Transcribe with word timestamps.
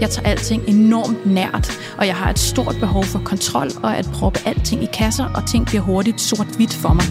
Jeg 0.00 0.10
tager 0.10 0.28
alting 0.28 0.62
enormt 0.68 1.26
nært, 1.26 1.78
og 1.98 2.06
jeg 2.06 2.14
har 2.14 2.30
et 2.30 2.38
stort 2.38 2.76
behov 2.80 3.04
for 3.04 3.18
kontrol 3.18 3.68
og 3.82 3.96
at 3.96 4.08
proppe 4.12 4.38
alting 4.46 4.82
i 4.82 4.88
kasser, 4.92 5.24
og 5.34 5.48
ting 5.48 5.66
bliver 5.66 5.82
hurtigt 5.82 6.20
sort-hvidt 6.20 6.74
for 6.74 6.92
mig. 6.92 7.04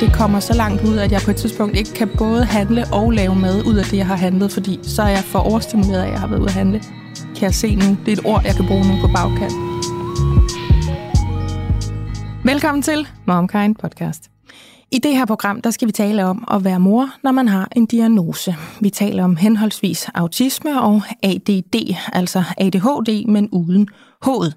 Det 0.00 0.12
kommer 0.12 0.40
så 0.40 0.54
langt 0.54 0.82
ud, 0.82 0.96
at 0.96 1.12
jeg 1.12 1.20
på 1.24 1.30
et 1.30 1.36
tidspunkt 1.36 1.76
ikke 1.76 1.92
kan 1.92 2.08
både 2.18 2.44
handle 2.44 2.84
og 2.92 3.10
lave 3.10 3.34
mad 3.34 3.66
ud 3.66 3.76
af 3.76 3.84
det, 3.84 3.96
jeg 3.96 4.06
har 4.06 4.16
handlet, 4.16 4.52
fordi 4.52 4.80
så 4.82 5.02
er 5.02 5.08
jeg 5.08 5.24
for 5.24 5.38
overstimuleret 5.38 6.02
af, 6.02 6.06
at 6.06 6.12
jeg 6.12 6.20
har 6.20 6.26
været 6.28 6.40
ude 6.40 6.48
at 6.48 6.54
handle. 6.54 6.82
Kan 7.16 7.42
jeg 7.42 7.54
se 7.54 7.74
nu. 7.74 7.96
Det 8.06 8.08
er 8.08 8.12
et 8.12 8.24
ord, 8.24 8.42
jeg 8.44 8.54
kan 8.54 8.66
bruge 8.66 8.84
nu 8.88 9.00
på 9.00 9.08
bagkant. 9.14 9.54
Velkommen 12.44 12.82
til 12.82 13.08
MomKind 13.26 13.76
Podcast. 13.76 14.35
I 14.92 14.98
det 14.98 15.16
her 15.16 15.24
program, 15.24 15.62
der 15.62 15.70
skal 15.70 15.88
vi 15.88 15.92
tale 15.92 16.24
om 16.24 16.44
at 16.50 16.64
være 16.64 16.80
mor, 16.80 17.10
når 17.22 17.32
man 17.32 17.48
har 17.48 17.68
en 17.76 17.86
diagnose. 17.86 18.56
Vi 18.80 18.90
taler 18.90 19.24
om 19.24 19.36
henholdsvis 19.36 20.08
autisme 20.14 20.82
og 20.82 21.02
ADD, 21.22 21.94
altså 22.12 22.42
ADHD, 22.58 23.26
men 23.26 23.48
uden 23.52 23.88
hoved. 24.22 24.52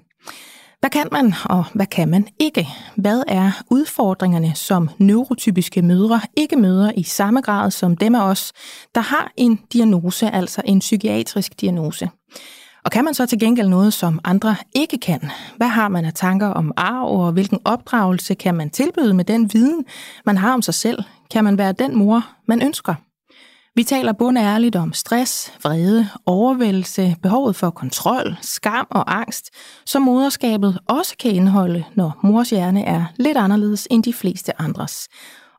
Hvad 0.80 0.90
kan 0.90 1.08
man, 1.12 1.34
og 1.44 1.64
hvad 1.74 1.86
kan 1.86 2.08
man 2.08 2.28
ikke? 2.38 2.68
Hvad 2.96 3.22
er 3.28 3.62
udfordringerne, 3.70 4.54
som 4.54 4.90
neurotypiske 4.98 5.82
mødre 5.82 6.20
ikke 6.36 6.56
møder 6.56 6.92
i 6.96 7.02
samme 7.02 7.40
grad 7.40 7.70
som 7.70 7.96
dem 7.96 8.14
af 8.14 8.22
os, 8.22 8.52
der 8.94 9.00
har 9.00 9.32
en 9.36 9.60
diagnose, 9.72 10.30
altså 10.30 10.62
en 10.64 10.78
psykiatrisk 10.78 11.60
diagnose? 11.60 12.08
Og 12.84 12.90
kan 12.90 13.04
man 13.04 13.14
så 13.14 13.26
til 13.26 13.38
gengæld 13.38 13.68
noget, 13.68 13.92
som 13.92 14.20
andre 14.24 14.56
ikke 14.74 14.98
kan? 14.98 15.30
Hvad 15.56 15.68
har 15.68 15.88
man 15.88 16.04
af 16.04 16.12
tanker 16.14 16.46
om 16.46 16.72
arv, 16.76 17.20
og 17.20 17.32
hvilken 17.32 17.58
opdragelse 17.64 18.34
kan 18.34 18.54
man 18.54 18.70
tilbyde 18.70 19.14
med 19.14 19.24
den 19.24 19.50
viden, 19.52 19.84
man 20.26 20.38
har 20.38 20.54
om 20.54 20.62
sig 20.62 20.74
selv? 20.74 21.02
Kan 21.30 21.44
man 21.44 21.58
være 21.58 21.72
den 21.72 21.96
mor, 21.96 22.26
man 22.48 22.62
ønsker? 22.62 22.94
Vi 23.74 23.84
taler 23.84 24.12
bundærligt 24.12 24.76
om 24.76 24.92
stress, 24.92 25.52
vrede, 25.62 26.08
overvældelse, 26.26 27.16
behovet 27.22 27.56
for 27.56 27.70
kontrol, 27.70 28.36
skam 28.40 28.86
og 28.90 29.16
angst, 29.16 29.50
som 29.86 30.02
moderskabet 30.02 30.78
også 30.88 31.16
kan 31.20 31.30
indeholde, 31.30 31.84
når 31.94 32.18
mors 32.22 32.50
hjerne 32.50 32.84
er 32.84 33.04
lidt 33.16 33.36
anderledes 33.36 33.88
end 33.90 34.02
de 34.02 34.12
fleste 34.12 34.60
andres. 34.60 35.08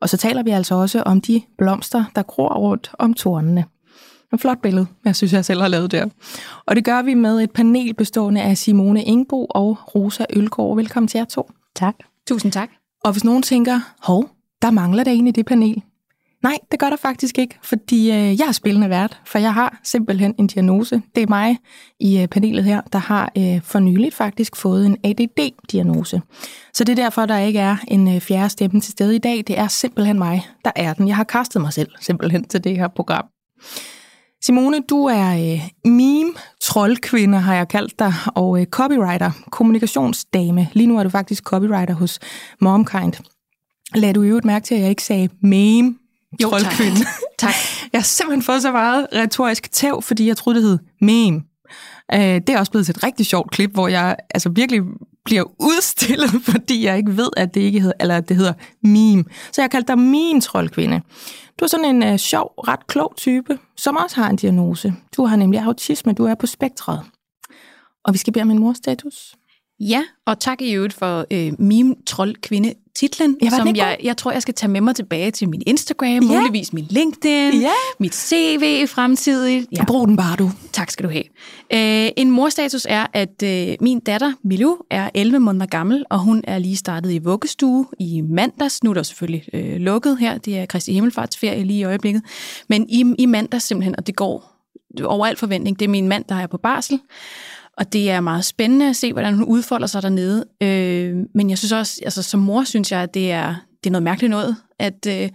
Og 0.01 0.09
så 0.09 0.17
taler 0.17 0.43
vi 0.43 0.49
altså 0.49 0.75
også 0.75 1.03
om 1.03 1.21
de 1.21 1.41
blomster, 1.57 2.03
der 2.15 2.23
gror 2.23 2.53
rundt 2.53 2.91
om 2.99 3.13
tornene. 3.13 3.65
En 4.33 4.39
flot 4.39 4.61
billede, 4.61 4.87
jeg 5.05 5.15
synes, 5.15 5.33
jeg 5.33 5.45
selv 5.45 5.61
har 5.61 5.67
lavet 5.67 5.91
der. 5.91 6.05
Og 6.65 6.75
det 6.75 6.85
gør 6.85 7.01
vi 7.01 7.13
med 7.13 7.41
et 7.41 7.51
panel 7.51 7.93
bestående 7.93 8.41
af 8.41 8.57
Simone 8.57 9.03
Ingbo 9.03 9.45
og 9.45 9.95
Rosa 9.95 10.25
Ølgaard. 10.29 10.75
Velkommen 10.75 11.07
til 11.07 11.17
jer 11.17 11.25
to. 11.25 11.51
Tak. 11.75 11.95
Tusind 12.27 12.51
tak. 12.51 12.69
Og 13.03 13.11
hvis 13.11 13.23
nogen 13.23 13.43
tænker, 13.43 13.79
hov, 14.01 14.29
der 14.61 14.71
mangler 14.71 15.03
der 15.03 15.11
en 15.11 15.27
i 15.27 15.31
det 15.31 15.45
panel. 15.45 15.83
Nej, 16.43 16.57
det 16.71 16.79
gør 16.79 16.89
der 16.89 16.95
faktisk 16.95 17.37
ikke, 17.37 17.59
fordi 17.63 18.11
øh, 18.11 18.39
jeg 18.39 18.47
er 18.47 18.51
spillende 18.51 18.89
vært, 18.89 19.21
for 19.25 19.39
jeg 19.39 19.53
har 19.53 19.79
simpelthen 19.83 20.35
en 20.37 20.47
diagnose. 20.47 21.01
Det 21.15 21.23
er 21.23 21.27
mig 21.27 21.57
i 21.99 22.21
øh, 22.21 22.27
panelet 22.27 22.63
her, 22.63 22.81
der 22.93 22.99
har 22.99 23.31
øh, 23.37 23.61
for 23.63 23.79
nyligt 23.79 24.15
faktisk 24.15 24.55
fået 24.55 24.85
en 24.85 24.97
ADD-diagnose. 25.03 26.21
Så 26.73 26.83
det 26.83 26.99
er 26.99 27.03
derfor, 27.03 27.25
der 27.25 27.37
ikke 27.37 27.59
er 27.59 27.77
en 27.87 28.21
fjerde 28.21 28.49
stemme 28.49 28.81
til 28.81 28.91
stede 28.91 29.15
i 29.15 29.19
dag. 29.19 29.43
Det 29.47 29.59
er 29.59 29.67
simpelthen 29.67 30.17
mig, 30.17 30.47
der 30.65 30.71
er 30.75 30.93
den. 30.93 31.07
Jeg 31.07 31.15
har 31.15 31.23
kastet 31.23 31.61
mig 31.61 31.73
selv 31.73 31.89
simpelthen 32.01 32.43
til 32.43 32.63
det 32.63 32.77
her 32.77 32.87
program. 32.87 33.25
Simone, 34.45 34.79
du 34.89 35.05
er 35.05 35.53
øh, 35.53 35.91
meme-troldkvinde, 35.91 37.37
har 37.37 37.55
jeg 37.55 37.67
kaldt 37.67 37.99
dig, 37.99 38.13
og 38.35 38.61
øh, 38.61 38.65
copywriter, 38.65 39.31
kommunikationsdame. 39.51 40.69
Lige 40.73 40.87
nu 40.87 40.97
er 40.97 41.03
du 41.03 41.09
faktisk 41.09 41.43
copywriter 41.43 41.93
hos 41.93 42.19
Momkind. 42.61 43.13
Lad 43.95 44.13
du 44.13 44.23
i 44.23 44.27
øvrigt 44.27 44.45
mærke 44.45 44.65
til, 44.65 44.75
at 44.75 44.81
jeg 44.81 44.89
ikke 44.89 45.03
sagde 45.03 45.29
meme 45.41 45.95
jo, 46.41 46.49
troldkvinde. 46.49 46.97
Tak. 47.39 47.53
tak. 47.53 47.53
Jeg 47.93 47.99
har 48.01 48.05
simpelthen 48.05 48.43
fået 48.43 48.61
så 48.61 48.71
meget 48.71 49.07
retorisk 49.15 49.71
tæv, 49.71 50.01
fordi 50.01 50.27
jeg 50.27 50.37
troede, 50.37 50.59
det 50.59 50.67
hed 50.67 50.77
meme. 51.01 51.41
Øh, 52.13 52.19
det 52.19 52.49
er 52.49 52.59
også 52.59 52.71
blevet 52.71 52.85
til 52.85 52.95
et 52.97 53.03
rigtig 53.03 53.25
sjovt 53.25 53.51
klip, 53.51 53.71
hvor 53.73 53.87
jeg 53.87 54.15
altså 54.29 54.49
virkelig 54.49 54.81
bliver 55.25 55.43
udstillet, 55.59 56.29
fordi 56.51 56.85
jeg 56.85 56.97
ikke 56.97 57.17
ved, 57.17 57.29
at 57.37 57.53
det 57.53 57.61
ikke 57.61 57.79
hedder, 57.79 57.93
eller 57.99 58.17
at 58.17 58.29
det 58.29 58.37
hedder 58.37 58.53
meme. 58.83 59.23
Så 59.51 59.61
jeg 59.61 59.71
kaldte 59.71 59.87
dig 59.87 59.99
meme 59.99 60.41
troldkvinde. 60.41 61.01
Du 61.61 61.65
er 61.65 61.69
sådan 61.69 61.95
en 61.95 62.03
øh, 62.03 62.17
sjov, 62.17 62.53
ret 62.57 62.87
klog 62.87 63.13
type, 63.17 63.59
som 63.77 63.95
også 63.95 64.15
har 64.15 64.29
en 64.29 64.35
diagnose. 64.35 64.93
Du 65.17 65.25
har 65.25 65.35
nemlig 65.35 65.59
autisme, 65.59 66.13
du 66.13 66.25
er 66.25 66.35
på 66.35 66.47
spektret. 66.47 67.01
Og 68.03 68.13
vi 68.13 68.17
skal 68.17 68.33
bede 68.33 68.41
om 68.41 68.51
en 68.51 68.59
morstatus. 68.59 69.35
Ja, 69.89 70.03
og 70.25 70.39
tak 70.39 70.61
i 70.61 70.73
øvrigt 70.73 70.93
for 70.93 71.25
øh, 71.31 71.53
meme 71.59 71.95
trold 72.05 72.35
kvinde 72.35 72.73
titlen, 72.95 73.37
ja, 73.43 73.49
som 73.49 73.75
jeg, 73.75 73.97
jeg 74.03 74.17
tror, 74.17 74.31
jeg 74.31 74.41
skal 74.41 74.53
tage 74.53 74.71
med 74.71 74.81
mig 74.81 74.95
tilbage 74.95 75.31
til 75.31 75.49
min 75.49 75.63
Instagram, 75.67 76.07
ja. 76.07 76.19
muligvis 76.19 76.73
min 76.73 76.85
LinkedIn, 76.89 77.61
ja. 77.61 77.71
mit 77.99 78.15
CV 78.15 78.87
fremtidigt. 78.87 79.67
Ja. 79.77 79.85
Brug 79.85 80.07
den 80.07 80.17
bare, 80.17 80.35
du. 80.35 80.51
Tak 80.73 80.91
skal 80.91 81.05
du 81.05 81.11
have. 81.11 81.23
Øh, 81.73 82.11
en 82.17 82.31
morstatus 82.31 82.87
er, 82.89 83.05
at 83.13 83.43
øh, 83.43 83.75
min 83.81 83.99
datter, 83.99 84.33
Milu, 84.43 84.77
er 84.89 85.09
11 85.13 85.39
måneder 85.39 85.65
gammel, 85.65 86.05
og 86.09 86.19
hun 86.19 86.43
er 86.47 86.59
lige 86.59 86.77
startet 86.77 87.11
i 87.11 87.17
vuggestue 87.17 87.85
i 87.99 88.21
mandags. 88.21 88.83
Nu 88.83 88.89
er 88.89 88.93
der 88.93 89.03
selvfølgelig 89.03 89.45
øh, 89.53 89.75
lukket 89.75 90.17
her. 90.17 90.37
Det 90.37 90.57
er 90.57 90.65
Kristi 90.65 90.93
Himmelfartsferie 90.93 91.63
lige 91.63 91.79
i 91.79 91.83
øjeblikket. 91.83 92.23
Men 92.69 92.89
i, 92.89 93.13
i 93.19 93.25
mandags 93.25 93.65
simpelthen, 93.65 93.95
og 93.97 94.07
det 94.07 94.15
går 94.15 94.51
over 95.03 95.25
al 95.25 95.37
forventning. 95.37 95.79
Det 95.79 95.85
er 95.85 95.89
min 95.89 96.07
mand, 96.07 96.25
der 96.29 96.35
er 96.35 96.47
på 96.47 96.57
barsel. 96.57 96.99
Og 97.81 97.93
det 97.93 98.11
er 98.11 98.19
meget 98.19 98.45
spændende 98.45 98.89
at 98.89 98.95
se, 98.95 99.13
hvordan 99.13 99.33
hun 99.33 99.45
udfolder 99.45 99.87
sig 99.87 100.01
dernede. 100.01 100.45
Øh, 100.63 101.15
men 101.35 101.49
jeg 101.49 101.57
synes 101.57 101.71
også, 101.71 102.01
altså 102.03 102.23
som 102.23 102.39
mor 102.39 102.63
synes 102.63 102.91
jeg, 102.91 102.99
at 103.01 103.13
det 103.13 103.31
er, 103.31 103.55
det 103.83 103.89
er 103.89 103.91
noget 103.91 104.03
mærkeligt 104.03 104.31
noget, 104.31 104.55
at, 104.79 105.07
øh, 105.07 105.29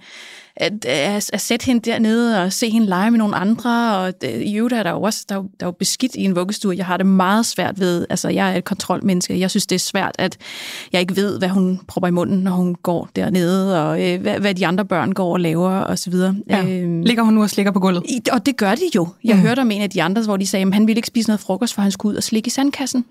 at, 0.57 0.85
at, 0.85 1.31
at 1.33 1.41
sætte 1.41 1.67
hende 1.67 1.91
dernede 1.91 2.43
og 2.43 2.53
se 2.53 2.71
hende 2.71 2.87
lege 2.87 3.11
med 3.11 3.19
nogle 3.19 3.37
andre. 3.37 3.97
Og 3.97 4.21
det, 4.21 4.43
i 4.43 4.57
øvrigt 4.57 4.75
er 4.75 4.83
der 4.83 4.91
jo 4.91 5.03
også 5.03 5.25
der 5.29 5.35
er, 5.35 5.41
der 5.41 5.49
er 5.61 5.67
jo 5.67 5.71
beskidt 5.71 6.15
i 6.15 6.25
en 6.25 6.37
vuggestue. 6.37 6.77
Jeg 6.77 6.87
har 6.87 6.97
det 6.97 7.07
meget 7.07 7.47
svært 7.47 7.81
ved, 7.81 8.07
altså 8.11 8.29
jeg 8.29 8.53
er 8.53 8.57
et 8.57 8.65
kontrolmenneske. 8.65 9.41
Jeg 9.41 9.51
synes, 9.51 9.67
det 9.67 9.75
er 9.75 9.81
svært, 9.81 10.15
at 10.19 10.37
jeg 10.93 11.01
ikke 11.01 11.17
ved, 11.17 11.39
hvad 11.39 11.49
hun 11.49 11.81
propper 11.89 12.09
i 12.09 12.11
munden, 12.11 12.39
når 12.39 12.53
hun 12.53 12.75
går 12.75 13.09
dernede, 13.17 13.87
og 13.87 14.03
øh, 14.03 14.21
hvad, 14.21 14.39
hvad 14.41 14.55
de 14.55 14.67
andre 14.67 14.85
børn 14.85 15.13
går 15.13 15.33
og 15.33 15.41
laver 15.41 15.71
osv. 15.71 16.15
Ja. 16.51 16.65
Øh, 16.65 17.03
Ligger 17.03 17.23
hun 17.23 17.35
nu 17.35 17.43
og 17.43 17.51
slikker 17.51 17.73
på 17.73 17.81
gulvet? 17.81 18.03
Og 18.33 18.47
det 18.47 18.57
gør 18.57 18.75
de 18.75 18.91
jo. 18.95 19.09
Jeg 19.25 19.37
mm. 19.37 19.43
hørte 19.43 19.61
om 19.61 19.71
en 19.71 19.83
af 19.83 19.91
de 19.91 20.03
andre, 20.03 20.23
hvor 20.23 20.37
de 20.37 20.47
sagde, 20.47 20.67
at 20.67 20.75
han 20.75 20.87
ville 20.87 20.99
ikke 20.99 21.09
spise 21.09 21.29
noget 21.29 21.41
frokost, 21.41 21.75
for 21.75 21.83
han 21.83 21.91
skulle 21.91 22.13
ud 22.13 22.17
og 22.17 22.23
slikke 22.23 22.47
i 22.47 22.51
sandkassen. 22.51 23.05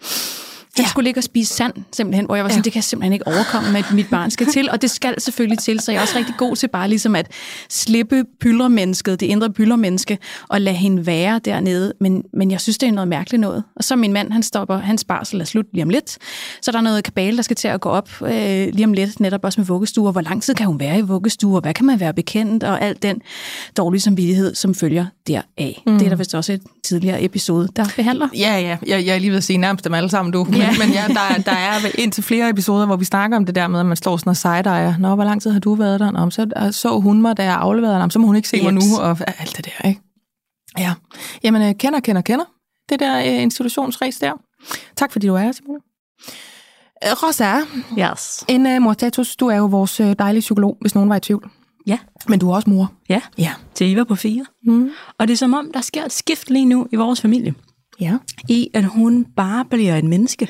Den 0.78 0.84
ja. 0.84 0.90
skulle 0.90 1.04
ligge 1.04 1.20
og 1.20 1.24
spise 1.24 1.54
sand, 1.54 1.74
simpelthen, 1.92 2.26
hvor 2.26 2.36
jeg 2.36 2.44
var 2.44 2.50
sådan, 2.50 2.60
ja. 2.60 2.64
det 2.64 2.74
kan 2.74 2.78
jeg 2.78 2.84
simpelthen 2.84 3.14
ikke 3.14 3.28
overkomme, 3.28 3.72
med 3.72 3.84
mit 3.94 4.10
barn 4.10 4.32
skal 4.32 4.48
til, 4.48 4.70
og 4.70 4.82
det 4.82 4.92
skal 4.92 5.22
selvfølgelig 5.22 5.60
til, 5.60 5.80
så 5.80 5.92
jeg 5.92 5.98
er 5.98 6.02
også 6.02 6.18
rigtig 6.18 6.36
god 6.38 6.56
til 6.56 6.68
bare 6.68 6.90
ligesom 6.90 7.16
at 7.16 7.32
slippe 7.70 8.24
pyldermennesket, 8.40 9.20
det 9.20 9.26
indre 9.26 9.52
pyldermenneske, 9.52 10.18
og 10.50 10.62
lade 10.62 10.76
hende 10.76 11.06
være 11.06 11.40
dernede, 11.46 11.94
men, 12.00 12.24
men 12.34 12.52
jeg 12.52 12.62
synes, 12.62 12.78
det 12.78 12.90
er 12.90 12.92
noget 12.92 13.08
mærkeligt 13.08 13.42
noget. 13.42 13.64
Og 13.76 13.84
så 13.84 13.96
min 13.96 14.14
mand, 14.14 14.32
han 14.32 14.44
stopper, 14.44 14.78
hans 14.78 15.04
barsel 15.04 15.42
er 15.42 15.46
slut 15.46 15.66
lige 15.74 15.84
om 15.84 15.90
lidt, 15.90 16.18
så 16.62 16.72
der 16.72 16.78
er 16.78 16.82
noget 16.82 17.04
kabale, 17.04 17.38
der 17.38 17.44
skal 17.44 17.56
til 17.56 17.68
at 17.68 17.82
gå 17.82 17.90
op 17.90 18.10
øh, 18.22 18.30
lige 18.74 18.86
om 18.86 18.94
lidt, 18.94 19.20
netop 19.20 19.44
også 19.44 19.62
med 19.62 19.66
vuggestuer, 19.66 20.12
hvor 20.12 20.22
lang 20.22 20.44
tid 20.44 20.54
kan 20.54 20.68
hun 20.68 20.80
være 20.80 20.98
i 20.98 21.02
vuggestuer, 21.02 21.62
hvad 21.62 21.74
kan 21.74 21.86
man 21.86 22.00
være 22.00 22.14
bekendt, 22.14 22.64
og 22.64 22.82
alt 22.82 23.04
den 23.04 23.22
dårlige 23.78 24.02
samvittighed, 24.02 24.56
som 24.56 24.76
følger 24.76 25.06
deraf. 25.28 25.82
Mm. 25.86 25.98
Det 25.98 26.06
er 26.06 26.10
der 26.10 26.16
vist 26.16 26.36
også 26.36 26.54
et 26.54 26.62
tidligere 26.86 27.24
episode, 27.24 27.68
der 27.76 27.86
behandler. 27.96 28.28
Ja, 28.34 28.60
ja, 28.60 28.78
jeg, 28.88 29.06
jeg 29.06 29.16
er 29.16 29.20
lige 29.20 29.30
ved 29.30 29.38
at 29.38 29.44
sige 29.44 29.58
nærmest 29.58 29.86
dem 29.86 29.94
alle 29.94 30.10
sammen, 30.10 30.32
du. 30.32 30.48
Ja. 30.52 30.72
Men, 30.72 30.80
men 30.80 30.90
ja, 30.90 31.08
der, 31.08 31.42
der 31.46 31.52
er 31.52 31.76
indtil 31.98 32.24
flere 32.24 32.50
episoder, 32.50 32.86
hvor 32.86 32.96
vi 32.96 33.06
snakker 33.06 33.38
om 33.38 33.46
det 33.46 33.56
der 33.56 33.68
med, 33.68 33.80
at 33.80 33.86
man 33.86 33.98
står 33.98 34.18
sådan 34.18 34.30
og 34.30 34.38
side 34.38 34.96
Nå, 35.00 35.16
hvor 35.16 35.24
lang 35.24 35.42
tid 35.42 35.52
har 35.52 35.60
du 35.60 35.76
været 35.76 36.00
der? 36.00 36.12
Nå, 36.12 36.30
så 36.30 36.70
så 36.72 37.00
hun 37.00 37.22
mig, 37.22 37.38
da 37.38 37.44
jeg 37.44 37.56
afleverede 37.56 38.00
ham, 38.00 38.10
så 38.10 38.20
må 38.20 38.28
hun 38.28 38.36
ikke 38.36 38.50
se 38.50 38.58
yes. 38.58 38.64
mig 38.64 38.74
nu, 38.74 38.82
og 39.00 39.18
alt 39.40 39.58
det 39.58 39.66
der, 39.66 39.88
ikke? 39.88 40.02
Ja, 40.78 40.94
jamen 41.44 41.62
øh, 41.62 41.76
kender, 41.76 42.00
kender, 42.00 42.22
kender. 42.22 42.46
Det 42.90 43.00
der 43.00 43.20
institutionsræs 43.20 44.18
der. 44.18 44.32
Tak 44.96 45.12
fordi 45.12 45.28
du 45.28 45.36
er 45.36 45.40
her, 45.40 45.52
Simone. 45.52 45.80
Uh, 47.06 47.24
Rosa, 47.24 47.60
yes. 48.00 48.46
en 48.48 48.66
uh, 48.66 48.82
mortatus, 48.82 49.36
du 49.36 49.48
er 49.48 49.56
jo 49.56 49.66
vores 49.66 50.02
dejlige 50.20 50.42
psykolog, 50.42 50.78
hvis 50.82 50.96
nogen 50.96 51.10
var 51.10 51.16
i 51.16 51.20
tvivl. 51.20 51.52
Ja. 51.88 52.00
Men 52.28 52.40
du 52.40 52.50
er 52.50 52.56
også 52.56 52.70
mor. 52.70 52.94
Ja, 53.10 53.22
ja. 53.38 53.52
til 53.74 53.94
Eva 53.94 54.04
på 54.04 54.16
fire. 54.16 54.46
Mm. 54.66 54.90
Og 55.20 55.28
det 55.28 55.34
er 55.34 55.38
som 55.38 55.54
om, 55.54 55.72
der 55.74 55.82
sker 55.82 56.06
et 56.06 56.12
skift 56.12 56.50
lige 56.50 56.66
nu 56.66 56.88
i 56.92 56.96
vores 56.96 57.22
familie. 57.22 57.54
Ja. 58.00 58.18
I 58.50 58.70
at 58.74 58.86
hun 58.86 59.26
bare 59.36 59.66
bliver 59.66 59.96
et 59.98 60.04
menneske. 60.04 60.48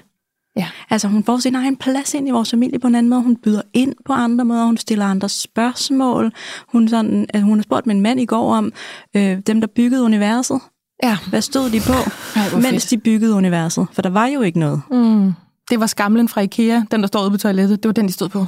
Ja. 0.58 0.68
Altså 0.90 1.08
hun 1.08 1.24
får 1.24 1.38
sin 1.38 1.56
egen 1.56 1.78
plads 1.78 2.14
ind 2.14 2.28
i 2.28 2.32
vores 2.32 2.52
familie 2.52 2.80
på 2.80 2.88
en 2.88 2.96
anden 2.96 3.10
måde. 3.10 3.22
Hun 3.22 3.36
byder 3.36 3.62
ind 3.74 3.94
på 4.06 4.14
andre 4.14 4.46
måder. 4.46 4.66
Hun 4.66 4.78
stiller 4.78 5.06
andre 5.06 5.30
spørgsmål. 5.30 6.34
Hun, 6.72 6.88
sådan, 6.88 7.26
at 7.30 7.42
hun 7.42 7.58
har 7.58 7.64
spurgt 7.64 7.88
min 7.88 8.02
mand 8.02 8.20
i 8.20 8.26
går 8.26 8.56
om 8.56 8.72
øh, 9.16 9.40
dem, 9.48 9.62
der 9.62 9.68
byggede 9.68 10.04
universet. 10.04 10.60
Ja. 11.04 11.18
Hvad 11.30 11.42
stod 11.42 11.70
de 11.70 11.80
på, 11.80 11.94
Ej, 12.40 12.50
mens 12.54 12.68
fedt. 12.68 12.90
de 12.90 12.98
byggede 12.98 13.34
universet? 13.34 13.88
For 13.92 14.02
der 14.02 14.10
var 14.10 14.26
jo 14.28 14.42
ikke 14.42 14.60
noget. 14.60 14.81
Mm. 14.92 15.34
Det 15.70 15.80
var 15.80 15.88
skamlen 15.88 16.30
fra 16.30 16.42
Ikea, 16.42 16.81
den 16.92 17.02
der 17.02 17.08
står 17.08 17.22
ude 17.22 17.31
på 17.31 17.38
toilettet. 17.38 17.84
Det 17.84 17.90
var 17.90 17.94
den, 17.94 18.08
de 18.08 18.14
stod 18.14 18.30
på. 18.30 18.46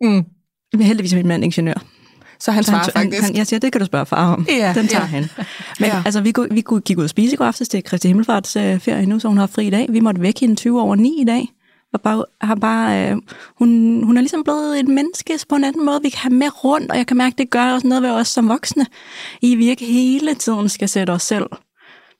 Mm. 0.00 0.24
Heldigvis 0.84 1.12
er 1.12 1.16
min 1.16 1.26
mand 1.26 1.44
ingeniør. 1.44 1.82
Så 2.40 2.52
han 2.52 2.64
svarer 2.64 2.78
han, 2.78 2.92
faktisk. 2.92 3.22
Han, 3.22 3.36
jeg 3.36 3.46
siger, 3.46 3.60
det 3.60 3.72
kan 3.72 3.80
du 3.80 3.84
spørge 3.84 4.06
far 4.06 4.32
om. 4.32 4.46
Ja, 4.48 4.72
Den 4.76 4.88
tager 4.88 5.02
ja. 5.02 5.06
han. 5.06 5.28
Men 5.80 5.88
ja. 5.88 6.02
altså, 6.04 6.20
vi, 6.20 6.32
vi 6.50 6.64
gik 6.84 6.98
ud 6.98 7.04
og 7.04 7.10
spise 7.10 7.32
i 7.32 7.36
går 7.36 7.44
aftes 7.44 7.68
til 7.68 7.84
Kristi 7.84 8.08
Himmelfarts 8.08 8.56
øh, 8.56 8.80
ferie 8.80 9.06
nu, 9.06 9.18
så 9.18 9.28
hun 9.28 9.38
har 9.38 9.46
fri 9.46 9.66
i 9.66 9.70
dag. 9.70 9.86
Vi 9.90 10.00
måtte 10.00 10.20
vække 10.20 10.40
hende 10.40 10.54
20 10.54 10.82
over 10.82 10.94
9 10.94 11.20
i 11.20 11.24
dag. 11.24 11.48
og 11.92 12.00
bare, 12.00 12.24
har 12.40 12.54
bare, 12.54 13.10
øh, 13.10 13.16
hun, 13.58 14.02
hun 14.04 14.16
er 14.16 14.20
ligesom 14.20 14.44
blevet 14.44 14.80
et 14.80 14.88
menneske 14.88 15.38
på 15.48 15.54
en 15.54 15.64
anden 15.64 15.84
måde, 15.84 16.02
vi 16.02 16.08
kan 16.08 16.18
have 16.18 16.34
med 16.34 16.64
rundt, 16.64 16.90
og 16.90 16.96
jeg 16.96 17.06
kan 17.06 17.16
mærke, 17.16 17.34
at 17.34 17.38
det 17.38 17.50
gør 17.50 17.72
også 17.72 17.86
noget 17.86 18.02
ved 18.02 18.10
os 18.10 18.28
som 18.28 18.48
voksne, 18.48 18.86
i 19.42 19.54
vi 19.54 19.68
ikke 19.68 19.84
hele 19.84 20.34
tiden 20.34 20.68
skal 20.68 20.88
sætte 20.88 21.10
os 21.10 21.22
selv 21.22 21.46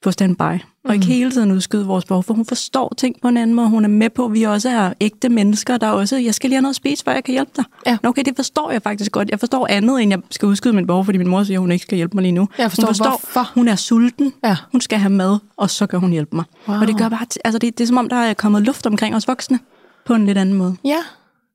på 0.03 0.11
standby, 0.11 0.59
og 0.87 0.95
ikke 0.95 1.07
mm. 1.07 1.13
hele 1.13 1.31
tiden 1.31 1.53
udskyde 1.53 1.87
vores 1.87 2.05
behov, 2.05 2.23
for 2.23 2.35
hun 2.35 2.45
forstår 2.45 2.95
ting 2.97 3.17
på 3.23 3.29
en 3.29 3.37
anden 3.37 3.57
måde. 3.57 3.69
Hun 3.69 3.85
er 3.85 3.89
med 3.89 4.11
på, 4.11 4.25
at 4.25 4.33
vi 4.33 4.43
også 4.43 4.69
er 4.69 4.93
ægte 5.01 5.29
mennesker, 5.29 5.77
der 5.77 5.89
også, 5.89 6.17
jeg 6.17 6.35
skal 6.35 6.51
lige 6.51 6.57
have 6.57 6.63
noget 6.63 6.73
at 6.73 6.77
spise, 6.77 7.05
før 7.05 7.13
jeg 7.13 7.25
kan 7.25 7.33
hjælpe 7.33 7.51
dig. 7.57 7.65
Ja. 7.87 7.99
Okay, 8.03 8.23
det 8.25 8.37
forstår 8.37 8.71
jeg 8.71 8.83
faktisk 8.83 9.13
godt. 9.13 9.31
Jeg 9.31 9.41
forstår 9.41 9.67
andet, 9.71 10.03
end 10.03 10.11
jeg 10.11 10.21
skal 10.31 10.47
udskyde 10.47 10.75
min 10.75 10.87
behov, 10.87 11.05
fordi 11.05 11.19
min 11.19 11.29
mor 11.29 11.43
siger, 11.43 11.59
at 11.59 11.61
hun 11.61 11.73
ikke 11.73 11.83
skal 11.83 11.97
hjælpe 11.97 12.17
mig 12.17 12.23
lige 12.23 12.33
nu. 12.33 12.49
Jeg 12.59 12.71
forstår, 12.71 12.87
hun 12.87 12.89
forstår, 12.89 13.11
hvorfor. 13.33 13.53
hun 13.55 13.69
er 13.69 13.77
sulten, 13.77 14.33
ja. 14.45 14.57
hun 14.73 14.81
skal 14.81 14.99
have 14.99 15.11
mad, 15.13 15.39
og 15.57 15.71
så 15.71 15.87
kan 15.87 16.01
hun 16.01 16.11
hjælpe 16.11 16.37
mig. 16.37 16.45
Wow. 16.69 16.81
Og 16.81 16.87
det 16.87 16.99
gør 16.99 17.09
bare, 17.09 17.27
altså 17.45 17.59
det, 17.59 17.79
det 17.79 17.85
er 17.85 17.89
som 17.89 17.97
om, 17.97 18.09
der 18.09 18.17
er 18.17 18.35
kommet 18.35 18.63
luft 18.63 18.87
omkring 18.87 19.17
os 19.17 19.29
voksne, 19.29 19.59
på 20.07 20.15
en 20.15 20.27
lidt 20.27 20.39
anden 20.39 20.55
måde. 20.55 20.77
Ja, 20.85 20.99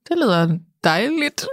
det 0.09 0.17
lyder 0.17 0.57
dejligt. 0.83 1.47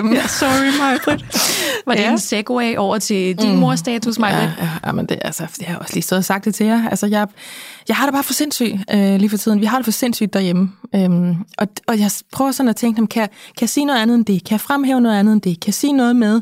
Um, 0.00 0.12
ja, 0.12 0.26
sorry, 0.26 0.78
Majbrit. 0.78 1.24
Var 1.86 1.94
det 1.94 2.02
ja. 2.02 2.10
en 2.10 2.18
segway 2.18 2.76
over 2.76 2.98
til 2.98 3.38
din 3.38 3.52
mm. 3.52 3.58
morstatus, 3.58 4.18
Majbrit? 4.18 4.50
Ja, 4.58 4.68
ja, 4.86 4.92
men 4.92 5.06
det, 5.06 5.18
altså, 5.22 5.46
jeg 5.60 5.68
har 5.68 5.78
også 5.78 5.94
lige 5.94 6.02
stået 6.02 6.18
og 6.18 6.24
sagt 6.24 6.44
det 6.44 6.54
til 6.54 6.66
jer. 6.66 6.88
Altså, 6.88 7.06
jeg, 7.06 7.26
jeg 7.88 7.96
har 7.96 8.06
det 8.06 8.12
bare 8.12 8.22
for 8.22 8.32
sindssygt 8.32 8.74
øh, 8.94 9.16
lige 9.16 9.30
for 9.30 9.36
tiden. 9.36 9.60
Vi 9.60 9.66
har 9.66 9.76
det 9.76 9.84
for 9.84 9.92
sindssygt 9.92 10.32
derhjemme. 10.32 10.72
Øhm, 10.94 11.36
og, 11.58 11.68
og 11.86 11.98
jeg 11.98 12.10
prøver 12.32 12.52
sådan 12.52 12.70
at 12.70 12.76
tænke, 12.76 13.06
kan, 13.06 13.08
kan 13.08 13.28
jeg 13.60 13.68
sige 13.68 13.86
noget 13.86 14.00
andet 14.00 14.14
end 14.14 14.24
det? 14.24 14.44
Kan 14.44 14.52
jeg 14.52 14.60
fremhæve 14.60 15.00
noget 15.00 15.18
andet 15.18 15.32
end 15.32 15.42
det? 15.42 15.60
Kan 15.60 15.68
jeg 15.68 15.74
sige 15.74 15.92
noget 15.92 16.16
med, 16.16 16.40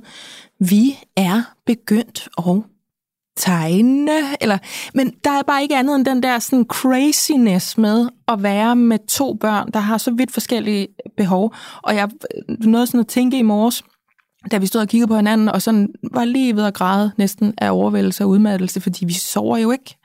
vi 0.59 0.99
er 1.17 1.43
begyndt 1.67 2.29
at 2.39 2.45
tegne, 3.41 4.13
eller, 4.41 4.59
men 4.95 5.13
der 5.25 5.31
er 5.31 5.43
bare 5.43 5.63
ikke 5.63 5.77
andet 5.77 5.97
end 5.97 6.05
den 6.05 6.23
der 6.23 6.39
sådan 6.39 6.65
craziness 6.65 7.79
med 7.79 8.09
at 8.29 8.43
være 8.43 8.77
med 8.77 8.99
to 9.09 9.35
børn, 9.35 9.71
der 9.73 9.81
har 9.81 9.99
så 9.99 10.11
vidt 10.11 10.33
forskellige 10.33 10.89
behov. 11.17 11.55
Og 11.83 11.95
jeg 11.95 12.11
nåede 12.49 12.87
sådan 12.87 13.01
at 13.01 13.07
tænke 13.07 13.39
i 13.39 13.43
morges, 13.43 13.83
da 14.51 14.59
vi 14.59 14.67
stod 14.67 14.81
og 14.81 14.89
kiggede 14.89 15.09
på 15.09 15.17
hinanden, 15.17 15.49
og 15.49 15.63
sådan 15.63 15.89
var 16.13 16.25
lige 16.25 16.57
ved 16.57 16.65
at 16.65 16.75
græde 16.75 17.13
næsten 17.19 17.55
af 17.59 17.71
overvældelse 17.71 18.25
og 18.25 18.29
udmattelse, 18.29 18.81
fordi 18.81 19.05
vi 19.05 19.13
sover 19.13 19.59
jo 19.59 19.71
ikke. 19.71 19.97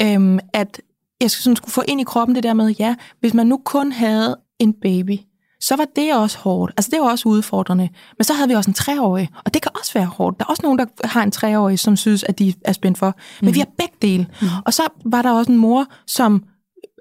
Øhm, 0.00 0.38
at 0.52 0.80
jeg 1.20 1.30
sådan 1.30 1.56
skulle 1.56 1.72
få 1.72 1.82
ind 1.88 2.00
i 2.00 2.04
kroppen 2.04 2.34
det 2.34 2.42
der 2.42 2.54
med, 2.54 2.70
ja, 2.70 2.94
hvis 3.20 3.34
man 3.34 3.46
nu 3.46 3.60
kun 3.64 3.92
havde 3.92 4.36
en 4.58 4.72
baby, 4.72 5.18
så 5.62 5.76
var 5.76 5.86
det 5.96 6.14
også 6.14 6.38
hårdt. 6.38 6.72
Altså 6.76 6.90
det 6.90 7.00
var 7.00 7.10
også 7.10 7.28
udfordrende. 7.28 7.88
Men 8.18 8.24
så 8.24 8.34
havde 8.34 8.48
vi 8.48 8.54
også 8.54 8.70
en 8.70 8.74
treårig, 8.74 9.28
og 9.44 9.54
det 9.54 9.62
kan 9.62 9.70
også 9.74 9.92
være 9.94 10.06
hårdt. 10.06 10.38
Der 10.38 10.44
er 10.44 10.48
også 10.48 10.62
nogen, 10.62 10.78
der 10.78 10.86
har 11.04 11.22
en 11.22 11.30
treårig, 11.30 11.78
som 11.78 11.96
synes, 11.96 12.22
at 12.24 12.38
de 12.38 12.54
er 12.64 12.72
spændt 12.72 12.98
for. 12.98 13.14
Men 13.40 13.48
mm. 13.48 13.54
vi 13.54 13.58
har 13.58 13.68
begge 13.78 13.94
dele. 14.02 14.26
Mm. 14.40 14.48
Og 14.66 14.74
så 14.74 14.82
var 15.04 15.22
der 15.22 15.30
også 15.30 15.52
en 15.52 15.58
mor, 15.58 15.86
som 16.06 16.44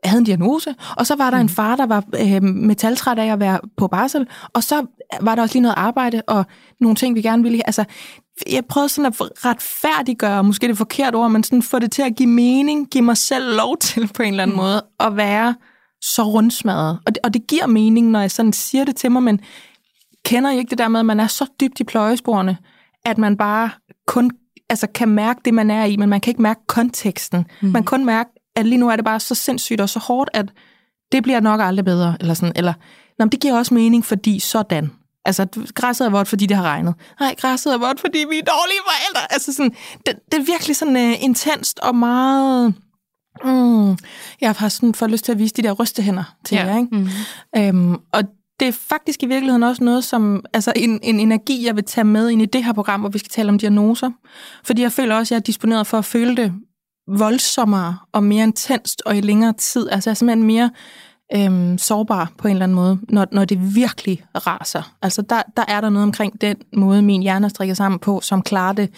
havde 0.04 0.20
en 0.20 0.26
diagnose, 0.26 0.76
og 0.98 1.08
så 1.08 1.16
var 1.16 1.30
der 1.30 1.38
mm. 1.38 1.42
en 1.42 1.50
far, 1.50 1.76
der 1.76 1.86
var 1.86 2.04
øh, 2.20 2.44
metaltræt 2.44 3.20
af 3.20 3.34
at 3.34 3.40
være 3.40 3.60
på 3.78 3.88
barsel, 3.88 4.28
og 4.54 4.64
så 4.64 4.86
var 5.22 5.36
der 5.36 5.42
også 5.42 5.56
lige 5.56 5.62
noget 5.62 5.76
arbejde, 5.78 6.22
og 6.28 6.46
nogle 6.80 6.96
ting, 6.96 7.16
vi 7.16 7.22
gerne 7.22 7.44
ville. 7.44 7.68
Altså, 7.68 7.86
jeg 8.52 8.66
prøvede 8.66 8.90
sådan 8.90 9.06
at 9.06 9.46
retfærdiggøre, 9.46 10.44
måske 10.44 10.68
det 10.68 10.78
forkerte 10.78 11.16
ord, 11.16 11.32
men 11.32 11.44
sådan 11.44 11.62
få 11.62 11.80
det 11.80 11.92
til 11.92 12.02
at 12.02 12.16
give 12.16 12.30
mening, 12.30 12.88
give 12.88 13.04
mig 13.04 13.18
selv 13.18 13.56
lov 13.56 13.78
til 13.78 14.10
på 14.16 14.24
en 14.24 14.30
eller 14.30 14.44
anden 14.44 14.56
mm. 14.56 14.62
måde, 14.62 14.86
at 15.00 15.18
være 15.18 15.56
så 16.02 16.24
rundsmadret. 16.24 17.00
Og 17.06 17.16
det, 17.16 17.18
og 17.24 17.34
det 17.34 17.48
giver 17.48 17.68
mening, 17.68 18.10
når 18.10 18.20
jeg 18.20 18.32
sådan 18.32 18.54
siger 18.54 18.86
det 18.86 18.96
til 18.96 19.12
mig, 19.12 19.24
men 19.24 19.40
kender 20.26 20.52
I 20.52 20.58
ikke 20.58 20.70
det 20.70 20.78
der 20.78 20.88
med, 20.88 21.00
at 21.00 21.06
man 21.06 21.20
er 21.20 21.28
så 21.28 21.46
dybt 21.62 21.80
i 21.80 21.84
pløjesporene, 21.84 22.58
at 23.06 23.18
man 23.18 23.38
bare 23.38 23.70
kun 24.08 24.32
altså, 24.70 24.88
kan 24.88 25.10
mærke 25.10 25.42
det, 25.46 25.54
man 25.54 25.72
er 25.72 25.86
i, 25.86 25.98
men 25.98 26.10
man 26.10 26.22
kan 26.22 26.32
ikke 26.32 26.42
mærke 26.42 26.62
konteksten. 26.68 27.46
Mm. 27.62 27.68
Man 27.68 27.82
kan 27.82 27.86
kun 27.86 28.06
mærke, 28.06 28.30
at 28.56 28.66
lige 28.66 28.78
nu 28.78 28.90
er 28.90 28.96
det 28.96 29.06
bare 29.06 29.20
så 29.20 29.36
sindssygt 29.36 29.82
og 29.82 29.90
så 29.90 30.00
hårdt, 30.00 30.30
at 30.34 30.46
det 31.12 31.24
bliver 31.24 31.40
nok 31.40 31.62
aldrig 31.62 31.86
bedre. 31.86 32.18
Eller 32.20 32.34
sådan. 32.34 32.54
Eller, 32.56 32.74
nå, 33.20 33.26
det 33.26 33.40
giver 33.40 33.58
også 33.58 33.74
mening, 33.74 34.06
fordi 34.06 34.40
sådan. 34.40 34.92
Altså, 35.26 35.48
græsset 35.76 36.06
er 36.06 36.10
vådt, 36.10 36.28
fordi 36.28 36.46
det 36.46 36.58
har 36.58 36.64
regnet. 36.64 36.94
Nej, 37.20 37.36
græsset 37.40 37.74
er 37.74 37.78
vådt, 37.78 38.00
fordi 38.00 38.18
vi 38.18 38.38
er 38.38 38.44
dårlige 38.44 38.80
forældre. 38.86 39.34
Altså, 39.34 39.54
sådan, 39.54 39.76
det, 40.06 40.16
det 40.32 40.40
er 40.40 40.44
virkelig 40.46 40.76
sådan 40.76 40.96
uh, 40.96 41.24
intenst 41.24 41.80
og 41.80 41.96
meget 41.96 42.74
Mm, 43.44 43.98
jeg 44.42 44.52
har 44.58 44.70
sådan 44.70 44.94
fået 44.94 45.12
lyst 45.12 45.26
til 45.26 45.32
at 45.32 45.40
vise 45.40 45.54
de 45.54 45.62
der 45.62 45.72
rystehænder 45.72 46.36
til 46.46 46.56
ja. 46.56 46.66
jer. 46.66 46.78
Ikke? 46.78 46.96
Mm. 46.96 47.08
Øhm, 47.58 47.98
og 48.12 48.24
det 48.60 48.68
er 48.68 48.72
faktisk 48.72 49.24
i 49.24 49.26
virkeligheden 49.26 49.64
også 49.64 49.84
noget, 49.84 50.04
som 50.04 50.46
altså 50.54 50.74
en, 50.76 51.00
en 51.04 51.20
energi, 51.20 51.66
jeg 51.66 51.76
vil 51.76 51.84
tage 51.84 52.04
med 52.06 52.30
ind 52.30 52.42
i 52.42 52.46
det 52.46 52.64
her 52.64 52.74
program, 52.74 53.00
hvor 53.00 53.10
vi 53.10 53.20
skal 53.20 53.30
tale 53.30 53.50
om 53.50 53.60
diagnoser. 53.60 54.12
Fordi 54.64 54.82
jeg 54.82 54.92
føler 54.92 55.16
også, 55.16 55.34
at 55.34 55.36
jeg 55.36 55.40
er 55.40 55.44
disponeret 55.44 55.88
for 55.88 55.98
at 55.98 56.06
føle 56.06 56.36
det 56.36 56.54
voldsommere 57.08 57.98
og 58.12 58.24
mere 58.24 58.44
intenst 58.44 59.02
og 59.06 59.18
i 59.18 59.22
længere 59.22 59.54
tid. 59.54 59.90
Altså 59.90 60.10
jeg 60.10 60.14
er 60.14 60.16
simpelthen 60.16 60.48
mere 60.48 60.70
øhm, 61.36 61.78
sårbar 61.78 62.32
på 62.38 62.48
en 62.48 62.52
eller 62.52 62.64
anden 62.64 62.76
måde, 62.76 63.00
når, 63.10 63.28
når 63.32 63.46
det 63.46 63.76
virkelig 63.76 64.24
raser. 64.36 64.94
Altså 65.02 65.22
der, 65.22 65.42
der 65.58 65.64
er 65.68 65.82
der 65.82 65.90
noget 65.90 66.04
omkring 66.04 66.42
den 66.42 66.56
måde, 66.74 67.02
min 67.02 67.22
hjerne 67.22 67.46
er 67.46 67.50
strikket 67.50 67.78
sammen 67.78 68.00
på, 68.00 68.22
som 68.22 68.42
klarer 68.42 68.74
det 68.74 68.90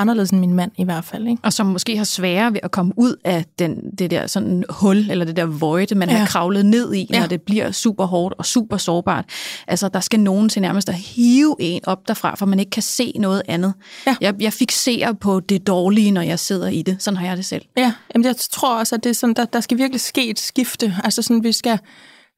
anderledes 0.00 0.30
end 0.30 0.40
min 0.40 0.54
mand 0.54 0.70
i 0.78 0.84
hvert 0.84 1.04
fald. 1.04 1.28
Ikke? 1.28 1.42
Og 1.42 1.52
som 1.52 1.66
måske 1.66 1.96
har 1.96 2.04
sværere 2.04 2.52
ved 2.52 2.60
at 2.62 2.70
komme 2.70 2.92
ud 2.96 3.16
af 3.24 3.44
den, 3.58 3.90
det 3.98 4.10
der 4.10 4.26
sådan 4.26 4.64
hul, 4.68 5.10
eller 5.10 5.24
det 5.24 5.36
der 5.36 5.44
void, 5.44 5.94
man 5.94 6.10
ja. 6.10 6.16
har 6.16 6.26
kravlet 6.26 6.66
ned 6.66 6.94
i, 6.94 7.06
ja. 7.12 7.20
når 7.20 7.26
det 7.26 7.42
bliver 7.42 7.70
super 7.70 8.04
hårdt 8.04 8.34
og 8.38 8.46
super 8.46 8.76
sårbart. 8.76 9.24
Altså, 9.66 9.88
der 9.88 10.00
skal 10.00 10.20
nogen 10.20 10.48
til 10.48 10.62
nærmest 10.62 10.88
at 10.88 10.94
hive 10.94 11.56
en 11.58 11.80
op 11.86 12.08
derfra, 12.08 12.34
for 12.34 12.46
man 12.46 12.60
ikke 12.60 12.70
kan 12.70 12.82
se 12.82 13.12
noget 13.18 13.42
andet. 13.48 13.74
Ja. 14.06 14.16
Jeg, 14.20 14.34
jeg 14.40 14.52
fixerer 14.52 15.12
på 15.12 15.40
det 15.40 15.66
dårlige, 15.66 16.10
når 16.10 16.22
jeg 16.22 16.38
sidder 16.38 16.68
i 16.68 16.82
det. 16.82 16.96
Sådan 16.98 17.16
har 17.16 17.26
jeg 17.26 17.36
det 17.36 17.44
selv. 17.44 17.62
Ja, 17.76 17.92
Jamen, 18.14 18.24
jeg 18.24 18.36
tror 18.36 18.78
også, 18.78 18.94
at 18.94 19.04
det 19.04 19.10
er 19.10 19.14
sådan, 19.14 19.34
der, 19.34 19.44
der 19.44 19.60
skal 19.60 19.78
virkelig 19.78 20.00
ske 20.00 20.30
et 20.30 20.38
skifte. 20.38 20.96
Altså 21.04 21.22
sådan, 21.22 21.44
vi 21.44 21.52
skal 21.52 21.78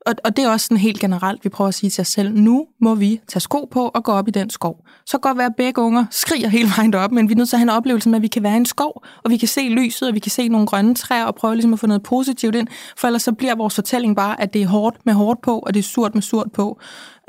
og, 0.07 0.15
og 0.25 0.37
det 0.37 0.45
er 0.45 0.49
også 0.49 0.65
sådan 0.65 0.77
helt 0.77 1.01
generelt, 1.01 1.45
vi 1.45 1.49
prøver 1.49 1.69
at 1.69 1.75
sige 1.75 1.91
til 1.91 2.03
os 2.03 2.09
selv, 2.09 2.35
nu 2.35 2.67
må 2.81 2.95
vi 2.95 3.21
tage 3.29 3.41
sko 3.41 3.69
på 3.71 3.91
og 3.95 4.05
gå 4.05 4.13
op 4.13 4.29
i 4.29 4.31
den 4.31 4.51
skov. 4.51 4.85
Så 5.07 5.19
kan 5.19 5.21
godt 5.21 5.39
være, 5.39 5.47
at 5.47 5.57
begge 5.57 5.81
unger 5.81 6.05
skriger 6.11 6.49
hele 6.49 6.69
vejen 6.77 6.95
op, 6.95 7.13
men 7.13 7.29
vi 7.29 7.33
er 7.33 7.37
nødt 7.37 7.49
til 7.49 7.57
at 7.57 7.61
have 7.61 7.71
en 7.71 7.77
oplevelse 7.77 8.09
med, 8.09 8.17
at 8.17 8.23
vi 8.23 8.29
kan 8.29 8.43
være 8.43 8.53
i 8.53 8.57
en 8.57 8.67
skov, 8.67 9.05
og 9.25 9.31
vi 9.31 9.37
kan 9.37 9.49
se 9.49 9.61
lyset, 9.61 10.09
og 10.09 10.15
vi 10.15 10.19
kan 10.19 10.31
se 10.31 10.49
nogle 10.49 10.67
grønne 10.67 10.95
træer, 10.95 11.25
og 11.25 11.35
prøve 11.35 11.55
ligesom 11.55 11.73
at 11.73 11.79
få 11.79 11.87
noget 11.87 12.03
positivt 12.03 12.55
ind, 12.55 12.69
for 12.97 13.09
ellers 13.09 13.23
så 13.23 13.33
bliver 13.33 13.55
vores 13.55 13.75
fortælling 13.75 14.17
bare, 14.17 14.41
at 14.41 14.55
det 14.55 14.63
er 14.63 14.67
hårdt 14.67 14.97
med 15.07 15.15
hårdt 15.15 15.43
på, 15.43 15.59
og 15.59 15.75
det 15.75 15.81
er 15.81 15.85
surt 15.85 16.15
med 16.15 16.23
surt 16.23 16.53
på. 16.53 16.81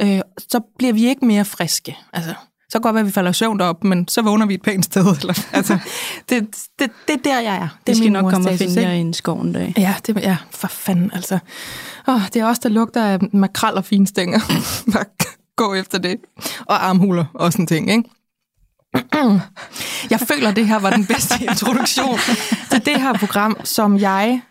Øh, 0.01 0.21
så 0.37 0.59
bliver 0.77 0.93
vi 0.93 1.07
ikke 1.07 1.25
mere 1.25 1.45
friske. 1.45 1.97
Altså, 2.13 2.33
så 2.73 2.79
kan 2.79 2.81
godt 2.81 2.93
være, 2.93 3.01
at 3.01 3.07
vi 3.07 3.11
falder 3.11 3.31
søvn 3.31 3.61
op, 3.61 3.83
men 3.83 4.07
så 4.07 4.21
vågner 4.21 4.45
vi 4.45 4.53
et 4.53 4.61
pænt 4.61 4.85
sted. 4.85 5.05
Eller, 5.21 5.45
altså, 5.53 5.77
det, 6.29 6.47
det, 6.79 6.91
det 7.07 7.13
er 7.13 7.19
der, 7.23 7.39
jeg 7.39 7.55
er. 7.55 7.67
Det 7.87 7.97
skal 7.97 8.11
nok 8.11 8.33
komme 8.33 8.49
og 8.49 8.57
finde 8.57 8.81
jer 8.81 8.91
i 8.91 8.99
en 8.99 9.13
skov 9.13 9.41
en 9.41 9.53
dag. 9.53 9.73
Ja, 9.77 9.95
det, 10.07 10.17
ja, 10.17 10.37
for 10.51 10.67
fanden 10.67 11.11
altså. 11.13 11.39
Oh, 12.07 12.21
det 12.33 12.35
er 12.35 12.45
også 12.45 12.61
der 12.63 12.69
lugter 12.69 13.05
af 13.05 13.19
makrel 13.33 13.73
og 13.73 13.85
finstænger. 13.85 14.39
Gå 15.55 15.73
efter 15.73 15.97
det. 15.97 16.15
Og 16.59 16.85
armhuler 16.85 17.25
og 17.33 17.51
sådan 17.51 17.67
ting, 17.67 17.91
ikke? 17.91 18.09
Jeg 20.11 20.19
føler, 20.19 20.49
at 20.49 20.55
det 20.55 20.67
her 20.67 20.79
var 20.79 20.89
den 20.89 21.05
bedste 21.05 21.35
introduktion 21.49 22.17
til 22.71 22.85
det 22.85 23.01
her 23.01 23.13
program, 23.13 23.57
som 23.63 23.99
jeg, 23.99 24.41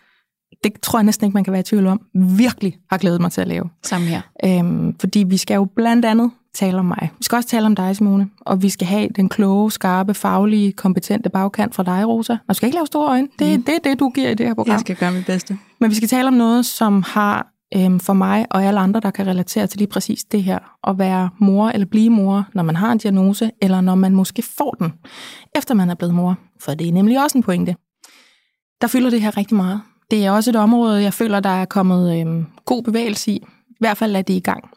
det 0.64 0.72
tror 0.82 0.98
jeg 0.98 1.04
næsten 1.04 1.26
ikke, 1.26 1.34
man 1.34 1.44
kan 1.44 1.52
være 1.52 1.60
i 1.60 1.64
tvivl 1.64 1.86
om, 1.86 2.00
virkelig 2.14 2.76
har 2.90 2.98
glædet 2.98 3.20
mig 3.20 3.32
til 3.32 3.40
at 3.40 3.48
lave. 3.48 3.70
Samme 3.84 4.06
her. 4.06 4.20
Øhm, 4.44 4.98
fordi 5.00 5.24
vi 5.28 5.36
skal 5.36 5.54
jo 5.54 5.64
blandt 5.76 6.04
andet 6.04 6.30
tale 6.54 6.78
om 6.78 6.84
mig. 6.84 7.10
Vi 7.18 7.24
skal 7.24 7.36
også 7.36 7.48
tale 7.48 7.66
om 7.66 7.76
dig, 7.76 7.96
Simone. 7.96 8.30
Og 8.40 8.62
vi 8.62 8.68
skal 8.68 8.86
have 8.86 9.08
den 9.16 9.28
kloge, 9.28 9.72
skarpe, 9.72 10.14
faglige, 10.14 10.72
kompetente 10.72 11.30
bagkant 11.30 11.74
fra 11.74 11.82
dig, 11.82 12.08
Rosa. 12.08 12.32
Og 12.32 12.38
du 12.48 12.54
skal 12.54 12.66
ikke 12.66 12.76
lave 12.76 12.86
store 12.86 13.08
øjne. 13.08 13.28
Det, 13.38 13.58
mm. 13.58 13.64
det 13.64 13.74
er 13.74 13.78
det, 13.78 14.00
du 14.00 14.08
giver 14.08 14.30
i 14.30 14.34
det 14.34 14.46
her 14.46 14.54
program. 14.54 14.72
Jeg 14.72 14.80
skal 14.80 14.96
gøre 14.96 15.12
mit 15.12 15.26
bedste. 15.26 15.58
Men 15.80 15.90
vi 15.90 15.94
skal 15.94 16.08
tale 16.08 16.28
om 16.28 16.34
noget, 16.34 16.66
som 16.66 17.02
har 17.06 17.46
øhm, 17.76 18.00
for 18.00 18.12
mig 18.12 18.46
og 18.50 18.64
alle 18.64 18.80
andre, 18.80 19.00
der 19.00 19.10
kan 19.10 19.26
relatere 19.26 19.66
til 19.66 19.78
lige 19.78 19.88
præcis 19.88 20.24
det 20.24 20.42
her. 20.42 20.58
At 20.88 20.98
være 20.98 21.30
mor 21.38 21.68
eller 21.68 21.86
blive 21.86 22.10
mor, 22.10 22.48
når 22.54 22.62
man 22.62 22.76
har 22.76 22.92
en 22.92 22.98
diagnose, 22.98 23.50
eller 23.62 23.80
når 23.80 23.94
man 23.94 24.14
måske 24.14 24.42
får 24.42 24.70
den, 24.70 24.92
efter 25.56 25.74
man 25.74 25.90
er 25.90 25.94
blevet 25.94 26.14
mor. 26.14 26.38
For 26.60 26.74
det 26.74 26.88
er 26.88 26.92
nemlig 26.92 27.22
også 27.22 27.38
en 27.38 27.44
pointe. 27.44 27.76
Der 28.80 28.86
fylder 28.86 29.10
det 29.10 29.20
her 29.20 29.36
rigtig 29.36 29.56
meget. 29.56 29.80
Det 30.10 30.26
er 30.26 30.30
også 30.30 30.50
et 30.50 30.56
område, 30.56 31.02
jeg 31.02 31.14
føler, 31.14 31.40
der 31.40 31.50
er 31.50 31.64
kommet 31.64 32.20
øhm, 32.20 32.46
god 32.64 32.82
bevægelse 32.82 33.30
i. 33.30 33.36
I 33.70 33.76
hvert 33.80 33.96
fald 33.96 34.16
er 34.16 34.22
det 34.22 34.34
i 34.34 34.40
gang. 34.40 34.70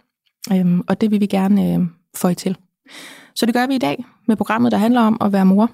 Øhm, 0.52 0.82
og 0.88 1.02
det 1.02 1.12
vil 1.12 1.22
vi 1.22 1.26
gerne 1.26 1.74
øh, 1.74 1.80
få 2.16 2.28
i 2.28 2.36
til. 2.36 2.58
Så 3.36 3.46
det 3.46 3.54
gør 3.54 3.68
vi 3.68 3.76
i 3.76 3.78
dag 3.80 4.06
med 4.28 4.36
programmet, 4.36 4.72
der 4.72 4.78
handler 4.78 5.02
om 5.02 5.18
at 5.22 5.34
være 5.34 5.46
mor 5.46 5.72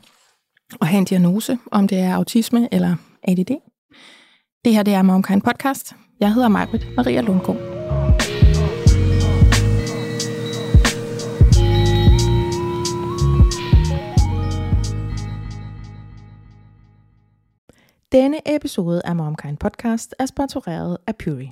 og 0.80 0.88
have 0.88 0.98
en 0.98 1.06
diagnose, 1.06 1.58
om 1.72 1.88
det 1.88 2.00
er 2.00 2.16
autisme 2.16 2.74
eller 2.74 2.96
ADD. 3.24 3.52
Det 4.66 4.74
her 4.74 4.84
det 4.84 4.94
er 4.94 5.02
Momkind 5.02 5.42
Podcast. 5.42 5.96
Jeg 6.20 6.34
hedder 6.34 6.48
Margrit 6.48 6.88
Maria 6.98 7.22
Lundgaard. 7.22 7.58
Denne 18.12 18.56
episode 18.56 19.02
af 19.06 19.16
Momkind 19.16 19.58
Podcast 19.58 20.16
er 20.20 20.26
sponsoreret 20.26 20.98
af 21.08 21.16
Puri. 21.16 21.52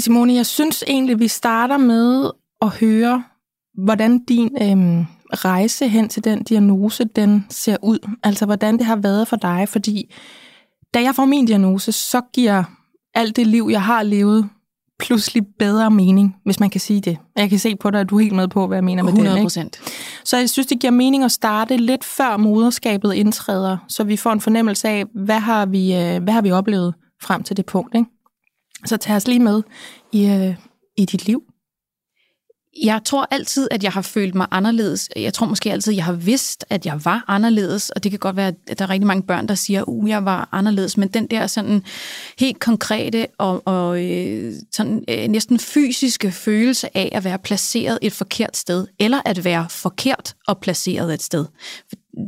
Simone, 0.00 0.34
jeg 0.34 0.46
synes 0.46 0.84
egentlig, 0.86 1.18
vi 1.18 1.28
starter 1.28 1.76
med 1.76 2.30
at 2.62 2.68
høre, 2.68 3.24
hvordan 3.84 4.24
din 4.24 4.50
øhm, 4.62 5.04
rejse 5.32 5.88
hen 5.88 6.08
til 6.08 6.24
den 6.24 6.42
diagnose, 6.42 7.04
den 7.04 7.46
ser 7.50 7.76
ud. 7.82 7.98
Altså, 8.22 8.46
hvordan 8.46 8.78
det 8.78 8.86
har 8.86 8.96
været 8.96 9.28
for 9.28 9.36
dig, 9.36 9.68
fordi 9.68 10.14
da 10.94 11.02
jeg 11.02 11.14
får 11.14 11.24
min 11.24 11.46
diagnose, 11.46 11.92
så 11.92 12.20
giver 12.32 12.64
alt 13.14 13.36
det 13.36 13.46
liv, 13.46 13.68
jeg 13.70 13.82
har 13.82 14.02
levet, 14.02 14.48
pludselig 14.98 15.42
bedre 15.58 15.90
mening, 15.90 16.36
hvis 16.44 16.60
man 16.60 16.70
kan 16.70 16.80
sige 16.80 17.00
det. 17.00 17.18
Jeg 17.36 17.50
kan 17.50 17.58
se 17.58 17.76
på 17.76 17.90
dig, 17.90 18.00
at 18.00 18.10
du 18.10 18.16
er 18.18 18.22
helt 18.22 18.34
med 18.34 18.48
på, 18.48 18.66
hvad 18.66 18.76
jeg 18.76 18.84
mener 18.84 19.02
med 19.02 19.12
100 19.12 19.36
det. 19.36 19.42
procent. 19.42 19.80
Så 20.24 20.36
jeg 20.36 20.50
synes, 20.50 20.66
det 20.66 20.80
giver 20.80 20.90
mening 20.90 21.24
at 21.24 21.32
starte 21.32 21.76
lidt 21.76 22.04
før 22.04 22.36
moderskabet 22.36 23.14
indtræder, 23.14 23.76
så 23.88 24.04
vi 24.04 24.16
får 24.16 24.32
en 24.32 24.40
fornemmelse 24.40 24.88
af, 24.88 25.04
hvad 25.24 25.40
har 25.40 25.66
vi, 25.66 25.94
øh, 25.94 26.22
hvad 26.22 26.34
har 26.34 26.42
vi 26.42 26.50
oplevet 26.50 26.94
frem 27.22 27.42
til 27.42 27.56
det 27.56 27.66
punkt. 27.66 27.94
Ikke? 27.94 28.10
Så 28.84 28.96
tag 28.96 29.16
os 29.16 29.26
lige 29.26 29.40
med 29.40 29.62
i, 30.12 30.26
øh, 30.26 30.54
i 30.96 31.04
dit 31.04 31.26
liv. 31.26 31.42
Jeg 32.82 33.00
tror 33.04 33.28
altid, 33.30 33.68
at 33.70 33.84
jeg 33.84 33.92
har 33.92 34.02
følt 34.02 34.34
mig 34.34 34.46
anderledes. 34.50 35.08
Jeg 35.16 35.34
tror 35.34 35.46
måske 35.46 35.72
altid, 35.72 35.92
at 35.92 35.96
jeg 35.96 36.04
har 36.04 36.12
vidst, 36.12 36.64
at 36.70 36.86
jeg 36.86 37.04
var 37.04 37.24
anderledes, 37.28 37.90
og 37.90 38.04
det 38.04 38.12
kan 38.12 38.18
godt 38.18 38.36
være, 38.36 38.52
at 38.66 38.78
der 38.78 38.84
er 38.84 38.90
rigtig 38.90 39.06
mange 39.06 39.22
børn, 39.22 39.48
der 39.48 39.54
siger, 39.54 39.80
at 39.80 39.84
uh, 39.86 40.08
jeg 40.08 40.24
var 40.24 40.48
anderledes, 40.52 40.96
men 40.96 41.08
den 41.08 41.26
der 41.26 41.46
sådan 41.46 41.82
helt 42.38 42.60
konkrete 42.60 43.26
og, 43.38 43.62
og 43.66 44.04
øh, 44.04 44.54
sådan, 44.72 45.04
øh, 45.08 45.28
næsten 45.28 45.58
fysiske 45.58 46.32
følelse 46.32 46.96
af 46.96 47.08
at 47.12 47.24
være 47.24 47.38
placeret 47.38 47.98
et 48.02 48.12
forkert 48.12 48.56
sted, 48.56 48.86
eller 49.00 49.20
at 49.24 49.44
være 49.44 49.66
forkert 49.70 50.34
og 50.48 50.58
placeret 50.58 51.14
et 51.14 51.22
sted 51.22 51.46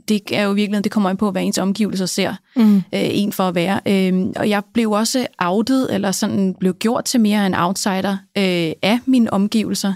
det 0.08 0.22
er 0.32 0.42
jo 0.42 0.52
virkelig, 0.52 0.84
det 0.84 0.92
kommer 0.92 1.10
ind 1.10 1.18
på, 1.18 1.30
hvad 1.30 1.42
ens 1.42 1.58
omgivelser 1.58 2.06
ser 2.06 2.34
mm. 2.56 2.76
øh, 2.76 2.82
en 2.92 3.32
for 3.32 3.48
at 3.48 3.54
være. 3.54 3.80
Øh, 3.86 4.26
og 4.36 4.48
jeg 4.48 4.62
blev 4.74 4.90
også 4.90 5.26
outet, 5.38 5.94
eller 5.94 6.12
sådan 6.12 6.54
blev 6.60 6.74
gjort 6.74 7.04
til 7.04 7.20
mere 7.20 7.46
en 7.46 7.54
outsider 7.54 8.16
øh, 8.38 8.72
af 8.82 8.98
mine 9.06 9.32
omgivelser. 9.32 9.92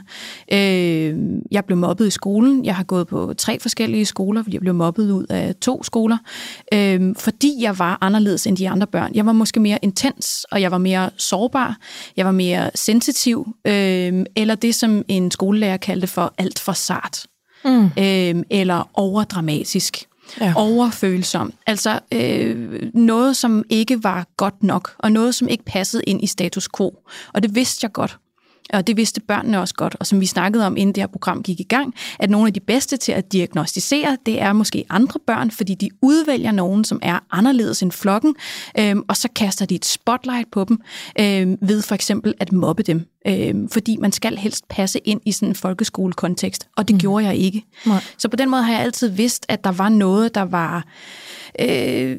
Øh, 0.52 1.18
jeg 1.50 1.64
blev 1.64 1.78
mobbet 1.78 2.06
i 2.06 2.10
skolen. 2.10 2.64
Jeg 2.64 2.76
har 2.76 2.84
gået 2.84 3.06
på 3.06 3.34
tre 3.38 3.60
forskellige 3.60 4.06
skoler, 4.06 4.42
fordi 4.42 4.56
jeg 4.56 4.60
blev 4.60 4.74
mobbet 4.74 5.10
ud 5.10 5.26
af 5.30 5.54
to 5.54 5.82
skoler. 5.82 6.18
Øh, 6.74 7.14
fordi 7.18 7.56
jeg 7.60 7.78
var 7.78 7.98
anderledes 8.00 8.46
end 8.46 8.56
de 8.56 8.68
andre 8.68 8.86
børn. 8.86 9.10
Jeg 9.14 9.26
var 9.26 9.32
måske 9.32 9.60
mere 9.60 9.78
intens, 9.82 10.46
og 10.50 10.60
jeg 10.60 10.70
var 10.70 10.78
mere 10.78 11.10
sårbar. 11.16 11.76
Jeg 12.16 12.26
var 12.26 12.32
mere 12.32 12.70
sensitiv. 12.74 13.46
Øh, 13.66 14.24
eller 14.36 14.54
det, 14.54 14.74
som 14.74 15.04
en 15.08 15.30
skolelærer 15.30 15.76
kaldte 15.76 16.06
for 16.06 16.34
alt 16.38 16.58
for 16.58 16.72
sart 16.72 17.26
mm. 17.64 17.84
øh, 17.84 18.44
eller 18.50 18.90
overdramatisk. 18.94 20.06
Ja. 20.40 20.52
Overfølsom. 20.56 21.52
Altså 21.66 22.00
øh, 22.12 22.82
noget, 22.94 23.36
som 23.36 23.64
ikke 23.68 24.04
var 24.04 24.26
godt 24.36 24.62
nok, 24.62 24.94
og 24.98 25.12
noget, 25.12 25.34
som 25.34 25.48
ikke 25.48 25.64
passede 25.64 26.02
ind 26.06 26.24
i 26.24 26.26
status 26.26 26.68
quo. 26.76 26.94
Og 27.32 27.42
det 27.42 27.54
vidste 27.54 27.84
jeg 27.84 27.92
godt. 27.92 28.18
Og 28.72 28.86
det 28.86 28.96
vidste 28.96 29.20
børnene 29.20 29.60
også 29.60 29.74
godt, 29.74 29.96
og 30.00 30.06
som 30.06 30.20
vi 30.20 30.26
snakkede 30.26 30.66
om, 30.66 30.76
inden 30.76 30.94
det 30.94 31.02
her 31.02 31.08
program 31.08 31.42
gik 31.42 31.60
i 31.60 31.66
gang, 31.68 31.94
at 32.18 32.30
nogle 32.30 32.46
af 32.46 32.54
de 32.54 32.60
bedste 32.60 32.96
til 32.96 33.12
at 33.12 33.32
diagnostisere, 33.32 34.16
det 34.26 34.40
er 34.40 34.52
måske 34.52 34.84
andre 34.90 35.20
børn, 35.26 35.50
fordi 35.50 35.74
de 35.74 35.90
udvælger 36.02 36.52
nogen, 36.52 36.84
som 36.84 36.98
er 37.02 37.18
anderledes 37.30 37.82
end 37.82 37.92
flokken, 37.92 38.34
øhm, 38.78 39.02
og 39.08 39.16
så 39.16 39.28
kaster 39.34 39.66
de 39.66 39.74
et 39.74 39.84
spotlight 39.84 40.50
på 40.50 40.64
dem 40.64 40.80
øhm, 41.20 41.58
ved 41.62 41.82
for 41.82 41.94
eksempel 41.94 42.34
at 42.40 42.52
mobbe 42.52 42.82
dem. 42.82 43.06
Øhm, 43.26 43.68
fordi 43.68 43.96
man 43.96 44.12
skal 44.12 44.36
helst 44.36 44.68
passe 44.68 44.98
ind 44.98 45.20
i 45.26 45.32
sådan 45.32 45.48
en 45.48 45.54
folkeskolekontekst, 45.54 46.68
og 46.76 46.88
det 46.88 46.94
mm. 46.94 47.00
gjorde 47.00 47.26
jeg 47.26 47.36
ikke. 47.36 47.64
Nej. 47.86 48.04
Så 48.18 48.28
på 48.28 48.36
den 48.36 48.50
måde 48.50 48.62
har 48.62 48.72
jeg 48.72 48.80
altid 48.80 49.08
vidst, 49.08 49.46
at 49.48 49.64
der 49.64 49.72
var 49.72 49.88
noget, 49.88 50.34
der 50.34 50.42
var... 50.42 50.84
Øh, 51.60 52.18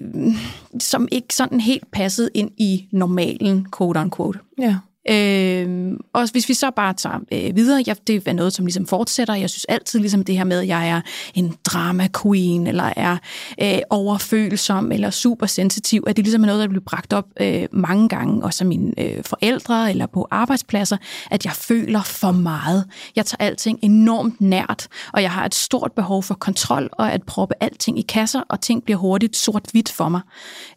som 0.80 1.08
ikke 1.12 1.36
sådan 1.36 1.60
helt 1.60 1.92
passede 1.92 2.30
ind 2.34 2.52
i 2.58 2.88
normalen, 2.92 3.68
quote 3.78 4.00
unquote. 4.00 4.40
Ja. 4.60 4.76
Øh, 5.10 5.92
og 6.14 6.32
hvis 6.32 6.50
vi 6.50 6.54
så 6.54 6.72
bare 6.76 6.94
tager 6.94 7.20
øh, 7.32 7.56
videre, 7.56 7.84
jeg, 7.88 7.96
det 8.08 8.28
er 8.28 8.34
noget, 8.34 8.54
som 8.54 8.66
ligesom 8.66 8.86
fortsætter. 8.86 9.36
Jeg 9.36 9.50
synes 9.50 9.66
altid 9.66 10.00
ligesom 10.00 10.24
det 10.24 10.38
her 10.38 10.44
med, 10.44 10.60
at 10.60 10.68
jeg 10.68 10.90
er 10.90 11.02
en 11.34 11.56
drama 11.66 12.08
queen, 12.24 12.68
eller 12.68 12.94
er 12.96 13.18
øh, 13.62 13.80
overfølsom, 13.90 14.92
eller 14.92 15.10
super 15.10 15.46
sensitiv, 15.46 16.04
at 16.08 16.18
det 16.18 16.26
ligesom 16.26 16.44
er 16.44 16.46
noget, 16.46 16.62
der 16.62 16.68
bliver 16.68 16.84
bragt 16.86 17.14
op 17.14 17.26
øh, 17.42 17.68
mange 17.72 18.10
gange, 18.10 18.44
også 18.44 18.64
af 18.64 18.68
mine 18.68 18.92
øh, 18.98 19.24
forældre, 19.24 19.90
eller 19.90 20.06
på 20.06 20.28
arbejdspladser, 20.32 20.98
at 21.32 21.46
jeg 21.46 21.54
føler 21.54 22.02
for 22.02 22.32
meget. 22.32 22.86
Jeg 23.16 23.26
tager 23.26 23.46
alting 23.46 23.80
enormt 23.82 24.42
nært, 24.42 24.88
og 25.14 25.22
jeg 25.22 25.32
har 25.32 25.46
et 25.46 25.56
stort 25.56 25.92
behov 25.96 26.24
for 26.24 26.34
kontrol, 26.34 26.90
og 26.92 27.12
at 27.12 27.24
proppe 27.24 27.56
alting 27.60 28.00
i 28.00 28.02
kasser, 28.02 28.42
og 28.50 28.62
ting 28.62 28.84
bliver 28.84 28.98
hurtigt 28.98 29.36
sort-hvidt 29.36 29.92
for 29.92 30.10
mig. 30.10 30.22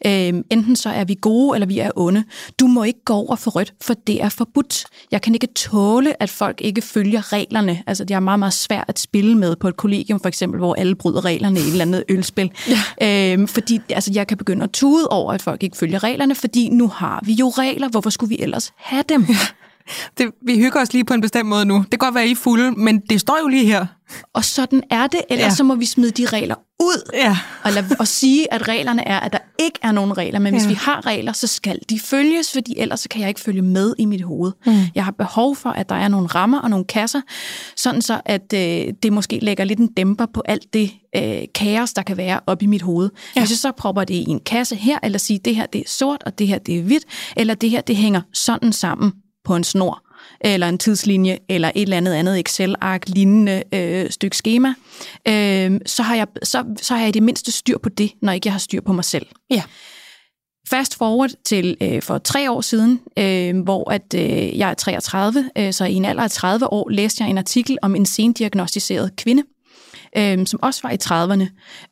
Øh, 0.06 0.42
enten 0.50 0.76
så 0.76 0.90
er 0.90 1.04
vi 1.04 1.16
gode, 1.20 1.56
eller 1.56 1.66
vi 1.66 1.78
er 1.78 1.90
onde. 1.96 2.24
Du 2.60 2.66
må 2.66 2.82
ikke 2.82 3.04
gå 3.04 3.14
over 3.14 3.36
for 3.36 3.50
rødt, 3.50 3.74
for 3.82 3.94
det 3.94 4.13
er 4.20 4.28
forbudt. 4.28 4.84
Jeg 5.10 5.22
kan 5.22 5.34
ikke 5.34 5.46
tåle, 5.46 6.22
at 6.22 6.30
folk 6.30 6.60
ikke 6.60 6.82
følger 6.82 7.32
reglerne. 7.32 7.82
Altså, 7.86 8.04
det 8.04 8.14
er 8.14 8.20
meget, 8.20 8.38
meget 8.38 8.54
svært 8.54 8.84
at 8.88 8.98
spille 8.98 9.38
med 9.38 9.56
på 9.56 9.68
et 9.68 9.76
kollegium, 9.76 10.20
for 10.20 10.28
eksempel, 10.28 10.58
hvor 10.58 10.74
alle 10.74 10.94
bryder 10.94 11.24
reglerne 11.24 11.60
i 11.60 11.62
et 11.62 11.68
eller 11.68 11.84
andet 11.84 12.04
ølspil. 12.08 12.50
Ja. 13.00 13.32
Øhm, 13.32 13.48
fordi 13.48 13.80
altså, 13.90 14.10
jeg 14.14 14.26
kan 14.26 14.36
begynde 14.36 14.64
at 14.64 14.70
tude 14.70 15.08
over, 15.08 15.32
at 15.32 15.42
folk 15.42 15.62
ikke 15.62 15.76
følger 15.76 16.02
reglerne, 16.02 16.34
fordi 16.34 16.68
nu 16.68 16.88
har 16.88 17.22
vi 17.24 17.32
jo 17.32 17.48
regler. 17.48 17.88
Hvorfor 17.88 18.10
skulle 18.10 18.28
vi 18.28 18.42
ellers 18.42 18.72
have 18.76 19.04
dem? 19.08 19.26
Ja. 19.28 19.34
Det, 20.18 20.30
vi 20.46 20.58
hygger 20.58 20.80
os 20.80 20.92
lige 20.92 21.04
på 21.04 21.14
en 21.14 21.20
bestemt 21.20 21.48
måde 21.48 21.64
nu. 21.64 21.74
Det 21.74 21.90
kan 21.90 21.98
godt 21.98 22.14
være, 22.14 22.28
I 22.28 22.30
er 22.30 22.36
fulde, 22.36 22.70
men 22.70 23.00
det 23.00 23.20
står 23.20 23.38
jo 23.42 23.48
lige 23.48 23.66
her. 23.66 23.86
Og 24.32 24.44
sådan 24.44 24.82
er 24.90 25.06
det, 25.06 25.20
ellers 25.30 25.50
ja. 25.50 25.54
så 25.54 25.64
må 25.64 25.74
vi 25.74 25.86
smide 25.86 26.10
de 26.10 26.26
regler 26.26 26.54
ud 26.80 27.10
ja. 27.14 27.38
og, 27.64 27.72
lad, 27.72 27.84
og 27.98 28.08
sige, 28.08 28.54
at 28.54 28.68
reglerne 28.68 29.08
er, 29.08 29.20
at 29.20 29.32
der 29.32 29.38
ikke 29.58 29.78
er 29.82 29.92
nogen 29.92 30.18
regler. 30.18 30.38
Men 30.38 30.54
ja. 30.54 30.60
hvis 30.60 30.68
vi 30.68 30.74
har 30.74 31.06
regler, 31.06 31.32
så 31.32 31.46
skal 31.46 31.78
de 31.90 32.00
følges, 32.00 32.52
fordi 32.52 32.74
ellers 32.78 33.00
så 33.00 33.08
kan 33.08 33.20
jeg 33.20 33.28
ikke 33.28 33.40
følge 33.40 33.62
med 33.62 33.94
i 33.98 34.04
mit 34.04 34.22
hoved. 34.22 34.52
Mm. 34.66 34.72
Jeg 34.94 35.04
har 35.04 35.12
behov 35.12 35.56
for, 35.56 35.70
at 35.70 35.88
der 35.88 35.94
er 35.94 36.08
nogle 36.08 36.26
rammer 36.26 36.60
og 36.60 36.70
nogle 36.70 36.84
kasser, 36.84 37.20
sådan 37.76 38.02
så, 38.02 38.20
at 38.24 38.52
øh, 38.54 38.92
det 39.02 39.12
måske 39.12 39.38
lægger 39.42 39.64
lidt 39.64 39.78
en 39.78 39.86
dæmper 39.86 40.26
på 40.34 40.42
alt 40.44 40.74
det 40.74 40.90
øh, 41.16 41.42
kaos, 41.54 41.92
der 41.92 42.02
kan 42.02 42.16
være 42.16 42.40
op 42.46 42.62
i 42.62 42.66
mit 42.66 42.82
hoved. 42.82 43.10
Ja. 43.36 43.40
Hvis 43.40 43.50
jeg 43.50 43.58
så 43.58 43.72
propper 43.72 44.04
det 44.04 44.14
i 44.14 44.24
en 44.28 44.40
kasse 44.40 44.76
her, 44.76 44.98
eller 45.02 45.18
siger, 45.18 45.38
det 45.44 45.56
her 45.56 45.66
det 45.66 45.80
er 45.80 45.88
sort, 45.88 46.22
og 46.26 46.38
det 46.38 46.48
her 46.48 46.58
det 46.58 46.78
er 46.78 46.82
hvidt, 46.82 47.04
eller 47.36 47.54
det 47.54 47.70
her 47.70 47.80
det 47.80 47.96
hænger 47.96 48.20
sådan 48.32 48.72
sammen 48.72 49.12
på 49.44 49.56
en 49.56 49.64
snor, 49.64 50.02
eller 50.40 50.68
en 50.68 50.78
tidslinje, 50.78 51.38
eller 51.48 51.70
et 51.74 51.82
eller 51.82 51.96
andet 51.96 52.12
andet 52.12 52.40
Excel-ark 52.40 53.08
lignende 53.08 53.62
øh, 53.74 54.10
stykke 54.10 54.36
schema, 54.36 54.74
øh, 55.28 55.80
så, 55.86 56.02
har 56.02 56.14
jeg, 56.14 56.26
så, 56.42 56.64
så 56.82 56.94
har 56.94 57.00
jeg 57.00 57.08
i 57.08 57.12
det 57.12 57.22
mindste 57.22 57.52
styr 57.52 57.78
på 57.78 57.88
det, 57.88 58.12
når 58.22 58.32
ikke 58.32 58.46
jeg 58.46 58.52
har 58.52 58.58
styr 58.58 58.80
på 58.80 58.92
mig 58.92 59.04
selv. 59.04 59.26
Ja. 59.50 59.62
Fast 60.68 60.98
forward 60.98 61.30
til 61.44 61.76
øh, 61.80 62.02
for 62.02 62.18
tre 62.18 62.50
år 62.50 62.60
siden, 62.60 63.00
øh, 63.18 63.62
hvor 63.62 63.90
at 63.90 64.14
øh, 64.14 64.58
jeg 64.58 64.70
er 64.70 64.74
33, 64.74 65.50
øh, 65.58 65.72
så 65.72 65.84
i 65.84 65.94
en 65.94 66.04
alder 66.04 66.22
af 66.22 66.30
30 66.30 66.72
år 66.72 66.88
læste 66.88 67.22
jeg 67.24 67.30
en 67.30 67.38
artikel 67.38 67.78
om 67.82 67.94
en 67.94 68.06
sendiagnostiseret 68.06 69.16
kvinde, 69.16 69.42
øh, 70.16 70.46
som 70.46 70.62
også 70.62 70.80
var 70.82 70.90
i 70.90 70.96
30'erne, 71.04 71.48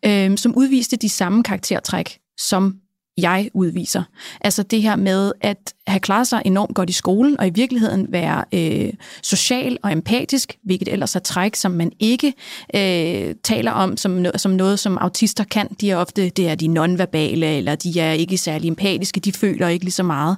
øh, 0.06 0.38
som 0.38 0.54
udviste 0.56 0.96
de 0.96 1.08
samme 1.08 1.42
karaktertræk 1.42 2.18
som 2.38 2.81
jeg 3.16 3.50
udviser. 3.54 4.02
Altså 4.40 4.62
det 4.62 4.82
her 4.82 4.96
med 4.96 5.32
at 5.40 5.74
have 5.86 6.00
klaret 6.00 6.26
sig 6.26 6.42
enormt 6.44 6.74
godt 6.74 6.90
i 6.90 6.92
skolen, 6.92 7.40
og 7.40 7.46
i 7.46 7.50
virkeligheden 7.50 8.06
være 8.12 8.44
øh, 8.52 8.92
social 9.22 9.78
og 9.82 9.92
empatisk, 9.92 10.58
hvilket 10.64 10.88
ellers 10.88 11.16
er 11.16 11.20
træk, 11.20 11.54
som 11.54 11.70
man 11.70 11.92
ikke 12.00 12.34
øh, 12.74 13.34
taler 13.42 13.72
om 13.72 13.96
som, 13.96 14.26
som 14.36 14.52
noget, 14.52 14.78
som 14.78 14.98
autister 14.98 15.44
kan. 15.44 15.68
De 15.80 15.90
er 15.90 15.96
ofte, 15.96 16.28
det 16.28 16.48
er 16.48 16.54
de 16.54 16.66
nonverbale, 16.66 17.46
eller 17.46 17.74
de 17.74 18.00
er 18.00 18.12
ikke 18.12 18.38
særlig 18.38 18.68
empatiske, 18.68 19.20
de 19.20 19.32
føler 19.32 19.68
ikke 19.68 19.84
lige 19.84 19.92
så 19.92 20.02
meget. 20.02 20.36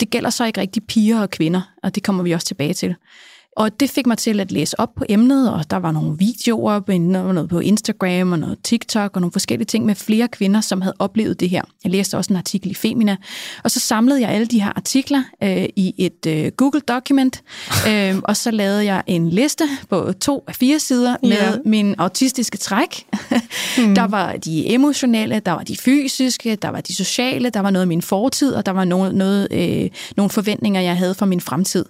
Det 0.00 0.10
gælder 0.10 0.30
så 0.30 0.44
ikke 0.44 0.60
rigtig 0.60 0.82
piger 0.84 1.20
og 1.20 1.30
kvinder, 1.30 1.60
og 1.82 1.94
det 1.94 2.02
kommer 2.02 2.22
vi 2.22 2.32
også 2.32 2.46
tilbage 2.46 2.74
til. 2.74 2.94
Og 3.56 3.80
det 3.80 3.90
fik 3.90 4.06
mig 4.06 4.18
til 4.18 4.40
at 4.40 4.52
læse 4.52 4.80
op 4.80 4.94
på 4.94 5.04
emnet, 5.08 5.52
og 5.52 5.70
der 5.70 5.76
var 5.76 5.92
nogle 5.92 6.18
videoer, 6.18 6.98
noget 6.98 7.48
på 7.48 7.58
Instagram 7.58 8.32
og 8.32 8.38
noget 8.38 8.58
TikTok 8.64 9.10
og 9.14 9.20
nogle 9.20 9.32
forskellige 9.32 9.66
ting 9.66 9.86
med 9.86 9.94
flere 9.94 10.28
kvinder, 10.28 10.60
som 10.60 10.80
havde 10.80 10.94
oplevet 10.98 11.40
det 11.40 11.50
her. 11.50 11.62
Jeg 11.84 11.92
læste 11.92 12.16
også 12.16 12.32
en 12.32 12.36
artikel 12.36 12.70
i 12.70 12.74
Femina, 12.74 13.16
og 13.64 13.70
så 13.70 13.80
samlede 13.80 14.20
jeg 14.20 14.30
alle 14.30 14.46
de 14.46 14.62
her 14.62 14.72
artikler 14.76 15.22
øh, 15.42 15.64
i 15.76 15.94
et 15.98 16.26
øh, 16.26 16.52
Google-dokument, 16.56 17.42
øh, 17.88 18.16
og 18.24 18.36
så 18.36 18.50
lavede 18.50 18.84
jeg 18.84 19.02
en 19.06 19.30
liste 19.30 19.64
på 19.88 20.12
to 20.20 20.44
af 20.48 20.54
fire 20.54 20.78
sider 20.78 21.16
med 21.22 21.30
yeah. 21.30 21.58
min 21.64 21.94
autistiske 21.98 22.58
træk. 22.58 23.06
mm. 23.78 23.94
Der 23.94 24.06
var 24.06 24.32
de 24.32 24.68
emotionelle, 24.68 25.40
der 25.46 25.52
var 25.52 25.62
de 25.62 25.76
fysiske, 25.76 26.56
der 26.56 26.68
var 26.68 26.80
de 26.80 26.94
sociale, 26.94 27.50
der 27.50 27.60
var 27.60 27.70
noget 27.70 27.82
af 27.82 27.88
min 27.88 28.02
fortid, 28.02 28.52
og 28.52 28.66
der 28.66 28.72
var 28.72 28.84
noget, 28.84 29.14
noget, 29.14 29.48
øh, 29.50 29.90
nogle 30.16 30.30
forventninger, 30.30 30.80
jeg 30.80 30.96
havde 30.96 31.14
for 31.14 31.26
min 31.26 31.40
fremtid. 31.40 31.84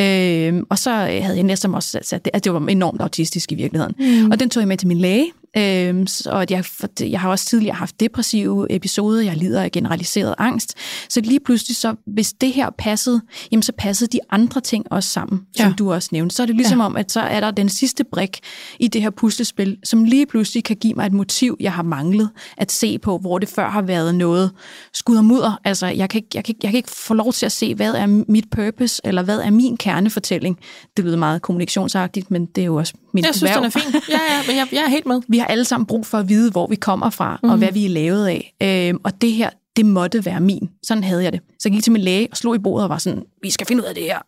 Øh, 0.00 0.62
og 0.70 0.78
så 0.78 0.97
havde 0.98 1.36
jeg 1.36 1.42
næsten 1.42 1.74
også 1.74 1.98
sat 2.02 2.24
det, 2.24 2.30
at 2.34 2.44
det 2.44 2.52
var 2.52 2.66
enormt 2.68 3.00
autistisk 3.00 3.52
i 3.52 3.54
virkeligheden. 3.54 3.94
Mm. 3.98 4.30
Og 4.30 4.40
den 4.40 4.50
tog 4.50 4.60
jeg 4.60 4.68
med 4.68 4.76
til 4.76 4.88
min 4.88 4.98
læge, 4.98 5.32
Øhm, 5.56 6.06
og 6.26 6.46
jeg, 6.50 6.64
jeg 7.00 7.20
har 7.20 7.30
også 7.30 7.44
tidligere 7.46 7.76
haft 7.76 8.00
depressive 8.00 8.66
episoder, 8.70 9.22
jeg 9.22 9.36
lider 9.36 9.62
af 9.62 9.70
generaliseret 9.70 10.34
angst. 10.38 10.74
Så 11.08 11.20
lige 11.20 11.40
pludselig, 11.40 11.76
så, 11.76 11.94
hvis 12.06 12.32
det 12.32 12.52
her 12.52 12.70
passede, 12.78 13.20
jamen 13.52 13.62
så 13.62 13.72
passede 13.78 14.10
de 14.10 14.20
andre 14.30 14.60
ting 14.60 14.84
også 14.90 15.08
sammen, 15.08 15.40
som 15.56 15.66
ja. 15.68 15.74
du 15.78 15.92
også 15.92 16.08
nævnte. 16.12 16.36
Så 16.36 16.42
er 16.42 16.46
det 16.46 16.56
ligesom 16.56 16.78
ja. 16.78 16.84
om, 16.84 16.96
at 16.96 17.12
så 17.12 17.20
er 17.20 17.40
der 17.40 17.50
den 17.50 17.68
sidste 17.68 18.04
brik 18.04 18.38
i 18.80 18.88
det 18.88 19.02
her 19.02 19.10
puslespil, 19.10 19.76
som 19.84 20.04
lige 20.04 20.26
pludselig 20.26 20.64
kan 20.64 20.76
give 20.76 20.94
mig 20.94 21.06
et 21.06 21.12
motiv, 21.12 21.56
jeg 21.60 21.72
har 21.72 21.82
manglet 21.82 22.30
at 22.56 22.72
se 22.72 22.98
på, 22.98 23.18
hvor 23.18 23.38
det 23.38 23.48
før 23.48 23.70
har 23.70 23.82
været 23.82 24.14
noget 24.14 24.50
skud 24.92 25.16
og 25.16 25.24
mudder. 25.24 25.60
Altså, 25.64 25.86
jeg 25.86 26.10
kan, 26.10 26.18
ikke, 26.18 26.28
jeg, 26.34 26.44
kan, 26.44 26.54
jeg 26.62 26.70
kan 26.70 26.76
ikke 26.76 26.90
få 26.90 27.14
lov 27.14 27.32
til 27.32 27.46
at 27.46 27.52
se, 27.52 27.74
hvad 27.74 27.94
er 27.94 28.06
mit 28.06 28.50
purpose, 28.50 29.00
eller 29.04 29.22
hvad 29.22 29.38
er 29.38 29.50
min 29.50 29.76
kernefortælling. 29.76 30.58
Det 30.96 31.04
lyder 31.04 31.16
meget 31.16 31.42
kommunikationsagtigt, 31.42 32.30
men 32.30 32.46
det 32.46 32.62
er 32.62 32.66
jo 32.66 32.76
også 32.76 32.94
min 33.12 33.24
Jeg 33.24 33.34
synes, 33.34 33.52
den 33.52 33.64
er 33.64 33.70
fin. 33.70 33.82
Ja, 34.08 34.12
ja, 34.12 34.42
men 34.46 34.56
jeg, 34.56 34.68
jeg 34.72 34.84
er 34.84 34.88
helt 34.88 35.06
med. 35.06 35.20
Vi 35.28 35.37
har 35.38 35.46
alle 35.46 35.64
sammen 35.64 35.86
brug 35.86 36.06
for 36.06 36.18
at 36.18 36.28
vide, 36.28 36.50
hvor 36.50 36.66
vi 36.66 36.76
kommer 36.76 37.10
fra, 37.10 37.40
mm. 37.42 37.50
og 37.50 37.58
hvad 37.58 37.72
vi 37.72 37.84
er 37.84 37.90
lavet 37.90 38.26
af. 38.26 38.54
Øhm, 38.62 39.00
og 39.04 39.22
det 39.22 39.32
her, 39.32 39.50
det 39.76 39.86
måtte 39.86 40.24
være 40.24 40.40
min. 40.40 40.68
Sådan 40.82 41.04
havde 41.04 41.24
jeg 41.24 41.32
det. 41.32 41.40
Så 41.48 41.68
jeg 41.68 41.72
gik 41.72 41.82
til 41.82 41.92
min 41.92 42.02
læge 42.02 42.28
og 42.30 42.36
slog 42.36 42.54
i 42.54 42.58
bordet 42.58 42.84
og 42.84 42.90
var 42.90 42.98
sådan, 42.98 43.22
vi 43.42 43.50
skal 43.50 43.66
finde 43.66 43.82
ud 43.82 43.88
af 43.88 43.94
det 43.94 44.04
her. 44.04 44.18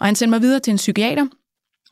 Og 0.00 0.06
han 0.06 0.14
sendte 0.14 0.30
mig 0.30 0.40
videre 0.40 0.60
til 0.60 0.70
en 0.70 0.76
psykiater, 0.76 1.26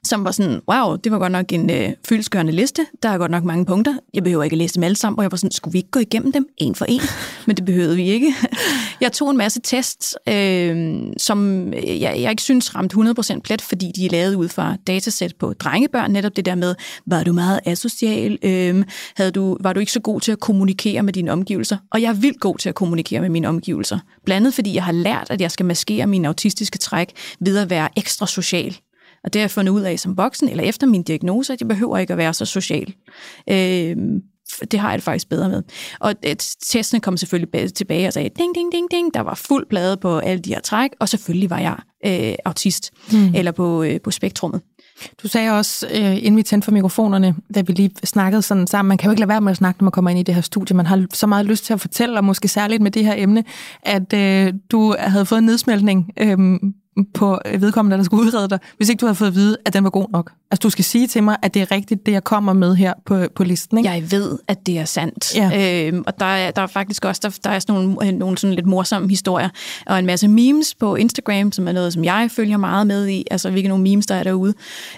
som 0.08 0.24
var 0.24 0.30
sådan, 0.30 0.60
wow, 0.72 0.96
det 0.96 1.12
var 1.12 1.18
godt 1.18 1.32
nok 1.32 1.52
en 1.52 1.70
øh, 1.70 1.90
fyldskørende 2.08 2.52
liste. 2.52 2.86
Der 3.02 3.08
er 3.08 3.18
godt 3.18 3.30
nok 3.30 3.44
mange 3.44 3.64
punkter. 3.64 3.94
Jeg 4.14 4.24
behøver 4.24 4.44
ikke 4.44 4.54
at 4.54 4.58
læse 4.58 4.74
dem 4.74 4.82
alle 4.82 4.96
sammen. 4.96 5.18
Og 5.18 5.22
jeg 5.22 5.32
var 5.32 5.36
sådan, 5.36 5.50
skulle 5.50 5.72
vi 5.72 5.78
ikke 5.78 5.90
gå 5.90 6.00
igennem 6.00 6.32
dem 6.32 6.46
en 6.56 6.74
for 6.74 6.84
en? 6.84 7.00
Men 7.46 7.56
det 7.56 7.64
behøvede 7.64 7.96
vi 7.96 8.10
ikke. 8.10 8.34
Jeg 9.00 9.12
tog 9.12 9.30
en 9.30 9.36
masse 9.36 9.60
tests, 9.64 10.16
øh, 10.28 10.98
som 11.16 11.68
øh, 11.72 12.00
jeg, 12.00 12.20
jeg 12.20 12.30
ikke 12.30 12.42
synes 12.42 12.74
ramte 12.74 12.96
100% 12.96 13.40
plet, 13.40 13.62
fordi 13.62 13.92
de 13.96 14.06
er 14.06 14.10
lavet 14.10 14.34
ud 14.34 14.48
fra 14.48 14.76
datasæt 14.86 15.36
på 15.36 15.52
drengebørn. 15.52 16.10
Netop 16.10 16.36
det 16.36 16.44
der 16.44 16.54
med, 16.54 16.74
var 17.06 17.24
du 17.24 17.32
meget 17.32 17.60
asocial? 17.64 18.38
Øh, 18.42 18.84
havde 19.16 19.30
du, 19.30 19.56
var 19.60 19.72
du 19.72 19.80
ikke 19.80 19.92
så 19.92 20.00
god 20.00 20.20
til 20.20 20.32
at 20.32 20.40
kommunikere 20.40 21.02
med 21.02 21.12
dine 21.12 21.32
omgivelser? 21.32 21.76
Og 21.90 22.02
jeg 22.02 22.08
er 22.08 22.14
vildt 22.14 22.40
god 22.40 22.58
til 22.58 22.68
at 22.68 22.74
kommunikere 22.74 23.20
med 23.20 23.28
mine 23.28 23.48
omgivelser. 23.48 23.98
Blandet 24.24 24.54
fordi 24.54 24.74
jeg 24.74 24.84
har 24.84 24.92
lært, 24.92 25.26
at 25.30 25.40
jeg 25.40 25.50
skal 25.50 25.66
maskere 25.66 26.06
mine 26.06 26.28
autistiske 26.28 26.78
træk 26.78 27.12
ved 27.40 27.58
at 27.58 27.70
være 27.70 27.88
ekstra 27.96 28.26
social. 28.26 28.78
Og 29.24 29.32
det 29.32 29.40
har 29.40 29.44
jeg 29.44 29.50
fundet 29.50 29.72
ud 29.72 29.80
af 29.80 29.98
som 29.98 30.16
voksen, 30.16 30.48
eller 30.48 30.64
efter 30.64 30.86
min 30.86 31.02
diagnose, 31.02 31.52
at 31.52 31.60
jeg 31.60 31.68
behøver 31.68 31.98
ikke 31.98 32.12
at 32.12 32.18
være 32.18 32.34
så 32.34 32.44
social. 32.44 32.94
Øh, 33.50 33.96
det 34.70 34.80
har 34.80 34.90
jeg 34.90 34.98
det 34.98 35.04
faktisk 35.04 35.28
bedre 35.28 35.48
med. 35.48 35.62
Og 36.00 36.14
et, 36.22 36.54
testene 36.62 37.00
kom 37.00 37.16
selvfølgelig 37.16 37.74
tilbage 37.74 38.06
og 38.06 38.12
sagde, 38.12 38.28
ding, 38.28 38.54
ding, 38.54 38.72
ding, 38.72 38.90
ding, 38.90 39.14
der 39.14 39.20
var 39.20 39.34
fuld 39.34 39.66
plade 39.70 39.96
på 39.96 40.18
alle 40.18 40.42
de 40.42 40.50
her 40.50 40.60
træk, 40.60 40.90
og 41.00 41.08
selvfølgelig 41.08 41.50
var 41.50 41.58
jeg 41.58 41.76
øh, 42.06 42.34
autist, 42.44 42.90
mm. 43.12 43.34
eller 43.34 43.52
på, 43.52 43.82
øh, 43.82 44.00
på 44.00 44.10
spektrummet. 44.10 44.60
Du 45.22 45.28
sagde 45.28 45.50
også, 45.50 45.86
øh, 45.94 46.16
inden 46.16 46.36
vi 46.36 46.42
tændte 46.42 46.64
for 46.64 46.72
mikrofonerne, 46.72 47.34
da 47.54 47.60
vi 47.60 47.72
lige 47.72 47.90
snakkede 48.04 48.42
sådan 48.42 48.66
sammen, 48.66 48.88
man 48.88 48.98
kan 48.98 49.08
jo 49.08 49.10
ikke 49.10 49.20
lade 49.20 49.28
være 49.28 49.40
med 49.40 49.50
at 49.50 49.56
snakke, 49.56 49.80
når 49.80 49.84
man 49.84 49.92
kommer 49.92 50.10
ind 50.10 50.18
i 50.18 50.22
det 50.22 50.34
her 50.34 50.42
studie. 50.42 50.76
Man 50.76 50.86
har 50.86 51.06
så 51.12 51.26
meget 51.26 51.46
lyst 51.46 51.64
til 51.64 51.72
at 51.72 51.80
fortælle, 51.80 52.18
og 52.18 52.24
måske 52.24 52.48
særligt 52.48 52.82
med 52.82 52.90
det 52.90 53.04
her 53.04 53.14
emne, 53.16 53.44
at 53.82 54.12
øh, 54.12 54.52
du 54.70 54.94
havde 54.98 55.26
fået 55.26 55.38
en 55.38 55.44
nedsmeltning 55.44 56.10
øh, 56.20 56.38
på 57.14 57.40
vedkommende, 57.58 57.96
der 57.96 58.02
skulle 58.02 58.26
udrede 58.26 58.48
dig, 58.48 58.58
hvis 58.76 58.88
ikke 58.88 59.00
du 59.00 59.06
havde 59.06 59.14
fået 59.14 59.28
at 59.28 59.34
vide, 59.34 59.56
at 59.64 59.72
den 59.72 59.84
var 59.84 59.90
god 59.90 60.06
nok. 60.12 60.32
Altså, 60.50 60.62
du 60.62 60.70
skal 60.70 60.84
sige 60.84 61.06
til 61.06 61.22
mig, 61.22 61.36
at 61.42 61.54
det 61.54 61.62
er 61.62 61.70
rigtigt, 61.70 62.06
det 62.06 62.12
jeg 62.12 62.24
kommer 62.24 62.52
med 62.52 62.74
her 62.74 62.94
på, 63.06 63.26
på 63.34 63.44
listen, 63.44 63.78
ikke? 63.78 63.90
Jeg 63.90 64.10
ved, 64.10 64.38
at 64.48 64.66
det 64.66 64.78
er 64.78 64.84
sandt. 64.84 65.36
Ja. 65.36 65.86
Øhm, 65.86 66.04
og 66.06 66.20
der 66.20 66.26
er, 66.26 66.50
der 66.50 66.62
er 66.62 66.66
faktisk 66.66 67.04
også 67.04 67.20
der, 67.24 67.38
der 67.44 67.50
er 67.50 67.58
sådan 67.58 67.74
nogle, 67.74 68.12
nogle 68.12 68.38
sådan 68.38 68.54
lidt 68.54 68.66
morsomme 68.66 69.08
historier, 69.08 69.48
og 69.86 69.98
en 69.98 70.06
masse 70.06 70.28
memes 70.28 70.74
på 70.74 70.96
Instagram, 70.96 71.52
som 71.52 71.68
er 71.68 71.72
noget, 71.72 71.92
som 71.92 72.04
jeg 72.04 72.28
følger 72.30 72.56
meget 72.56 72.86
med 72.86 73.08
i, 73.08 73.24
altså 73.30 73.50
hvilke 73.50 73.68
nogle 73.68 73.82
memes, 73.84 74.06
der 74.06 74.14
er 74.14 74.22
derude, 74.22 74.54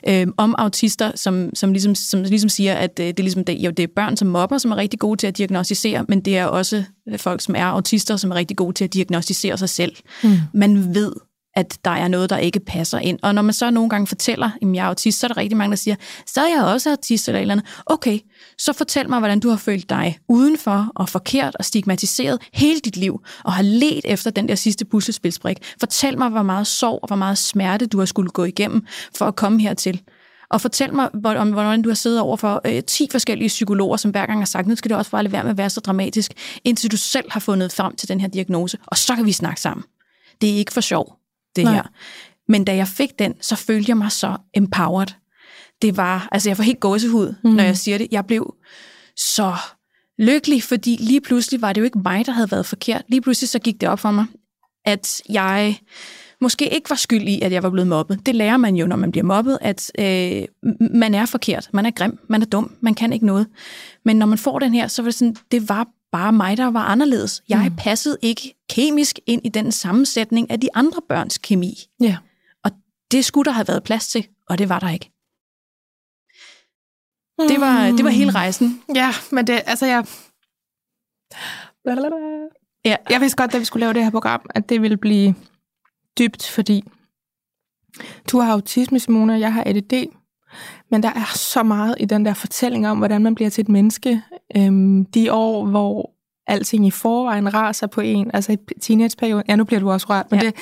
øhm, 0.08 0.32
om 0.36 0.54
autister, 0.58 1.12
som, 1.14 1.50
som, 1.54 1.72
ligesom, 1.72 1.94
som 1.94 2.22
ligesom 2.22 2.48
siger, 2.48 2.74
at 2.74 3.00
øh, 3.00 3.06
det 3.06 3.18
er 3.18 3.22
ligesom 3.22 3.44
det, 3.44 3.54
jo, 3.54 3.70
det 3.70 3.82
er 3.82 3.88
børn, 3.96 4.16
som 4.16 4.28
mobber, 4.28 4.58
som 4.58 4.70
er 4.70 4.76
rigtig 4.76 4.98
gode 4.98 5.16
til 5.16 5.26
at 5.26 5.38
diagnostisere, 5.38 6.04
men 6.08 6.20
det 6.20 6.38
er 6.38 6.44
også 6.44 6.82
folk, 7.16 7.40
som 7.40 7.54
er 7.58 7.64
autister, 7.64 8.16
som 8.16 8.30
er 8.30 8.34
rigtig 8.34 8.56
gode 8.56 8.72
til 8.72 8.84
at 8.84 8.94
diagnostisere 8.94 9.58
sig 9.58 9.68
selv. 9.68 9.96
Mm. 10.24 10.30
Man 10.54 10.94
ved, 10.94 11.12
at 11.60 11.78
der 11.84 11.90
er 11.90 12.08
noget, 12.08 12.30
der 12.30 12.38
ikke 12.38 12.60
passer 12.60 12.98
ind. 12.98 13.18
Og 13.22 13.34
når 13.34 13.42
man 13.42 13.52
så 13.52 13.70
nogle 13.70 13.90
gange 13.90 14.06
fortæller, 14.06 14.50
at 14.62 14.74
jeg 14.74 14.84
er 14.84 14.88
autist, 14.88 15.20
så 15.20 15.26
er 15.26 15.28
der 15.28 15.36
rigtig 15.36 15.56
mange, 15.56 15.70
der 15.70 15.76
siger, 15.76 15.96
så 16.26 16.40
er 16.40 16.48
jeg 16.48 16.64
også 16.64 16.90
autist 16.90 17.28
eller 17.28 17.38
et 17.38 17.42
eller 17.42 17.54
andet. 17.54 17.66
Okay, 17.86 18.18
så 18.58 18.72
fortæl 18.72 19.08
mig, 19.08 19.18
hvordan 19.18 19.40
du 19.40 19.48
har 19.48 19.56
følt 19.56 19.90
dig 19.90 20.18
udenfor 20.28 20.92
og 20.94 21.08
forkert 21.08 21.56
og 21.58 21.64
stigmatiseret 21.64 22.38
hele 22.52 22.80
dit 22.80 22.96
liv, 22.96 23.20
og 23.44 23.52
har 23.52 23.62
let 23.62 24.04
efter 24.04 24.30
den 24.30 24.48
der 24.48 24.54
sidste 24.54 24.84
puslespilsbrik. 24.84 25.56
Fortæl 25.80 26.18
mig, 26.18 26.28
hvor 26.28 26.42
meget 26.42 26.66
sorg 26.66 26.98
og 27.02 27.06
hvor 27.06 27.16
meget 27.16 27.38
smerte 27.38 27.86
du 27.86 27.98
har 27.98 28.04
skulle 28.04 28.30
gå 28.30 28.44
igennem 28.44 28.86
for 29.16 29.26
at 29.26 29.36
komme 29.36 29.60
hertil. 29.60 30.02
Og 30.50 30.60
fortæl 30.60 30.94
mig, 30.94 31.08
om 31.24 31.52
hvordan 31.52 31.82
du 31.82 31.88
har 31.88 31.94
siddet 31.94 32.20
over 32.20 32.36
for 32.36 32.60
øh, 32.64 32.82
10 32.82 33.08
forskellige 33.10 33.48
psykologer, 33.48 33.96
som 33.96 34.10
hver 34.10 34.26
gang 34.26 34.40
har 34.40 34.46
sagt, 34.46 34.66
nu 34.66 34.76
skal 34.76 34.88
det 34.88 34.98
også 34.98 35.10
bare 35.10 35.22
lade 35.22 35.32
være 35.32 35.42
med 35.42 35.50
at 35.50 35.58
være 35.58 35.70
så 35.70 35.80
dramatisk, 35.80 36.32
indtil 36.64 36.92
du 36.92 36.96
selv 36.96 37.30
har 37.30 37.40
fundet 37.40 37.72
frem 37.72 37.96
til 37.96 38.08
den 38.08 38.20
her 38.20 38.28
diagnose, 38.28 38.78
og 38.86 38.96
så 38.96 39.14
kan 39.16 39.26
vi 39.26 39.32
snakke 39.32 39.60
sammen. 39.60 39.84
Det 40.40 40.50
er 40.50 40.54
ikke 40.54 40.72
for 40.72 40.80
sjov 40.80 41.19
det 41.56 41.64
Nej. 41.64 41.74
her. 41.74 41.82
Men 42.48 42.64
da 42.64 42.76
jeg 42.76 42.88
fik 42.88 43.18
den, 43.18 43.34
så 43.40 43.56
følte 43.56 43.90
jeg 43.90 43.96
mig 43.96 44.12
så 44.12 44.36
empowered. 44.54 45.14
Det 45.82 45.96
var, 45.96 46.28
altså 46.32 46.50
jeg 46.50 46.56
får 46.56 46.64
helt 46.64 46.80
gåsehud, 46.80 47.34
mm. 47.44 47.50
når 47.50 47.64
jeg 47.64 47.76
siger 47.76 47.98
det. 47.98 48.08
Jeg 48.10 48.26
blev 48.26 48.54
så 49.16 49.54
lykkelig, 50.18 50.62
fordi 50.62 50.96
lige 51.00 51.20
pludselig 51.20 51.62
var 51.62 51.72
det 51.72 51.80
jo 51.80 51.84
ikke 51.84 51.98
mig, 51.98 52.26
der 52.26 52.32
havde 52.32 52.50
været 52.50 52.66
forkert. 52.66 53.02
Lige 53.08 53.20
pludselig 53.20 53.48
så 53.48 53.58
gik 53.58 53.80
det 53.80 53.88
op 53.88 53.98
for 53.98 54.10
mig, 54.10 54.26
at 54.84 55.22
jeg 55.28 55.78
måske 56.40 56.74
ikke 56.74 56.90
var 56.90 56.96
skyld 56.96 57.28
i, 57.28 57.40
at 57.40 57.52
jeg 57.52 57.62
var 57.62 57.70
blevet 57.70 57.88
mobbet. 57.88 58.26
Det 58.26 58.34
lærer 58.34 58.56
man 58.56 58.76
jo, 58.76 58.86
når 58.86 58.96
man 58.96 59.10
bliver 59.10 59.24
mobbet, 59.24 59.58
at 59.60 59.92
øh, 59.98 60.44
man 60.94 61.14
er 61.14 61.26
forkert, 61.26 61.70
man 61.72 61.86
er 61.86 61.90
grim, 61.90 62.18
man 62.28 62.42
er 62.42 62.46
dum, 62.46 62.74
man 62.80 62.94
kan 62.94 63.12
ikke 63.12 63.26
noget. 63.26 63.46
Men 64.04 64.16
når 64.16 64.26
man 64.26 64.38
får 64.38 64.58
den 64.58 64.74
her, 64.74 64.88
så 64.88 65.02
var 65.02 65.06
det 65.06 65.14
sådan, 65.14 65.36
det 65.50 65.68
var 65.68 65.88
bare 66.12 66.32
mig, 66.32 66.56
der 66.56 66.70
var 66.70 66.84
anderledes. 66.84 67.42
Jeg 67.48 67.68
mm. 67.70 67.76
passede 67.76 68.18
ikke 68.22 68.54
kemisk 68.70 69.18
ind 69.26 69.42
i 69.44 69.48
den 69.48 69.72
sammensætning 69.72 70.50
af 70.50 70.60
de 70.60 70.68
andre 70.74 71.02
børns 71.08 71.38
kemi. 71.38 71.74
Ja. 72.00 72.16
Og 72.64 72.70
det 73.10 73.24
skulle 73.24 73.44
der 73.44 73.52
have 73.52 73.68
været 73.68 73.82
plads 73.82 74.08
til, 74.08 74.28
og 74.48 74.58
det 74.58 74.68
var 74.68 74.78
der 74.78 74.88
ikke. 74.88 75.10
Mm. 77.38 77.48
Det 77.48 77.60
var, 77.60 77.96
det 77.96 78.04
var 78.04 78.10
hele 78.10 78.30
rejsen. 78.30 78.82
Ja, 78.94 79.10
men 79.32 79.46
det, 79.46 79.62
altså 79.66 79.86
jeg... 79.86 80.06
Ja. 82.84 82.96
Jeg 83.10 83.20
vidste 83.20 83.36
godt, 83.36 83.52
da 83.52 83.58
vi 83.58 83.64
skulle 83.64 83.80
lave 83.80 83.92
det 83.92 84.04
her 84.04 84.10
program, 84.10 84.50
at 84.54 84.68
det 84.68 84.82
ville 84.82 84.96
blive 84.96 85.34
dybt, 86.18 86.48
fordi 86.48 86.84
du 88.30 88.38
har 88.38 88.52
autisme, 88.52 88.98
Simone, 88.98 89.32
og 89.32 89.40
jeg 89.40 89.54
har 89.54 89.64
ADD. 89.66 90.19
Men 90.90 91.02
der 91.02 91.08
er 91.08 91.32
så 91.34 91.62
meget 91.62 91.94
i 92.00 92.04
den 92.04 92.24
der 92.24 92.34
fortælling 92.34 92.88
om, 92.88 92.98
hvordan 92.98 93.22
man 93.22 93.34
bliver 93.34 93.50
til 93.50 93.62
et 93.62 93.68
menneske. 93.68 94.22
Øhm, 94.56 95.04
de 95.04 95.32
år, 95.32 95.66
hvor 95.66 96.10
alting 96.46 96.86
i 96.86 96.90
forvejen 96.90 97.54
raser 97.54 97.86
på 97.86 98.00
en, 98.00 98.30
altså 98.34 98.52
i 98.52 98.56
teenageperioden, 98.80 99.44
ja, 99.48 99.56
nu 99.56 99.64
bliver 99.64 99.80
du 99.80 99.90
også 99.90 100.06
rørt, 100.10 100.30
men 100.30 100.40
ja. 100.40 100.46
det, 100.46 100.54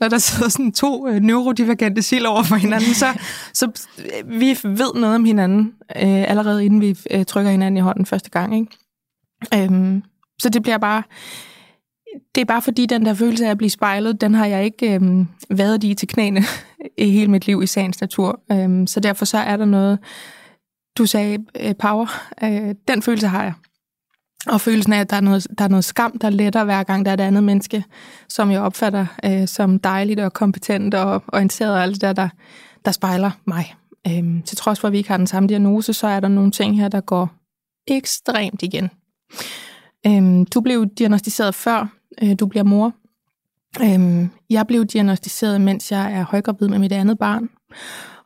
når 0.00 0.08
der 0.08 0.18
sidder 0.18 0.48
sådan 0.48 0.72
to 0.72 1.08
øh, 1.08 1.20
neurodivergente 1.20 2.02
sild 2.02 2.26
over 2.26 2.42
for 2.42 2.56
hinanden, 2.56 2.94
så, 2.94 3.06
så 3.52 3.70
øh, 3.98 4.40
vi 4.40 4.58
ved 4.64 4.94
noget 4.94 5.14
om 5.14 5.24
hinanden, 5.24 5.72
øh, 5.96 6.30
allerede 6.30 6.64
inden 6.64 6.80
vi 6.80 6.98
øh, 7.10 7.24
trykker 7.24 7.50
hinanden 7.50 7.76
i 7.76 7.80
hånden 7.80 8.06
første 8.06 8.30
gang, 8.30 8.54
ikke? 8.56 9.64
Øhm, 9.64 10.02
så 10.38 10.48
det 10.48 10.62
bliver 10.62 10.78
bare, 10.78 11.02
det 12.34 12.40
er 12.40 12.44
bare 12.44 12.62
fordi, 12.62 12.86
den 12.86 13.06
der 13.06 13.14
følelse 13.14 13.46
af 13.46 13.50
at 13.50 13.58
blive 13.58 13.70
spejlet, 13.70 14.20
den 14.20 14.34
har 14.34 14.46
jeg 14.46 14.64
ikke 14.64 14.94
øhm, 14.94 15.28
været 15.50 15.84
i 15.84 15.94
til 15.94 16.08
knæene 16.08 16.42
i 16.98 17.10
hele 17.10 17.30
mit 17.30 17.46
liv 17.46 17.62
i 17.62 17.66
sagens 17.66 18.00
natur. 18.00 18.40
Øhm, 18.52 18.86
så 18.86 19.00
derfor 19.00 19.24
så 19.24 19.38
er 19.38 19.56
der 19.56 19.64
noget, 19.64 19.98
du 20.98 21.06
sagde, 21.06 21.38
øh, 21.60 21.74
power. 21.76 22.06
Øh, 22.42 22.74
den 22.88 23.02
følelse 23.02 23.26
har 23.26 23.42
jeg. 23.42 23.52
Og 24.46 24.60
følelsen 24.60 24.92
af, 24.92 25.00
at 25.00 25.10
der 25.10 25.16
er, 25.16 25.20
noget, 25.20 25.46
der 25.58 25.64
er 25.64 25.68
noget 25.68 25.84
skam, 25.84 26.18
der 26.18 26.30
letter 26.30 26.64
hver 26.64 26.82
gang, 26.82 27.04
der 27.04 27.10
er 27.10 27.14
et 27.14 27.20
andet 27.20 27.44
menneske, 27.44 27.84
som 28.28 28.50
jeg 28.50 28.60
opfatter 28.60 29.06
øh, 29.24 29.48
som 29.48 29.78
dejligt 29.78 30.20
og 30.20 30.32
kompetent 30.32 30.94
og 30.94 31.22
orienteret 31.28 31.72
og 31.72 31.82
alt 31.82 31.94
det 31.94 32.00
der, 32.00 32.12
der, 32.12 32.28
der 32.84 32.92
spejler 32.92 33.30
mig. 33.44 33.74
Øhm, 34.08 34.42
til 34.42 34.56
trods 34.56 34.80
for, 34.80 34.88
at 34.88 34.92
vi 34.92 34.98
ikke 34.98 35.10
har 35.10 35.16
den 35.16 35.26
samme 35.26 35.48
diagnose, 35.48 35.92
så 35.92 36.06
er 36.06 36.20
der 36.20 36.28
nogle 36.28 36.50
ting 36.50 36.76
her, 36.76 36.88
der 36.88 37.00
går 37.00 37.30
ekstremt 37.88 38.62
igen. 38.62 38.90
Øhm, 40.06 40.46
du 40.46 40.60
blev 40.60 40.86
diagnostiseret 40.98 41.54
før 41.54 41.86
øh, 42.22 42.34
du 42.40 42.46
bliver 42.46 42.64
mor. 42.64 42.92
Øhm, 43.82 44.30
jeg 44.50 44.66
blev 44.66 44.84
diagnostiseret, 44.84 45.60
mens 45.60 45.92
jeg 45.92 46.12
er 46.12 46.24
højgravid 46.24 46.68
med 46.68 46.78
mit 46.78 46.92
andet 46.92 47.18
barn. 47.18 47.48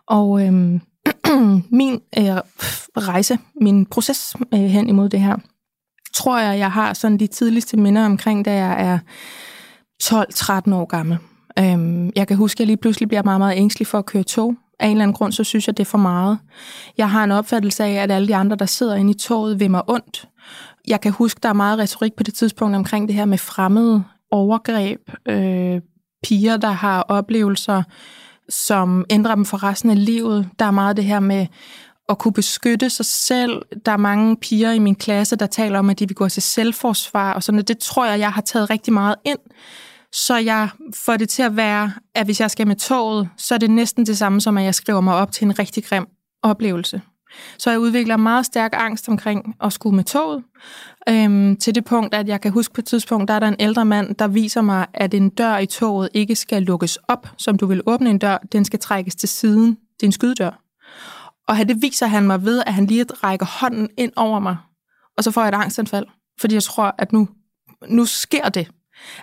Og 0.06 0.46
øhm, 0.46 0.80
min 1.80 2.00
øh, 2.18 2.36
rejse, 2.96 3.38
min 3.60 3.86
proces 3.86 4.36
øh, 4.54 4.60
hen 4.60 4.88
imod 4.88 5.08
det 5.08 5.20
her, 5.20 5.36
tror 6.14 6.38
jeg, 6.38 6.58
jeg 6.58 6.72
har 6.72 6.94
sådan 6.94 7.18
de 7.18 7.26
tidligste 7.26 7.76
minder 7.76 8.04
omkring, 8.04 8.44
da 8.44 8.54
jeg 8.54 8.86
er 8.86 8.98
12-13 10.02 10.74
år 10.74 10.84
gammel. 10.84 11.18
Øhm, 11.58 12.10
jeg 12.16 12.28
kan 12.28 12.36
huske, 12.36 12.56
at 12.56 12.60
jeg 12.60 12.66
lige 12.66 12.76
pludselig 12.76 13.08
bliver 13.08 13.22
meget, 13.22 13.40
meget 13.40 13.56
ængstelig 13.56 13.86
for 13.86 13.98
at 13.98 14.06
køre 14.06 14.22
tog. 14.22 14.54
Af 14.80 14.86
en 14.86 14.90
eller 14.90 15.02
anden 15.02 15.14
grund, 15.14 15.32
så 15.32 15.44
synes 15.44 15.66
jeg, 15.66 15.76
det 15.76 15.80
er 15.80 15.90
for 15.90 15.98
meget. 15.98 16.38
Jeg 16.98 17.10
har 17.10 17.24
en 17.24 17.30
opfattelse 17.30 17.84
af, 17.84 17.92
at 17.92 18.10
alle 18.10 18.28
de 18.28 18.36
andre, 18.36 18.56
der 18.56 18.66
sidder 18.66 18.94
inde 18.94 19.10
i 19.10 19.14
toget, 19.14 19.60
vil 19.60 19.70
mig 19.70 19.82
ondt. 19.88 20.28
Jeg 20.88 21.00
kan 21.00 21.12
huske, 21.12 21.40
der 21.42 21.48
er 21.48 21.52
meget 21.52 21.78
retorik 21.78 22.12
på 22.16 22.22
det 22.22 22.34
tidspunkt 22.34 22.76
omkring 22.76 23.08
det 23.08 23.16
her 23.16 23.24
med 23.24 23.38
fremmede 23.38 24.04
overgreb, 24.30 25.00
øh, 25.28 25.80
piger, 26.22 26.56
der 26.56 26.70
har 26.70 27.02
oplevelser, 27.02 27.82
som 28.48 29.04
ændrer 29.10 29.34
dem 29.34 29.44
for 29.44 29.62
resten 29.62 29.90
af 29.90 30.04
livet. 30.04 30.48
Der 30.58 30.64
er 30.64 30.70
meget 30.70 30.96
det 30.96 31.04
her 31.04 31.20
med 31.20 31.46
at 32.08 32.18
kunne 32.18 32.32
beskytte 32.32 32.90
sig 32.90 33.06
selv. 33.06 33.62
Der 33.86 33.92
er 33.92 33.96
mange 33.96 34.36
piger 34.36 34.72
i 34.72 34.78
min 34.78 34.94
klasse, 34.94 35.36
der 35.36 35.46
taler 35.46 35.78
om, 35.78 35.90
at 35.90 35.98
de 35.98 36.08
vil 36.08 36.14
gå 36.14 36.28
til 36.28 36.42
selvforsvar 36.42 37.32
og 37.32 37.42
sådan 37.42 37.62
Det 37.62 37.78
tror 37.78 38.06
jeg, 38.06 38.18
jeg 38.18 38.32
har 38.32 38.42
taget 38.42 38.70
rigtig 38.70 38.92
meget 38.92 39.14
ind. 39.24 39.38
Så 40.12 40.36
jeg 40.36 40.68
får 40.94 41.16
det 41.16 41.28
til 41.28 41.42
at 41.42 41.56
være, 41.56 41.92
at 42.14 42.26
hvis 42.26 42.40
jeg 42.40 42.50
skal 42.50 42.66
med 42.66 42.76
toget, 42.76 43.28
så 43.36 43.54
er 43.54 43.58
det 43.58 43.70
næsten 43.70 44.06
det 44.06 44.18
samme 44.18 44.40
som, 44.40 44.58
at 44.58 44.64
jeg 44.64 44.74
skriver 44.74 45.00
mig 45.00 45.14
op 45.14 45.32
til 45.32 45.44
en 45.44 45.58
rigtig 45.58 45.84
grim 45.84 46.06
oplevelse. 46.42 47.00
Så 47.58 47.70
jeg 47.70 47.80
udvikler 47.80 48.16
meget 48.16 48.46
stærk 48.46 48.70
angst 48.74 49.08
omkring 49.08 49.54
at 49.60 49.72
skulle 49.72 49.96
med 49.96 50.04
toget. 50.04 50.44
Øhm, 51.08 51.56
til 51.56 51.74
det 51.74 51.84
punkt, 51.84 52.14
at 52.14 52.28
jeg 52.28 52.40
kan 52.40 52.52
huske 52.52 52.74
på 52.74 52.80
et 52.80 52.84
tidspunkt, 52.84 53.28
der 53.28 53.34
er 53.34 53.38
der 53.38 53.48
en 53.48 53.56
ældre 53.58 53.84
mand, 53.84 54.14
der 54.14 54.28
viser 54.28 54.62
mig, 54.62 54.86
at 54.94 55.14
en 55.14 55.28
dør 55.28 55.58
i 55.58 55.66
toget 55.66 56.08
ikke 56.14 56.36
skal 56.36 56.62
lukkes 56.62 56.96
op, 56.96 57.28
som 57.38 57.58
du 57.58 57.66
vil 57.66 57.82
åbne 57.86 58.10
en 58.10 58.18
dør. 58.18 58.38
Den 58.52 58.64
skal 58.64 58.78
trækkes 58.78 59.14
til 59.14 59.28
siden. 59.28 59.70
Det 59.70 60.02
er 60.02 60.06
en 60.06 60.12
skydedør. 60.12 60.62
Og 61.48 61.56
det 61.56 61.82
viser 61.82 62.06
han 62.06 62.26
mig 62.26 62.44
ved, 62.44 62.62
at 62.66 62.74
han 62.74 62.86
lige 62.86 63.04
rækker 63.04 63.46
hånden 63.60 63.88
ind 63.96 64.12
over 64.16 64.38
mig. 64.38 64.56
Og 65.16 65.24
så 65.24 65.30
får 65.30 65.40
jeg 65.40 65.48
et 65.48 65.54
angstanfald, 65.54 66.06
fordi 66.40 66.54
jeg 66.54 66.62
tror, 66.62 66.94
at 66.98 67.12
nu, 67.12 67.28
nu 67.88 68.04
sker 68.04 68.48
det. 68.48 68.70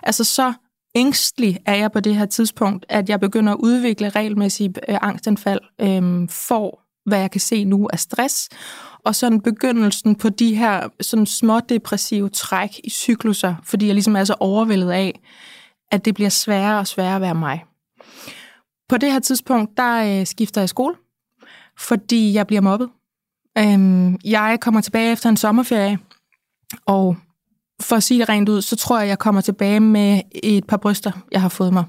Altså 0.02 0.24
så 0.24 0.52
ængstelig 0.94 1.58
er 1.66 1.74
jeg 1.74 1.92
på 1.92 2.00
det 2.00 2.16
her 2.16 2.26
tidspunkt, 2.26 2.86
at 2.88 3.08
jeg 3.08 3.20
begynder 3.20 3.52
at 3.52 3.58
udvikle 3.60 4.08
regelmæssige 4.08 4.74
øh, 4.88 4.98
angstanfald, 5.02 5.60
øh, 5.80 6.28
for 6.28 6.85
hvad 7.06 7.18
jeg 7.18 7.30
kan 7.30 7.40
se 7.40 7.64
nu 7.64 7.88
er 7.92 7.96
stress, 7.96 8.48
og 9.04 9.14
sådan 9.14 9.40
begyndelsen 9.40 10.14
på 10.14 10.28
de 10.28 10.54
her 10.54 10.88
sådan 11.00 11.26
små 11.26 11.60
depressive 11.60 12.28
træk 12.28 12.80
i 12.84 12.90
cykluser, 12.90 13.54
fordi 13.64 13.86
jeg 13.86 13.94
ligesom 13.94 14.16
er 14.16 14.24
så 14.24 14.34
overvældet 14.40 14.90
af, 14.90 15.20
at 15.90 16.04
det 16.04 16.14
bliver 16.14 16.30
sværere 16.30 16.78
og 16.78 16.86
sværere 16.86 17.16
at 17.16 17.20
være 17.20 17.34
mig. 17.34 17.64
På 18.88 18.96
det 18.96 19.12
her 19.12 19.18
tidspunkt, 19.18 19.76
der 19.76 20.20
øh, 20.20 20.26
skifter 20.26 20.60
jeg 20.60 20.68
skole, 20.68 20.94
fordi 21.78 22.32
jeg 22.32 22.46
bliver 22.46 22.60
mobbet. 22.60 22.88
Øhm, 23.58 24.16
jeg 24.24 24.58
kommer 24.60 24.80
tilbage 24.80 25.12
efter 25.12 25.28
en 25.28 25.36
sommerferie, 25.36 25.98
og 26.86 27.16
for 27.80 27.96
at 27.96 28.02
sige 28.02 28.20
det 28.20 28.28
rent 28.28 28.48
ud, 28.48 28.62
så 28.62 28.76
tror 28.76 28.98
jeg, 28.98 29.08
jeg 29.08 29.18
kommer 29.18 29.40
tilbage 29.40 29.80
med 29.80 30.20
et 30.42 30.66
par 30.66 30.76
bryster, 30.76 31.12
jeg 31.32 31.40
har 31.40 31.48
fået 31.48 31.72
mig. 31.72 31.84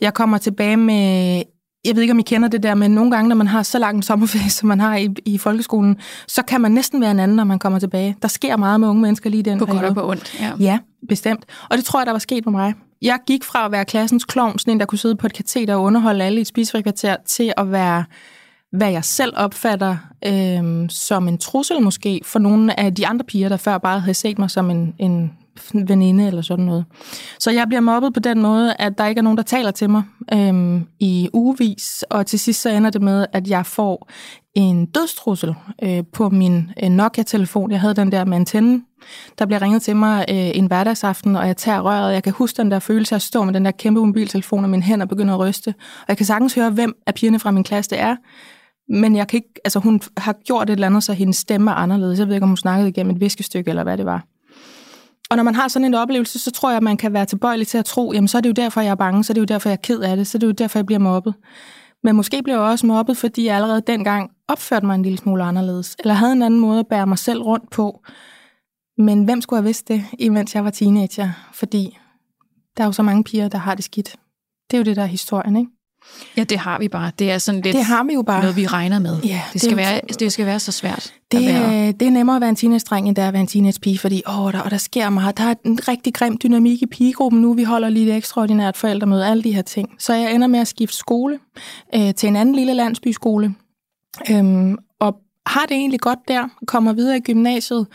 Jeg 0.00 0.14
kommer 0.14 0.38
tilbage 0.38 0.76
med 0.76 1.42
jeg 1.84 1.94
ved 1.94 2.02
ikke, 2.02 2.12
om 2.12 2.18
I 2.18 2.22
kender 2.22 2.48
det 2.48 2.62
der, 2.62 2.74
men 2.74 2.90
nogle 2.90 3.10
gange, 3.10 3.28
når 3.28 3.36
man 3.36 3.46
har 3.46 3.62
så 3.62 3.78
lang 3.78 3.96
en 3.96 4.02
sommerferie, 4.02 4.50
som 4.60 4.68
man 4.68 4.80
har 4.80 4.96
i, 4.96 5.08
i 5.24 5.38
folkeskolen, 5.38 5.96
så 6.28 6.42
kan 6.42 6.60
man 6.60 6.72
næsten 6.72 7.00
være 7.00 7.10
en 7.10 7.20
anden, 7.20 7.36
når 7.36 7.44
man 7.44 7.58
kommer 7.58 7.78
tilbage. 7.78 8.16
Der 8.22 8.28
sker 8.28 8.56
meget 8.56 8.80
med 8.80 8.88
unge 8.88 9.02
mennesker 9.02 9.30
lige 9.30 9.42
den 9.42 9.58
På 9.58 9.66
godt 9.66 9.84
og 9.84 9.94
på 9.94 10.08
ondt, 10.08 10.40
ja. 10.40 10.52
Ja, 10.60 10.78
bestemt. 11.08 11.44
Og 11.70 11.76
det 11.76 11.84
tror 11.84 12.00
jeg, 12.00 12.06
der 12.06 12.12
var 12.12 12.18
sket 12.18 12.46
med 12.46 12.52
mig. 12.52 12.74
Jeg 13.02 13.18
gik 13.26 13.44
fra 13.44 13.64
at 13.64 13.72
være 13.72 13.84
klassens 13.84 14.24
klovn, 14.24 14.58
sådan 14.58 14.72
en, 14.72 14.80
der 14.80 14.86
kunne 14.86 14.98
sidde 14.98 15.16
på 15.16 15.26
et 15.26 15.32
kateter 15.32 15.74
og 15.74 15.82
underholde 15.82 16.24
alle 16.24 16.38
i 16.38 16.40
et 16.40 16.46
spisefrikvarter, 16.46 17.16
til 17.26 17.52
at 17.56 17.72
være, 17.72 18.04
hvad 18.72 18.90
jeg 18.90 19.04
selv 19.04 19.32
opfatter 19.36 19.96
øh, 20.26 20.90
som 20.90 21.28
en 21.28 21.38
trussel 21.38 21.82
måske, 21.82 22.20
for 22.24 22.38
nogle 22.38 22.80
af 22.80 22.94
de 22.94 23.06
andre 23.06 23.24
piger, 23.24 23.48
der 23.48 23.56
før 23.56 23.78
bare 23.78 24.00
havde 24.00 24.14
set 24.14 24.38
mig 24.38 24.50
som 24.50 24.70
en, 24.70 24.94
en 24.98 25.32
veninde 25.74 26.26
eller 26.26 26.42
sådan 26.42 26.64
noget. 26.64 26.84
Så 27.38 27.50
jeg 27.50 27.68
bliver 27.68 27.80
mobbet 27.80 28.14
på 28.14 28.20
den 28.20 28.42
måde, 28.42 28.74
at 28.78 28.98
der 28.98 29.06
ikke 29.06 29.18
er 29.18 29.22
nogen, 29.22 29.36
der 29.36 29.42
taler 29.42 29.70
til 29.70 29.90
mig 29.90 30.02
øhm, 30.32 30.86
i 31.00 31.28
ugevis, 31.32 32.04
og 32.10 32.26
til 32.26 32.38
sidst 32.38 32.62
så 32.62 32.70
ender 32.70 32.90
det 32.90 33.02
med, 33.02 33.26
at 33.32 33.48
jeg 33.48 33.66
får 33.66 34.08
en 34.54 34.86
dødstrussel 34.86 35.54
øh, 35.82 36.04
på 36.12 36.28
min 36.28 36.70
øh, 36.82 36.90
Nokia-telefon. 36.90 37.70
Jeg 37.70 37.80
havde 37.80 37.94
den 37.94 38.12
der 38.12 38.24
med 38.24 38.36
antennen. 38.36 38.84
Der 39.38 39.46
bliver 39.46 39.62
ringet 39.62 39.82
til 39.82 39.96
mig 39.96 40.24
øh, 40.28 40.36
en 40.36 40.66
hverdagsaften, 40.66 41.36
og 41.36 41.46
jeg 41.46 41.56
tager 41.56 41.80
røret. 41.80 42.12
Jeg 42.12 42.22
kan 42.22 42.32
huske 42.32 42.56
den 42.56 42.70
der 42.70 42.78
følelse 42.78 43.14
af 43.14 43.16
at 43.16 43.22
stå 43.22 43.44
med 43.44 43.54
den 43.54 43.64
der 43.64 43.70
kæmpe 43.70 44.00
mobiltelefon, 44.06 44.64
og 44.64 44.70
mine 44.70 44.82
hænder 44.82 45.06
begynder 45.06 45.34
at 45.34 45.40
ryste. 45.40 45.68
Og 45.78 46.04
jeg 46.08 46.16
kan 46.16 46.26
sagtens 46.26 46.54
høre, 46.54 46.70
hvem 46.70 46.94
af 47.06 47.14
pigerne 47.14 47.38
fra 47.38 47.50
min 47.50 47.64
klasse 47.64 47.90
det 47.90 48.00
er. 48.00 48.16
Men 48.88 49.16
jeg 49.16 49.28
kan 49.28 49.36
ikke, 49.36 49.60
altså 49.64 49.78
hun 49.78 50.00
har 50.16 50.32
gjort 50.32 50.70
et 50.70 50.72
eller 50.72 50.86
andet, 50.86 51.04
så 51.04 51.12
hendes 51.12 51.36
stemme 51.36 51.70
er 51.70 51.74
anderledes. 51.74 52.18
Jeg 52.18 52.26
ved 52.26 52.34
ikke, 52.34 52.44
om 52.44 52.50
hun 52.50 52.56
snakkede 52.56 52.88
igennem 52.88 53.14
et 53.14 53.20
viskestykke, 53.20 53.68
eller 53.68 53.82
hvad 53.82 53.98
det 53.98 54.06
var. 54.06 54.24
Og 55.32 55.36
når 55.36 55.42
man 55.42 55.54
har 55.54 55.68
sådan 55.68 55.86
en 55.86 55.94
oplevelse, 55.94 56.38
så 56.38 56.50
tror 56.50 56.70
jeg, 56.70 56.76
at 56.76 56.82
man 56.82 56.96
kan 56.96 57.12
være 57.12 57.26
tilbøjelig 57.26 57.66
til 57.66 57.78
at 57.78 57.84
tro, 57.84 58.12
jamen 58.12 58.28
så 58.28 58.36
er 58.36 58.40
det 58.40 58.48
jo 58.48 58.52
derfor, 58.52 58.80
jeg 58.80 58.90
er 58.90 58.94
bange, 58.94 59.24
så 59.24 59.32
er 59.32 59.34
det 59.34 59.40
jo 59.40 59.44
derfor, 59.44 59.68
jeg 59.68 59.76
er 59.76 59.82
ked 59.82 60.00
af 60.00 60.16
det, 60.16 60.26
så 60.26 60.38
er 60.38 60.40
det 60.40 60.46
jo 60.46 60.52
derfor, 60.52 60.78
jeg 60.78 60.86
bliver 60.86 60.98
mobbet. 60.98 61.34
Men 62.02 62.16
måske 62.16 62.42
blev 62.42 62.54
jeg 62.54 62.62
også 62.62 62.86
mobbet, 62.86 63.16
fordi 63.16 63.46
jeg 63.46 63.56
allerede 63.56 63.82
dengang 63.86 64.30
opførte 64.48 64.86
mig 64.86 64.94
en 64.94 65.02
lille 65.02 65.18
smule 65.18 65.44
anderledes, 65.44 65.96
eller 65.98 66.14
havde 66.14 66.32
en 66.32 66.42
anden 66.42 66.60
måde 66.60 66.80
at 66.80 66.86
bære 66.86 67.06
mig 67.06 67.18
selv 67.18 67.42
rundt 67.42 67.70
på. 67.70 68.02
Men 68.98 69.24
hvem 69.24 69.40
skulle 69.40 69.58
have 69.58 69.64
vidst 69.64 69.88
det, 69.88 70.04
imens 70.18 70.54
jeg 70.54 70.64
var 70.64 70.70
teenager? 70.70 71.30
Fordi 71.52 71.98
der 72.76 72.82
er 72.82 72.86
jo 72.86 72.92
så 72.92 73.02
mange 73.02 73.24
piger, 73.24 73.48
der 73.48 73.58
har 73.58 73.74
det 73.74 73.84
skidt. 73.84 74.16
Det 74.70 74.76
er 74.76 74.78
jo 74.78 74.84
det, 74.84 74.96
der 74.96 75.02
er 75.02 75.06
historien, 75.06 75.56
ikke? 75.56 75.70
Ja, 76.36 76.44
det 76.44 76.58
har 76.58 76.78
vi 76.78 76.88
bare. 76.88 77.10
Det 77.18 77.30
er 77.30 77.38
sådan 77.38 77.60
lidt 77.60 77.76
det 77.76 77.84
har 77.84 78.04
vi 78.04 78.12
jo 78.14 78.22
bare. 78.22 78.40
noget, 78.40 78.56
vi 78.56 78.66
regner 78.66 78.98
med. 78.98 79.20
Ja, 79.24 79.42
det, 79.52 79.60
skal 79.60 79.70
det, 79.70 79.78
være, 79.78 80.00
det 80.18 80.32
skal 80.32 80.46
være 80.46 80.60
så 80.60 80.72
svært 80.72 81.14
det, 81.32 81.38
at 81.38 81.54
være. 81.54 81.92
Det 81.92 82.06
er 82.06 82.10
nemmere 82.10 82.36
at 82.36 82.40
være 82.40 82.50
en 82.50 82.56
teenage-dreng, 82.56 83.08
end 83.08 83.16
det 83.16 83.24
er 83.24 83.28
at 83.28 83.32
være 83.32 83.40
en 83.40 83.48
teenage-pige, 83.48 83.98
fordi 83.98 84.22
åh, 84.28 84.52
der, 84.52 84.60
og 84.60 84.70
der 84.70 84.76
sker 84.76 85.10
meget. 85.10 85.38
Der 85.38 85.44
er 85.44 85.54
en 85.64 85.88
rigtig 85.88 86.14
grim 86.14 86.38
dynamik 86.42 86.82
i 86.82 86.86
pigegruppen 86.86 87.40
nu. 87.40 87.54
Vi 87.54 87.64
holder 87.64 87.88
lige 87.88 88.10
et 88.10 88.16
ekstraordinært 88.16 88.76
forældremøde, 88.76 89.26
alle 89.26 89.42
de 89.42 89.54
her 89.54 89.62
ting. 89.62 89.88
Så 89.98 90.14
jeg 90.14 90.34
ender 90.34 90.46
med 90.46 90.60
at 90.60 90.68
skifte 90.68 90.96
skole 90.96 91.38
øh, 91.94 92.14
til 92.14 92.28
en 92.28 92.36
anden 92.36 92.54
lille 92.54 92.74
landsbyskole. 92.74 93.54
Øhm, 94.30 94.76
og 95.00 95.16
har 95.46 95.66
det 95.68 95.76
egentlig 95.76 96.00
godt 96.00 96.18
der, 96.28 96.48
kommer 96.66 96.92
videre 96.92 97.16
i 97.16 97.20
gymnasiet, 97.20 97.86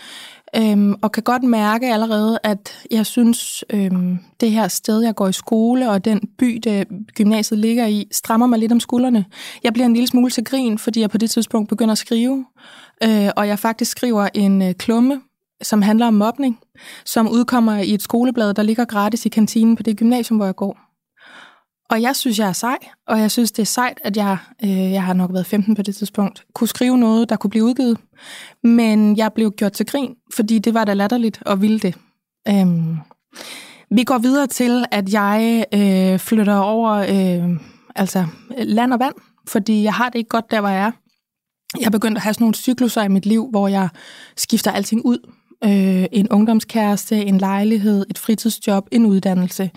Øhm, 0.55 0.95
og 1.01 1.11
kan 1.11 1.23
godt 1.23 1.43
mærke 1.43 1.93
allerede, 1.93 2.39
at 2.43 2.87
jeg 2.91 3.05
synes, 3.05 3.63
øhm, 3.69 4.19
det 4.41 4.51
her 4.51 4.67
sted, 4.67 5.01
jeg 5.01 5.15
går 5.15 5.27
i 5.27 5.33
skole, 5.33 5.89
og 5.89 6.05
den 6.05 6.21
by, 6.37 6.59
det 6.63 6.87
gymnasiet 7.15 7.59
ligger 7.59 7.85
i, 7.85 8.07
strammer 8.11 8.47
mig 8.47 8.59
lidt 8.59 8.71
om 8.71 8.79
skuldrene. 8.79 9.25
Jeg 9.63 9.73
bliver 9.73 9.85
en 9.85 9.93
lille 9.93 10.07
smule 10.07 10.31
til 10.31 10.43
grin, 10.43 10.77
fordi 10.77 11.01
jeg 11.01 11.09
på 11.09 11.17
det 11.17 11.29
tidspunkt 11.29 11.69
begynder 11.69 11.91
at 11.91 11.97
skrive. 11.97 12.45
Øh, 13.03 13.29
og 13.35 13.47
jeg 13.47 13.59
faktisk 13.59 13.91
skriver 13.91 14.29
en 14.33 14.61
øh, 14.61 14.73
klumme, 14.73 15.21
som 15.61 15.81
handler 15.81 16.07
om 16.07 16.13
mobning, 16.13 16.59
som 17.05 17.31
udkommer 17.31 17.77
i 17.77 17.93
et 17.93 18.01
skoleblad, 18.01 18.53
der 18.53 18.63
ligger 18.63 18.85
gratis 18.85 19.25
i 19.25 19.29
kantinen 19.29 19.75
på 19.75 19.83
det 19.83 19.97
gymnasium, 19.97 20.37
hvor 20.37 20.45
jeg 20.45 20.55
går. 20.55 20.86
Og 21.89 22.01
jeg 22.01 22.15
synes, 22.15 22.39
jeg 22.39 22.47
er 22.47 22.53
sej, 22.53 22.77
og 23.07 23.19
jeg 23.19 23.31
synes, 23.31 23.51
det 23.51 23.61
er 23.61 23.65
sejt, 23.65 23.99
at 24.03 24.17
jeg, 24.17 24.37
øh, 24.63 24.91
jeg 24.91 25.03
har 25.03 25.13
nok 25.13 25.33
været 25.33 25.45
15 25.45 25.75
på 25.75 25.81
det 25.81 25.95
tidspunkt, 25.95 26.45
kunne 26.53 26.67
skrive 26.67 26.97
noget, 26.97 27.29
der 27.29 27.35
kunne 27.35 27.49
blive 27.49 27.63
udgivet. 27.63 27.97
Men 28.63 29.17
jeg 29.17 29.33
blev 29.33 29.51
gjort 29.51 29.71
til 29.71 29.85
grin, 29.85 30.15
fordi 30.35 30.59
det 30.59 30.73
var 30.73 30.85
da 30.85 30.93
latterligt 30.93 31.41
og 31.45 31.61
ville 31.61 31.79
det. 31.79 31.95
Øhm, 32.47 32.97
vi 33.91 34.03
går 34.03 34.17
videre 34.17 34.47
til, 34.47 34.85
at 34.91 35.13
jeg 35.13 35.65
øh, 35.73 36.19
flytter 36.19 36.55
over 36.55 36.91
øh, 36.91 37.59
altså 37.95 38.25
land 38.57 38.93
og 38.93 38.99
vand, 38.99 39.15
fordi 39.47 39.83
jeg 39.83 39.93
har 39.93 40.09
det 40.09 40.19
ikke 40.19 40.29
godt 40.29 40.51
der, 40.51 40.59
hvor 40.59 40.69
jeg 40.69 40.83
er. 40.83 40.91
Jeg 41.79 41.85
er 41.85 41.89
begyndt 41.89 42.17
at 42.17 42.23
have 42.23 42.33
sådan 42.33 42.43
nogle 42.43 42.55
cykluser 42.55 43.03
i 43.03 43.07
mit 43.07 43.25
liv, 43.25 43.47
hvor 43.49 43.67
jeg 43.67 43.89
skifter 44.37 44.71
alting 44.71 45.05
ud. 45.05 45.31
Øh, 45.63 46.05
en 46.11 46.29
ungdomskæreste, 46.29 47.25
en 47.25 47.37
lejlighed, 47.37 48.05
et 48.09 48.17
fritidsjob, 48.17 48.87
en 48.91 49.05
uddannelse. 49.05 49.71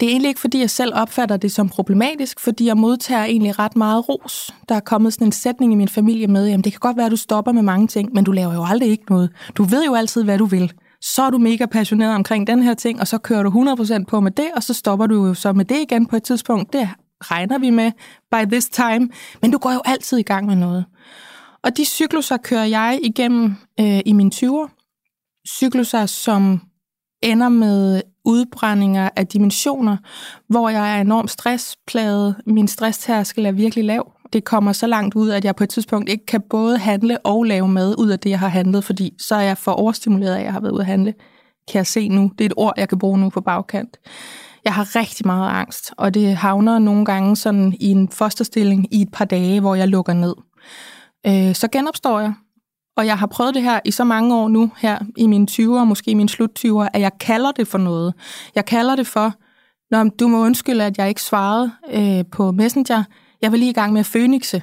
Det 0.00 0.06
er 0.06 0.10
egentlig 0.10 0.28
ikke, 0.28 0.40
fordi 0.40 0.60
jeg 0.60 0.70
selv 0.70 0.92
opfatter 0.94 1.36
det 1.36 1.52
som 1.52 1.68
problematisk, 1.68 2.40
fordi 2.40 2.66
jeg 2.66 2.76
modtager 2.76 3.24
egentlig 3.24 3.58
ret 3.58 3.76
meget 3.76 4.08
ros. 4.08 4.54
Der 4.68 4.74
er 4.74 4.80
kommet 4.80 5.12
sådan 5.12 5.26
en 5.26 5.32
sætning 5.32 5.72
i 5.72 5.76
min 5.76 5.88
familie 5.88 6.26
med, 6.26 6.46
jamen 6.46 6.64
det 6.64 6.72
kan 6.72 6.80
godt 6.80 6.96
være, 6.96 7.06
at 7.06 7.12
du 7.12 7.16
stopper 7.16 7.52
med 7.52 7.62
mange 7.62 7.86
ting, 7.86 8.12
men 8.12 8.24
du 8.24 8.32
laver 8.32 8.54
jo 8.54 8.64
aldrig 8.64 8.90
ikke 8.90 9.04
noget. 9.08 9.30
Du 9.56 9.64
ved 9.64 9.84
jo 9.84 9.94
altid, 9.94 10.24
hvad 10.24 10.38
du 10.38 10.44
vil. 10.44 10.72
Så 11.00 11.22
er 11.22 11.30
du 11.30 11.38
mega 11.38 11.66
passioneret 11.66 12.14
omkring 12.14 12.46
den 12.46 12.62
her 12.62 12.74
ting, 12.74 13.00
og 13.00 13.08
så 13.08 13.18
kører 13.18 13.42
du 13.42 13.50
100% 13.50 14.04
på 14.04 14.20
med 14.20 14.30
det, 14.30 14.48
og 14.56 14.62
så 14.62 14.74
stopper 14.74 15.06
du 15.06 15.26
jo 15.26 15.34
så 15.34 15.52
med 15.52 15.64
det 15.64 15.78
igen 15.78 16.06
på 16.06 16.16
et 16.16 16.22
tidspunkt. 16.22 16.72
Det 16.72 16.88
regner 17.20 17.58
vi 17.58 17.70
med 17.70 17.92
by 18.32 18.50
this 18.50 18.68
time, 18.68 19.08
men 19.42 19.50
du 19.50 19.58
går 19.58 19.72
jo 19.72 19.80
altid 19.84 20.18
i 20.18 20.22
gang 20.22 20.46
med 20.46 20.56
noget. 20.56 20.84
Og 21.62 21.76
de 21.76 21.84
cykluser 21.84 22.36
kører 22.36 22.64
jeg 22.64 23.00
igennem 23.02 23.54
øh, 23.80 24.00
i 24.06 24.12
mine 24.12 24.30
20'er. 24.34 24.72
Cykluser, 25.48 26.06
som 26.06 26.60
ender 27.22 27.48
med 27.48 28.02
udbrændinger 28.26 29.10
af 29.16 29.26
dimensioner, 29.26 29.96
hvor 30.48 30.68
jeg 30.68 30.96
er 30.96 31.00
enormt 31.00 31.30
stressplaget. 31.30 32.36
Min 32.46 32.68
stresstærskel 32.68 33.46
er 33.46 33.52
virkelig 33.52 33.84
lav. 33.84 34.12
Det 34.32 34.44
kommer 34.44 34.72
så 34.72 34.86
langt 34.86 35.14
ud, 35.14 35.30
at 35.30 35.44
jeg 35.44 35.56
på 35.56 35.64
et 35.64 35.70
tidspunkt 35.70 36.08
ikke 36.08 36.26
kan 36.26 36.42
både 36.50 36.78
handle 36.78 37.18
og 37.18 37.44
lave 37.44 37.68
mad 37.68 37.94
ud 37.98 38.08
af 38.08 38.18
det, 38.18 38.30
jeg 38.30 38.38
har 38.38 38.48
handlet, 38.48 38.84
fordi 38.84 39.14
så 39.18 39.34
er 39.34 39.40
jeg 39.40 39.58
for 39.58 39.72
overstimuleret 39.72 40.34
af, 40.34 40.38
at 40.38 40.44
jeg 40.44 40.52
har 40.52 40.60
været 40.60 40.72
ude 40.72 40.80
at 40.80 40.86
handle. 40.86 41.14
Kan 41.68 41.78
jeg 41.78 41.86
se 41.86 42.08
nu. 42.08 42.30
Det 42.38 42.44
er 42.44 42.46
et 42.46 42.54
ord, 42.56 42.74
jeg 42.76 42.88
kan 42.88 42.98
bruge 42.98 43.18
nu 43.18 43.30
på 43.30 43.40
bagkant. 43.40 43.96
Jeg 44.64 44.74
har 44.74 44.96
rigtig 44.96 45.26
meget 45.26 45.50
angst, 45.50 45.92
og 45.98 46.14
det 46.14 46.36
havner 46.36 46.78
nogle 46.78 47.04
gange 47.04 47.36
sådan 47.36 47.76
i 47.80 47.90
en 47.90 48.08
fosterstilling 48.08 48.94
i 48.94 49.02
et 49.02 49.08
par 49.12 49.24
dage, 49.24 49.60
hvor 49.60 49.74
jeg 49.74 49.88
lukker 49.88 50.12
ned. 50.12 50.34
Øh, 51.26 51.54
så 51.54 51.68
genopstår 51.72 52.20
jeg, 52.20 52.34
og 52.96 53.06
jeg 53.06 53.18
har 53.18 53.26
prøvet 53.26 53.54
det 53.54 53.62
her 53.62 53.80
i 53.84 53.90
så 53.90 54.04
mange 54.04 54.34
år 54.34 54.48
nu, 54.48 54.72
her 54.76 54.98
i 55.16 55.26
mine 55.26 55.46
20'er, 55.50 55.84
måske 55.84 56.10
i 56.10 56.14
mine 56.14 56.28
slut 56.28 56.64
20'er, 56.64 56.88
at 56.92 57.00
jeg 57.00 57.12
kalder 57.20 57.52
det 57.52 57.68
for 57.68 57.78
noget. 57.78 58.14
Jeg 58.54 58.64
kalder 58.64 58.96
det 58.96 59.06
for, 59.06 59.34
når 59.90 60.04
du 60.04 60.28
må 60.28 60.44
undskylde, 60.44 60.84
at 60.84 60.98
jeg 60.98 61.08
ikke 61.08 61.22
svarede 61.22 61.70
øh, 61.92 62.24
på 62.32 62.52
Messenger. 62.52 63.04
Jeg 63.42 63.52
var 63.52 63.58
lige 63.58 63.70
i 63.70 63.74
gang 63.74 63.92
med 63.92 64.00
at 64.00 64.06
fønikse. 64.06 64.62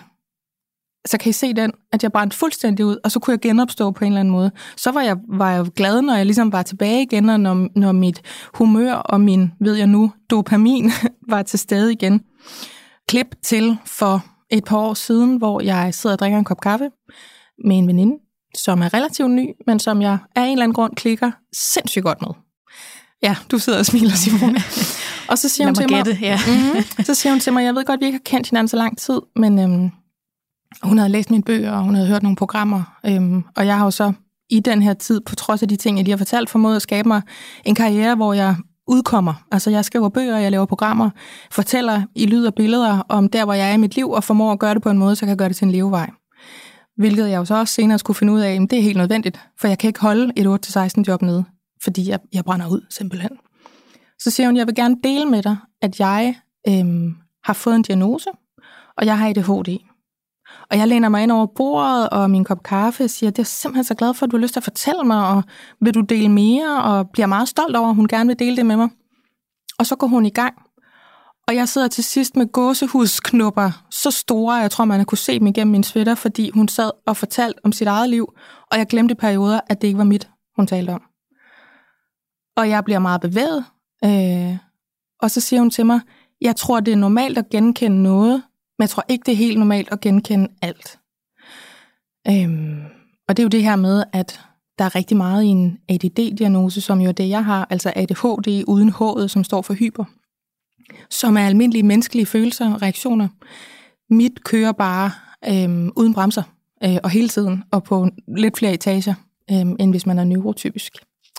Så 1.05 1.17
kan 1.17 1.29
I 1.29 1.33
se 1.33 1.53
den, 1.53 1.71
at 1.91 2.03
jeg 2.03 2.11
brændte 2.11 2.37
fuldstændig 2.37 2.85
ud, 2.85 2.97
og 3.03 3.11
så 3.11 3.19
kunne 3.19 3.31
jeg 3.31 3.39
genopstå 3.39 3.91
på 3.91 4.05
en 4.05 4.11
eller 4.11 4.19
anden 4.19 4.31
måde. 4.31 4.51
Så 4.77 4.91
var 4.91 5.01
jeg, 5.01 5.17
var 5.29 5.51
jeg 5.51 5.65
glad, 5.65 6.01
når 6.01 6.15
jeg 6.15 6.25
ligesom 6.25 6.51
var 6.51 6.61
tilbage 6.61 7.01
igen, 7.01 7.29
og 7.29 7.39
når, 7.39 7.67
når 7.75 7.91
mit 7.91 8.21
humør 8.53 8.93
og 8.93 9.21
min, 9.21 9.51
ved 9.59 9.75
jeg 9.75 9.87
nu, 9.87 10.11
dopamin 10.29 10.91
var 11.29 11.41
til 11.41 11.59
stede 11.59 11.91
igen. 11.91 12.21
Klip 13.07 13.35
til 13.43 13.77
for 13.85 14.25
et 14.49 14.63
par 14.63 14.77
år 14.77 14.93
siden, 14.93 15.37
hvor 15.37 15.61
jeg 15.61 15.93
sidder 15.93 16.15
og 16.15 16.19
drikker 16.19 16.37
en 16.37 16.43
kop 16.43 16.61
kaffe 16.61 16.89
med 17.65 17.77
en 17.77 17.87
veninde, 17.87 18.17
som 18.57 18.81
er 18.81 18.93
relativt 18.93 19.31
ny, 19.31 19.49
men 19.67 19.79
som 19.79 20.01
jeg 20.01 20.17
af 20.35 20.41
en 20.41 20.51
eller 20.51 20.63
anden 20.63 20.73
grund 20.73 20.95
klikker 20.95 21.31
sindssygt 21.53 22.03
godt 22.03 22.21
med. 22.21 22.29
Ja, 23.23 23.35
du 23.51 23.57
sidder 23.57 23.79
og 23.79 23.85
smiler, 23.85 24.15
Simone. 24.15 24.59
Og 25.29 25.37
så 25.37 25.49
siger, 25.49 25.67
hun 25.67 25.75
til 25.75 25.91
mig, 25.91 26.21
ja. 26.21 26.39
mm, 26.47 27.03
så 27.03 27.13
siger 27.13 27.33
hun 27.33 27.39
til 27.39 27.53
mig, 27.53 27.63
jeg 27.63 27.75
ved 27.75 27.85
godt, 27.85 27.99
vi 27.99 28.05
ikke 28.05 28.17
har 28.17 28.23
kendt 28.25 28.49
hinanden 28.49 28.67
så 28.67 28.77
lang 28.77 28.97
tid, 28.97 29.21
men 29.35 29.59
øhm, 29.59 29.91
hun 30.83 30.97
havde 30.97 31.11
læst 31.11 31.31
mine 31.31 31.43
bøger, 31.43 31.71
og 31.71 31.83
hun 31.83 31.95
havde 31.95 32.07
hørt 32.07 32.23
nogle 32.23 32.35
programmer, 32.35 32.99
øhm, 33.05 33.43
og 33.55 33.65
jeg 33.65 33.77
har 33.77 33.83
jo 33.83 33.91
så 33.91 34.13
i 34.49 34.59
den 34.59 34.81
her 34.81 34.93
tid, 34.93 35.21
på 35.21 35.35
trods 35.35 35.61
af 35.61 35.67
de 35.67 35.75
ting, 35.75 35.97
jeg 35.97 36.03
lige 36.03 36.11
har 36.11 36.17
fortalt, 36.17 36.49
formået 36.49 36.75
at 36.75 36.81
skabe 36.81 37.07
mig 37.07 37.21
en 37.65 37.75
karriere, 37.75 38.15
hvor 38.15 38.33
jeg 38.33 38.55
udkommer. 38.87 39.33
Altså 39.51 39.69
jeg 39.69 39.85
skriver 39.85 40.09
bøger, 40.09 40.37
jeg 40.37 40.51
laver 40.51 40.65
programmer, 40.65 41.09
fortæller 41.51 42.01
i 42.15 42.25
lyd 42.25 42.45
og 42.45 42.53
billeder 42.53 43.01
om 43.09 43.29
der, 43.29 43.45
hvor 43.45 43.53
jeg 43.53 43.69
er 43.69 43.73
i 43.73 43.77
mit 43.77 43.95
liv, 43.95 44.09
og 44.09 44.23
formår 44.23 44.51
at 44.51 44.59
gøre 44.59 44.73
det 44.73 44.81
på 44.81 44.89
en 44.89 44.97
måde, 44.97 45.15
så 45.15 45.25
jeg 45.25 45.27
kan 45.29 45.37
gøre 45.37 45.49
det 45.49 45.55
til 45.55 45.65
en 45.65 45.71
levevej. 45.71 46.09
Hvilket 46.97 47.29
jeg 47.29 47.37
jo 47.37 47.45
så 47.45 47.55
også 47.55 47.73
senere 47.73 47.99
skulle 47.99 48.17
finde 48.17 48.33
ud 48.33 48.39
af, 48.39 48.53
at 48.53 48.61
det 48.69 48.79
er 48.79 48.81
helt 48.81 48.97
nødvendigt, 48.97 49.39
for 49.59 49.67
jeg 49.67 49.79
kan 49.79 49.87
ikke 49.87 49.99
holde 49.99 50.33
et 50.35 50.67
8-16 50.97 51.03
job 51.07 51.21
nede, 51.21 51.45
fordi 51.83 52.09
jeg, 52.09 52.19
jeg 52.33 52.43
brænder 52.43 52.69
ud 52.69 52.81
simpelthen. 52.89 53.31
Så 54.19 54.29
siger 54.29 54.47
hun, 54.47 54.57
jeg 54.57 54.67
vil 54.67 54.75
gerne 54.75 54.95
dele 55.03 55.25
med 55.25 55.43
dig, 55.43 55.57
at 55.81 55.99
jeg 55.99 56.35
øhm, 56.67 57.15
har 57.43 57.53
fået 57.53 57.75
en 57.75 57.81
diagnose, 57.81 58.29
og 58.97 59.05
jeg 59.05 59.17
har 59.17 59.29
ADHD. 59.29 59.77
Og 60.71 60.77
jeg 60.77 60.87
læner 60.87 61.09
mig 61.09 61.23
ind 61.23 61.31
over 61.31 61.45
bordet 61.45 62.09
og 62.09 62.29
min 62.29 62.43
kop 62.43 62.63
kaffe 62.63 63.03
og 63.03 63.09
siger, 63.09 63.29
det 63.29 63.39
er 63.39 63.43
simpelthen 63.43 63.83
så 63.83 63.95
glad 63.95 64.13
for, 64.13 64.25
at 64.25 64.31
du 64.31 64.37
har 64.37 64.41
lyst 64.41 64.53
til 64.53 64.59
at 64.59 64.63
fortælle 64.63 65.03
mig, 65.03 65.27
og 65.27 65.43
vil 65.81 65.93
du 65.93 66.01
dele 66.01 66.29
mere, 66.29 66.83
og 66.83 67.09
bliver 67.09 67.27
meget 67.27 67.47
stolt 67.47 67.75
over, 67.75 67.89
at 67.89 67.95
hun 67.95 68.07
gerne 68.07 68.27
vil 68.27 68.39
dele 68.39 68.57
det 68.57 68.65
med 68.65 68.75
mig. 68.75 68.89
Og 69.79 69.85
så 69.85 69.95
går 69.95 70.07
hun 70.07 70.25
i 70.25 70.29
gang. 70.29 70.53
Og 71.47 71.55
jeg 71.55 71.69
sidder 71.69 71.87
til 71.87 72.03
sidst 72.03 72.35
med 72.35 72.51
gåsehudsknupper, 72.51 73.85
så 73.91 74.11
store, 74.11 74.53
jeg 74.55 74.71
tror, 74.71 74.85
man 74.85 74.99
har 74.99 75.05
kunne 75.05 75.17
se 75.17 75.39
dem 75.39 75.47
igennem 75.47 75.71
min 75.71 75.83
sweater, 75.83 76.15
fordi 76.15 76.49
hun 76.49 76.67
sad 76.67 76.91
og 77.05 77.17
fortalte 77.17 77.59
om 77.63 77.71
sit 77.71 77.87
eget 77.87 78.09
liv, 78.09 78.33
og 78.71 78.77
jeg 78.77 78.87
glemte 78.87 79.11
i 79.11 79.15
perioder, 79.15 79.59
at 79.67 79.81
det 79.81 79.87
ikke 79.87 79.97
var 79.97 80.03
mit, 80.03 80.29
hun 80.55 80.67
talte 80.67 80.91
om. 80.91 81.01
Og 82.57 82.69
jeg 82.69 82.83
bliver 82.83 82.99
meget 82.99 83.21
bevæget, 83.21 83.65
øh, 84.05 84.57
og 85.21 85.31
så 85.31 85.41
siger 85.41 85.59
hun 85.59 85.69
til 85.69 85.85
mig, 85.85 85.99
jeg 86.41 86.55
tror, 86.55 86.79
det 86.79 86.91
er 86.91 86.95
normalt 86.95 87.37
at 87.37 87.49
genkende 87.49 88.03
noget, 88.03 88.43
men 88.77 88.83
jeg 88.83 88.89
tror 88.89 89.05
ikke, 89.09 89.23
det 89.25 89.31
er 89.31 89.35
helt 89.35 89.59
normalt 89.59 89.91
at 89.91 90.01
genkende 90.01 90.47
alt. 90.61 90.99
Øhm, 92.27 92.83
og 93.27 93.37
det 93.37 93.43
er 93.43 93.45
jo 93.45 93.49
det 93.49 93.63
her 93.63 93.75
med, 93.75 94.03
at 94.13 94.41
der 94.77 94.85
er 94.85 94.95
rigtig 94.95 95.17
meget 95.17 95.43
i 95.43 95.47
en 95.47 95.79
ADD-diagnose, 95.89 96.81
som 96.81 97.01
jo 97.01 97.07
er 97.07 97.13
det, 97.13 97.29
jeg 97.29 97.45
har, 97.45 97.67
altså 97.69 97.93
ADHD 97.95 98.63
uden 98.67 98.89
H'et, 98.89 99.27
som 99.27 99.43
står 99.43 99.61
for 99.61 99.73
hyper, 99.73 100.05
som 101.09 101.37
er 101.37 101.45
almindelige 101.45 101.83
menneskelige 101.83 102.25
følelser 102.25 102.73
og 102.73 102.81
reaktioner. 102.81 103.27
Mit 104.09 104.43
kører 104.43 104.71
bare 104.71 105.11
øh, 105.47 105.87
uden 105.95 106.13
bremser, 106.13 106.43
øh, 106.83 106.97
og 107.03 107.09
hele 107.09 107.29
tiden, 107.29 107.63
og 107.71 107.83
på 107.83 108.07
lidt 108.37 108.57
flere 108.57 108.73
etager, 108.73 109.13
øh, 109.51 109.57
end 109.57 109.91
hvis 109.91 110.05
man 110.05 110.19
er 110.19 110.23
neurotypisk. 110.23 110.93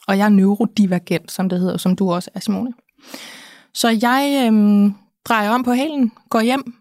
Og 0.08 0.18
jeg 0.18 0.24
er 0.24 0.28
neurodivergent, 0.28 1.32
som 1.32 1.48
det 1.48 1.60
hedder, 1.60 1.76
som 1.76 1.96
du 1.96 2.12
også 2.12 2.30
er, 2.34 2.40
Simone. 2.40 2.72
Så 3.74 3.98
jeg 4.02 4.50
øh, 4.52 4.90
drejer 5.24 5.50
om 5.50 5.62
på 5.62 5.72
hælen, 5.72 6.12
går 6.30 6.40
hjem, 6.40 6.74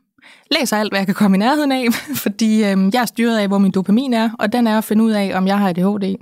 læser 0.51 0.77
alt, 0.77 0.91
hvad 0.91 0.99
jeg 0.99 1.05
kan 1.05 1.15
komme 1.15 1.37
i 1.37 1.39
nærheden 1.39 1.71
af, 1.71 1.85
fordi 2.23 2.55
øh, 2.55 2.93
jeg 2.93 3.01
er 3.01 3.05
styret 3.05 3.37
af, 3.37 3.47
hvor 3.47 3.57
min 3.57 3.71
dopamin 3.71 4.13
er, 4.13 4.29
og 4.39 4.53
den 4.53 4.67
er 4.67 4.77
at 4.77 4.83
finde 4.83 5.03
ud 5.03 5.11
af, 5.11 5.31
om 5.37 5.47
jeg 5.47 5.59
har 5.59 5.69
ADHD. 5.69 6.15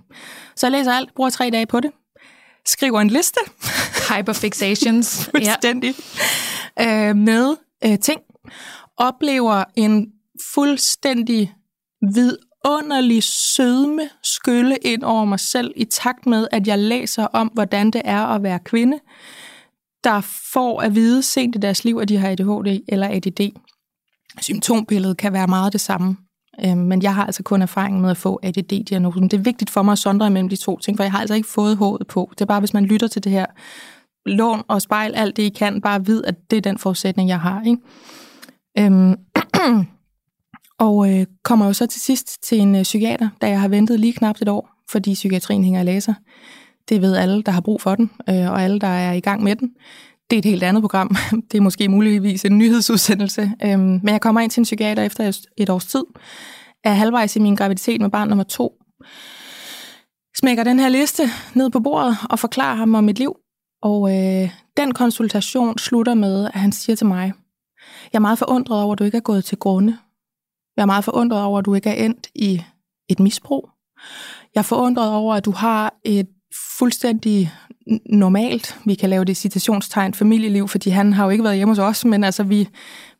Så 0.55 0.67
jeg 0.67 0.71
læser 0.71 0.91
alt, 0.91 1.15
bruger 1.15 1.29
tre 1.29 1.49
dage 1.49 1.65
på 1.65 1.79
det, 1.79 1.91
skriver 2.65 3.01
en 3.01 3.09
liste. 3.09 3.39
Hyperfixations. 4.09 5.25
Fuldstændig. 5.35 5.95
Ja. 6.77 7.09
Øh, 7.09 7.15
med 7.15 7.55
øh, 7.85 7.99
ting. 7.99 8.21
Oplever 8.97 9.63
en 9.75 10.07
fuldstændig 10.53 11.53
vidunderlig 12.01 13.23
sødme 13.23 14.09
skylle 14.23 14.77
ind 14.77 15.03
over 15.03 15.25
mig 15.25 15.39
selv, 15.39 15.73
i 15.75 15.85
takt 15.85 16.25
med, 16.25 16.47
at 16.51 16.67
jeg 16.67 16.79
læser 16.79 17.25
om, 17.25 17.47
hvordan 17.47 17.91
det 17.91 18.01
er 18.05 18.25
at 18.25 18.43
være 18.43 18.59
kvinde, 18.59 18.99
der 20.03 20.21
får 20.53 20.81
at 20.81 20.95
vide 20.95 21.23
sent 21.23 21.55
i 21.55 21.59
deres 21.59 21.83
liv, 21.83 21.97
at 22.01 22.09
de 22.09 22.17
har 22.17 22.29
ADHD 22.29 22.83
eller 22.87 23.07
ADD. 23.07 23.51
Symptombilledet 24.41 25.17
kan 25.17 25.33
være 25.33 25.47
meget 25.47 25.73
det 25.73 25.81
samme, 25.81 26.17
øh, 26.65 26.77
men 26.77 27.03
jeg 27.03 27.15
har 27.15 27.25
altså 27.25 27.43
kun 27.43 27.61
erfaring 27.61 28.01
med 28.01 28.09
at 28.09 28.17
få 28.17 28.39
ADD-diagnosen. 28.43 29.23
Det 29.23 29.33
er 29.33 29.41
vigtigt 29.41 29.69
for 29.69 29.81
mig 29.81 29.91
at 29.91 29.99
sondre 29.99 30.27
imellem 30.27 30.49
de 30.49 30.55
to 30.55 30.79
ting, 30.79 30.97
for 30.97 31.03
jeg 31.03 31.11
har 31.11 31.19
altså 31.19 31.35
ikke 31.35 31.47
fået 31.47 31.77
håret 31.77 32.07
på. 32.07 32.29
Det 32.33 32.41
er 32.41 32.45
bare, 32.45 32.59
hvis 32.59 32.73
man 32.73 32.85
lytter 32.85 33.07
til 33.07 33.23
det 33.23 33.31
her, 33.31 33.45
lån 34.25 34.63
og 34.67 34.81
spejl 34.81 35.15
alt 35.15 35.37
det, 35.37 35.43
I 35.43 35.49
kan, 35.49 35.81
bare 35.81 36.05
vid, 36.05 36.23
at 36.23 36.35
det 36.51 36.57
er 36.57 36.61
den 36.61 36.77
forudsætning, 36.77 37.29
jeg 37.29 37.39
har. 37.39 37.63
Ikke? 37.63 37.81
Øhm, 38.79 39.15
og 40.87 41.13
øh, 41.13 41.25
kommer 41.43 41.65
jo 41.65 41.73
så 41.73 41.85
til 41.85 42.01
sidst 42.01 42.43
til 42.43 42.59
en 42.59 42.75
øh, 42.75 42.83
psykiater, 42.83 43.29
da 43.41 43.49
jeg 43.49 43.61
har 43.61 43.67
ventet 43.67 43.99
lige 43.99 44.13
knap 44.13 44.35
et 44.41 44.49
år, 44.49 44.69
fordi 44.89 45.13
psykiatrien 45.13 45.63
hænger 45.63 45.81
i 45.81 45.83
laser. 45.83 46.13
Det 46.89 47.01
ved 47.01 47.15
alle, 47.15 47.43
der 47.43 47.51
har 47.51 47.61
brug 47.61 47.81
for 47.81 47.95
den, 47.95 48.11
øh, 48.29 48.51
og 48.51 48.63
alle, 48.63 48.79
der 48.79 48.87
er 48.87 49.13
i 49.13 49.19
gang 49.19 49.43
med 49.43 49.55
den. 49.55 49.71
Det 50.31 50.37
er 50.37 50.39
et 50.39 50.45
helt 50.45 50.63
andet 50.63 50.83
program. 50.83 51.15
Det 51.51 51.57
er 51.57 51.61
måske 51.61 51.89
muligvis 51.89 52.45
en 52.45 52.57
nyhedsudsendelse. 52.57 53.51
Øhm, 53.63 53.79
men 53.79 54.09
jeg 54.09 54.21
kommer 54.21 54.41
ind 54.41 54.51
til 54.51 54.61
en 54.61 54.63
psykiater 54.63 55.03
efter 55.03 55.47
et 55.57 55.69
års 55.69 55.85
tid. 55.85 56.03
Er 56.83 56.93
halvvejs 56.93 57.35
i 57.35 57.39
min 57.39 57.55
graviditet 57.55 58.01
med 58.01 58.09
barn 58.09 58.27
nummer 58.27 58.43
to. 58.43 58.73
Smækker 60.37 60.63
den 60.63 60.79
her 60.79 60.89
liste 60.89 61.23
ned 61.53 61.69
på 61.69 61.79
bordet 61.79 62.17
og 62.29 62.39
forklarer 62.39 62.75
ham 62.75 62.95
om 62.95 63.03
mit 63.03 63.19
liv. 63.19 63.35
Og 63.81 64.17
øh, 64.17 64.49
den 64.77 64.93
konsultation 64.93 65.77
slutter 65.77 66.13
med, 66.13 66.45
at 66.45 66.59
han 66.59 66.71
siger 66.71 66.95
til 66.95 67.07
mig, 67.07 67.33
jeg 68.13 68.19
er 68.19 68.21
meget 68.21 68.39
forundret 68.39 68.81
over, 68.83 68.93
at 68.93 68.99
du 68.99 69.03
ikke 69.03 69.17
er 69.17 69.21
gået 69.21 69.45
til 69.45 69.57
grunde. 69.57 69.97
Jeg 70.77 70.81
er 70.81 70.85
meget 70.85 71.03
forundret 71.03 71.43
over, 71.43 71.59
at 71.59 71.65
du 71.65 71.73
ikke 71.73 71.89
er 71.89 72.05
endt 72.05 72.27
i 72.35 72.61
et 73.09 73.19
misbrug. 73.19 73.69
Jeg 74.55 74.61
er 74.61 74.65
forundret 74.65 75.11
over, 75.11 75.35
at 75.35 75.45
du 75.45 75.51
har 75.51 75.93
et 76.03 76.27
fuldstændig 76.77 77.51
normalt, 78.05 78.77
vi 78.85 78.95
kan 78.95 79.09
lave 79.09 79.25
det 79.25 79.37
citationstegn, 79.37 80.13
familieliv, 80.13 80.67
fordi 80.67 80.89
han 80.89 81.13
har 81.13 81.23
jo 81.23 81.29
ikke 81.29 81.43
været 81.43 81.55
hjemme 81.55 81.71
hos 81.71 81.79
os, 81.79 82.05
men 82.05 82.23
altså 82.23 82.43
vi, 82.43 82.67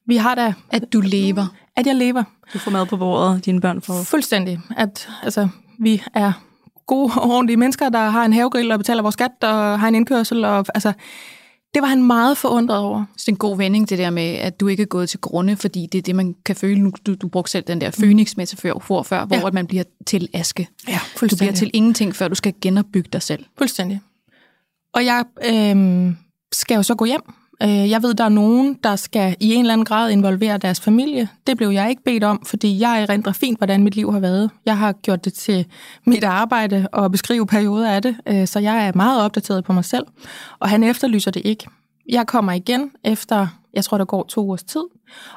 vi 0.08 0.16
har 0.16 0.36
da... 0.36 0.54
At 0.70 0.84
du 0.94 1.02
lever. 1.02 1.48
At 1.76 1.88
jeg 1.88 1.96
lever. 1.96 2.24
Du 2.54 2.60
får 2.60 2.72
mad 2.72 2.86
på 2.86 2.98
bordet, 2.98 3.46
dine 3.46 3.62
børn 3.62 3.82
får... 3.82 4.04
Fuldstændig. 4.04 4.60
At 4.78 5.10
altså, 5.24 5.48
vi 5.80 6.04
er 6.14 6.32
gode 6.88 7.14
og 7.16 7.32
ordentlige 7.32 7.58
mennesker, 7.58 7.90
der 7.90 8.10
har 8.10 8.26
en 8.26 8.34
havegrill 8.34 8.72
og 8.72 8.80
betaler 8.80 9.02
vores 9.02 9.14
skat 9.14 9.32
og 9.42 9.80
har 9.80 9.88
en 9.88 9.96
indkørsel. 9.96 10.46
Og, 10.46 10.66
altså, 10.74 10.94
det 11.74 11.82
var 11.82 11.88
han 11.88 12.04
meget 12.04 12.38
forundret 12.38 12.78
over. 12.78 13.06
Så 13.18 13.24
det 13.26 13.28
er 13.28 13.32
en 13.32 13.38
god 13.38 13.58
vending, 13.58 13.90
det 13.90 13.98
der 13.98 14.10
med, 14.10 14.24
at 14.24 14.60
du 14.60 14.68
ikke 14.68 14.84
er 14.84 14.88
gået 14.88 15.10
til 15.10 15.20
grunde, 15.20 15.56
fordi 15.56 15.88
det 15.92 15.98
er 15.98 16.02
det, 16.02 16.16
man 16.16 16.36
kan 16.46 16.56
føle. 16.56 16.80
Nu, 16.80 16.92
du, 17.06 17.16
du 17.16 17.28
brugte 17.28 17.52
selv 17.52 17.64
den 17.64 17.82
der 17.82 17.92
Phoenix-metafor 17.92 19.04
før, 19.04 19.26
hvor 19.26 19.36
ja. 19.36 19.48
at 19.48 19.54
man 19.54 19.68
bliver 19.68 19.84
til 20.08 20.30
aske. 20.34 20.68
Ja, 20.88 21.00
Du 21.22 21.36
bliver 21.38 21.52
til 21.52 21.72
ingenting, 21.74 22.16
før 22.16 22.28
du 22.28 22.36
skal 22.36 22.54
genopbygge 22.62 23.10
dig 23.14 23.22
selv. 23.22 23.46
Fuldstændig. 23.58 24.02
Og 24.94 25.06
jeg 25.06 25.26
øh, 25.46 26.14
skal 26.52 26.76
jo 26.76 26.84
så 26.84 26.96
gå 26.96 27.06
hjem. 27.06 27.22
Øh, 27.64 27.90
jeg 27.90 28.04
ved, 28.04 28.14
der 28.14 28.24
er 28.24 28.30
nogen, 28.30 28.78
der 28.84 28.96
skal 28.96 29.36
i 29.40 29.54
en 29.54 29.60
eller 29.60 29.74
anden 29.74 29.86
grad 29.86 30.12
involvere 30.12 30.58
deres 30.58 30.82
familie. 30.82 31.30
Det 31.48 31.58
blev 31.58 31.70
jeg 31.70 31.90
ikke 31.90 32.04
bedt 32.04 32.24
om, 32.24 32.46
fordi 32.46 32.80
jeg 32.80 33.02
erindrer 33.02 33.34
fint, 33.34 33.60
hvordan 33.60 33.84
mit 33.84 33.96
liv 33.96 34.12
har 34.12 34.20
været. 34.20 34.52
Jeg 34.66 34.78
har 34.78 34.92
gjort 34.92 35.26
det 35.26 35.34
til 35.34 35.66
mit 36.06 36.24
arbejde 36.24 36.88
og 36.94 37.12
beskrive 37.12 37.48
perioder 37.48 37.92
af 37.92 38.02
det, 38.02 38.16
øh, 38.28 38.48
så 38.48 38.60
jeg 38.60 38.88
er 38.88 38.92
meget 38.96 39.22
opdateret 39.22 39.64
på 39.64 39.74
mig 39.74 39.86
selv. 39.86 40.06
Og 40.60 40.70
han 40.70 40.84
efterlyser 40.84 41.32
det 41.32 41.42
ikke. 41.46 41.68
Jeg 42.10 42.28
kommer 42.28 42.52
igen 42.52 42.92
efter, 43.04 43.48
jeg 43.74 43.84
tror, 43.84 43.98
der 43.98 44.06
går 44.06 44.24
to 44.24 44.42
ugers 44.42 44.64
tid, 44.64 44.84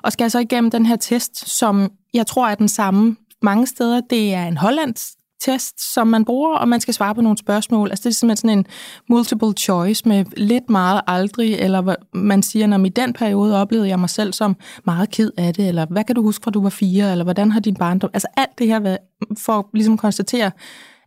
og 0.03 0.13
skal 0.13 0.31
så 0.31 0.39
igennem 0.39 0.71
den 0.71 0.87
her 0.87 0.97
test, 0.97 1.57
som 1.57 1.91
jeg 2.15 2.27
tror 2.27 2.49
er 2.49 2.55
den 2.55 2.69
samme 2.69 3.17
mange 3.43 3.67
steder. 3.67 4.01
Det 4.11 4.35
er 4.35 4.47
en 4.47 4.57
hollandsk 4.57 5.09
test, 5.41 5.95
som 5.95 6.07
man 6.07 6.25
bruger, 6.25 6.57
og 6.57 6.69
man 6.69 6.81
skal 6.81 6.95
svare 6.95 7.15
på 7.15 7.21
nogle 7.21 7.39
spørgsmål. 7.39 7.91
Altså 7.91 8.03
det 8.03 8.15
er 8.15 8.15
simpelthen 8.15 8.37
sådan 8.37 8.59
en 8.59 8.67
multiple 9.09 9.53
choice 9.53 10.09
med 10.09 10.25
lidt 10.37 10.71
meget 10.71 11.01
aldrig, 11.07 11.55
eller 11.55 11.81
hvad 11.81 11.95
man 12.15 12.43
siger, 12.43 12.67
når 12.67 12.85
i 12.85 12.89
den 12.89 13.13
periode 13.13 13.61
oplevede 13.61 13.89
jeg 13.89 13.99
mig 13.99 14.11
selv 14.11 14.33
som 14.33 14.57
meget 14.85 15.11
ked 15.11 15.31
af 15.37 15.55
det, 15.55 15.69
eller 15.69 15.87
hvad 15.87 16.05
kan 16.05 16.17
du 16.17 16.23
huske 16.23 16.45
fra 16.45 16.51
du 16.51 16.63
var 16.63 16.71
fire, 16.71 17.13
eller 17.13 17.25
hvordan 17.25 17.53
har 17.53 17.61
din 17.61 17.75
barndom... 17.75 18.11
Altså 18.13 18.29
alt 18.37 18.59
det 18.59 18.67
her 18.67 18.81
for 18.81 18.89
ligesom 18.89 19.59
at 19.59 19.65
ligesom 19.73 19.97
konstatere, 19.97 20.51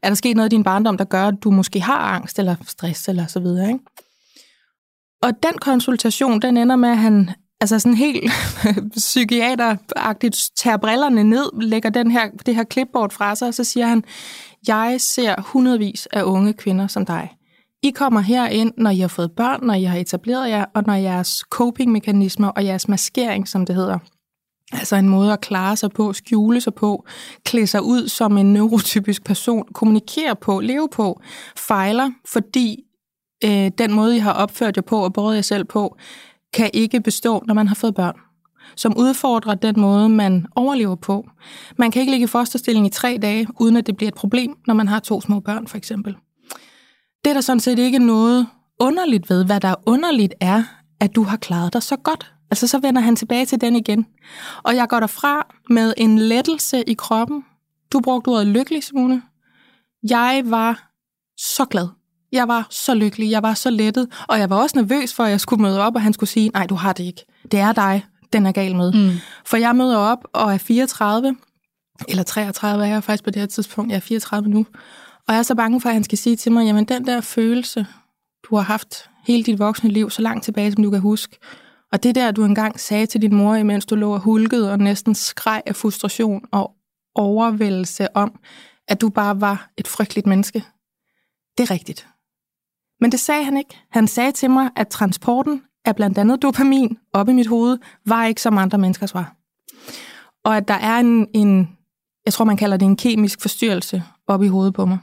er 0.04 0.10
der 0.10 0.16
sket 0.16 0.36
noget 0.36 0.54
i 0.54 0.56
din 0.56 0.64
barndom, 0.64 0.98
der 0.98 1.06
gør, 1.06 1.28
at 1.28 1.36
du 1.44 1.52
måske 1.52 1.82
har 1.82 1.98
angst 1.98 2.40
eller 2.40 2.56
stress 2.68 3.08
eller 3.08 3.28
så 3.28 3.40
videre, 3.40 3.68
ikke? 3.68 3.80
Og 5.22 5.44
den 5.44 5.58
konsultation, 5.62 6.42
den 6.42 6.58
ender 6.58 6.76
med, 6.76 6.90
at 6.90 6.98
han 6.98 7.30
altså 7.62 7.80
sådan 7.80 7.98
helt 7.98 8.32
psykiateragtigt 8.96 10.50
tager 10.56 10.78
brillerne 10.78 11.24
ned, 11.24 11.62
lægger 11.62 11.90
den 11.90 12.12
her, 12.12 12.30
det 12.46 12.56
her 12.56 12.64
clipboard 12.72 13.12
fra 13.12 13.36
sig, 13.36 13.48
og 13.48 13.54
så 13.54 13.64
siger 13.64 13.88
han, 13.88 14.04
jeg 14.68 14.96
ser 15.00 15.42
hundredvis 15.42 16.06
af 16.06 16.24
unge 16.24 16.54
kvinder 16.54 16.88
som 16.88 17.06
dig. 17.06 17.38
I 17.84 17.92
kommer 17.92 18.22
herind, 18.22 18.72
når 18.78 18.90
I 18.90 19.00
har 19.00 19.08
fået 19.08 19.32
børn, 19.32 19.60
når 19.64 19.74
I 19.74 19.84
har 19.84 19.98
etableret 19.98 20.50
jer, 20.50 20.66
og 20.76 20.84
når 20.88 20.94
jeres 20.94 21.44
coping-mekanismer 21.50 22.48
og 22.48 22.66
jeres 22.66 22.88
maskering, 22.88 23.48
som 23.48 23.66
det 23.66 23.76
hedder, 23.76 24.00
altså 24.74 24.96
en 24.96 25.10
måde 25.10 25.34
at 25.34 25.42
klare 25.42 25.76
sig 25.76 25.92
på, 25.92 26.14
skjule 26.14 26.62
sig 26.62 26.74
på, 26.74 27.06
klæde 27.46 27.68
sig 27.68 27.82
ud 27.82 28.08
som 28.08 28.38
en 28.38 28.54
neurotypisk 28.54 29.24
person, 29.24 29.68
kommunikere 29.74 30.36
på, 30.36 30.60
leve 30.60 30.90
på, 30.90 31.22
fejler, 31.58 32.12
fordi 32.26 32.84
øh, 33.44 33.72
den 33.78 33.94
måde, 33.94 34.16
I 34.16 34.20
har 34.20 34.34
opført 34.34 34.78
jer 34.78 34.82
på 34.82 35.04
og 35.04 35.14
båret 35.14 35.36
jer 35.36 35.42
selv 35.42 35.66
på, 35.66 35.98
kan 36.54 36.70
ikke 36.74 37.02
bestå, 37.02 37.44
når 37.48 37.54
man 37.54 37.68
har 37.68 37.76
fået 37.76 37.96
børn 37.96 38.16
som 38.76 38.98
udfordrer 38.98 39.56
den 39.56 39.80
måde, 39.80 40.10
man 40.10 40.46
overlever 40.56 40.96
på. 40.96 41.30
Man 41.78 41.92
kan 41.92 42.00
ikke 42.00 42.12
ligge 42.12 42.24
i 42.24 42.28
fosterstilling 42.28 42.86
i 42.86 42.90
tre 42.90 43.18
dage, 43.22 43.48
uden 43.60 43.78
at 43.78 43.88
det 43.88 43.98
bliver 43.98 44.08
et 44.08 44.16
problem, 44.16 44.58
når 44.68 44.74
man 44.74 44.88
har 44.88 45.00
to 45.00 45.22
små 45.22 45.40
børn, 45.40 45.68
for 45.68 45.78
eksempel. 45.78 46.16
Det 47.24 47.30
er 47.30 47.34
der 47.34 47.42
sådan 47.42 47.60
set 47.60 47.80
ikke 47.80 48.00
noget 48.00 48.48
underligt 48.80 49.30
ved. 49.30 49.46
Hvad 49.46 49.60
der 49.60 49.68
er 49.68 49.76
underligt 49.86 50.34
er, 50.42 50.64
at 51.00 51.16
du 51.16 51.24
har 51.24 51.38
klaret 51.38 51.74
dig 51.74 51.84
så 51.84 51.96
godt. 51.96 52.34
Altså, 52.52 52.68
så 52.68 52.80
vender 52.80 53.02
han 53.02 53.16
tilbage 53.16 53.46
til 53.46 53.62
den 53.62 53.76
igen. 53.76 54.06
Og 54.64 54.76
jeg 54.76 54.90
går 54.90 55.00
derfra 55.00 55.56
med 55.70 55.94
en 55.98 56.20
lettelse 56.20 56.84
i 56.84 56.94
kroppen. 56.94 57.44
Du 57.94 58.00
brugte 58.00 58.30
ordet 58.30 58.48
lykkelig, 58.48 58.84
Simone. 58.84 59.22
Jeg 60.10 60.42
var 60.46 60.90
så 61.38 61.66
glad. 61.66 61.88
Jeg 62.32 62.48
var 62.48 62.68
så 62.70 62.94
lykkelig, 62.94 63.32
jeg 63.32 63.44
var 63.44 63.54
så 63.54 63.70
lettet, 63.70 64.08
og 64.28 64.40
jeg 64.40 64.50
var 64.50 64.56
også 64.56 64.78
nervøs 64.82 65.14
for, 65.14 65.24
at 65.24 65.32
jeg 65.32 65.42
skulle 65.42 65.62
møde 65.62 65.82
op, 65.82 65.96
og 65.96 66.02
han 66.02 66.14
skulle 66.14 66.30
sige, 66.30 66.50
nej, 66.50 66.66
du 66.66 66.76
har 66.76 66.94
det 66.94 67.04
ikke. 67.04 67.26
Det 67.52 67.60
er 67.60 67.74
dig, 67.74 68.06
den 68.34 68.46
er 68.46 68.52
gal 68.52 68.76
med. 68.76 68.94
Mm. 68.94 69.18
For 69.46 69.58
jeg 69.58 69.76
møder 69.76 69.98
op 69.98 70.28
og 70.34 70.54
er 70.54 70.58
34, 70.58 71.36
eller 72.08 72.24
33 72.24 72.86
er 72.86 72.90
jeg 72.90 73.04
faktisk 73.04 73.24
på 73.24 73.30
det 73.30 73.40
her 73.40 73.48
tidspunkt, 73.48 73.92
jeg 73.92 73.96
er 73.98 74.02
34 74.02 74.50
nu, 74.50 74.66
og 75.28 75.34
jeg 75.34 75.40
er 75.40 75.44
så 75.44 75.56
bange 75.56 75.82
for, 75.82 75.90
at 75.90 75.96
han 75.96 76.04
skal 76.04 76.18
sige 76.18 76.36
til 76.36 76.52
mig, 76.52 76.66
jamen 76.66 76.86
den 76.86 77.06
der 77.06 77.22
følelse, 77.22 77.86
du 78.50 78.56
har 78.56 78.64
haft 78.64 79.10
hele 79.28 79.44
dit 79.44 79.60
voksne 79.60 79.90
liv, 79.90 80.10
så 80.10 80.22
langt 80.22 80.44
tilbage, 80.44 80.72
som 80.72 80.84
du 80.84 80.90
kan 80.90 81.00
huske, 81.00 81.38
og 81.92 82.04
det 82.04 82.16
der, 82.16 82.32
du 82.32 82.44
engang 82.44 82.80
sagde 82.80 83.06
til 83.06 83.22
din 83.22 83.36
mor, 83.36 83.56
imens 83.56 83.86
du 83.86 83.96
lå 83.96 84.14
og 84.14 84.20
hulkede 84.20 84.72
og 84.72 84.80
næsten 84.80 85.16
skreg 85.16 85.62
af 85.66 85.76
frustration 85.76 86.46
og 86.52 86.72
overvældelse 87.16 88.16
om, 88.16 88.40
at 88.88 89.02
du 89.02 89.10
bare 89.10 89.42
var 89.42 89.70
et 89.78 89.88
frygteligt 89.88 90.28
menneske. 90.28 90.64
Det 91.58 91.64
er 91.64 91.72
rigtigt. 91.72 92.08
Men 93.00 93.12
det 93.12 93.20
sagde 93.20 93.44
han 93.44 93.58
ikke. 93.58 93.78
Han 93.90 94.08
sagde 94.08 94.32
til 94.32 94.50
mig, 94.50 94.70
at 94.76 94.88
transporten 94.88 95.64
af 95.86 95.96
blandt 95.96 96.18
andet 96.18 96.42
dopamin 96.42 96.98
op 97.14 97.30
i 97.30 97.34
mit 97.34 97.48
hoved, 97.48 97.78
var 98.06 98.26
ikke 98.26 98.42
som 98.42 98.58
andre 98.58 98.78
menneskers 98.78 99.14
var. 99.14 99.36
Og 100.44 100.58
at 100.58 100.68
der 100.68 100.74
er 100.74 101.00
en, 101.00 101.28
en 101.34 101.78
jeg 102.26 102.34
tror 102.34 102.46
man 102.46 102.58
kalder 102.58 102.78
det 102.78 102.86
en 102.86 102.98
kemisk 102.98 103.42
forstyrrelse 103.42 104.04
op 104.28 104.44
i 104.44 104.48
hovedet 104.48 104.74
på 104.74 104.86
mig. 104.86 105.00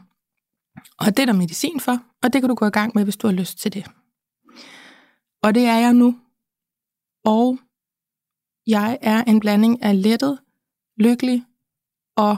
Og 0.98 1.06
det 1.06 1.18
er 1.18 1.26
der 1.26 1.32
medicin 1.32 1.80
for, 1.80 1.98
og 2.22 2.32
det 2.32 2.42
kan 2.42 2.48
du 2.48 2.54
gå 2.54 2.66
i 2.66 2.70
gang 2.70 2.92
med, 2.94 3.04
hvis 3.04 3.16
du 3.16 3.26
har 3.26 3.34
lyst 3.34 3.58
til 3.58 3.72
det. 3.72 3.90
Og 5.42 5.54
det 5.54 5.64
er 5.64 5.76
jeg 5.76 5.92
nu. 5.92 6.18
Og 7.24 7.58
jeg 8.66 8.98
er 9.02 9.24
en 9.24 9.40
blanding 9.40 9.82
af 9.82 10.02
lettet, 10.02 10.38
lykkelig 10.96 11.44
og 12.16 12.36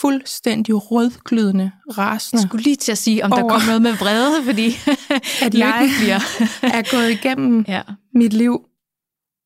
fuldstændig 0.00 0.90
rødglødende, 0.90 1.72
rasende. 1.98 2.42
Jeg 2.42 2.48
skulle 2.48 2.64
lige 2.64 2.76
til 2.76 2.92
at 2.92 2.98
sige, 2.98 3.24
om 3.24 3.30
der 3.30 3.48
kom 3.48 3.60
noget 3.66 3.82
med 3.82 3.92
vrede, 3.92 4.44
fordi 4.44 4.66
at 5.46 5.54
jeg 5.64 5.90
bliver. 6.00 6.18
er 6.78 6.96
gået 6.96 7.10
igennem 7.10 7.64
ja. 7.68 7.82
mit 8.14 8.32
liv 8.32 8.60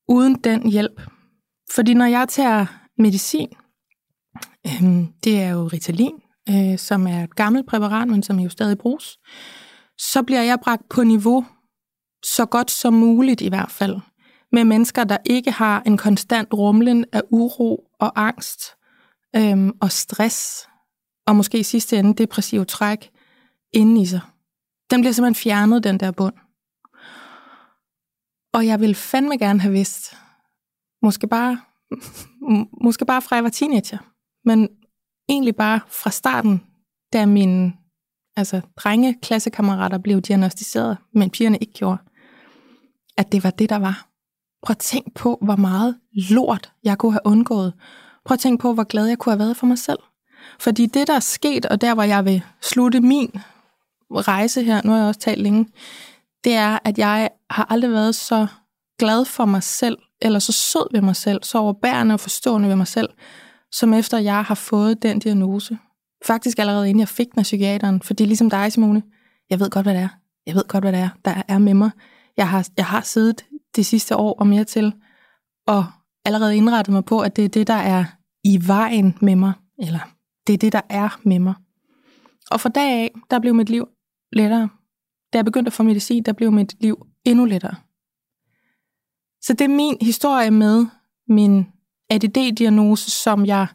uden 0.09 0.35
den 0.35 0.69
hjælp. 0.69 1.01
Fordi 1.75 1.93
når 1.93 2.05
jeg 2.05 2.29
tager 2.29 2.65
medicin, 2.97 3.49
øh, 4.67 4.83
det 5.23 5.41
er 5.41 5.49
jo 5.49 5.67
Ritalin, 5.67 6.13
øh, 6.49 6.77
som 6.77 7.07
er 7.07 7.23
et 7.23 7.35
gammelt 7.35 7.67
præparat, 7.67 8.07
men 8.07 8.23
som 8.23 8.39
jo 8.39 8.49
stadig 8.49 8.77
bruges, 8.77 9.17
så 9.97 10.23
bliver 10.23 10.41
jeg 10.41 10.59
bragt 10.59 10.89
på 10.89 11.03
niveau, 11.03 11.45
så 12.25 12.45
godt 12.45 12.71
som 12.71 12.93
muligt 12.93 13.41
i 13.41 13.47
hvert 13.47 13.71
fald, 13.71 13.99
med 14.51 14.63
mennesker, 14.63 15.03
der 15.03 15.17
ikke 15.25 15.51
har 15.51 15.83
en 15.85 15.97
konstant 15.97 16.53
rumlen 16.53 17.05
af 17.11 17.21
uro 17.31 17.83
og 17.99 18.11
angst, 18.15 18.59
øhm, 19.35 19.77
og 19.81 19.91
stress, 19.91 20.67
og 21.27 21.35
måske 21.35 21.59
i 21.59 21.63
sidste 21.63 21.97
ende 21.97 22.13
depressiv 22.13 22.65
træk 22.65 23.11
inden 23.73 23.97
i 23.97 24.05
sig. 24.05 24.21
Den 24.91 25.01
bliver 25.01 25.13
simpelthen 25.13 25.43
fjernet, 25.43 25.83
den 25.83 25.99
der 25.99 26.11
bund. 26.11 26.35
Og 28.53 28.65
jeg 28.65 28.79
vil 28.79 28.95
fandme 28.95 29.37
gerne 29.37 29.61
have 29.61 29.71
vidst, 29.71 30.17
måske 31.01 31.27
bare, 31.27 31.61
måske 32.85 33.05
bare 33.05 33.21
fra 33.21 33.35
jeg 33.35 33.43
var 33.43 33.49
teenager, 33.49 33.97
men 34.45 34.69
egentlig 35.29 35.55
bare 35.55 35.79
fra 35.87 36.09
starten, 36.09 36.61
da 37.13 37.25
mine 37.25 37.73
altså, 38.35 38.61
drenge-klassekammerater 38.77 39.97
blev 39.97 40.21
diagnostiseret, 40.21 40.97
men 41.13 41.29
pigerne 41.29 41.57
ikke 41.57 41.73
gjorde, 41.73 41.97
at 43.17 43.31
det 43.31 43.43
var 43.43 43.49
det, 43.49 43.69
der 43.69 43.75
var. 43.79 44.09
Prøv 44.63 44.73
at 44.73 44.77
tænk 44.77 45.15
på, 45.15 45.37
hvor 45.41 45.55
meget 45.55 45.99
lort 46.11 46.73
jeg 46.83 46.97
kunne 46.97 47.11
have 47.11 47.25
undgået, 47.25 47.73
Prøv 48.25 48.33
at 48.33 48.39
tænke 48.39 48.61
på, 48.61 48.73
hvor 48.73 48.83
glad 48.83 49.05
jeg 49.05 49.17
kunne 49.17 49.33
have 49.33 49.39
været 49.39 49.57
for 49.57 49.65
mig 49.65 49.77
selv. 49.77 49.99
Fordi 50.59 50.85
det, 50.85 51.07
der 51.07 51.15
er 51.15 51.19
sket, 51.19 51.65
og 51.65 51.81
der, 51.81 51.93
hvor 51.93 52.03
jeg 52.03 52.25
vil 52.25 52.43
slutte 52.61 53.01
min 53.01 53.31
rejse 54.11 54.63
her, 54.63 54.81
nu 54.83 54.91
har 54.91 54.99
jeg 54.99 55.07
også 55.07 55.19
talt 55.19 55.41
længe, 55.41 55.67
det 56.43 56.53
er, 56.53 56.79
at 56.83 56.97
jeg 56.97 57.29
har 57.49 57.67
aldrig 57.69 57.91
været 57.91 58.15
så 58.15 58.47
glad 58.99 59.25
for 59.25 59.45
mig 59.45 59.63
selv, 59.63 59.97
eller 60.21 60.39
så 60.39 60.51
sød 60.51 60.87
ved 60.91 61.01
mig 61.01 61.15
selv, 61.15 61.43
så 61.43 61.57
overbærende 61.57 62.13
og 62.13 62.19
forstående 62.19 62.69
ved 62.69 62.75
mig 62.75 62.87
selv, 62.87 63.09
som 63.71 63.93
efter 63.93 64.17
jeg 64.17 64.43
har 64.43 64.55
fået 64.55 65.03
den 65.03 65.19
diagnose. 65.19 65.77
Faktisk 66.25 66.59
allerede 66.59 66.89
inden 66.89 66.99
jeg 66.99 67.07
fik 67.07 67.31
den 67.31 67.39
af 67.39 67.43
psykiateren, 67.43 68.01
fordi 68.01 68.25
ligesom 68.25 68.49
dig, 68.49 68.71
Simone, 68.71 69.03
jeg 69.49 69.59
ved 69.59 69.69
godt, 69.69 69.85
hvad 69.85 69.93
det 69.93 70.01
er. 70.01 70.09
Jeg 70.45 70.55
ved 70.55 70.67
godt, 70.67 70.83
hvad 70.83 70.91
det 70.91 70.99
er, 70.99 71.09
der 71.25 71.41
er 71.47 71.57
med 71.57 71.73
mig. 71.73 71.91
Jeg 72.37 72.49
har, 72.49 72.67
jeg 72.77 72.85
har 72.85 73.01
siddet 73.01 73.45
det 73.75 73.85
sidste 73.85 74.15
år 74.15 74.39
og 74.39 74.47
mere 74.47 74.63
til 74.63 74.93
og 75.67 75.85
allerede 76.25 76.57
indrettet 76.57 76.93
mig 76.93 77.05
på, 77.05 77.19
at 77.19 77.35
det 77.35 77.45
er 77.45 77.49
det, 77.49 77.67
der 77.67 77.73
er 77.73 78.05
i 78.43 78.67
vejen 78.67 79.17
med 79.21 79.35
mig, 79.35 79.53
eller 79.79 79.99
det 80.47 80.53
er 80.53 80.57
det, 80.57 80.73
der 80.73 80.81
er 80.89 81.19
med 81.23 81.39
mig. 81.39 81.53
Og 82.51 82.61
fra 82.61 82.69
dag 82.69 82.91
af, 82.91 83.11
der 83.29 83.39
blev 83.39 83.55
mit 83.55 83.69
liv 83.69 83.87
lettere. 84.31 84.69
Da 85.33 85.37
jeg 85.37 85.45
begyndte 85.45 85.69
at 85.69 85.73
få 85.73 85.83
medicin, 85.83 86.23
der 86.23 86.33
blev 86.33 86.51
mit 86.51 86.75
liv 86.81 87.07
endnu 87.25 87.45
lettere. 87.45 87.75
Så 89.41 89.53
det 89.53 89.61
er 89.61 89.75
min 89.75 89.97
historie 90.01 90.51
med 90.51 90.85
min 91.27 91.65
ADD-diagnose, 92.09 93.11
som 93.11 93.45
jeg 93.45 93.67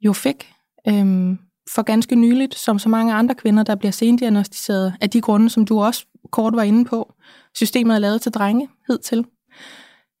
jo 0.00 0.12
fik 0.12 0.52
øhm, 0.88 1.38
for 1.74 1.82
ganske 1.82 2.16
nyligt, 2.16 2.54
som 2.54 2.78
så 2.78 2.88
mange 2.88 3.14
andre 3.14 3.34
kvinder, 3.34 3.62
der 3.62 3.74
bliver 3.74 3.92
sendiagnostiseret 3.92 4.94
af 5.00 5.10
de 5.10 5.20
grunde, 5.20 5.50
som 5.50 5.64
du 5.64 5.80
også 5.80 6.06
kort 6.32 6.56
var 6.56 6.62
inde 6.62 6.84
på. 6.84 7.14
Systemet 7.54 7.94
er 7.94 7.98
lavet 7.98 8.22
til 8.22 8.32
drenge, 8.32 8.68
hed 8.88 8.98
til. 8.98 9.24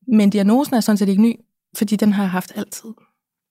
Men 0.08 0.30
diagnosen 0.30 0.74
er 0.74 0.80
sådan 0.80 0.96
set 0.96 1.08
ikke 1.08 1.22
ny, 1.22 1.34
fordi 1.76 1.96
den 1.96 2.12
har 2.12 2.22
jeg 2.22 2.30
haft 2.30 2.52
altid. 2.56 2.90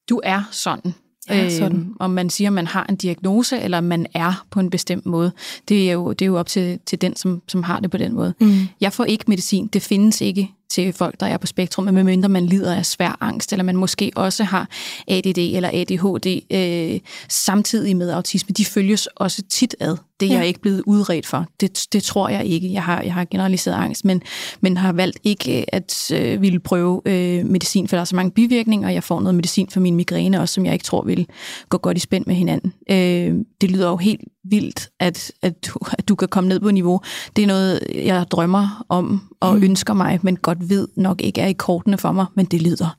Du 0.10 0.22
er 0.24 0.44
sådan. 0.52 0.94
Ja, 1.30 1.50
sådan. 1.50 1.80
Øh, 1.80 1.86
om 2.00 2.10
man 2.10 2.30
siger, 2.30 2.50
at 2.50 2.54
man 2.54 2.68
har 2.68 2.86
en 2.90 2.96
diagnose, 2.96 3.60
eller 3.60 3.82
man 3.82 4.06
er 4.14 4.46
på 4.52 4.60
en 4.60 4.70
bestemt 4.70 5.06
måde. 5.06 5.32
Det 5.70 5.90
er 5.90 5.94
jo, 5.94 6.10
det 6.14 6.22
er 6.22 6.26
jo 6.26 6.40
op 6.40 6.48
til, 6.48 6.80
til 6.86 7.02
den, 7.02 7.16
som, 7.16 7.42
som 7.48 7.64
har 7.64 7.80
det 7.80 7.92
på 7.92 7.98
den 7.98 8.14
måde. 8.14 8.34
Mm. 8.40 8.54
Jeg 8.82 8.94
får 8.94 9.06
ikke 9.06 9.26
medicin. 9.28 9.68
Det 9.68 9.82
findes 9.82 10.22
ikke 10.22 10.52
til 10.70 10.94
folk, 10.94 11.20
der 11.20 11.26
er 11.26 11.38
på 11.38 11.48
spektrum, 11.48 11.86
medmindre 11.86 12.30
man 12.30 12.46
lider 12.46 12.76
af 12.76 12.86
svær 12.86 13.18
angst, 13.22 13.54
eller 13.54 13.64
man 13.64 13.76
måske 13.76 14.12
også 14.16 14.44
har 14.44 14.70
ADD 15.08 15.38
eller 15.38 15.70
ADHD 15.74 16.42
øh, 16.52 17.00
samtidig 17.30 17.98
med 17.98 18.12
autisme. 18.12 18.54
De 18.54 18.66
følges 18.66 19.08
også 19.08 19.42
tit 19.50 19.76
ad. 19.80 19.98
Det 20.20 20.26
er 20.26 20.34
ja. 20.34 20.38
jeg 20.38 20.48
ikke 20.48 20.60
blevet 20.60 20.84
udredt 20.86 21.26
for. 21.26 21.46
Det, 21.60 21.88
det 21.94 22.04
tror 22.04 22.30
jeg 22.30 22.46
ikke. 22.46 22.74
Jeg 22.74 22.84
har, 22.84 23.02
jeg 23.02 23.14
har 23.14 23.26
generaliseret 23.26 23.76
angst, 23.76 24.06
men, 24.06 24.22
men 24.62 24.78
har 24.78 24.94
valgt 24.94 25.20
ikke 25.24 25.60
øh, 25.60 25.64
at 25.68 26.12
øh, 26.14 26.42
ville 26.42 26.60
prøve 26.60 27.02
øh, 27.06 27.46
medicin, 27.46 27.88
for 27.88 27.96
der 27.96 28.02
er 28.02 28.06
så 28.06 28.16
mange 28.16 28.32
bivirkninger, 28.32 28.88
og 28.88 28.94
jeg 28.94 29.04
får 29.04 29.20
noget 29.20 29.36
medicin 29.36 29.70
for 29.70 29.80
min 29.80 29.96
migræne 29.96 30.42
også, 30.42 30.54
som 30.54 30.66
jeg 30.66 30.74
ikke 30.74 30.86
tror 30.86 31.02
vil 31.02 31.28
gå 31.70 31.78
godt 31.78 31.98
i 31.98 32.00
spænd 32.00 32.26
med 32.26 32.36
hinanden. 32.36 32.74
Øh, 32.90 33.46
det 33.62 33.72
lyder 33.72 33.90
jo 33.90 33.98
helt 33.98 34.22
vildt, 34.50 34.90
at, 35.00 35.32
at, 35.42 35.66
du, 35.66 35.80
at 35.98 36.08
du 36.08 36.16
kan 36.16 36.28
komme 36.28 36.50
ned 36.50 36.60
på 36.60 36.72
niveau. 36.72 37.02
Det 37.36 37.44
er 37.44 37.48
noget, 37.48 37.80
jeg 37.94 38.26
drømmer 38.32 38.86
om 38.90 39.22
og 39.40 39.56
mm. 39.56 39.64
ønsker 39.64 39.94
mig, 39.94 40.20
men 40.22 40.36
godt 40.36 40.55
ved 40.60 40.88
nok 40.98 41.22
ikke 41.22 41.42
er 41.42 41.48
i 41.48 41.54
kortene 41.54 41.98
for 41.98 42.12
mig, 42.12 42.26
men 42.36 42.46
det 42.46 42.62
lyder 42.62 42.98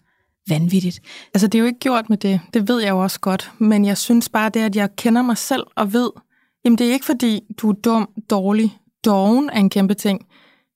vanvittigt. 0.49 1.01
Altså, 1.35 1.47
det 1.47 1.55
er 1.55 1.61
jo 1.61 1.67
ikke 1.67 1.79
gjort 1.79 2.11
med 2.11 2.17
det. 2.17 2.41
Det 2.55 2.69
ved 2.69 2.81
jeg 2.81 2.91
jo 2.91 3.03
også 3.03 3.21
godt. 3.21 3.53
Men 3.59 3.85
jeg 3.85 3.99
synes 3.99 4.29
bare, 4.29 4.49
det 4.49 4.61
at 4.61 4.77
jeg 4.77 4.97
kender 4.97 5.23
mig 5.23 5.37
selv 5.37 5.63
og 5.77 5.93
ved, 5.93 6.11
jamen 6.65 6.79
det 6.79 6.89
er 6.89 6.93
ikke 6.93 7.07
fordi, 7.07 7.41
du 7.59 7.71
er 7.71 7.75
dum, 7.75 8.09
dårlig, 8.31 8.79
doven 9.05 9.51
er 9.51 9.59
en 9.59 9.71
kæmpe 9.71 9.95
ting. 9.95 10.27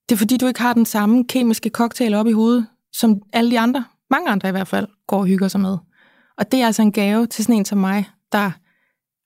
Det 0.09 0.15
er 0.15 0.19
fordi, 0.19 0.37
du 0.37 0.47
ikke 0.47 0.61
har 0.61 0.73
den 0.73 0.87
samme 0.87 1.25
kemiske 1.25 1.71
cocktail 1.71 2.15
op 2.15 2.27
i 2.27 2.33
hovedet, 2.33 2.67
som 2.93 3.23
alle 3.33 3.51
de 3.51 3.61
andre, 3.61 3.85
mange 4.11 4.31
andre 4.31 4.49
i 4.49 4.53
hvert 4.53 4.69
fald, 4.69 4.87
går 5.07 5.19
og 5.19 5.27
hygger 5.27 5.49
sig 5.49 5.61
med. 5.61 5.79
Og 6.39 6.53
det 6.53 6.63
er 6.63 6.67
altså 6.67 6.83
en 6.83 6.93
gave 6.93 7.27
til 7.27 7.45
sådan 7.45 7.57
en 7.57 7.65
som 7.65 7.79
mig, 7.79 8.09
der 8.33 8.51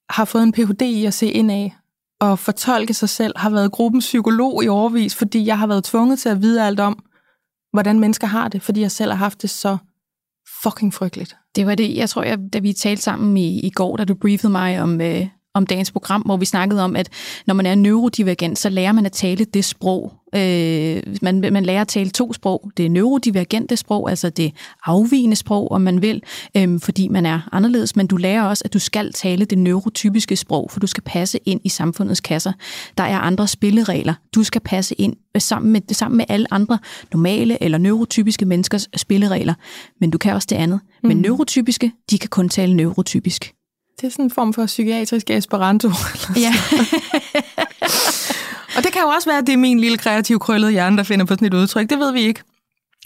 har 0.09 0.25
fået 0.25 0.43
en 0.43 0.51
Ph.D. 0.51 0.81
i 0.81 1.05
at 1.05 1.13
se 1.13 1.27
ind 1.27 1.51
af 1.51 1.75
og 2.19 2.39
fortolke 2.39 2.93
sig 2.93 3.09
selv, 3.09 3.33
har 3.37 3.49
været 3.49 3.71
gruppens 3.71 4.05
psykolog 4.05 4.63
i 4.63 4.67
overvis, 4.67 5.15
fordi 5.15 5.45
jeg 5.45 5.59
har 5.59 5.67
været 5.67 5.83
tvunget 5.83 6.19
til 6.19 6.29
at 6.29 6.41
vide 6.41 6.65
alt 6.65 6.79
om, 6.79 7.03
hvordan 7.75 7.99
mennesker 7.99 8.27
har 8.27 8.47
det, 8.47 8.61
fordi 8.61 8.81
jeg 8.81 8.91
selv 8.91 9.11
har 9.11 9.17
haft 9.17 9.41
det 9.41 9.49
så 9.49 9.77
fucking 10.63 10.93
frygteligt. 10.93 11.35
Det 11.55 11.65
var 11.65 11.75
det, 11.75 11.95
jeg 11.95 12.09
tror, 12.09 12.23
jeg, 12.23 12.39
da 12.53 12.59
vi 12.59 12.73
talte 12.73 13.03
sammen 13.03 13.37
i, 13.37 13.59
i 13.59 13.69
går, 13.69 13.97
da 13.97 14.03
du 14.05 14.15
briefede 14.15 14.51
mig 14.51 14.81
om, 14.81 15.01
øh, 15.01 15.27
om 15.55 15.67
dagens 15.67 15.91
program, 15.91 16.21
hvor 16.21 16.37
vi 16.37 16.45
snakkede 16.45 16.83
om, 16.83 16.95
at 16.95 17.09
når 17.47 17.53
man 17.53 17.65
er 17.65 17.75
neurodivergent, 17.75 18.59
så 18.59 18.69
lærer 18.69 18.91
man 18.91 19.05
at 19.05 19.11
tale 19.11 19.45
det 19.45 19.65
sprog. 19.65 20.13
Øh, 20.35 21.03
man, 21.21 21.39
man 21.51 21.65
lærer 21.65 21.81
at 21.81 21.87
tale 21.87 22.09
to 22.09 22.33
sprog. 22.33 22.71
Det 22.77 22.85
er 22.85 22.89
neurodivergente 22.89 23.77
sprog, 23.77 24.09
altså 24.09 24.29
det 24.29 24.51
afvigende 24.85 25.35
sprog, 25.35 25.71
om 25.71 25.81
man 25.81 26.01
vil, 26.01 26.23
øh, 26.57 26.79
fordi 26.79 27.07
man 27.07 27.25
er 27.25 27.49
anderledes, 27.51 27.95
men 27.95 28.07
du 28.07 28.17
lærer 28.17 28.43
også, 28.43 28.61
at 28.65 28.73
du 28.73 28.79
skal 28.79 29.13
tale 29.13 29.45
det 29.45 29.57
neurotypiske 29.57 30.35
sprog, 30.35 30.71
for 30.71 30.79
du 30.79 30.87
skal 30.87 31.03
passe 31.03 31.39
ind 31.45 31.61
i 31.63 31.69
samfundets 31.69 32.21
kasser. 32.21 32.53
Der 32.97 33.03
er 33.03 33.19
andre 33.19 33.47
spilleregler. 33.47 34.13
Du 34.35 34.43
skal 34.43 34.61
passe 34.61 34.95
ind 34.95 35.15
sammen 35.37 35.71
med, 35.71 35.81
sammen 35.91 36.17
med 36.17 36.25
alle 36.29 36.53
andre 36.53 36.79
normale 37.13 37.63
eller 37.63 37.77
neurotypiske 37.77 38.45
menneskers 38.45 38.87
spilleregler. 38.95 39.53
Men 40.01 40.11
du 40.11 40.17
kan 40.17 40.33
også 40.33 40.47
det 40.49 40.55
andet. 40.55 40.79
Men 41.03 41.17
mm. 41.17 41.21
neurotypiske, 41.21 41.91
de 42.11 42.17
kan 42.17 42.29
kun 42.29 42.49
tale 42.49 42.73
neurotypisk. 42.73 43.53
Det 44.05 44.11
er 44.11 44.13
sådan 44.13 44.25
en 44.25 44.31
form 44.31 44.53
for 44.53 44.65
psykiatrisk 44.65 45.29
esperanto. 45.29 45.89
Ja. 46.45 46.53
og 48.77 48.83
det 48.83 48.93
kan 48.93 49.01
jo 49.01 49.07
også 49.07 49.29
være, 49.29 49.37
at 49.37 49.47
det 49.47 49.53
er 49.53 49.57
min 49.57 49.79
lille 49.79 49.97
kreative 49.97 50.39
krøllede 50.39 50.71
hjerne, 50.71 50.97
der 50.97 51.03
finder 51.03 51.25
på 51.25 51.33
sådan 51.33 51.47
et 51.47 51.53
udtryk. 51.53 51.89
Det 51.89 51.99
ved 51.99 52.13
vi 52.13 52.19
ikke. 52.19 52.41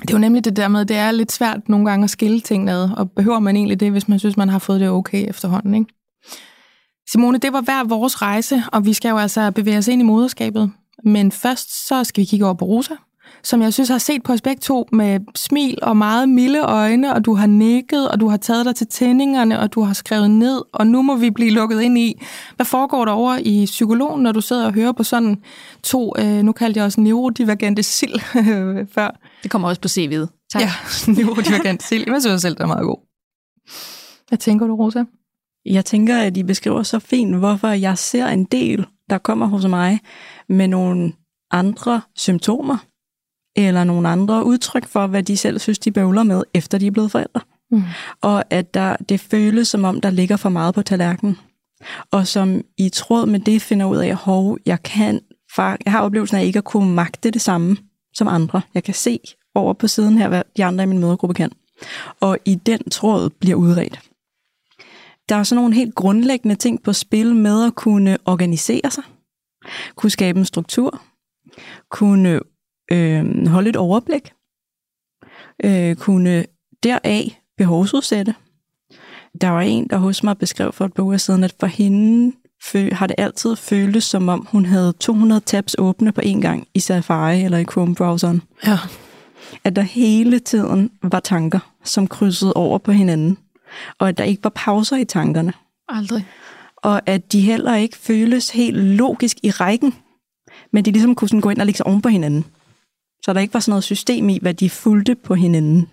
Det 0.01 0.09
er 0.09 0.13
jo 0.13 0.19
nemlig 0.19 0.45
det 0.45 0.55
der 0.55 0.67
med, 0.67 0.81
at 0.81 0.87
det 0.87 0.97
er 0.97 1.11
lidt 1.11 1.31
svært 1.31 1.69
nogle 1.69 1.89
gange 1.89 2.03
at 2.03 2.09
skille 2.09 2.39
ting 2.39 2.69
ad, 2.69 2.89
og 2.97 3.11
behøver 3.11 3.39
man 3.39 3.55
egentlig 3.55 3.79
det, 3.79 3.91
hvis 3.91 4.07
man 4.07 4.19
synes, 4.19 4.37
man 4.37 4.49
har 4.49 4.59
fået 4.59 4.79
det 4.79 4.89
okay 4.89 5.29
efterhånden, 5.29 5.75
ikke? 5.75 5.93
Simone, 7.11 7.37
det 7.37 7.53
var 7.53 7.61
hver 7.61 7.83
vores 7.83 8.21
rejse, 8.21 8.63
og 8.71 8.85
vi 8.85 8.93
skal 8.93 9.09
jo 9.09 9.17
altså 9.17 9.51
bevæge 9.51 9.77
os 9.77 9.87
ind 9.87 10.01
i 10.01 10.05
moderskabet. 10.05 10.71
Men 11.03 11.31
først 11.31 11.87
så 11.87 12.03
skal 12.03 12.21
vi 12.21 12.25
kigge 12.25 12.45
over 12.45 12.55
på 12.55 12.65
Rosa, 12.65 12.93
som 13.43 13.61
jeg 13.61 13.73
synes 13.73 13.89
har 13.89 13.97
set 13.97 14.23
på 14.23 14.33
os 14.33 14.41
begge 14.41 14.59
to 14.59 14.87
med 14.91 15.19
smil 15.35 15.79
og 15.81 15.97
meget 15.97 16.29
milde 16.29 16.59
øjne, 16.59 17.13
og 17.13 17.25
du 17.25 17.33
har 17.33 17.47
nikket, 17.47 18.09
og 18.09 18.19
du 18.19 18.27
har 18.27 18.37
taget 18.37 18.65
dig 18.65 18.75
til 18.75 18.87
tændingerne, 18.87 19.59
og 19.59 19.73
du 19.73 19.81
har 19.81 19.93
skrevet 19.93 20.31
ned, 20.31 20.61
og 20.73 20.87
nu 20.87 21.01
må 21.01 21.15
vi 21.15 21.29
blive 21.29 21.51
lukket 21.51 21.81
ind 21.81 21.97
i. 21.97 22.21
Hvad 22.55 22.65
foregår 22.65 23.05
der 23.05 23.11
over 23.11 23.37
i 23.41 23.65
psykologen, 23.65 24.23
når 24.23 24.31
du 24.31 24.41
sidder 24.41 24.65
og 24.65 24.73
hører 24.73 24.91
på 24.91 25.03
sådan 25.03 25.37
to, 25.83 26.13
øh, 26.19 26.43
nu 26.43 26.51
kaldte 26.51 26.77
jeg 26.77 26.85
også 26.85 27.01
neurodivergente 27.01 27.83
sild 27.83 28.19
før? 28.95 29.19
Det 29.43 29.51
kommer 29.51 29.67
også 29.67 29.81
på 29.81 29.87
CV'et. 29.87 30.47
Tak. 30.51 30.61
Ja, 30.61 30.71
neurodivergent 31.17 31.83
sild. 31.83 32.03
Jeg 32.07 32.21
synes 32.21 32.41
selv, 32.41 32.55
det 32.55 32.61
er 32.61 32.67
meget 32.67 32.83
god. 32.83 32.97
Hvad 34.27 34.37
tænker 34.37 34.67
du, 34.67 34.75
Rosa? 34.75 35.03
Jeg 35.65 35.85
tænker, 35.85 36.17
at 36.17 36.37
I 36.37 36.43
beskriver 36.43 36.83
så 36.83 36.99
fint, 36.99 37.35
hvorfor 37.35 37.67
jeg 37.67 37.97
ser 37.97 38.27
en 38.27 38.43
del, 38.43 38.85
der 39.09 39.17
kommer 39.17 39.45
hos 39.45 39.65
mig 39.65 39.99
med 40.49 40.67
nogle 40.67 41.13
andre 41.51 42.01
symptomer, 42.15 42.77
eller 43.59 43.83
nogle 43.83 44.09
andre 44.09 44.45
udtryk 44.45 44.87
for, 44.87 45.07
hvad 45.07 45.23
de 45.23 45.37
selv 45.37 45.59
synes, 45.59 45.79
de 45.79 45.91
bøvler 45.91 46.23
med, 46.23 46.43
efter 46.53 46.77
de 46.77 46.87
er 46.87 46.91
blevet 46.91 47.11
forældre. 47.11 47.41
Mm. 47.71 47.83
Og 48.21 48.43
at 48.49 48.73
der, 48.73 48.95
det 48.95 49.19
føles 49.19 49.67
som 49.67 49.83
om, 49.83 50.01
der 50.01 50.09
ligger 50.09 50.37
for 50.37 50.49
meget 50.49 50.75
på 50.75 50.81
tallerkenen. 50.81 51.37
Og 52.11 52.27
som 52.27 52.61
i 52.77 52.89
tråd 52.89 53.25
med 53.25 53.39
det 53.39 53.61
finder 53.61 53.85
ud 53.85 53.97
af, 53.97 54.07
at 54.07 54.15
hov, 54.15 54.57
jeg, 54.65 54.83
kan, 54.83 55.19
jeg 55.57 55.91
har 55.91 56.01
oplevelsen 56.01 56.37
af 56.37 56.43
ikke 56.43 56.57
at 56.57 56.63
kunne 56.63 56.93
magte 56.93 57.31
det 57.31 57.41
samme 57.41 57.77
som 58.13 58.27
andre. 58.27 58.61
Jeg 58.73 58.83
kan 58.83 58.93
se 58.93 59.19
over 59.55 59.73
på 59.73 59.87
siden 59.87 60.17
her, 60.17 60.27
hvad 60.27 60.43
de 60.57 60.65
andre 60.65 60.83
i 60.83 60.87
min 60.87 60.99
mødegruppe 60.99 61.33
kan. 61.33 61.51
Og 62.19 62.37
i 62.45 62.55
den 62.55 62.89
tråd 62.89 63.29
bliver 63.29 63.55
udredt. 63.55 63.99
Der 65.29 65.35
er 65.35 65.43
sådan 65.43 65.61
nogle 65.61 65.75
helt 65.75 65.95
grundlæggende 65.95 66.55
ting 66.55 66.83
på 66.83 66.93
spil 66.93 67.35
med 67.35 67.65
at 67.65 67.75
kunne 67.75 68.17
organisere 68.25 68.91
sig, 68.91 69.03
kunne 69.95 70.09
skabe 70.09 70.39
en 70.39 70.45
struktur, 70.45 71.01
kunne 71.91 72.39
øh, 72.91 73.47
holde 73.47 73.69
et 73.69 73.75
overblik, 73.75 74.31
øh, 75.63 75.95
kunne 75.95 76.45
deraf 76.83 77.41
behovsudsætte. 77.57 78.35
Der 79.41 79.49
var 79.49 79.61
en, 79.61 79.87
der 79.89 79.97
hos 79.97 80.23
mig 80.23 80.37
beskrev 80.37 80.71
for 80.71 80.85
et 80.85 80.93
par 80.93 81.03
uger 81.03 81.17
siden, 81.17 81.43
at 81.43 81.55
for 81.59 81.67
hende 81.67 82.33
har 82.91 83.07
det 83.07 83.15
altid 83.17 83.55
føltes 83.55 84.03
som 84.03 84.29
om, 84.29 84.47
hun 84.51 84.65
havde 84.65 84.93
200 84.99 85.41
tabs 85.41 85.75
åbne 85.77 86.11
på 86.11 86.21
en 86.23 86.41
gang 86.41 86.67
i 86.73 86.79
Safari 86.79 87.41
eller 87.41 87.57
i 87.57 87.65
Chrome-browseren. 87.71 88.41
Ja. 88.65 88.77
At 89.63 89.75
der 89.75 89.81
hele 89.81 90.39
tiden 90.39 90.91
var 91.03 91.19
tanker, 91.19 91.59
som 91.83 92.07
krydsede 92.07 92.53
over 92.53 92.77
på 92.77 92.91
hinanden. 92.91 93.37
Og 93.99 94.09
at 94.09 94.17
der 94.17 94.23
ikke 94.23 94.43
var 94.43 94.51
pauser 94.55 94.97
i 94.97 95.05
tankerne. 95.05 95.53
Aldrig. 95.87 96.25
Og 96.75 97.01
at 97.05 97.31
de 97.31 97.41
heller 97.41 97.75
ikke 97.75 97.97
føles 97.97 98.49
helt 98.49 98.77
logisk 98.77 99.37
i 99.43 99.51
rækken, 99.51 99.95
men 100.71 100.85
de 100.85 100.91
ligesom 100.91 101.15
kunne 101.15 101.29
sådan 101.29 101.41
gå 101.41 101.49
ind 101.49 101.59
og 101.59 101.65
lægge 101.65 101.77
sig 101.77 101.87
oven 101.87 102.01
på 102.01 102.09
hinanden. 102.09 102.45
Så 103.25 103.33
der 103.33 103.39
ikke 103.39 103.53
var 103.53 103.59
sådan 103.59 103.71
noget 103.71 103.83
system 103.83 104.29
i, 104.29 104.39
hvad 104.41 104.53
de 104.53 104.69
fulgte 104.69 105.15
på 105.15 105.35
hinanden. 105.35 105.89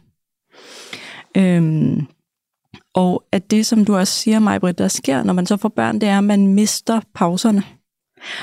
Øhm, 1.37 2.07
og 2.95 3.24
at 3.33 3.51
det, 3.51 3.66
som 3.66 3.85
du 3.85 3.97
også 3.97 4.12
siger, 4.12 4.39
Majbrit, 4.39 4.79
der 4.79 4.89
sker, 4.89 5.22
når 5.22 5.33
man 5.33 5.47
så 5.47 5.57
får 5.57 5.68
børn, 5.68 6.01
det 6.01 6.09
er, 6.09 6.18
at 6.18 6.24
man 6.24 6.47
mister 6.47 7.01
pauserne. 7.14 7.62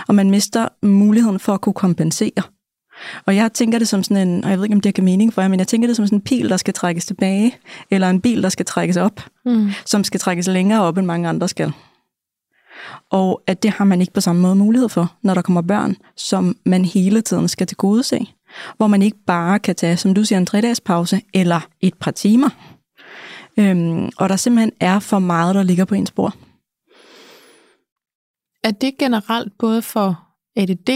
Og 0.08 0.16
man 0.16 0.30
mister 0.30 0.68
muligheden 0.82 1.40
for 1.40 1.54
at 1.54 1.62
kunne 1.62 1.74
kompensere. 1.74 2.44
Og 3.26 3.36
jeg 3.36 3.54
tænker 3.54 3.80
det 3.80 3.88
som 3.88 4.04
sådan 4.04 4.28
en, 4.28 4.44
og 4.44 4.50
jeg 4.50 4.58
ved 4.58 4.66
ikke, 4.66 4.76
om 4.76 4.82
det 4.82 4.96
kan 4.96 5.04
mening 5.04 5.34
for 5.34 5.42
jer, 5.42 5.48
men 5.48 5.60
jeg 5.60 5.68
tænker 5.68 5.88
det 5.88 5.96
som 5.96 6.08
sådan 6.08 6.18
en 6.18 6.22
pil, 6.22 6.50
der 6.50 6.58
skal 6.58 6.74
trækkes 6.74 7.06
tilbage, 7.06 7.56
eller 7.92 8.10
en 8.10 8.22
bil, 8.22 8.44
der 8.44 8.50
skal 8.50 8.66
trækkes 8.66 8.98
op, 8.98 9.22
mm. 9.46 9.72
som 9.86 10.04
skal 10.04 10.20
trækkes 10.20 10.48
længere 10.48 10.82
op, 10.82 10.98
end 10.98 11.06
mange 11.06 11.30
andre 11.30 11.48
skal. 11.48 11.72
Og 13.10 13.42
at 13.48 13.64
det 13.64 13.72
har 13.72 13.86
man 13.86 14.02
ikke 14.02 14.14
på 14.14 14.22
samme 14.22 14.42
måde 14.42 14.56
mulighed 14.56 14.90
for, 14.90 15.14
når 15.22 15.34
der 15.34 15.42
kommer 15.42 15.62
børn, 15.62 15.96
som 16.18 16.58
man 16.66 16.86
hele 16.86 17.22
tiden 17.22 17.48
skal 17.48 17.68
til 17.68 17.78
gode 17.78 18.04
se 18.04 18.28
hvor 18.78 18.88
man 18.88 19.02
ikke 19.02 19.18
bare 19.28 19.60
kan 19.60 19.76
tage, 19.76 19.98
som 19.98 20.14
du 20.14 20.26
siger, 20.26 20.40
en 20.40 20.46
tre-dages 20.46 20.82
pause 20.82 21.22
eller 21.34 21.68
et 21.82 21.94
par 21.94 22.12
timer. 22.12 22.50
Øhm, 23.58 24.10
og 24.18 24.30
der 24.30 24.36
simpelthen 24.36 24.72
er 24.80 25.00
for 25.00 25.20
meget, 25.20 25.56
der 25.56 25.64
ligger 25.64 25.86
på 25.86 25.96
ens 25.96 26.12
bord. 26.12 26.34
Er 28.64 28.72
det 28.72 28.98
generelt 28.98 29.58
både 29.58 29.82
for 29.82 30.28
ADD 30.56 30.90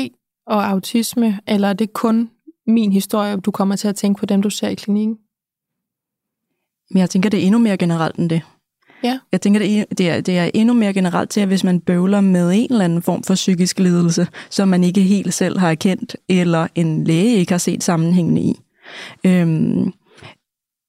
og 0.47 0.67
autisme, 0.69 1.39
eller 1.47 1.67
er 1.67 1.73
det 1.73 1.93
kun 1.93 2.29
min 2.67 2.91
historie, 2.91 3.37
du 3.37 3.51
kommer 3.51 3.75
til 3.75 3.87
at 3.87 3.95
tænke 3.95 4.19
på 4.19 4.25
dem, 4.25 4.41
du 4.41 4.49
ser 4.49 4.67
i 4.67 4.75
klinikken? 4.75 5.17
Men 6.91 6.99
jeg 6.99 7.09
tænker, 7.09 7.29
det 7.29 7.39
er 7.39 7.45
endnu 7.45 7.59
mere 7.59 7.77
generelt 7.77 8.15
end 8.15 8.29
det. 8.29 8.41
Ja. 9.03 9.19
Jeg 9.31 9.41
tænker, 9.41 9.59
det 9.59 9.79
er, 9.79 9.85
det, 9.97 10.09
er, 10.09 10.21
det 10.21 10.37
er 10.37 10.51
endnu 10.53 10.73
mere 10.73 10.93
generelt 10.93 11.29
til, 11.29 11.41
at 11.41 11.47
hvis 11.47 11.63
man 11.63 11.79
bøvler 11.79 12.21
med 12.21 12.51
en 12.55 12.67
eller 12.71 12.85
anden 12.85 13.01
form 13.01 13.23
for 13.23 13.33
psykisk 13.33 13.79
lidelse, 13.79 14.27
som 14.49 14.67
man 14.67 14.83
ikke 14.83 15.01
helt 15.01 15.33
selv 15.33 15.59
har 15.59 15.71
erkendt, 15.71 16.15
eller 16.29 16.67
en 16.75 17.03
læge 17.03 17.35
ikke 17.35 17.51
har 17.51 17.57
set 17.57 17.83
sammenhængen 17.83 18.37
i. 18.37 18.55
Øhm, 19.25 19.93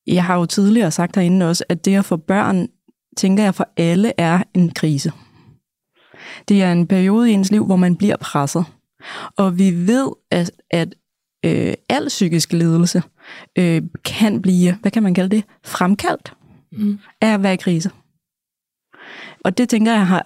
jeg 0.06 0.24
har 0.24 0.38
jo 0.38 0.46
tidligere 0.46 0.90
sagt 0.90 1.16
herinde 1.16 1.48
også, 1.48 1.64
at 1.68 1.84
det 1.84 1.96
at 1.96 2.04
få 2.04 2.16
børn, 2.16 2.68
tænker 3.16 3.44
jeg 3.44 3.54
for 3.54 3.68
alle, 3.76 4.12
er 4.18 4.42
en 4.54 4.70
krise. 4.70 5.12
Det 6.48 6.62
er 6.62 6.72
en 6.72 6.86
periode 6.86 7.30
i 7.30 7.32
ens 7.32 7.50
liv, 7.50 7.66
hvor 7.66 7.76
man 7.76 7.96
bliver 7.96 8.16
presset. 8.16 8.64
Og 9.36 9.58
vi 9.58 9.86
ved, 9.86 10.08
at, 10.30 10.50
at 10.70 10.94
øh, 11.44 11.74
al 11.88 12.08
psykisk 12.08 12.52
lidelse 12.52 13.02
øh, 13.58 13.82
kan 14.04 14.42
blive, 14.42 14.74
hvad 14.80 14.90
kan 14.90 15.02
man 15.02 15.14
kalde 15.14 15.36
det, 15.36 15.44
fremkaldt 15.64 16.32
mm. 16.72 16.98
af 17.20 17.34
at 17.34 17.42
være 17.42 17.54
i 17.54 17.56
krise. 17.56 17.90
Og 19.44 19.58
det 19.58 19.68
tænker 19.68 19.92
jeg, 19.92 20.22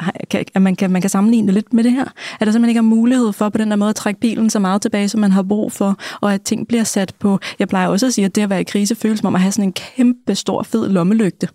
at 0.55 0.63
man 0.63 0.77
kan, 0.77 0.91
man 0.91 1.01
kan 1.01 1.11
sammenligne 1.11 1.47
det 1.47 1.55
lidt 1.55 1.73
med 1.73 1.85
det 1.85 1.93
her. 1.93 2.05
At 2.05 2.47
der 2.47 2.53
simpelthen 2.53 2.69
ikke 2.69 2.79
er 2.79 2.83
mulighed 2.83 3.33
for 3.33 3.49
på 3.49 3.59
den 3.59 3.71
der 3.71 3.77
måde 3.77 3.91
at 3.91 3.97
trække 3.97 4.21
bilen 4.21 4.51
så 4.51 4.59
meget 4.59 4.83
tilbage, 4.83 5.09
som 5.09 5.21
man 5.21 5.33
har 5.33 5.43
brug 5.43 5.73
for, 5.73 5.99
og 6.21 6.35
at 6.35 6.43
ting 6.43 6.69
bliver 6.69 6.85
sat 6.85 7.15
på. 7.19 7.39
Jeg 7.59 7.69
plejer 7.69 7.89
også 7.89 8.07
at 8.07 8.15
sige, 8.15 8.25
at 8.25 8.35
det 8.35 8.43
at 8.43 8.51
være 8.51 8.61
i 8.61 8.65
krise 8.65 8.95
føles 8.95 9.19
som 9.19 9.27
om 9.27 9.35
at 9.35 9.41
have 9.41 9.53
sådan 9.53 9.69
en 9.69 9.73
kæmpe 9.73 10.35
stor 10.35 10.63
fed 10.63 10.89
lommelygte, 10.89 11.49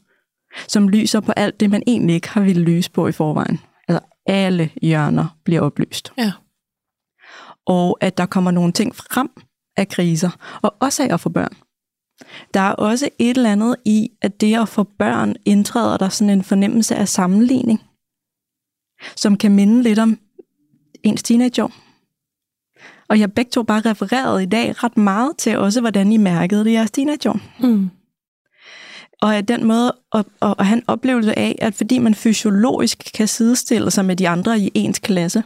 som 0.68 0.90
lyser 0.90 1.20
på 1.20 1.32
alt 1.32 1.60
det, 1.60 1.70
man 1.70 1.84
egentlig 1.88 2.14
ikke 2.16 2.30
har 2.30 2.42
ville 2.42 2.62
lyse 2.62 2.92
på 2.92 3.08
i 3.08 3.12
forvejen. 3.12 3.60
Altså 3.88 4.06
alle 4.28 4.70
hjørner 4.82 5.38
bliver 5.44 5.62
oplyst. 5.62 6.14
Ja. 6.18 6.32
Og 7.66 7.98
at 8.02 8.18
der 8.18 8.26
kommer 8.26 8.52
nogle 8.52 8.72
ting 8.72 8.96
frem 8.96 9.30
af 9.78 9.88
kriser, 9.88 10.30
og 10.62 10.76
også 10.80 11.04
af 11.04 11.14
at 11.14 11.20
få 11.20 11.30
børn. 11.30 11.54
Der 12.54 12.60
er 12.60 12.72
også 12.72 13.10
et 13.20 13.38
eller 13.38 13.52
andet 13.52 13.76
i, 13.86 14.12
at 14.22 14.42
det 14.42 14.60
at 14.60 14.70
få 14.70 14.84
børn 14.84 15.36
indtræder 15.46 15.98
der 15.98 16.10
sådan 16.10 16.30
en 16.30 16.44
fornemmelse 16.44 16.96
af 16.96 17.08
sammenligning, 17.08 17.82
som 19.16 19.38
kan 19.38 19.52
minde 19.52 19.84
lidt 19.84 20.00
om 20.00 20.20
ens 21.04 21.24
teenageår. 21.24 21.72
Og 23.10 23.20
jeg 23.20 23.34
begge 23.34 23.52
to 23.52 23.64
bare 23.64 23.82
refereret 23.82 24.42
i 24.42 24.46
dag 24.46 24.84
ret 24.84 24.98
meget 24.98 25.38
til 25.38 25.58
også, 25.58 25.82
hvordan 25.82 26.12
I 26.12 26.18
mærkede 26.18 26.64
det 26.64 26.70
i 26.70 26.74
jeres 26.74 26.92
teenageår. 26.92 27.40
Mm. 27.60 27.90
Og 29.22 29.36
at 29.36 29.48
den 29.48 29.64
måde 29.66 29.96
at, 30.14 30.26
at, 30.42 30.56
at 30.60 30.66
have 30.66 30.78
en 30.78 30.84
oplevelse 30.88 31.40
af, 31.40 31.56
at 31.62 31.76
fordi 31.76 32.00
man 32.00 32.16
fysiologisk 32.16 33.12
kan 33.14 33.28
sidestille 33.28 33.92
sig 33.92 34.06
med 34.06 34.16
de 34.16 34.30
andre 34.30 34.60
i 34.60 34.72
ens 34.74 35.00
klasse, 35.00 35.44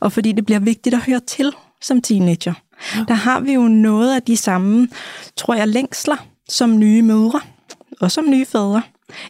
og 0.00 0.12
fordi 0.12 0.32
det 0.32 0.46
bliver 0.46 0.60
vigtigt 0.60 0.94
at 0.94 1.04
høre 1.04 1.20
til 1.20 1.52
som 1.82 2.02
teenager, 2.02 2.54
der 3.08 3.14
har 3.14 3.40
vi 3.40 3.52
jo 3.52 3.68
noget 3.68 4.14
af 4.14 4.22
de 4.22 4.36
samme, 4.36 4.88
tror 5.36 5.54
jeg, 5.54 5.68
længsler 5.68 6.16
som 6.48 6.78
nye 6.78 7.02
mødre 7.02 7.40
og 8.00 8.10
som 8.10 8.24
nye 8.30 8.46
fædre 8.46 8.82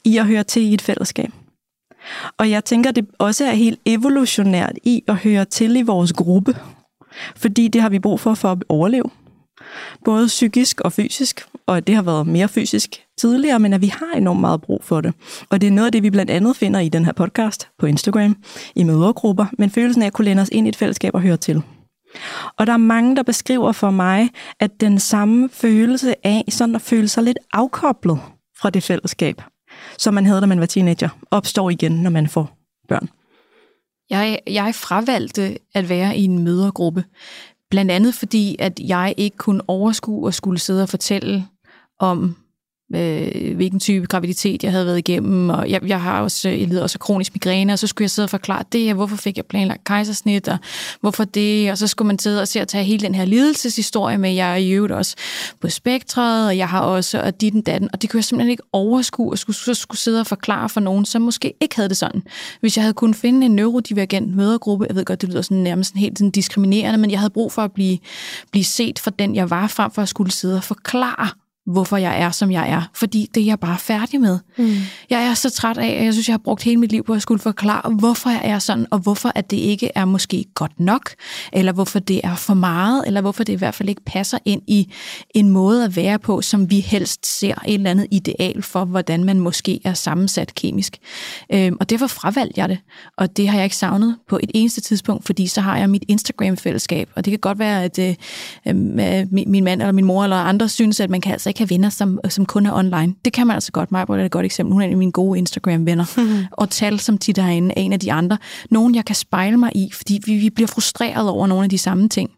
i 0.05 0.17
at 0.17 0.27
høre 0.27 0.45
til 0.45 0.63
i 0.63 0.75
et 0.75 0.83
fællesskab. 0.83 1.31
Og 2.39 2.51
jeg 2.51 2.65
tænker, 2.65 2.91
det 2.91 3.07
også 3.19 3.45
er 3.45 3.53
helt 3.53 3.81
evolutionært 3.87 4.73
i 4.83 5.03
at 5.09 5.17
høre 5.17 5.45
til 5.45 5.77
i 5.77 5.83
vores 5.83 6.13
gruppe. 6.13 6.57
Fordi 7.37 7.69
det 7.69 7.83
har 7.83 7.89
vi 7.89 7.99
brug 7.99 8.21
for 8.21 8.35
for 8.35 8.53
at 8.53 8.65
overleve. 8.69 9.11
Både 10.05 10.27
psykisk 10.27 10.81
og 10.81 10.93
fysisk. 10.93 11.45
Og 11.67 11.87
det 11.87 11.95
har 11.95 12.03
været 12.03 12.27
mere 12.27 12.49
fysisk 12.49 13.03
tidligere, 13.19 13.59
men 13.59 13.73
at 13.73 13.81
vi 13.81 13.87
har 13.87 14.17
enormt 14.17 14.41
meget 14.41 14.61
brug 14.61 14.85
for 14.85 15.01
det. 15.01 15.15
Og 15.51 15.61
det 15.61 15.67
er 15.67 15.71
noget 15.71 15.87
af 15.87 15.93
det, 15.93 16.03
vi 16.03 16.11
blandt 16.11 16.31
andet 16.31 16.57
finder 16.57 16.81
i 16.81 16.89
den 16.89 17.05
her 17.05 17.13
podcast 17.13 17.69
på 17.79 17.87
Instagram, 17.87 18.37
i 18.75 18.85
mødergrupper, 18.85 19.47
men 19.59 19.71
følelsen 19.71 20.03
af 20.03 20.07
at 20.07 20.13
kunne 20.13 20.25
læne 20.25 20.43
os 20.43 20.49
ind 20.53 20.67
i 20.67 20.69
et 20.69 20.77
fællesskab 20.77 21.15
og 21.15 21.21
høre 21.21 21.37
til. 21.37 21.63
Og 22.57 22.67
der 22.67 22.73
er 22.73 22.77
mange, 22.77 23.17
der 23.17 23.23
beskriver 23.23 23.73
for 23.73 23.91
mig, 23.91 24.31
at 24.61 24.81
den 24.81 24.99
samme 24.99 25.49
følelse 25.49 26.27
af 26.27 26.45
sådan 26.49 26.75
at 26.75 26.83
føle 26.83 27.09
sig 27.09 27.25
lidt 27.25 27.39
afkoblet 27.53 28.21
fra 28.61 28.71
det 28.71 28.83
fællesskab, 28.83 29.43
som 29.99 30.15
man 30.15 30.27
havde, 30.27 30.41
da 30.41 30.47
man 30.47 30.61
var 30.61 30.67
teenager, 30.67 31.09
opstår 31.31 31.71
igen, 31.71 31.93
når 31.93 32.11
man 32.11 32.29
får 32.29 32.59
børn. 32.89 33.09
Jeg, 34.11 34.39
jeg 34.47 34.75
fravalgte 34.75 35.59
at 35.75 35.89
være 35.89 36.17
i 36.17 36.25
en 36.25 36.45
mødergruppe, 36.45 37.05
blandt 37.71 37.91
andet 37.91 38.15
fordi, 38.15 38.57
at 38.59 38.81
jeg 38.81 39.15
ikke 39.17 39.37
kunne 39.37 39.63
overskue 39.69 40.27
og 40.27 40.35
skulle 40.35 40.59
sidde 40.59 40.83
og 40.83 40.89
fortælle 40.89 41.47
om 41.99 42.37
øh, 42.95 43.57
hvilken 43.57 43.81
type 43.81 44.07
graviditet 44.07 44.65
jeg 44.65 44.73
havde 44.73 44.87
været 44.87 44.99
igennem, 44.99 45.51
og 45.51 45.71
jeg, 45.71 45.81
jeg 45.87 46.03
har 46.03 46.21
også, 46.21 46.49
jeg 46.49 46.69
lider 46.69 46.83
også 46.83 46.97
af 46.97 47.01
kronisk 47.01 47.35
migræne, 47.35 47.73
og 47.73 47.79
så 47.79 47.87
skulle 47.87 48.05
jeg 48.05 48.11
sidde 48.11 48.27
og 48.27 48.31
forklare 48.31 48.65
det, 48.73 48.89
og 48.91 48.95
hvorfor 48.95 49.17
fik 49.17 49.37
jeg 49.37 49.47
planlagt 49.47 49.85
kejsersnit, 49.85 50.49
og 50.49 50.59
hvorfor 51.01 51.25
det, 51.25 51.71
og 51.71 51.79
så 51.79 51.87
skulle 51.87 52.07
man 52.07 52.19
sidde 52.19 52.43
og 52.43 52.49
se 52.49 52.61
og 52.61 52.69
tage 52.69 52.85
hele 52.85 53.01
den 53.01 53.15
her 53.15 53.25
lidelseshistorie 53.25 54.19
med, 54.19 54.31
jeg 54.31 54.53
er 54.53 54.57
i 54.57 54.71
øvrigt 54.71 54.93
også 54.93 55.17
på 55.61 55.69
spektret, 55.69 56.47
og 56.47 56.57
jeg 56.57 56.69
har 56.69 56.81
også, 56.81 57.21
og 57.21 57.41
dit 57.41 57.53
den 57.53 57.63
datten, 57.63 57.91
og 57.93 58.03
det 58.03 58.11
kunne 58.11 58.19
jeg 58.19 58.25
simpelthen 58.25 58.51
ikke 58.51 58.63
overskue, 58.73 59.33
og 59.33 59.39
skulle, 59.39 59.57
så 59.57 59.75
skulle 59.75 59.99
sidde 59.99 60.21
og 60.21 60.27
forklare 60.27 60.69
for 60.69 60.81
nogen, 60.81 61.05
som 61.05 61.23
måske 61.23 61.55
ikke 61.61 61.77
havde 61.77 61.89
det 61.89 61.97
sådan. 61.97 62.23
Hvis 62.61 62.77
jeg 62.77 62.83
havde 62.83 62.95
kunnet 62.95 63.17
finde 63.17 63.47
en 63.47 63.57
neurodivergent 63.57 64.37
mødergruppe, 64.37 64.87
jeg 64.89 64.97
ved 64.97 65.05
godt, 65.05 65.21
det 65.21 65.29
lyder 65.29 65.43
sådan 65.43 65.57
nærmest 65.57 65.97
helt 65.97 66.19
sådan 66.19 66.31
diskriminerende, 66.31 66.99
men 66.99 67.11
jeg 67.11 67.19
havde 67.19 67.31
brug 67.31 67.53
for 67.53 67.63
at 67.63 67.73
blive, 67.73 67.99
blive 68.51 68.65
set 68.65 68.99
for 68.99 69.11
den, 69.11 69.35
jeg 69.35 69.51
var, 69.51 69.67
frem 69.67 69.91
for 69.91 70.03
at 70.03 70.09
skulle 70.09 70.33
sidde 70.33 70.57
og 70.57 70.65
forklare 70.65 71.29
hvorfor 71.73 71.97
jeg 71.97 72.21
er, 72.21 72.31
som 72.31 72.51
jeg 72.51 72.71
er. 72.71 72.83
Fordi 72.95 73.29
det 73.35 73.41
er 73.41 73.45
jeg 73.45 73.61
bare 73.61 73.79
færdig 73.79 74.21
med. 74.21 74.39
Mm. 74.59 74.75
Jeg 75.11 75.27
er 75.27 75.35
så 75.35 75.51
træt 75.51 75.79
af, 75.79 75.89
at 75.99 76.05
jeg 76.05 76.13
synes, 76.13 76.29
jeg 76.29 76.33
har 76.33 76.39
brugt 76.39 76.63
hele 76.63 76.77
mit 76.77 76.93
liv 76.93 77.05
på 77.05 77.13
at 77.13 77.23
skulle 77.23 77.41
forklare, 77.41 77.91
hvorfor 77.91 78.31
jeg 78.31 78.41
er 78.45 78.59
sådan, 78.59 78.87
og 78.91 78.99
hvorfor 78.99 79.33
at 79.35 79.51
det 79.51 79.57
ikke 79.57 79.91
er 79.95 80.05
måske 80.05 80.45
godt 80.55 80.81
nok, 80.81 81.11
eller 81.53 81.73
hvorfor 81.73 81.99
det 81.99 82.21
er 82.25 82.35
for 82.35 82.55
meget, 82.55 83.07
eller 83.07 83.21
hvorfor 83.21 83.45
det 83.45 83.53
i 83.53 83.57
hvert 83.57 83.75
fald 83.75 83.89
ikke 83.89 84.05
passer 84.07 84.39
ind 84.45 84.63
i 84.67 84.93
en 85.35 85.49
måde 85.49 85.85
at 85.85 85.97
være 85.97 86.19
på, 86.19 86.43
som 86.43 86.71
vi 86.71 86.81
helst 86.81 87.39
ser 87.39 87.55
et 87.67 87.75
eller 87.75 87.91
andet 87.91 88.07
ideal 88.11 88.63
for, 88.63 88.85
hvordan 88.85 89.25
man 89.25 89.41
måske 89.41 89.81
er 89.85 89.95
sammensat 89.95 90.55
kemisk. 90.55 90.97
Øhm, 91.53 91.77
og 91.81 91.91
derfor 91.91 92.07
fravalgte 92.07 92.61
jeg 92.61 92.69
det, 92.69 92.79
og 93.17 93.37
det 93.37 93.49
har 93.49 93.57
jeg 93.57 93.65
ikke 93.65 93.77
savnet 93.77 94.17
på 94.29 94.39
et 94.43 94.51
eneste 94.55 94.81
tidspunkt, 94.81 95.27
fordi 95.27 95.47
så 95.47 95.61
har 95.61 95.79
jeg 95.79 95.91
mit 95.91 96.05
Instagram-fællesskab, 96.09 97.11
og 97.17 97.25
det 97.25 97.31
kan 97.31 97.39
godt 97.39 97.59
være, 97.59 97.85
at 97.85 97.99
øh, 97.99 98.15
øh, 98.67 99.27
min 99.31 99.65
mand 99.65 99.83
eller 99.83 99.93
min 99.93 100.05
mor 100.05 100.25
eller 100.25 100.37
andre 100.37 100.69
synes, 100.69 101.01
at 101.01 101.11
man 101.11 101.21
kan 101.21 101.33
altså 101.33 101.49
ikke 101.49 101.60
have 101.61 101.71
venner, 101.71 101.89
som, 101.89 102.21
som 102.29 102.47
kun 102.47 102.67
er 102.67 102.73
online. 102.73 103.15
Det 103.25 103.33
kan 103.33 103.47
man 103.47 103.55
altså 103.55 103.73
godt. 103.73 103.93
Mig 103.93 104.05
er 104.09 104.15
et 104.15 104.31
godt 104.31 104.47
eksempel. 104.47 104.73
Hun 104.73 104.83
er 104.83 104.87
en 104.87 104.93
af 104.93 104.99
mine 104.99 105.13
gode 105.13 105.39
Instagram-venner. 105.39 106.05
Mm-hmm. 106.17 106.45
Og 106.61 106.71
tal, 106.71 107.01
som 107.01 107.19
tit 107.19 107.39
er 107.39 107.47
en 107.77 107.93
af 107.93 108.01
de 108.01 108.13
andre. 108.13 108.39
Nogen, 108.71 108.95
jeg 108.95 109.05
kan 109.05 109.15
spejle 109.15 109.57
mig 109.57 109.77
i, 109.77 109.91
fordi 109.95 110.21
vi, 110.27 110.37
vi 110.37 110.51
bliver 110.51 110.69
frustreret 110.69 111.29
over 111.29 111.47
nogle 111.47 111.65
af 111.65 111.71
de 111.71 111.79
samme 111.79 112.09
ting. 112.09 112.31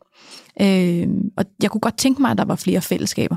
Øh, 0.61 1.09
og 1.37 1.45
jeg 1.63 1.71
kunne 1.71 1.81
godt 1.81 1.97
tænke 1.97 2.23
mig, 2.23 2.31
at 2.31 2.39
der 2.39 2.45
var 2.45 2.57
flere 2.57 2.81
fællesskaber. 2.81 3.37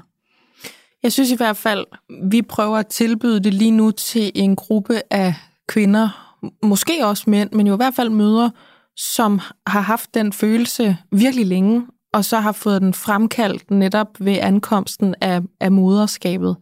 Jeg 1.03 1.13
synes 1.13 1.31
i 1.31 1.35
hvert 1.35 1.57
fald, 1.57 1.85
vi 2.29 2.41
prøver 2.41 2.77
at 2.77 2.87
tilbyde 2.87 3.39
det 3.39 3.53
lige 3.53 3.71
nu 3.71 3.91
til 3.91 4.31
en 4.35 4.55
gruppe 4.55 5.01
af 5.11 5.33
kvinder, 5.67 6.37
måske 6.63 7.05
også 7.05 7.23
mænd, 7.27 7.51
men 7.51 7.67
jo 7.67 7.73
i 7.73 7.75
hvert 7.75 7.95
fald 7.95 8.09
møder, 8.09 8.49
som 8.97 9.39
har 9.67 9.81
haft 9.81 10.13
den 10.13 10.33
følelse 10.33 10.97
virkelig 11.11 11.45
længe, 11.45 11.85
og 12.15 12.25
så 12.25 12.39
har 12.39 12.51
fået 12.51 12.81
den 12.81 12.93
fremkaldt 12.93 13.71
netop 13.71 14.07
ved 14.19 14.37
ankomsten 14.41 15.15
af, 15.21 15.41
af 15.59 15.71
moderskabet. 15.71 16.55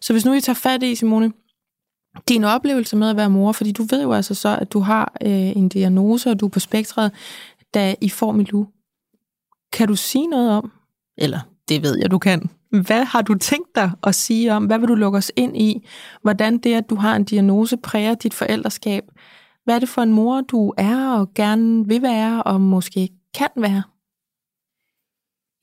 Så 0.00 0.12
hvis 0.12 0.24
nu 0.24 0.32
I 0.32 0.40
tager 0.40 0.54
fat 0.54 0.82
i, 0.82 0.94
Simone, 0.94 1.32
din 2.28 2.44
oplevelse 2.44 2.96
med 2.96 3.10
at 3.10 3.16
være 3.16 3.30
mor, 3.30 3.52
fordi 3.52 3.72
du 3.72 3.82
ved 3.90 4.02
jo 4.02 4.12
altså 4.12 4.34
så, 4.34 4.58
at 4.60 4.72
du 4.72 4.80
har 4.80 5.12
øh, 5.22 5.30
en 5.30 5.68
diagnose, 5.68 6.30
og 6.30 6.40
du 6.40 6.46
er 6.46 6.50
på 6.50 6.60
spektret, 6.60 7.12
da 7.74 7.94
I 8.00 8.08
får 8.08 8.32
Milou. 8.32 8.66
Kan 9.72 9.88
du 9.88 9.96
sige 9.96 10.26
noget 10.26 10.50
om, 10.50 10.72
eller 11.18 11.40
det 11.68 11.82
ved 11.82 11.98
jeg, 11.98 12.10
du 12.10 12.18
kan, 12.18 12.50
hvad 12.70 13.04
har 13.04 13.22
du 13.22 13.34
tænkt 13.34 13.74
dig 13.74 13.90
at 14.02 14.14
sige 14.14 14.52
om, 14.54 14.64
hvad 14.64 14.78
vil 14.78 14.88
du 14.88 14.94
lukke 14.94 15.18
os 15.18 15.32
ind 15.36 15.56
i, 15.56 15.88
hvordan 16.22 16.58
det, 16.58 16.74
at 16.74 16.90
du 16.90 16.94
har 16.94 17.16
en 17.16 17.24
diagnose, 17.24 17.76
præger 17.76 18.14
dit 18.14 18.34
forældreskab, 18.34 19.04
hvad 19.64 19.74
er 19.74 19.78
det 19.78 19.88
for 19.88 20.02
en 20.02 20.12
mor, 20.12 20.40
du 20.40 20.74
er 20.76 21.10
og 21.10 21.34
gerne 21.34 21.88
vil 21.88 22.02
være, 22.02 22.42
og 22.42 22.60
måske 22.60 23.08
kan 23.34 23.48
være? 23.56 23.82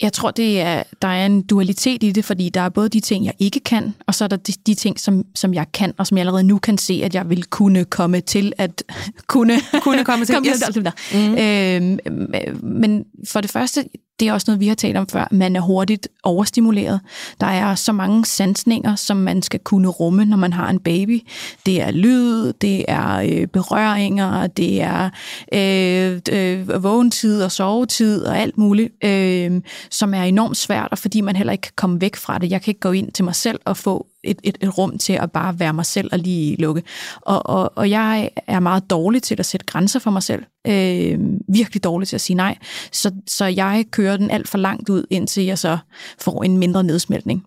Jeg 0.01 0.13
tror, 0.13 0.31
det 0.31 0.61
er, 0.61 0.83
der 1.01 1.07
er 1.07 1.25
en 1.25 1.41
dualitet 1.41 2.03
i 2.03 2.11
det, 2.11 2.25
fordi 2.25 2.49
der 2.49 2.61
er 2.61 2.69
både 2.69 2.89
de 2.89 2.99
ting, 2.99 3.25
jeg 3.25 3.33
ikke 3.39 3.59
kan, 3.59 3.95
og 4.07 4.15
så 4.15 4.23
er 4.23 4.27
der 4.27 4.37
de, 4.37 4.53
de 4.67 4.73
ting, 4.73 4.99
som, 4.99 5.25
som 5.35 5.53
jeg 5.53 5.65
kan, 5.73 5.93
og 5.97 6.07
som 6.07 6.17
jeg 6.17 6.21
allerede 6.21 6.43
nu 6.43 6.57
kan 6.57 6.77
se, 6.77 7.01
at 7.03 7.15
jeg 7.15 7.29
vil 7.29 7.43
kunne 7.43 7.85
komme 7.85 8.21
til 8.21 8.53
at 8.57 8.83
kunne, 9.27 9.59
kunne 9.81 10.05
komme 10.05 10.25
til. 10.25 10.35
komme 10.35 10.49
yes. 10.49 10.63
til. 10.73 10.91
Mm. 11.13 11.37
Øhm, 11.37 12.59
men 12.63 13.05
for 13.27 13.41
det 13.41 13.51
første, 13.51 13.83
det 14.19 14.27
er 14.27 14.33
også 14.33 14.45
noget, 14.47 14.59
vi 14.59 14.67
har 14.67 14.75
talt 14.75 14.97
om 14.97 15.07
før. 15.07 15.27
Man 15.31 15.55
er 15.55 15.61
hurtigt 15.61 16.07
overstimuleret. 16.23 16.99
Der 17.39 17.47
er 17.47 17.75
så 17.75 17.91
mange 17.91 18.25
sansninger, 18.25 18.95
som 18.95 19.17
man 19.17 19.41
skal 19.41 19.59
kunne 19.59 19.87
rumme, 19.87 20.25
når 20.25 20.37
man 20.37 20.53
har 20.53 20.69
en 20.69 20.79
baby. 20.79 21.21
Det 21.65 21.81
er 21.81 21.91
lyd, 21.91 22.53
det 22.53 22.85
er 22.87 23.17
øh, 23.17 23.47
berøringer, 23.47 24.47
det 24.47 24.81
er 24.81 25.09
øh, 25.53 26.21
øh, 26.31 26.83
vågentid 26.83 27.43
og 27.43 27.51
sovetid 27.51 28.25
og 28.25 28.37
alt 28.37 28.57
muligt, 28.57 29.05
øh, 29.05 29.61
som 29.91 30.13
er 30.13 30.23
enormt 30.23 30.57
svært, 30.57 30.87
og 30.91 30.97
fordi 30.97 31.21
man 31.21 31.35
heller 31.35 31.53
ikke 31.53 31.61
kan 31.61 31.73
komme 31.75 32.01
væk 32.01 32.15
fra 32.15 32.37
det. 32.37 32.51
Jeg 32.51 32.61
kan 32.61 32.71
ikke 32.71 32.79
gå 32.79 32.91
ind 32.91 33.11
til 33.11 33.25
mig 33.25 33.35
selv 33.35 33.59
og 33.65 33.77
få 33.77 34.07
et, 34.25 34.39
et, 34.43 34.57
et 34.61 34.77
rum 34.77 34.97
til 34.97 35.13
at 35.13 35.31
bare 35.31 35.59
være 35.59 35.73
mig 35.73 35.85
selv 35.85 36.09
og 36.11 36.19
lige 36.19 36.55
lukke. 36.55 36.83
Og, 37.21 37.45
og, 37.45 37.71
og 37.75 37.89
jeg 37.89 38.29
er 38.47 38.59
meget 38.59 38.89
dårlig 38.89 39.23
til 39.23 39.39
at 39.39 39.45
sætte 39.45 39.65
grænser 39.65 39.99
for 39.99 40.11
mig 40.11 40.23
selv. 40.23 40.43
Øh, 40.67 41.19
virkelig 41.47 41.83
dårlig 41.83 42.07
til 42.07 42.15
at 42.15 42.21
sige 42.21 42.37
nej. 42.37 42.57
Så, 42.91 43.11
så 43.27 43.45
jeg 43.45 43.85
kører 43.91 44.17
den 44.17 44.31
alt 44.31 44.47
for 44.47 44.57
langt 44.57 44.89
ud, 44.89 45.05
indtil 45.09 45.43
jeg 45.43 45.57
så 45.57 45.77
får 46.19 46.43
en 46.43 46.57
mindre 46.57 46.83
nedsmeltning. 46.83 47.45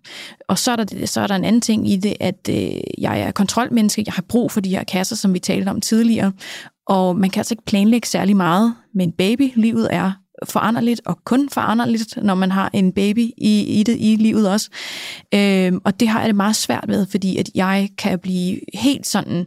Og 0.48 0.58
så 0.58 0.72
er 0.72 0.76
der, 0.76 1.06
så 1.06 1.20
er 1.20 1.26
der 1.26 1.34
en 1.34 1.44
anden 1.44 1.60
ting 1.60 1.90
i 1.90 1.96
det, 1.96 2.14
at 2.20 2.50
øh, 2.50 2.80
jeg 2.98 3.20
er 3.20 3.30
kontrolmenneske. 3.30 4.02
Jeg 4.06 4.14
har 4.14 4.24
brug 4.28 4.52
for 4.52 4.60
de 4.60 4.70
her 4.70 4.84
kasser, 4.84 5.16
som 5.16 5.34
vi 5.34 5.38
talte 5.38 5.68
om 5.68 5.80
tidligere. 5.80 6.32
Og 6.86 7.16
man 7.16 7.30
kan 7.30 7.40
altså 7.40 7.54
ikke 7.54 7.64
planlægge 7.64 8.08
særlig 8.08 8.36
meget 8.36 8.74
med 8.94 9.04
en 9.04 9.12
baby. 9.12 9.52
Livet 9.54 9.88
er 9.90 10.12
foranderligt, 10.44 11.00
og 11.04 11.18
kun 11.24 11.48
foranderligt, 11.50 12.18
når 12.22 12.34
man 12.34 12.50
har 12.50 12.70
en 12.72 12.92
baby 12.92 13.30
i, 13.36 13.80
i 13.80 13.82
det 13.82 13.96
i 13.98 14.16
livet 14.16 14.50
også. 14.50 14.70
Øhm, 15.34 15.80
og 15.84 16.00
det 16.00 16.08
har 16.08 16.20
jeg 16.20 16.28
det 16.28 16.36
meget 16.36 16.56
svært 16.56 16.84
med, 16.88 17.06
fordi 17.06 17.36
at 17.36 17.50
jeg 17.54 17.88
kan 17.98 18.18
blive 18.18 18.60
helt 18.74 19.06
sådan 19.06 19.46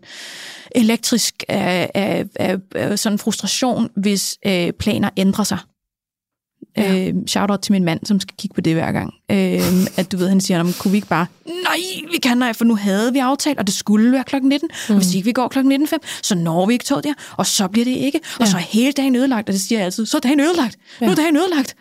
elektrisk 0.76 1.44
af, 1.50 1.92
af, 1.94 2.26
af, 2.36 2.58
af 2.76 3.00
sådan 3.00 3.20
frustration, 3.20 3.90
hvis 3.96 4.38
øh, 4.46 4.72
planer 4.74 5.10
ændrer 5.18 5.44
sig. 5.44 5.58
Ja. 6.78 7.08
Øh, 7.08 7.14
shout 7.28 7.52
out 7.52 7.60
til 7.60 7.72
min 7.72 7.84
mand, 7.84 8.00
som 8.06 8.20
skal 8.20 8.36
kigge 8.38 8.54
på 8.56 8.62
det 8.62 8.74
hver 8.74 8.92
gang. 8.92 9.14
Øh, 9.32 9.98
at 10.00 10.12
du 10.12 10.18
ved, 10.18 10.30
han 10.30 10.42
siger, 10.42 10.74
kunne 10.80 10.92
vi 10.92 10.98
ikke 10.98 11.08
bare, 11.08 11.26
nej, 11.46 11.78
vi 12.12 12.18
kan 12.18 12.38
nej, 12.38 12.54
for 12.54 12.66
nu 12.66 12.76
havde 12.76 13.14
vi 13.14 13.20
aftalt, 13.20 13.60
og 13.60 13.68
det 13.68 13.76
skulle 13.76 14.12
være 14.12 14.24
klokken 14.24 14.50
19, 14.50 14.70
mm. 14.90 14.96
og 14.96 15.02
hvis 15.02 15.16
ikke 15.16 15.26
vi 15.26 15.32
går 15.32 15.48
klokken 15.48 15.84
19.05, 15.84 15.98
så 16.22 16.36
når 16.36 16.66
vi 16.66 16.74
ikke 16.74 16.86
tog 16.86 17.04
der, 17.04 17.14
og 17.38 17.46
så 17.46 17.68
bliver 17.68 17.86
det 17.86 17.92
ikke, 17.92 18.20
og 18.40 18.46
ja. 18.46 18.46
så 18.46 18.58
er 18.58 18.62
hele 18.62 18.92
dagen 18.92 19.16
ødelagt, 19.16 19.50
og 19.50 19.54
det 19.54 19.62
siger 19.62 19.80
jeg 19.80 19.86
altid, 19.86 20.06
så 20.06 20.18
er 20.18 20.22
dagen 20.22 20.40
ødelagt, 20.40 20.78
ja. 21.02 21.06
nu 21.06 21.12
er 21.12 21.16
dagen 21.16 21.38
ødelagt, 21.38 21.76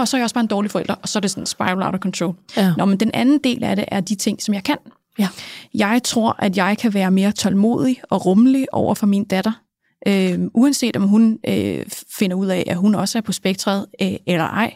og 0.00 0.08
så 0.08 0.16
er 0.16 0.18
jeg 0.18 0.24
også 0.24 0.34
bare 0.34 0.44
en 0.44 0.48
dårlig 0.48 0.70
forælder, 0.70 0.94
og 0.94 1.08
så 1.08 1.18
er 1.18 1.20
det 1.20 1.30
sådan 1.30 1.46
spiral 1.46 1.82
out 1.82 1.94
of 1.94 2.00
control. 2.00 2.34
Ja. 2.56 2.72
Nå, 2.76 2.84
men 2.84 3.00
den 3.00 3.10
anden 3.14 3.38
del 3.44 3.64
af 3.64 3.76
det 3.76 3.84
er 3.88 4.00
de 4.00 4.14
ting, 4.14 4.42
som 4.42 4.54
jeg 4.54 4.64
kan. 4.64 4.76
Ja. 5.18 5.28
Jeg 5.74 6.00
tror, 6.04 6.36
at 6.38 6.56
jeg 6.56 6.78
kan 6.78 6.94
være 6.94 7.10
mere 7.10 7.32
tålmodig 7.32 8.00
og 8.10 8.26
rummelig 8.26 8.66
over 8.72 8.94
for 8.94 9.06
min 9.06 9.24
datter, 9.24 9.52
øh, 10.08 10.40
uanset 10.54 10.96
om 10.96 11.02
hun 11.02 11.38
øh, 11.48 11.84
finder 12.18 12.36
ud 12.36 12.46
af, 12.46 12.64
at 12.66 12.76
hun 12.76 12.94
også 12.94 13.18
er 13.18 13.22
på 13.22 13.32
spektret 13.32 13.86
øh, 14.02 14.12
eller 14.26 14.44
ej, 14.44 14.74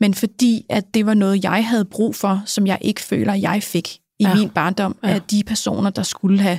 men 0.00 0.14
fordi 0.14 0.66
at 0.70 0.84
det 0.94 1.06
var 1.06 1.14
noget, 1.14 1.44
jeg 1.44 1.66
havde 1.66 1.84
brug 1.84 2.14
for, 2.14 2.42
som 2.46 2.66
jeg 2.66 2.78
ikke 2.80 3.00
føler, 3.00 3.34
jeg 3.34 3.62
fik 3.62 3.98
i 4.18 4.24
ja. 4.24 4.34
min 4.34 4.48
barndom, 4.48 4.96
ja. 5.02 5.08
af 5.08 5.22
de 5.22 5.42
personer, 5.46 5.90
der 5.90 6.02
skulle 6.02 6.40
have, 6.40 6.58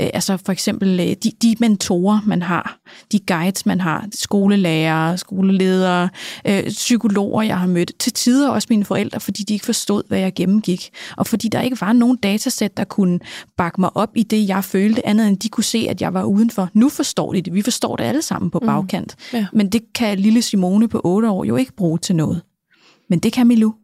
øh, 0.00 0.10
altså 0.14 0.36
for 0.36 0.52
eksempel 0.52 1.00
øh, 1.00 1.06
de, 1.06 1.32
de 1.42 1.56
mentorer, 1.60 2.20
man 2.26 2.42
har, 2.42 2.78
de 3.12 3.18
guides, 3.18 3.66
man 3.66 3.80
har, 3.80 4.08
skolelærer, 4.12 5.16
skoleledere, 5.16 6.08
øh, 6.46 6.64
psykologer, 6.64 7.42
jeg 7.42 7.58
har 7.58 7.66
mødt, 7.66 7.92
til 7.98 8.12
tider 8.12 8.50
også 8.50 8.66
mine 8.70 8.84
forældre, 8.84 9.20
fordi 9.20 9.42
de 9.42 9.52
ikke 9.52 9.64
forstod, 9.64 10.02
hvad 10.08 10.18
jeg 10.18 10.32
gennemgik, 10.34 10.90
og 11.16 11.26
fordi 11.26 11.48
der 11.48 11.60
ikke 11.60 11.80
var 11.80 11.92
nogen 11.92 12.16
datasæt, 12.16 12.76
der 12.76 12.84
kunne 12.84 13.20
bakke 13.56 13.80
mig 13.80 13.96
op 13.96 14.10
i 14.14 14.22
det, 14.22 14.48
jeg 14.48 14.64
følte, 14.64 15.06
andet 15.06 15.28
end 15.28 15.38
de 15.38 15.48
kunne 15.48 15.64
se, 15.64 15.86
at 15.90 16.00
jeg 16.00 16.14
var 16.14 16.24
udenfor. 16.24 16.68
Nu 16.72 16.88
forstår 16.88 17.32
de 17.32 17.42
det, 17.42 17.54
vi 17.54 17.62
forstår 17.62 17.96
det 17.96 18.04
alle 18.04 18.22
sammen 18.22 18.50
på 18.50 18.58
mm. 18.58 18.66
bagkant, 18.66 19.16
mm. 19.32 19.38
ja. 19.38 19.46
men 19.52 19.68
det 19.68 19.82
kan 19.94 20.18
lille 20.18 20.42
Simone 20.42 20.88
på 20.88 21.00
8 21.04 21.30
år 21.30 21.44
jo 21.44 21.56
ikke 21.56 21.76
bruge 21.76 21.98
til 21.98 22.16
noget. 22.16 22.42
Men 23.10 23.18
det 23.18 23.32
kan 23.32 23.46
Milou, 23.46 23.74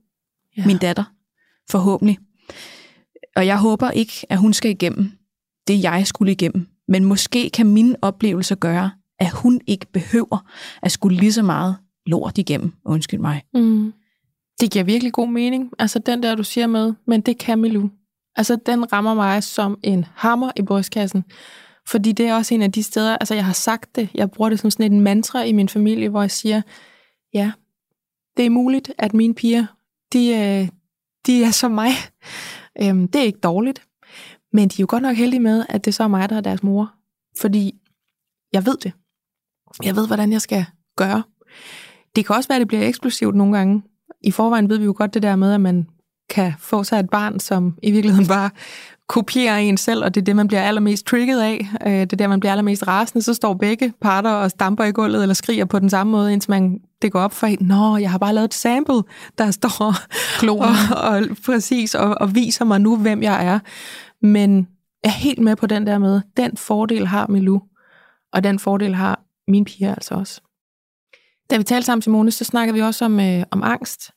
ja. 0.57 0.67
min 0.67 0.79
datter, 0.79 1.05
forhåbentlig. 1.71 2.19
Og 3.37 3.47
jeg 3.47 3.59
håber 3.59 3.91
ikke, 3.91 4.27
at 4.29 4.39
hun 4.39 4.53
skal 4.53 4.71
igennem 4.71 5.13
det, 5.67 5.83
jeg 5.83 6.07
skulle 6.07 6.33
igennem 6.33 6.67
Men 6.89 7.05
måske 7.05 7.51
kan 7.51 7.67
mine 7.67 7.97
oplevelser 8.03 8.55
gøre, 8.55 8.91
at 9.19 9.31
hun 9.31 9.61
ikke 9.67 9.87
behøver 9.93 10.51
at 10.83 10.93
skulle 10.93 11.17
lige 11.17 11.33
så 11.33 11.43
meget 11.43 11.77
lort 12.07 12.39
igennem. 12.39 12.73
Undskyld 12.85 13.21
mig. 13.21 13.43
Mm. 13.55 13.93
Det 14.61 14.71
giver 14.71 14.85
virkelig 14.85 15.13
god 15.13 15.29
mening. 15.29 15.71
Altså 15.79 15.99
den 15.99 16.23
der, 16.23 16.35
du 16.35 16.45
siger 16.45 16.67
med, 16.67 16.95
men 17.07 17.21
det 17.21 17.39
kan 17.39 17.59
Milou. 17.59 17.91
Altså 18.37 18.59
den 18.67 18.93
rammer 18.93 19.15
mig 19.15 19.43
som 19.43 19.79
en 19.83 20.07
hammer 20.15 20.51
i 20.57 20.63
brystkassen. 20.63 21.25
Fordi 21.89 22.13
det 22.13 22.27
er 22.27 22.35
også 22.35 22.55
en 22.55 22.63
af 22.63 22.73
de 22.73 22.83
steder, 22.83 23.17
altså 23.17 23.35
jeg 23.35 23.45
har 23.45 23.53
sagt 23.53 23.97
det, 23.97 24.09
jeg 24.15 24.31
bruger 24.31 24.51
det 24.51 24.61
som 24.61 24.71
sådan 24.71 24.93
et 24.93 25.03
mantra 25.03 25.43
i 25.43 25.53
min 25.53 25.69
familie, 25.69 26.09
hvor 26.09 26.21
jeg 26.21 26.31
siger, 26.31 26.63
ja, 27.35 27.53
det 28.37 28.47
er 28.47 28.51
muligt, 28.51 28.93
at 28.99 29.15
mine 29.15 29.35
piger, 29.35 29.67
de, 30.13 30.29
øh, 30.29 30.69
de 31.27 31.45
er 31.45 31.51
som 31.51 31.71
mig. 31.71 31.91
Øhm, 32.83 33.09
det 33.09 33.21
er 33.21 33.25
ikke 33.25 33.39
dårligt, 33.39 33.87
men 34.53 34.69
de 34.69 34.75
er 34.75 34.83
jo 34.83 34.87
godt 34.89 35.03
nok 35.03 35.17
heldige 35.17 35.41
med, 35.41 35.65
at 35.69 35.85
det 35.85 35.95
så 35.95 36.03
er 36.03 36.09
mig, 36.09 36.29
der 36.29 36.37
er 36.37 36.41
deres 36.41 36.63
mor. 36.63 36.93
Fordi 37.41 37.75
jeg 38.53 38.67
ved 38.67 38.77
det. 38.77 38.93
Jeg 39.83 39.97
ved, 39.97 40.07
hvordan 40.07 40.33
jeg 40.33 40.41
skal 40.41 40.65
gøre. 40.97 41.23
Det 42.17 42.27
kan 42.27 42.37
også 42.37 42.49
være, 42.49 42.57
at 42.57 42.61
det 42.61 42.69
bliver 42.69 42.87
eksplosivt 42.89 43.35
nogle 43.35 43.57
gange. 43.57 43.83
I 44.21 44.31
forvejen 44.31 44.69
ved 44.69 44.79
vi 44.79 44.85
jo 44.85 44.95
godt 44.97 45.15
det 45.15 45.23
der 45.23 45.37
med, 45.37 45.53
at 45.53 45.61
man 45.61 45.87
kan 46.31 46.53
få 46.59 46.85
sig 46.85 47.01
et 47.01 47.11
barn, 47.11 47.41
som 47.41 47.79
i 47.83 47.91
virkeligheden 47.91 48.29
bare 48.29 48.51
kopierer 49.07 49.57
en 49.57 49.77
selv, 49.77 50.05
og 50.05 50.15
det 50.15 50.21
er 50.21 50.25
det, 50.25 50.37
man 50.37 50.49
bliver 50.49 50.63
allermest 50.63 51.07
trigget 51.07 51.41
af. 51.41 51.69
Øh, 51.87 51.93
det 51.93 52.13
er 52.13 52.17
der, 52.17 52.29
man 52.29 52.41
bliver 52.41 52.53
allermest 52.53 52.87
rasende. 52.87 53.23
Så 53.23 53.35
står 53.35 53.55
begge 53.55 53.93
parter 54.01 54.31
og 54.31 54.51
stamper 54.51 54.85
i 54.85 54.93
gulvet 54.93 55.23
eller 55.23 55.35
skriger 55.35 55.65
på 55.65 55.79
den 55.79 55.91
samme 55.91 56.11
måde, 56.11 56.33
indtil 56.33 56.51
man, 56.51 56.81
det 57.03 57.13
går 57.13 57.21
op 57.21 57.33
for 57.33 57.47
en. 57.47 57.59
Nå, 57.61 57.97
jeg 57.97 58.11
har 58.11 58.19
bare 58.19 58.35
lavet 58.35 58.49
et 58.49 58.55
sample, 58.55 59.03
der 59.39 59.51
står 59.51 59.95
Klonen. 60.39 60.63
og, 60.97 61.11
og, 61.11 61.23
præcis, 61.47 61.95
og, 61.95 62.17
og 62.21 62.35
viser 62.35 62.65
mig 62.65 62.81
nu, 62.81 62.97
hvem 62.97 63.23
jeg 63.23 63.47
er. 63.47 63.59
Men 64.23 64.69
jeg 65.05 65.09
er 65.09 65.19
helt 65.19 65.39
med 65.39 65.57
på 65.57 65.67
den 65.67 65.87
der 65.87 65.99
med, 65.99 66.21
den 66.37 66.57
fordel 66.57 67.07
har 67.07 67.27
Milou, 67.27 67.63
og 68.33 68.45
den 68.45 68.59
fordel 68.59 68.95
har 68.95 69.21
mine 69.49 69.65
piger 69.65 69.95
altså 69.95 70.15
også. 70.15 70.41
Da 71.51 71.57
vi 71.57 71.63
talte 71.63 71.87
sammen, 71.87 72.03
Simone, 72.03 72.31
så 72.31 72.45
snakkede 72.45 72.75
vi 72.75 72.83
også 72.83 73.05
om, 73.05 73.21
øh, 73.21 73.43
om 73.51 73.63
angst. 73.63 74.11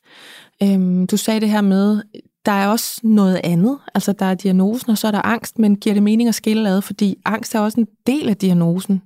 Øhm, 0.62 1.06
du 1.06 1.16
sagde 1.16 1.40
det 1.40 1.48
her 1.50 1.60
med, 1.60 2.02
der 2.46 2.52
er 2.52 2.68
også 2.68 3.00
noget 3.02 3.40
andet. 3.44 3.78
Altså, 3.94 4.12
der 4.12 4.26
er 4.26 4.34
diagnosen, 4.34 4.90
og 4.90 4.98
så 4.98 5.06
er 5.06 5.10
der 5.10 5.22
angst, 5.22 5.58
men 5.58 5.76
giver 5.76 5.94
det 5.94 6.02
mening 6.02 6.28
at 6.28 6.34
skille 6.34 6.68
ad, 6.68 6.82
fordi 6.82 7.16
angst 7.24 7.54
er 7.54 7.60
også 7.60 7.80
en 7.80 7.86
del 8.06 8.28
af 8.28 8.36
diagnosen. 8.36 9.02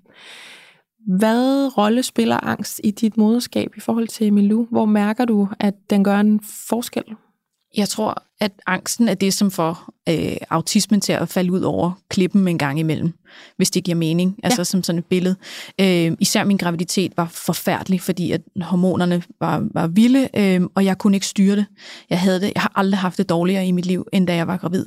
Hvad 1.09 1.79
rolle 1.79 2.03
spiller 2.03 2.45
angst 2.45 2.81
i 2.85 2.91
dit 2.91 3.17
moderskab 3.17 3.71
i 3.77 3.81
forhold 3.81 4.09
til 4.09 4.33
Milou? 4.33 4.67
Hvor 4.71 4.85
mærker 4.85 5.25
du, 5.25 5.49
at 5.61 5.75
den 5.91 6.05
gør 6.05 6.21
en 6.21 6.41
forskel? 6.69 7.05
Jeg 7.77 7.89
tror, 7.89 8.23
at 8.41 8.53
angsten 8.67 9.09
er 9.09 9.15
det, 9.15 9.35
som 9.35 9.51
får 9.51 9.95
øh, 10.09 10.37
autismen 10.51 11.01
til 11.01 11.13
at 11.13 11.29
falde 11.29 11.53
ud 11.53 11.61
over 11.61 11.93
klippen 12.09 12.49
en 12.49 12.59
gang 12.59 12.79
imellem, 12.79 13.13
hvis 13.57 13.71
det 13.71 13.85
giver 13.85 13.97
mening, 13.97 14.39
altså 14.43 14.65
som 14.65 14.83
sådan 14.83 14.99
et 14.99 15.05
billede. 15.05 15.37
Øh, 15.81 16.13
især 16.21 16.45
min 16.45 16.57
graviditet 16.57 17.13
var 17.17 17.29
forfærdelig, 17.29 18.01
fordi 18.01 18.33
at 18.33 18.41
hormonerne 18.61 19.23
var, 19.41 19.69
var 19.75 19.87
vilde, 19.87 20.29
øh, 20.37 20.61
og 20.75 20.85
jeg 20.85 20.99
kunne 20.99 21.17
ikke 21.17 21.27
styre 21.27 21.57
det. 21.57 21.67
Jeg 22.11 22.21
havde 22.21 22.41
det. 22.41 22.53
Jeg 22.55 22.63
har 22.63 22.73
aldrig 22.75 22.99
haft 22.99 23.19
det 23.19 23.29
dårligere 23.29 23.67
i 23.67 23.73
mit 23.73 23.87
liv, 23.87 24.07
end 24.13 24.27
da 24.27 24.35
jeg 24.35 24.47
var 24.47 24.57
gravid. 24.57 24.87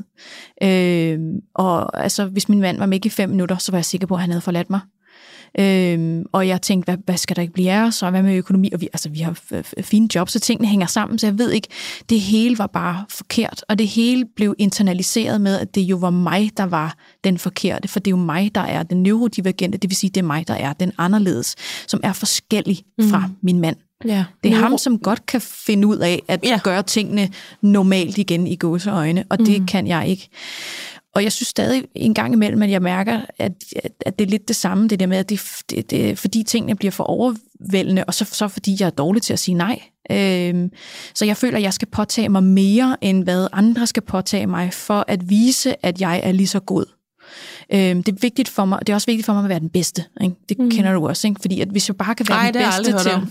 Øh, 0.63 1.19
og 1.53 2.03
altså, 2.03 2.25
hvis 2.25 2.49
min 2.49 2.59
mand 2.59 2.77
var 2.77 2.85
med 2.85 3.05
i 3.05 3.09
fem 3.09 3.29
minutter, 3.29 3.57
så 3.57 3.71
var 3.71 3.77
jeg 3.77 3.85
sikker 3.85 4.07
på, 4.07 4.13
at 4.13 4.21
han 4.21 4.29
havde 4.29 4.41
forladt 4.41 4.69
mig. 4.69 4.79
Øhm, 5.59 6.25
og 6.31 6.47
jeg 6.47 6.61
tænkte, 6.61 6.85
hvad, 6.85 6.97
hvad 7.05 7.17
skal 7.17 7.35
der 7.35 7.41
ikke 7.41 7.53
blive 7.53 7.71
af 7.71 7.87
os, 7.87 8.03
og 8.03 8.09
hvad 8.09 8.23
med 8.23 8.35
økonomi? 8.35 8.69
Og 8.73 8.81
vi, 8.81 8.87
altså, 8.93 9.09
vi 9.09 9.19
har 9.19 9.63
fine 9.81 10.07
jobs, 10.15 10.31
så 10.31 10.39
tingene 10.39 10.67
hænger 10.67 10.87
sammen, 10.87 11.19
så 11.19 11.27
jeg 11.27 11.37
ved 11.37 11.51
ikke, 11.51 11.67
det 12.09 12.19
hele 12.19 12.57
var 12.57 12.67
bare 12.67 13.05
forkert, 13.09 13.65
og 13.69 13.79
det 13.79 13.87
hele 13.87 14.25
blev 14.35 14.55
internaliseret 14.57 15.41
med, 15.41 15.59
at 15.59 15.75
det 15.75 15.81
jo 15.81 15.95
var 15.95 16.09
mig, 16.09 16.51
der 16.57 16.63
var 16.63 16.95
den 17.23 17.37
forkerte, 17.37 17.87
for 17.87 17.99
det 17.99 18.07
er 18.07 18.17
jo 18.17 18.23
mig, 18.23 18.55
der 18.55 18.61
er 18.61 18.83
den 18.83 19.03
neurodivergente, 19.03 19.77
det 19.77 19.89
vil 19.89 19.97
sige, 19.97 20.09
det 20.09 20.21
er 20.21 20.25
mig, 20.25 20.47
der 20.47 20.53
er 20.53 20.73
den 20.73 20.91
anderledes, 20.97 21.55
som 21.87 21.99
er 22.03 22.13
forskellig 22.13 22.83
fra 23.01 23.27
mm. 23.27 23.33
min 23.41 23.59
mand. 23.59 23.75
Ja. 24.05 24.25
Det 24.43 24.51
er 24.51 24.55
ham, 24.55 24.77
som 24.77 24.99
godt 24.99 25.25
kan 25.25 25.41
finde 25.41 25.87
ud 25.87 25.97
af 25.97 26.23
at 26.27 26.39
ja. 26.43 26.59
gøre 26.63 26.83
tingene 26.83 27.29
normalt 27.61 28.17
igen 28.17 28.47
i 28.47 28.55
gåseøjne, 28.55 29.25
og 29.29 29.39
det 29.39 29.61
mm. 29.61 29.67
kan 29.67 29.87
jeg 29.87 30.07
ikke. 30.07 30.29
Og 31.15 31.23
jeg 31.23 31.31
synes 31.31 31.47
stadig 31.47 31.83
en 31.95 32.13
gang 32.13 32.33
imellem, 32.33 32.61
at 32.61 32.71
jeg 32.71 32.81
mærker, 32.81 33.21
at, 33.37 33.51
at 34.05 34.19
det 34.19 34.25
er 34.25 34.29
lidt 34.29 34.47
det 34.47 34.55
samme, 34.55 34.87
det 34.87 34.99
der 34.99 35.07
med, 35.07 35.17
at 35.17 35.29
det, 35.29 35.41
det, 35.69 35.91
det 35.91 36.19
fordi 36.19 36.43
tingene 36.43 36.75
bliver 36.75 36.91
for 36.91 37.03
overvældende, 37.03 38.03
og 38.03 38.13
så, 38.13 38.25
så 38.25 38.47
fordi 38.47 38.77
jeg 38.79 38.85
er 38.85 38.89
dårlig 38.89 39.21
til 39.21 39.33
at 39.33 39.39
sige 39.39 39.55
nej. 39.55 39.81
Øhm, 40.11 40.69
så 41.15 41.25
jeg 41.25 41.37
føler, 41.37 41.57
at 41.57 41.63
jeg 41.63 41.73
skal 41.73 41.87
påtage 41.87 42.29
mig 42.29 42.43
mere, 42.43 42.97
end 43.01 43.23
hvad 43.23 43.47
andre 43.51 43.87
skal 43.87 44.03
påtage 44.03 44.47
mig, 44.47 44.73
for 44.73 45.05
at 45.07 45.29
vise, 45.29 45.85
at 45.85 46.01
jeg 46.01 46.21
er 46.23 46.31
lige 46.31 46.47
så 46.47 46.59
god. 46.59 46.85
Øhm, 47.73 48.03
det 48.03 48.15
er 48.15 48.19
vigtigt 48.21 48.49
for 48.49 48.65
mig, 48.65 48.79
det 48.79 48.89
er 48.89 48.93
også 48.93 49.07
vigtigt 49.07 49.25
for 49.25 49.33
mig 49.33 49.43
at 49.43 49.49
være 49.49 49.59
den 49.59 49.69
bedste. 49.69 50.03
Ikke? 50.21 50.35
Det 50.49 50.59
mm. 50.59 50.69
kender 50.69 50.93
du 50.93 51.07
også, 51.07 51.27
ikke? 51.27 51.41
Fordi 51.41 51.61
at 51.61 51.67
hvis 51.67 51.87
jeg 51.89 51.95
bare 51.95 52.15
kan 52.15 52.25
være 52.29 52.37
Ej, 52.37 52.51
den 52.51 52.63
bedste 52.63 53.09
til... 53.09 53.21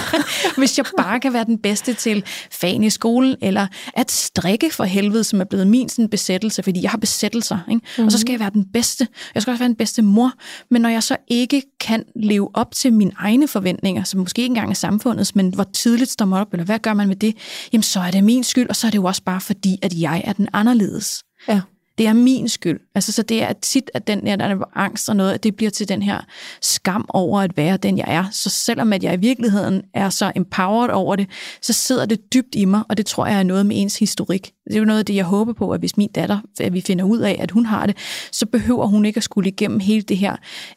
hvis 0.58 0.78
jeg 0.78 0.86
bare 0.98 1.20
kan 1.20 1.32
være 1.32 1.44
den 1.44 1.58
bedste 1.58 1.94
til 1.94 2.24
fan 2.50 2.84
i 2.84 2.90
skolen, 2.90 3.36
eller 3.42 3.66
at 3.94 4.10
strikke 4.10 4.70
for 4.70 4.84
helvede, 4.84 5.24
som 5.24 5.40
er 5.40 5.44
blevet 5.44 5.66
min 5.66 5.88
sådan, 5.88 6.08
besættelse, 6.08 6.62
fordi 6.62 6.82
jeg 6.82 6.90
har 6.90 6.98
besættelser. 6.98 7.58
Ikke? 7.70 7.86
Mm. 7.98 8.04
Og 8.04 8.12
så 8.12 8.18
skal 8.18 8.32
jeg 8.32 8.40
være 8.40 8.50
den 8.50 8.64
bedste. 8.72 9.08
Jeg 9.34 9.42
skal 9.42 9.50
også 9.50 9.62
være 9.62 9.68
den 9.68 9.76
bedste 9.76 10.02
mor. 10.02 10.32
Men 10.70 10.82
når 10.82 10.88
jeg 10.88 11.02
så 11.02 11.16
ikke 11.28 11.62
kan 11.80 12.04
leve 12.16 12.50
op 12.54 12.72
til 12.72 12.92
mine 12.92 13.12
egne 13.18 13.48
forventninger, 13.48 14.04
som 14.04 14.20
måske 14.20 14.42
ikke 14.42 14.50
engang 14.50 14.70
er 14.70 14.74
samfundets, 14.74 15.34
men 15.34 15.54
hvor 15.54 15.64
tidligt 15.64 16.10
står 16.10 16.24
man 16.24 16.40
op, 16.40 16.52
eller 16.52 16.64
hvad 16.64 16.78
gør 16.78 16.94
man 16.94 17.08
med 17.08 17.16
det? 17.16 17.36
Jamen, 17.72 17.82
så 17.82 18.00
er 18.00 18.10
det 18.10 18.24
min 18.24 18.44
skyld, 18.44 18.68
og 18.68 18.76
så 18.76 18.86
er 18.86 18.90
det 18.90 18.98
jo 18.98 19.04
også 19.04 19.22
bare 19.22 19.40
fordi, 19.40 19.78
at 19.82 19.94
jeg 20.00 20.22
er 20.24 20.32
den 20.32 20.48
anderledes. 20.52 21.22
Ja 21.48 21.60
det 21.98 22.06
er 22.06 22.12
min 22.12 22.48
skyld. 22.48 22.80
Altså, 22.94 23.12
så 23.12 23.22
det 23.22 23.42
er 23.42 23.52
tit, 23.52 23.90
at 23.94 24.06
den 24.06 24.26
der, 24.26 24.36
der 24.36 24.44
er 24.44 24.56
angst 24.74 25.08
og 25.08 25.16
noget, 25.16 25.32
at 25.32 25.42
det 25.42 25.56
bliver 25.56 25.70
til 25.70 25.88
den 25.88 26.02
her 26.02 26.20
skam 26.60 27.04
over 27.08 27.40
at 27.40 27.56
være 27.56 27.76
den, 27.76 27.98
jeg 27.98 28.04
er. 28.08 28.24
Så 28.32 28.50
selvom 28.50 28.92
at 28.92 29.02
jeg 29.04 29.14
i 29.14 29.16
virkeligheden 29.16 29.82
er 29.94 30.10
så 30.10 30.32
empowered 30.36 30.90
over 30.90 31.16
det, 31.16 31.28
så 31.62 31.72
sidder 31.72 32.06
det 32.06 32.34
dybt 32.34 32.54
i 32.54 32.64
mig, 32.64 32.82
og 32.88 32.96
det 32.96 33.06
tror 33.06 33.26
jeg 33.26 33.38
er 33.38 33.42
noget 33.42 33.66
med 33.66 33.76
ens 33.80 33.98
historik. 33.98 34.52
Det 34.64 34.74
er 34.74 34.78
jo 34.78 34.84
noget 34.84 34.98
af 34.98 35.06
det, 35.06 35.14
jeg 35.14 35.24
håber 35.24 35.52
på, 35.52 35.70
at 35.70 35.80
hvis 35.80 35.96
min 35.96 36.08
datter, 36.14 36.38
at 36.60 36.72
vi 36.72 36.80
finder 36.80 37.04
ud 37.04 37.18
af, 37.18 37.36
at 37.40 37.50
hun 37.50 37.66
har 37.66 37.86
det, 37.86 37.96
så 38.32 38.46
behøver 38.46 38.86
hun 38.86 39.04
ikke 39.04 39.18
at 39.18 39.24
skulle 39.24 39.48
igennem 39.48 39.80
hele 39.80 40.02
det 40.02 40.18
her, 40.18 40.36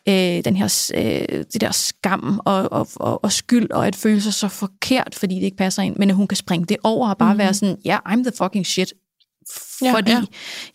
øh, 0.09 0.43
den 0.45 0.55
her, 0.55 0.91
øh, 0.95 1.45
det 1.53 1.61
der 1.61 1.71
skam 1.71 2.41
og, 2.45 2.71
og, 2.71 2.87
og, 2.95 3.23
og 3.23 3.31
skyld, 3.31 3.71
og 3.71 3.87
at 3.87 3.95
føle 3.95 4.21
sig 4.21 4.33
så 4.33 4.47
forkert, 4.47 5.15
fordi 5.15 5.35
det 5.35 5.43
ikke 5.43 5.57
passer 5.57 5.81
ind, 5.81 5.95
men 5.95 6.09
at 6.09 6.15
hun 6.15 6.27
kan 6.27 6.35
springe 6.35 6.65
det 6.65 6.77
over 6.83 7.09
og 7.09 7.17
bare 7.17 7.33
mm. 7.33 7.39
være 7.39 7.53
sådan, 7.53 7.77
ja, 7.85 7.97
yeah, 8.07 8.19
I'm 8.19 8.23
the 8.23 8.31
fucking 8.37 8.65
shit 8.65 8.93
ja, 9.81 9.93
fordi 9.93 10.11
ja. 10.11 10.21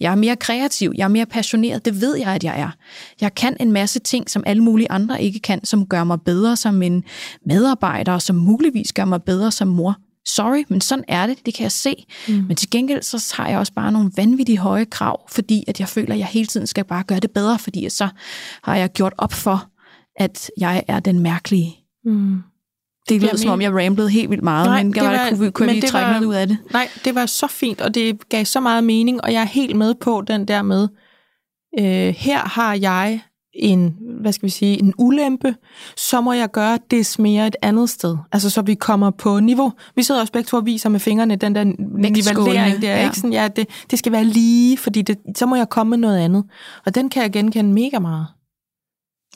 jeg 0.01 0.11
er 0.11 0.15
mere 0.15 0.37
kreativ, 0.37 0.93
jeg 0.97 1.05
er 1.05 1.09
mere 1.09 1.27
passioneret, 1.27 1.85
det 1.85 2.01
ved 2.01 2.17
jeg, 2.17 2.29
at 2.29 2.45
jeg 2.45 2.61
er. 2.61 2.71
Jeg 3.21 3.35
kan 3.35 3.57
en 3.61 3.73
masse 3.73 3.99
ting, 3.99 4.31
som 4.31 4.43
alle 4.47 4.63
mulige 4.63 4.91
andre 4.91 5.23
ikke 5.23 5.41
kan, 5.41 5.65
som 5.65 5.87
gør 5.87 6.05
mig 6.05 6.21
bedre 6.21 6.57
som 6.57 6.83
en 6.83 7.05
medarbejder, 7.47 8.13
og 8.13 8.23
som 8.23 8.37
muligvis 8.37 8.93
gør 8.93 9.05
mig 9.05 9.23
bedre 9.23 9.53
som 9.53 9.69
mor. 9.69 9.97
Sorry, 10.27 10.65
men 10.69 10.81
sådan 10.81 11.05
er 11.09 11.27
det, 11.27 11.47
det 11.47 11.55
kan 11.55 11.63
jeg 11.63 11.73
se. 11.73 12.07
Mm. 12.29 12.35
Men 12.35 12.57
til 12.57 12.71
gengæld 12.71 13.03
så 13.03 13.35
har 13.37 13.49
jeg 13.49 13.59
også 13.59 13.73
bare 13.73 13.93
nogle 13.93 14.11
vanvittige 14.17 14.59
høje 14.59 14.85
krav, 14.85 15.31
fordi 15.31 15.65
at 15.69 15.81
jeg 15.81 15.89
føler, 15.89 16.13
at 16.13 16.19
jeg 16.19 16.27
hele 16.27 16.47
tiden 16.47 16.67
skal 16.67 16.85
bare 16.85 17.03
gøre 17.03 17.21
det 17.21 17.31
bedre, 17.31 17.59
fordi 17.59 17.89
så 17.89 18.09
har 18.65 18.77
jeg 18.77 18.93
gjort 18.93 19.13
op 19.19 19.33
for, 19.33 19.69
at 20.17 20.51
jeg 20.59 20.85
er 20.89 21.01
den 21.01 21.21
mærkelige. 21.21 21.77
Mm. 22.05 22.43
Det 23.09 23.23
lyder 23.23 23.37
som 23.37 23.51
om, 23.51 23.61
jeg 23.61 23.73
ramblede 23.73 24.11
helt 24.11 24.31
vildt 24.31 24.43
meget, 24.43 24.67
nej, 24.67 24.83
men 24.83 24.97
jeg 24.97 25.05
var, 25.05 25.29
kunne, 25.31 25.51
kunne 25.51 25.67
men 25.67 25.77
vi 25.77 25.81
trække 25.81 26.07
var, 26.07 26.13
noget 26.13 26.27
ud 26.27 26.35
af 26.35 26.49
det? 26.49 26.59
Nej, 26.73 26.89
det 27.05 27.15
var 27.15 27.27
så 27.27 27.47
fint, 27.47 27.81
og 27.81 27.95
det 27.95 28.29
gav 28.29 28.45
så 28.45 28.61
meget 28.61 28.85
mening, 28.85 29.25
og 29.25 29.33
jeg 29.33 29.41
er 29.41 29.47
helt 29.47 29.77
med 29.77 29.95
på 29.95 30.23
den 30.27 30.49
der 30.49 30.63
med, 30.63 30.89
øh, 31.79 32.15
her 32.19 32.39
har 32.39 32.75
jeg 32.75 33.21
en, 33.55 33.97
hvad 34.21 34.33
skal 34.33 34.47
vi 34.47 34.51
sige, 34.51 34.79
en 34.79 34.95
ulempe, 34.99 35.55
så 35.97 36.21
må 36.21 36.33
jeg 36.33 36.51
gøre 36.51 36.79
det 36.91 37.17
mere 37.19 37.47
et 37.47 37.57
andet 37.63 37.91
sted. 37.91 38.17
Altså, 38.33 38.51
så 38.51 38.63
vi 38.63 38.75
kommer 38.75 39.11
på 39.11 39.41
niveau. 39.41 39.73
Vi 39.97 40.03
sidder 40.03 40.21
også 40.21 40.33
begge 40.33 40.47
to 40.47 40.57
og 40.57 40.67
viser 40.67 40.89
med 40.89 41.01
fingrene 41.01 41.37
den 41.37 41.55
der 41.55 41.65
nivellering 41.65 42.83
der, 42.83 42.97
ja. 42.97 43.05
ikke? 43.05 43.17
Sådan, 43.17 43.33
ja, 43.33 43.49
det, 43.49 43.69
det 43.91 43.99
skal 43.99 44.13
være 44.13 44.25
lige, 44.25 44.79
fordi 44.79 45.03
det, 45.03 45.19
så 45.37 45.47
må 45.47 45.57
jeg 45.57 45.69
komme 45.69 45.91
med 45.91 45.99
noget 45.99 46.19
andet. 46.19 46.45
Og 46.87 46.95
den 46.95 47.11
kan 47.11 47.23
jeg 47.23 47.33
genkende 47.33 47.73
mega 47.73 47.99
meget. 47.99 48.27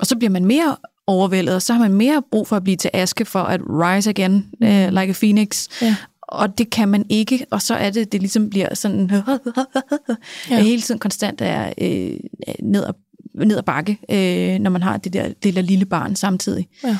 Og 0.00 0.06
så 0.06 0.16
bliver 0.16 0.30
man 0.30 0.44
mere 0.44 0.76
overvældet, 1.06 1.54
og 1.54 1.62
så 1.62 1.72
har 1.72 1.80
man 1.80 1.92
mere 1.92 2.22
brug 2.30 2.48
for 2.48 2.56
at 2.56 2.64
blive 2.64 2.76
til 2.76 2.90
aske 2.94 3.24
for 3.24 3.38
at 3.38 3.60
rise 3.68 4.10
again, 4.10 4.46
mm. 4.60 4.66
uh, 4.66 4.88
like 4.88 5.10
a 5.10 5.12
phoenix. 5.12 5.68
Ja. 5.82 5.96
Og 6.22 6.58
det 6.58 6.70
kan 6.70 6.88
man 6.88 7.06
ikke, 7.08 7.46
og 7.50 7.62
så 7.62 7.74
er 7.74 7.90
det, 7.90 8.12
det 8.12 8.20
ligesom 8.20 8.50
bliver 8.50 8.74
sådan, 8.74 9.10
ja. 10.50 10.62
hele 10.62 10.82
tiden 10.82 11.00
konstant 11.00 11.40
er 11.40 11.72
øh, 11.80 12.18
ned, 12.62 12.84
ad, 12.84 12.92
ned 13.34 13.56
ad 13.56 13.62
bakke, 13.62 13.98
øh, 14.10 14.58
når 14.58 14.70
man 14.70 14.82
har 14.82 14.96
det 14.96 15.12
der, 15.12 15.32
det 15.42 15.54
der 15.54 15.62
lille 15.62 15.84
barn 15.84 16.16
samtidig. 16.16 16.68
Ja. 16.84 16.98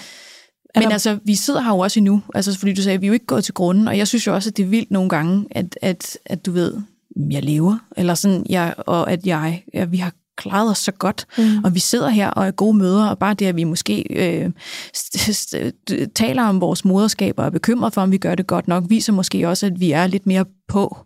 Men 0.75 0.83
der... 0.83 0.91
altså, 0.91 1.19
vi 1.25 1.35
sidder 1.35 1.61
her 1.61 1.71
jo 1.71 1.79
også 1.79 2.01
endnu, 2.01 2.23
altså 2.35 2.59
fordi 2.59 2.75
du 2.75 2.83
sagde, 2.83 3.01
vi 3.01 3.07
er 3.07 3.09
jo 3.09 3.13
ikke 3.15 3.27
gået 3.27 3.45
til 3.45 3.55
grunden, 3.55 3.89
og 3.89 3.99
jeg 3.99 4.09
synes 4.09 4.27
jo 4.27 4.35
også, 4.35 4.51
at 4.51 4.57
det 4.57 4.63
er 4.63 4.67
vildt 4.67 4.91
nogle 4.91 5.09
gange, 5.09 5.47
at, 5.51 5.79
at, 5.83 6.19
at 6.27 6.47
du 6.47 6.53
ved, 6.53 6.75
jeg 7.31 7.43
lever, 7.43 7.79
eller 7.97 8.15
sådan, 8.15 8.47
jeg, 8.49 8.75
og 8.79 9.13
at 9.13 9.27
jeg, 9.27 9.65
ja, 9.75 9.85
vi 9.85 9.97
har 9.97 10.13
klaret 10.37 10.71
os 10.71 10.79
så 10.79 10.93
godt, 10.93 11.27
mm. 11.39 11.65
og 11.65 11.75
vi 11.75 11.81
sidder 11.81 12.09
her 12.09 12.31
og 12.31 12.47
er 12.47 12.51
gode 12.51 12.77
møder, 12.77 13.07
og 13.07 13.19
bare 13.19 13.35
det, 13.35 13.47
at 13.47 13.57
vi 13.57 13.65
måske 13.65 14.05
øh, 14.11 14.51
taler 16.15 16.43
om 16.43 16.61
vores 16.61 16.85
moderskab 16.85 17.39
og 17.39 17.47
er 17.47 17.51
bekymret 17.51 17.95
for, 17.95 18.01
om 18.01 18.13
vi 18.13 18.19
gør 18.19 18.35
det 18.35 18.47
godt 18.47 18.69
nok, 18.69 18.85
viser 18.89 19.13
måske 19.13 19.49
også, 19.49 19.67
at 19.67 19.81
vi 19.81 19.93
er 19.93 20.07
lidt 20.07 20.27
mere 20.27 20.45
på, 20.69 20.97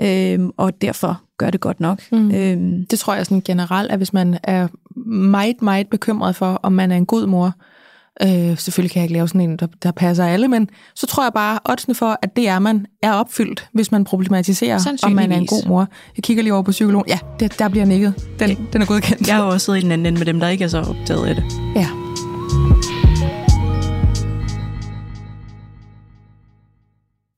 øhm, 0.00 0.50
og 0.56 0.82
derfor 0.82 1.22
gør 1.38 1.50
det 1.50 1.60
godt 1.60 1.80
nok. 1.80 2.00
Mm. 2.12 2.30
Øhm, 2.34 2.86
det 2.86 2.98
tror 2.98 3.14
jeg 3.14 3.26
sådan 3.26 3.40
generelt, 3.40 3.90
at 3.90 3.98
hvis 3.98 4.12
man 4.12 4.38
er 4.42 4.68
meget, 5.10 5.62
meget 5.62 5.88
bekymret 5.88 6.36
for, 6.36 6.60
om 6.62 6.72
man 6.72 6.92
er 6.92 6.96
en 6.96 7.06
god 7.06 7.26
mor, 7.26 7.46
øh, 7.46 7.52
selvfølgelig 8.56 8.90
kan 8.90 9.00
jeg 9.00 9.04
ikke 9.04 9.12
lave 9.12 9.28
sådan 9.28 9.40
en, 9.40 9.56
der, 9.56 9.66
der 9.82 9.90
passer 9.90 10.24
alle, 10.24 10.48
men 10.48 10.70
så 10.94 11.06
tror 11.06 11.22
jeg 11.22 11.32
bare, 11.32 11.58
oddsene 11.64 11.94
for, 11.94 12.18
at 12.22 12.36
det 12.36 12.48
er 12.48 12.58
man, 12.58 12.86
er 13.02 13.12
opfyldt, 13.12 13.68
hvis 13.72 13.92
man 13.92 14.04
problematiserer, 14.04 14.96
om 15.02 15.12
man 15.12 15.32
er 15.32 15.36
en 15.36 15.46
god 15.46 15.68
mor. 15.68 15.88
Jeg 16.16 16.24
kigger 16.24 16.42
lige 16.42 16.54
over 16.54 16.62
på 16.62 16.70
psykologen. 16.70 17.08
Ja, 17.08 17.18
det, 17.40 17.58
der 17.58 17.68
bliver 17.68 17.84
nikket. 17.84 18.14
Den, 18.38 18.48
ja. 18.50 18.56
den 18.72 18.82
er 18.82 18.86
godkendt. 18.86 19.28
Jeg 19.28 19.36
har 19.36 19.42
også 19.42 19.64
siddet 19.64 19.80
i 19.80 19.82
den 19.82 19.92
anden 19.92 20.06
ende 20.06 20.18
med 20.18 20.26
dem, 20.26 20.40
der 20.40 20.48
ikke 20.48 20.64
er 20.64 20.68
så 20.68 20.78
optaget 20.78 21.26
af 21.26 21.34
det. 21.34 21.44
Ja. 21.76 21.88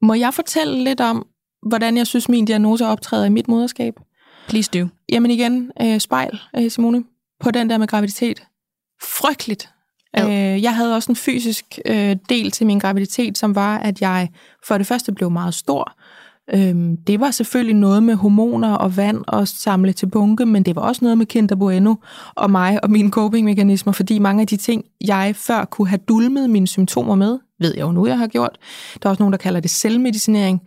Må 0.02 0.14
jeg 0.14 0.34
fortælle 0.34 0.84
lidt 0.84 1.00
om, 1.00 1.26
hvordan 1.68 1.96
jeg 1.96 2.06
synes, 2.06 2.28
min 2.28 2.44
diagnose 2.44 2.86
optræder 2.86 3.24
i 3.24 3.28
mit 3.28 3.48
moderskab? 3.48 3.94
Please 4.48 4.70
do. 4.74 4.86
Jamen 5.08 5.30
igen, 5.30 5.70
øh, 5.82 6.00
spejl, 6.00 6.40
øh, 6.56 6.70
Simone, 6.70 7.04
på 7.40 7.50
den 7.50 7.70
der 7.70 7.78
med 7.78 7.86
graviditet. 7.86 8.42
Frygteligt. 9.02 9.68
Ja. 10.16 10.54
Øh, 10.54 10.62
jeg 10.62 10.76
havde 10.76 10.94
også 10.94 11.12
en 11.12 11.16
fysisk 11.16 11.78
øh, 11.86 12.16
del 12.28 12.50
til 12.50 12.66
min 12.66 12.78
graviditet, 12.78 13.38
som 13.38 13.54
var, 13.54 13.78
at 13.78 14.00
jeg 14.00 14.28
for 14.66 14.78
det 14.78 14.86
første 14.86 15.12
blev 15.12 15.30
meget 15.30 15.54
stor. 15.54 15.92
Øh, 16.54 16.96
det 17.06 17.20
var 17.20 17.30
selvfølgelig 17.30 17.76
noget 17.76 18.02
med 18.02 18.14
hormoner 18.14 18.72
og 18.72 18.96
vand 18.96 19.24
og 19.28 19.48
samle 19.48 19.92
til 19.92 20.06
bunke, 20.06 20.46
men 20.46 20.62
det 20.62 20.76
var 20.76 20.82
også 20.82 21.04
noget 21.04 21.18
med 21.18 21.26
Kinder 21.26 21.56
Bueno 21.56 21.94
og 22.34 22.50
mig 22.50 22.84
og 22.84 22.90
mine 22.90 23.10
copingmekanismer, 23.10 23.92
fordi 23.92 24.18
mange 24.18 24.40
af 24.40 24.46
de 24.46 24.56
ting, 24.56 24.84
jeg 25.00 25.36
før 25.36 25.64
kunne 25.64 25.88
have 25.88 26.00
dulmet 26.08 26.50
mine 26.50 26.66
symptomer 26.66 27.14
med, 27.14 27.38
ved 27.60 27.74
jeg 27.76 27.82
jo 27.82 27.92
nu, 27.92 28.06
jeg 28.06 28.18
har 28.18 28.26
gjort. 28.26 28.58
Der 29.02 29.08
er 29.08 29.10
også 29.10 29.22
nogen, 29.22 29.32
der 29.32 29.38
kalder 29.38 29.60
det 29.60 29.70
selvmedicinering. 29.70 30.60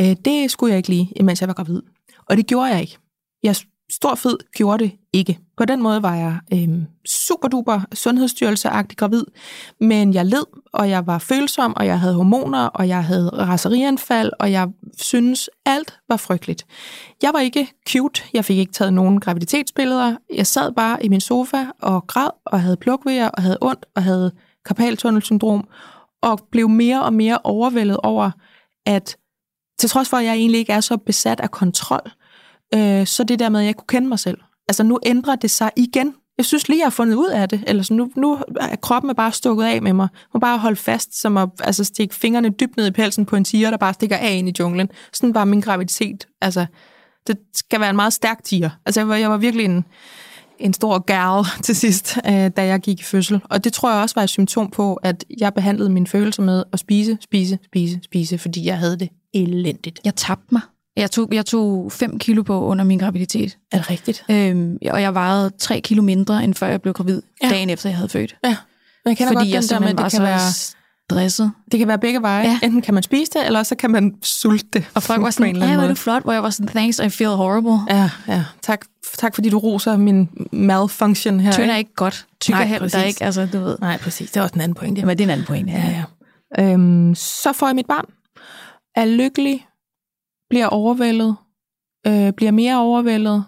Øh, 0.00 0.16
det 0.24 0.50
skulle 0.50 0.70
jeg 0.70 0.76
ikke 0.76 0.88
lige, 0.88 1.12
imens 1.16 1.40
jeg 1.40 1.48
var 1.48 1.54
gravid. 1.54 1.82
Og 2.28 2.36
det 2.36 2.46
gjorde 2.46 2.70
jeg 2.70 2.80
ikke. 2.80 2.98
Jeg 3.42 3.56
stor 3.92 4.14
fed 4.14 4.36
gjorde 4.56 4.84
det 4.84 4.92
ikke. 5.12 5.38
På 5.56 5.64
den 5.64 5.82
måde 5.82 6.02
var 6.02 6.14
jeg 6.14 6.38
øh, 6.52 6.82
super 7.06 7.48
duper 7.48 7.80
sundhedsstyrelseagtig 7.94 8.98
gravid, 8.98 9.24
men 9.80 10.14
jeg 10.14 10.26
led, 10.26 10.44
og 10.72 10.90
jeg 10.90 11.06
var 11.06 11.18
følsom, 11.18 11.76
og 11.76 11.86
jeg 11.86 12.00
havde 12.00 12.14
hormoner, 12.14 12.66
og 12.66 12.88
jeg 12.88 13.04
havde 13.04 13.30
raserianfald, 13.32 14.30
og 14.38 14.52
jeg 14.52 14.68
synes 14.98 15.50
alt 15.66 15.98
var 16.08 16.16
frygteligt. 16.16 16.66
Jeg 17.22 17.30
var 17.34 17.40
ikke 17.40 17.72
cute, 17.88 18.22
jeg 18.32 18.44
fik 18.44 18.58
ikke 18.58 18.72
taget 18.72 18.92
nogen 18.92 19.20
graviditetsbilleder, 19.20 20.16
jeg 20.34 20.46
sad 20.46 20.72
bare 20.72 21.04
i 21.04 21.08
min 21.08 21.20
sofa 21.20 21.66
og 21.82 22.06
græd, 22.06 22.30
og 22.44 22.60
havde 22.60 22.76
plukvejer, 22.76 23.28
og 23.28 23.42
havde 23.42 23.58
ondt, 23.60 23.86
og 23.96 24.02
havde 24.02 24.32
karpaltunnelsyndrom, 24.64 25.68
og 26.22 26.40
blev 26.50 26.68
mere 26.68 27.04
og 27.04 27.12
mere 27.12 27.38
overvældet 27.44 27.96
over, 27.96 28.30
at 28.86 29.16
til 29.78 29.90
trods 29.90 30.08
for, 30.08 30.16
at 30.16 30.24
jeg 30.24 30.34
egentlig 30.34 30.58
ikke 30.58 30.72
er 30.72 30.80
så 30.80 30.96
besat 30.96 31.40
af 31.40 31.50
kontrol, 31.50 32.10
øh, 32.74 33.06
så 33.06 33.24
det 33.24 33.38
der 33.38 33.48
med, 33.48 33.60
at 33.60 33.66
jeg 33.66 33.76
kunne 33.76 33.86
kende 33.86 34.08
mig 34.08 34.18
selv. 34.18 34.38
Altså 34.68 34.82
nu 34.82 34.98
ændrer 35.06 35.36
det 35.36 35.50
sig 35.50 35.70
igen. 35.76 36.14
Jeg 36.38 36.46
synes 36.46 36.68
lige, 36.68 36.78
jeg 36.78 36.86
har 36.86 36.90
fundet 36.90 37.14
ud 37.14 37.28
af 37.28 37.48
det. 37.48 37.64
Eller 37.66 37.82
så 37.82 37.94
nu, 37.94 38.10
nu 38.16 38.38
er 38.60 38.76
kroppen 38.76 39.10
er 39.10 39.14
bare 39.14 39.32
stukket 39.32 39.64
af 39.64 39.82
med 39.82 39.92
mig. 39.92 40.08
Man 40.12 40.30
må 40.34 40.40
bare 40.40 40.58
holde 40.58 40.76
fast, 40.76 41.20
som 41.20 41.36
at 41.36 41.48
altså, 41.60 41.84
stikke 41.84 42.14
fingrene 42.14 42.48
dybt 42.48 42.76
ned 42.76 42.86
i 42.86 42.90
pelsen 42.90 43.26
på 43.26 43.36
en 43.36 43.44
tiger, 43.44 43.70
der 43.70 43.76
bare 43.76 43.94
stikker 43.94 44.16
af 44.16 44.34
ind 44.34 44.48
i 44.48 44.52
junglen. 44.58 44.88
Sådan 45.12 45.34
var 45.34 45.44
min 45.44 45.60
graviditet. 45.60 46.26
Altså, 46.40 46.66
det 47.26 47.38
skal 47.54 47.80
være 47.80 47.90
en 47.90 47.96
meget 47.96 48.12
stærk 48.12 48.44
tiger. 48.44 48.70
Altså, 48.86 49.00
jeg 49.00 49.08
var, 49.08 49.16
jeg 49.16 49.30
var 49.30 49.36
virkelig 49.36 49.64
en, 49.64 49.84
en 50.58 50.72
stor 50.72 50.98
gal 50.98 51.44
til 51.64 51.76
sidst, 51.76 52.18
øh, 52.26 52.50
da 52.56 52.66
jeg 52.66 52.80
gik 52.80 53.00
i 53.00 53.04
fødsel. 53.04 53.40
Og 53.44 53.64
det 53.64 53.72
tror 53.72 53.90
jeg 53.92 54.02
også 54.02 54.14
var 54.14 54.22
et 54.22 54.30
symptom 54.30 54.70
på, 54.70 54.94
at 54.94 55.24
jeg 55.38 55.54
behandlede 55.54 55.90
mine 55.90 56.06
følelser 56.06 56.42
med 56.42 56.64
at 56.72 56.78
spise, 56.78 57.18
spise, 57.20 57.58
spise, 57.64 58.00
spise, 58.04 58.38
fordi 58.38 58.66
jeg 58.66 58.78
havde 58.78 58.98
det 58.98 59.08
elendigt. 59.34 60.00
Jeg 60.04 60.14
tabte 60.14 60.46
mig. 60.52 60.62
Jeg 60.98 61.10
tog, 61.10 61.28
jeg 61.32 61.46
tog 61.46 61.92
5 61.92 62.18
kilo 62.18 62.42
på 62.42 62.64
under 62.64 62.84
min 62.84 62.98
graviditet. 62.98 63.56
Er 63.72 63.76
det 63.76 63.90
rigtigt? 63.90 64.24
Øhm, 64.30 64.78
og 64.90 65.02
jeg 65.02 65.14
vejede 65.14 65.50
3 65.58 65.80
kilo 65.80 66.02
mindre, 66.02 66.44
end 66.44 66.54
før 66.54 66.66
jeg 66.66 66.82
blev 66.82 66.94
gravid, 66.94 67.22
ja. 67.42 67.48
dagen 67.48 67.70
efter 67.70 67.88
jeg 67.88 67.96
havde 67.96 68.08
født. 68.08 68.36
Ja. 68.44 68.48
Men 68.48 68.56
jeg 69.10 69.16
kender 69.16 69.32
Fordi 69.32 69.52
godt 69.52 69.54
jeg 69.54 69.62
den 69.62 69.68
der 69.70 69.80
med, 69.80 69.88
det 69.88 70.02
var 70.02 70.08
kan 70.08 70.22
være, 70.22 70.40
stresset. 71.08 71.52
det 71.72 71.78
kan 71.78 71.88
være 71.88 71.98
begge 71.98 72.22
veje. 72.22 72.44
Ja. 72.44 72.58
Enten 72.62 72.82
kan 72.82 72.94
man 72.94 73.02
spise 73.02 73.30
det, 73.34 73.46
eller 73.46 73.62
så 73.62 73.74
kan 73.74 73.90
man 73.90 74.14
sulte 74.22 74.66
det. 74.72 74.84
Og 74.94 75.02
folk 75.02 75.22
var 75.22 75.30
sådan, 75.40 75.56
ja, 75.56 75.74
hvor 75.74 75.84
er 75.84 75.88
du 75.88 75.94
flot, 75.94 76.22
hvor 76.22 76.32
jeg 76.32 76.42
var 76.42 76.50
sådan, 76.50 76.68
thanks, 76.68 76.98
I 76.98 77.08
feel 77.08 77.30
horrible. 77.30 77.78
Ja, 77.96 78.10
ja. 78.28 78.44
Tak, 78.62 78.80
tak 79.18 79.34
fordi 79.34 79.50
du 79.50 79.58
roser 79.58 79.96
min 79.96 80.28
malfunction 80.52 81.40
her. 81.40 81.52
Tynd 81.52 81.70
er 81.70 81.76
ikke? 81.76 81.78
ikke 81.78 81.94
godt. 81.94 82.26
Tyk 82.40 82.52
Nej, 82.54 82.64
heller 82.64 82.88
der 82.88 82.98
er 82.98 83.02
præcis. 83.02 83.14
ikke, 83.14 83.24
altså 83.24 83.48
du 83.52 83.58
ved. 83.58 83.76
Nej, 83.80 83.98
præcis. 83.98 84.30
Det 84.30 84.36
er 84.40 84.42
også 84.42 84.54
en 84.54 84.60
anden 84.60 84.74
pointe. 84.74 85.00
Jamen, 85.00 85.18
det 85.18 85.24
er 85.24 85.26
en 85.26 85.30
anden 85.30 85.46
point. 85.46 85.70
Ja. 85.70 85.82
Ja, 85.88 86.04
ja. 86.58 86.72
Øhm, 86.72 87.14
så 87.14 87.52
får 87.52 87.66
jeg 87.66 87.76
mit 87.76 87.86
barn. 87.86 88.04
Er 88.96 89.04
lykkelig. 89.04 89.66
Bliver 90.50 90.66
overvældet. 90.66 91.36
Øh, 92.06 92.32
bliver 92.32 92.52
mere 92.52 92.78
overvældet. 92.78 93.44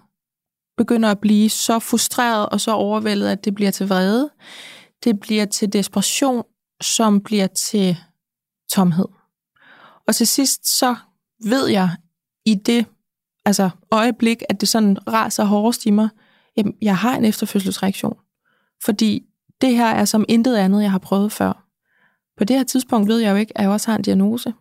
Begynder 0.77 1.11
at 1.11 1.21
blive 1.21 1.49
så 1.49 1.79
frustreret 1.79 2.49
og 2.49 2.61
så 2.61 2.71
overvældet, 2.71 3.29
at 3.29 3.45
det 3.45 3.55
bliver 3.55 3.71
til 3.71 3.89
vrede. 3.89 4.31
Det 5.05 5.21
bliver 5.21 5.45
til 5.45 5.73
desperation, 5.73 6.45
som 6.81 7.21
bliver 7.21 7.47
til 7.47 7.97
tomhed. 8.73 9.07
Og 10.07 10.15
til 10.15 10.27
sidst 10.27 10.79
så 10.79 10.97
ved 11.45 11.69
jeg 11.69 11.91
i 12.47 12.55
det 12.55 12.87
altså 13.45 13.71
øjeblik, 13.91 14.43
at 14.49 14.61
det 14.61 14.69
sådan 14.69 15.09
raser 15.09 15.45
hårdest 15.45 15.87
i 15.87 15.91
mig, 15.91 16.09
jamen, 16.57 16.75
jeg 16.83 16.97
har 16.97 17.17
en 17.17 17.25
efterfødselsreaktion. 17.25 18.17
Fordi 18.85 19.27
det 19.61 19.77
her 19.77 19.87
er 19.87 20.05
som 20.05 20.25
intet 20.29 20.57
andet, 20.57 20.83
jeg 20.83 20.91
har 20.91 20.99
prøvet 20.99 21.33
før. 21.33 21.67
På 22.39 22.45
det 22.45 22.57
her 22.57 22.65
tidspunkt 22.65 23.09
ved 23.09 23.19
jeg 23.19 23.31
jo 23.31 23.37
ikke, 23.37 23.59
at 23.59 23.63
jeg 23.63 23.71
også 23.71 23.91
har 23.91 23.97
en 23.99 24.03
diagnose. 24.03 24.55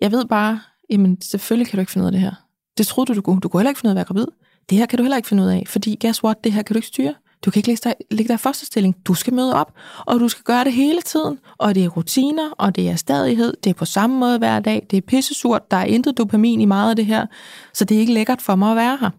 Jeg 0.00 0.12
ved 0.12 0.24
bare, 0.24 0.60
jamen 0.90 1.20
selvfølgelig 1.22 1.66
kan 1.70 1.76
du 1.76 1.80
ikke 1.80 1.92
finde 1.92 2.02
ud 2.02 2.06
af 2.06 2.12
det 2.12 2.20
her. 2.20 2.32
Det 2.78 2.86
troede 2.86 3.08
du, 3.12 3.16
du 3.16 3.22
kunne. 3.22 3.40
Du 3.40 3.48
kunne 3.48 3.60
heller 3.60 3.70
ikke 3.70 3.80
finde 3.80 3.88
ud 3.92 3.96
af 3.96 4.00
at 4.00 4.08
være 4.08 4.14
gravid. 4.16 4.26
Det 4.70 4.78
her 4.78 4.86
kan 4.86 4.96
du 4.96 5.02
heller 5.02 5.16
ikke 5.16 5.28
finde 5.28 5.42
ud 5.42 5.48
af, 5.48 5.64
fordi 5.66 5.96
guess 6.00 6.24
what, 6.24 6.44
det 6.44 6.52
her 6.52 6.62
kan 6.62 6.74
du 6.74 6.78
ikke 6.78 6.88
styre. 6.88 7.14
Du 7.44 7.50
kan 7.50 7.58
ikke 7.60 7.68
lægge 7.68 7.80
dig, 7.84 7.94
lægge 8.10 8.28
dig 8.28 8.34
i 8.34 8.38
fosterstilling. 8.38 8.96
Du 9.04 9.14
skal 9.14 9.34
møde 9.34 9.54
op, 9.54 9.72
og 10.06 10.20
du 10.20 10.28
skal 10.28 10.42
gøre 10.44 10.64
det 10.64 10.72
hele 10.72 11.02
tiden. 11.02 11.38
Og 11.58 11.74
det 11.74 11.84
er 11.84 11.88
rutiner, 11.88 12.50
og 12.58 12.76
det 12.76 12.88
er 12.88 12.96
stadighed. 12.96 13.54
Det 13.64 13.70
er 13.70 13.74
på 13.74 13.84
samme 13.84 14.18
måde 14.18 14.38
hver 14.38 14.60
dag. 14.60 14.86
Det 14.90 14.96
er 14.96 15.00
pissesurt. 15.00 15.70
Der 15.70 15.76
er 15.76 15.84
intet 15.84 16.18
dopamin 16.18 16.60
i 16.60 16.64
meget 16.64 16.90
af 16.90 16.96
det 16.96 17.06
her. 17.06 17.26
Så 17.74 17.84
det 17.84 17.94
er 17.96 18.00
ikke 18.00 18.12
lækkert 18.12 18.42
for 18.42 18.54
mig 18.56 18.70
at 18.70 18.76
være 18.76 18.98
her. 19.00 19.10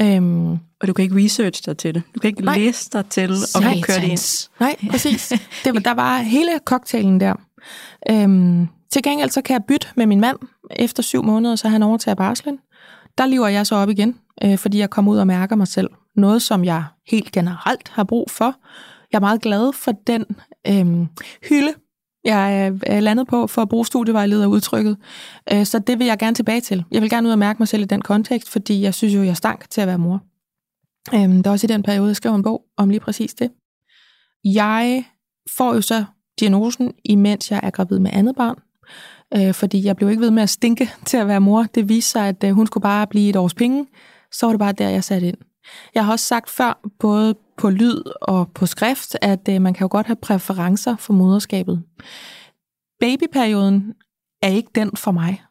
Øhm, 0.00 0.52
Og 0.52 0.86
du 0.88 0.92
kan 0.92 1.02
ikke 1.02 1.24
research 1.24 1.62
dig 1.66 1.76
til 1.78 1.94
det. 1.94 2.02
Du 2.14 2.20
kan 2.20 2.28
ikke 2.28 2.42
Nej. 2.44 2.58
Læse 2.58 2.90
dig 2.92 3.06
til 3.06 3.30
og 3.30 3.36
Satans. 3.38 3.86
køre 3.86 3.96
det 4.00 4.08
ind. 4.08 4.48
Nej, 4.60 4.76
præcis. 4.90 5.28
Det, 5.64 5.74
var- 5.74 5.80
der 5.80 5.94
var 5.94 6.18
hele 6.18 6.50
cocktailen 6.64 7.20
der. 7.20 7.34
Øhm, 8.10 8.66
til 8.92 9.02
gengæld 9.02 9.30
så 9.30 9.42
kan 9.42 9.54
jeg 9.54 9.62
bytte 9.68 9.86
med 9.96 10.06
min 10.06 10.20
mand 10.20 10.36
efter 10.76 11.02
syv 11.02 11.22
måneder, 11.22 11.56
så 11.56 11.68
han 11.68 11.82
overtager 11.82 12.14
barslen. 12.14 12.58
Der 13.18 13.26
lever 13.26 13.48
jeg 13.48 13.66
så 13.66 13.74
op 13.74 13.88
igen, 13.88 14.18
øh, 14.44 14.58
fordi 14.58 14.78
jeg 14.78 14.90
kommer 14.90 15.12
ud 15.12 15.18
og 15.18 15.26
mærker 15.26 15.56
mig 15.56 15.68
selv. 15.68 15.88
Noget, 16.16 16.42
som 16.42 16.64
jeg 16.64 16.84
helt 17.10 17.32
generelt 17.32 17.88
har 17.88 18.04
brug 18.04 18.30
for. 18.30 18.54
Jeg 19.12 19.18
er 19.18 19.20
meget 19.20 19.42
glad 19.42 19.72
for 19.72 19.92
den 20.06 20.24
øh, 20.66 21.06
hylde, 21.48 21.72
jeg 22.24 22.70
øh, 22.72 22.80
er- 22.86 23.00
landet 23.00 23.26
på 23.26 23.46
for 23.46 23.62
at 23.62 23.68
bruge 23.68 23.86
studievejleder 23.86 24.46
udtrykket. 24.46 24.96
Øh, 25.52 25.66
så 25.66 25.78
det 25.78 25.98
vil 25.98 26.06
jeg 26.06 26.18
gerne 26.18 26.34
tilbage 26.34 26.60
til. 26.60 26.84
Jeg 26.90 27.02
vil 27.02 27.10
gerne 27.10 27.26
ud 27.28 27.32
og 27.32 27.38
mærke 27.38 27.58
mig 27.58 27.68
selv 27.68 27.82
i 27.82 27.86
den 27.86 28.02
kontekst, 28.02 28.48
fordi 28.50 28.82
jeg 28.82 28.94
synes 28.94 29.14
jo, 29.14 29.22
jeg 29.22 29.36
stank 29.36 29.70
til 29.70 29.80
at 29.80 29.86
være 29.86 29.98
mor. 29.98 30.20
Øhm, 31.14 31.36
det 31.36 31.46
er 31.46 31.50
også 31.50 31.66
i 31.66 31.72
den 31.72 31.82
periode, 31.82 32.08
jeg 32.08 32.16
skrev 32.16 32.34
en 32.34 32.42
bog 32.42 32.62
om 32.76 32.88
lige 32.90 33.00
præcis 33.00 33.34
det. 33.34 33.50
Jeg 34.44 35.04
får 35.56 35.74
jo 35.74 35.80
så 35.80 36.04
diagnosen, 36.40 36.92
imens 37.04 37.50
jeg 37.50 37.60
er 37.62 37.70
gravid 37.70 37.98
med 37.98 38.10
andet 38.14 38.36
barn. 38.36 38.56
Øh, 39.36 39.54
fordi 39.54 39.84
jeg 39.84 39.96
blev 39.96 40.10
ikke 40.10 40.22
ved 40.22 40.30
med 40.30 40.42
at 40.42 40.50
stinke 40.50 40.90
til 41.06 41.16
at 41.16 41.28
være 41.28 41.40
mor. 41.40 41.66
Det 41.74 41.88
viste 41.88 42.10
sig, 42.10 42.28
at 42.28 42.44
øh, 42.44 42.50
hun 42.50 42.66
skulle 42.66 42.82
bare 42.82 43.06
blive 43.06 43.30
et 43.30 43.36
års 43.36 43.54
penge. 43.54 43.86
Så 44.32 44.46
var 44.46 44.52
det 44.52 44.58
bare 44.58 44.72
der, 44.72 44.88
jeg 44.88 45.04
satte 45.04 45.28
ind. 45.28 45.36
Jeg 45.94 46.04
har 46.04 46.12
også 46.12 46.24
sagt 46.24 46.50
før, 46.50 46.80
både 46.98 47.34
på 47.56 47.70
lyd 47.70 48.02
og 48.22 48.50
på 48.54 48.66
skrift, 48.66 49.16
at 49.22 49.48
øh, 49.48 49.62
man 49.62 49.74
kan 49.74 49.84
jo 49.84 49.88
godt 49.90 50.06
have 50.06 50.16
præferencer 50.16 50.96
for 50.96 51.12
moderskabet. 51.12 51.82
Babyperioden 53.00 53.94
er 54.42 54.48
ikke 54.48 54.70
den 54.74 54.96
for 54.96 55.10
mig. 55.10 55.42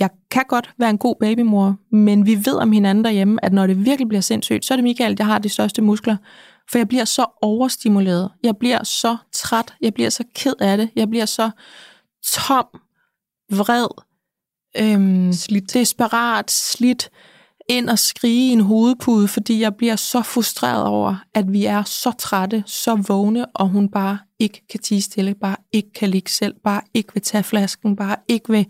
Jeg 0.00 0.10
kan 0.30 0.44
godt 0.48 0.74
være 0.78 0.90
en 0.90 0.98
god 0.98 1.14
babymor, 1.20 1.76
men 1.92 2.26
vi 2.26 2.34
ved 2.34 2.54
om 2.54 2.72
hinanden 2.72 3.04
derhjemme, 3.04 3.44
at 3.44 3.52
når 3.52 3.66
det 3.66 3.84
virkelig 3.84 4.08
bliver 4.08 4.20
sindssygt, 4.20 4.64
så 4.64 4.74
er 4.74 4.76
det 4.76 4.84
Michael, 4.84 5.16
jeg 5.18 5.26
har 5.26 5.38
de 5.38 5.48
største 5.48 5.82
muskler. 5.82 6.16
For 6.70 6.78
jeg 6.78 6.88
bliver 6.88 7.04
så 7.04 7.26
overstimuleret. 7.42 8.30
Jeg 8.42 8.56
bliver 8.56 8.84
så 8.84 9.16
træt. 9.32 9.74
Jeg 9.80 9.94
bliver 9.94 10.10
så 10.10 10.24
ked 10.34 10.54
af 10.60 10.76
det. 10.76 10.90
Jeg 10.96 11.10
bliver 11.10 11.24
så 11.24 11.50
tom, 12.26 12.66
vred, 13.50 13.86
øhm, 14.76 15.32
Slidt. 15.32 15.74
desperat, 15.74 16.50
slidt, 16.50 17.10
ind 17.68 17.90
og 17.90 17.98
skrige 17.98 18.48
i 18.48 18.52
en 18.52 18.60
hovedpude, 18.60 19.28
fordi 19.28 19.60
jeg 19.60 19.74
bliver 19.74 19.96
så 19.96 20.22
frustreret 20.22 20.84
over, 20.84 21.16
at 21.34 21.52
vi 21.52 21.64
er 21.64 21.82
så 21.82 22.12
trætte, 22.18 22.62
så 22.66 22.94
vågne, 22.94 23.46
og 23.46 23.68
hun 23.68 23.88
bare 23.88 24.18
ikke 24.38 24.66
kan 24.70 24.80
tige 24.80 25.02
stille, 25.02 25.34
bare 25.34 25.56
ikke 25.72 25.92
kan 25.92 26.08
ligge 26.08 26.30
selv, 26.30 26.54
bare 26.64 26.80
ikke 26.94 27.14
vil 27.14 27.22
tage 27.22 27.42
flasken, 27.42 27.96
bare 27.96 28.16
ikke 28.28 28.52
vil... 28.52 28.66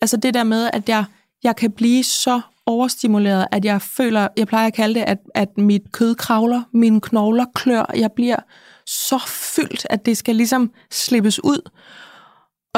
Altså 0.00 0.16
det 0.16 0.34
der 0.34 0.44
med, 0.44 0.70
at 0.72 0.88
jeg, 0.88 1.04
jeg 1.42 1.56
kan 1.56 1.70
blive 1.70 2.04
så 2.04 2.40
overstimuleret, 2.66 3.46
at 3.52 3.64
jeg 3.64 3.82
føler, 3.82 4.28
jeg 4.36 4.46
plejer 4.46 4.66
at 4.66 4.74
kalde 4.74 4.94
det, 4.94 5.06
at, 5.06 5.18
at 5.34 5.58
mit 5.58 5.92
kød 5.92 6.14
kravler, 6.14 6.62
mine 6.72 7.00
knogler 7.00 7.44
klør, 7.54 7.92
jeg 7.96 8.12
bliver 8.12 8.36
så 8.86 9.18
fyldt, 9.26 9.86
at 9.90 10.06
det 10.06 10.16
skal 10.16 10.36
ligesom 10.36 10.70
slippes 10.90 11.44
ud. 11.44 11.70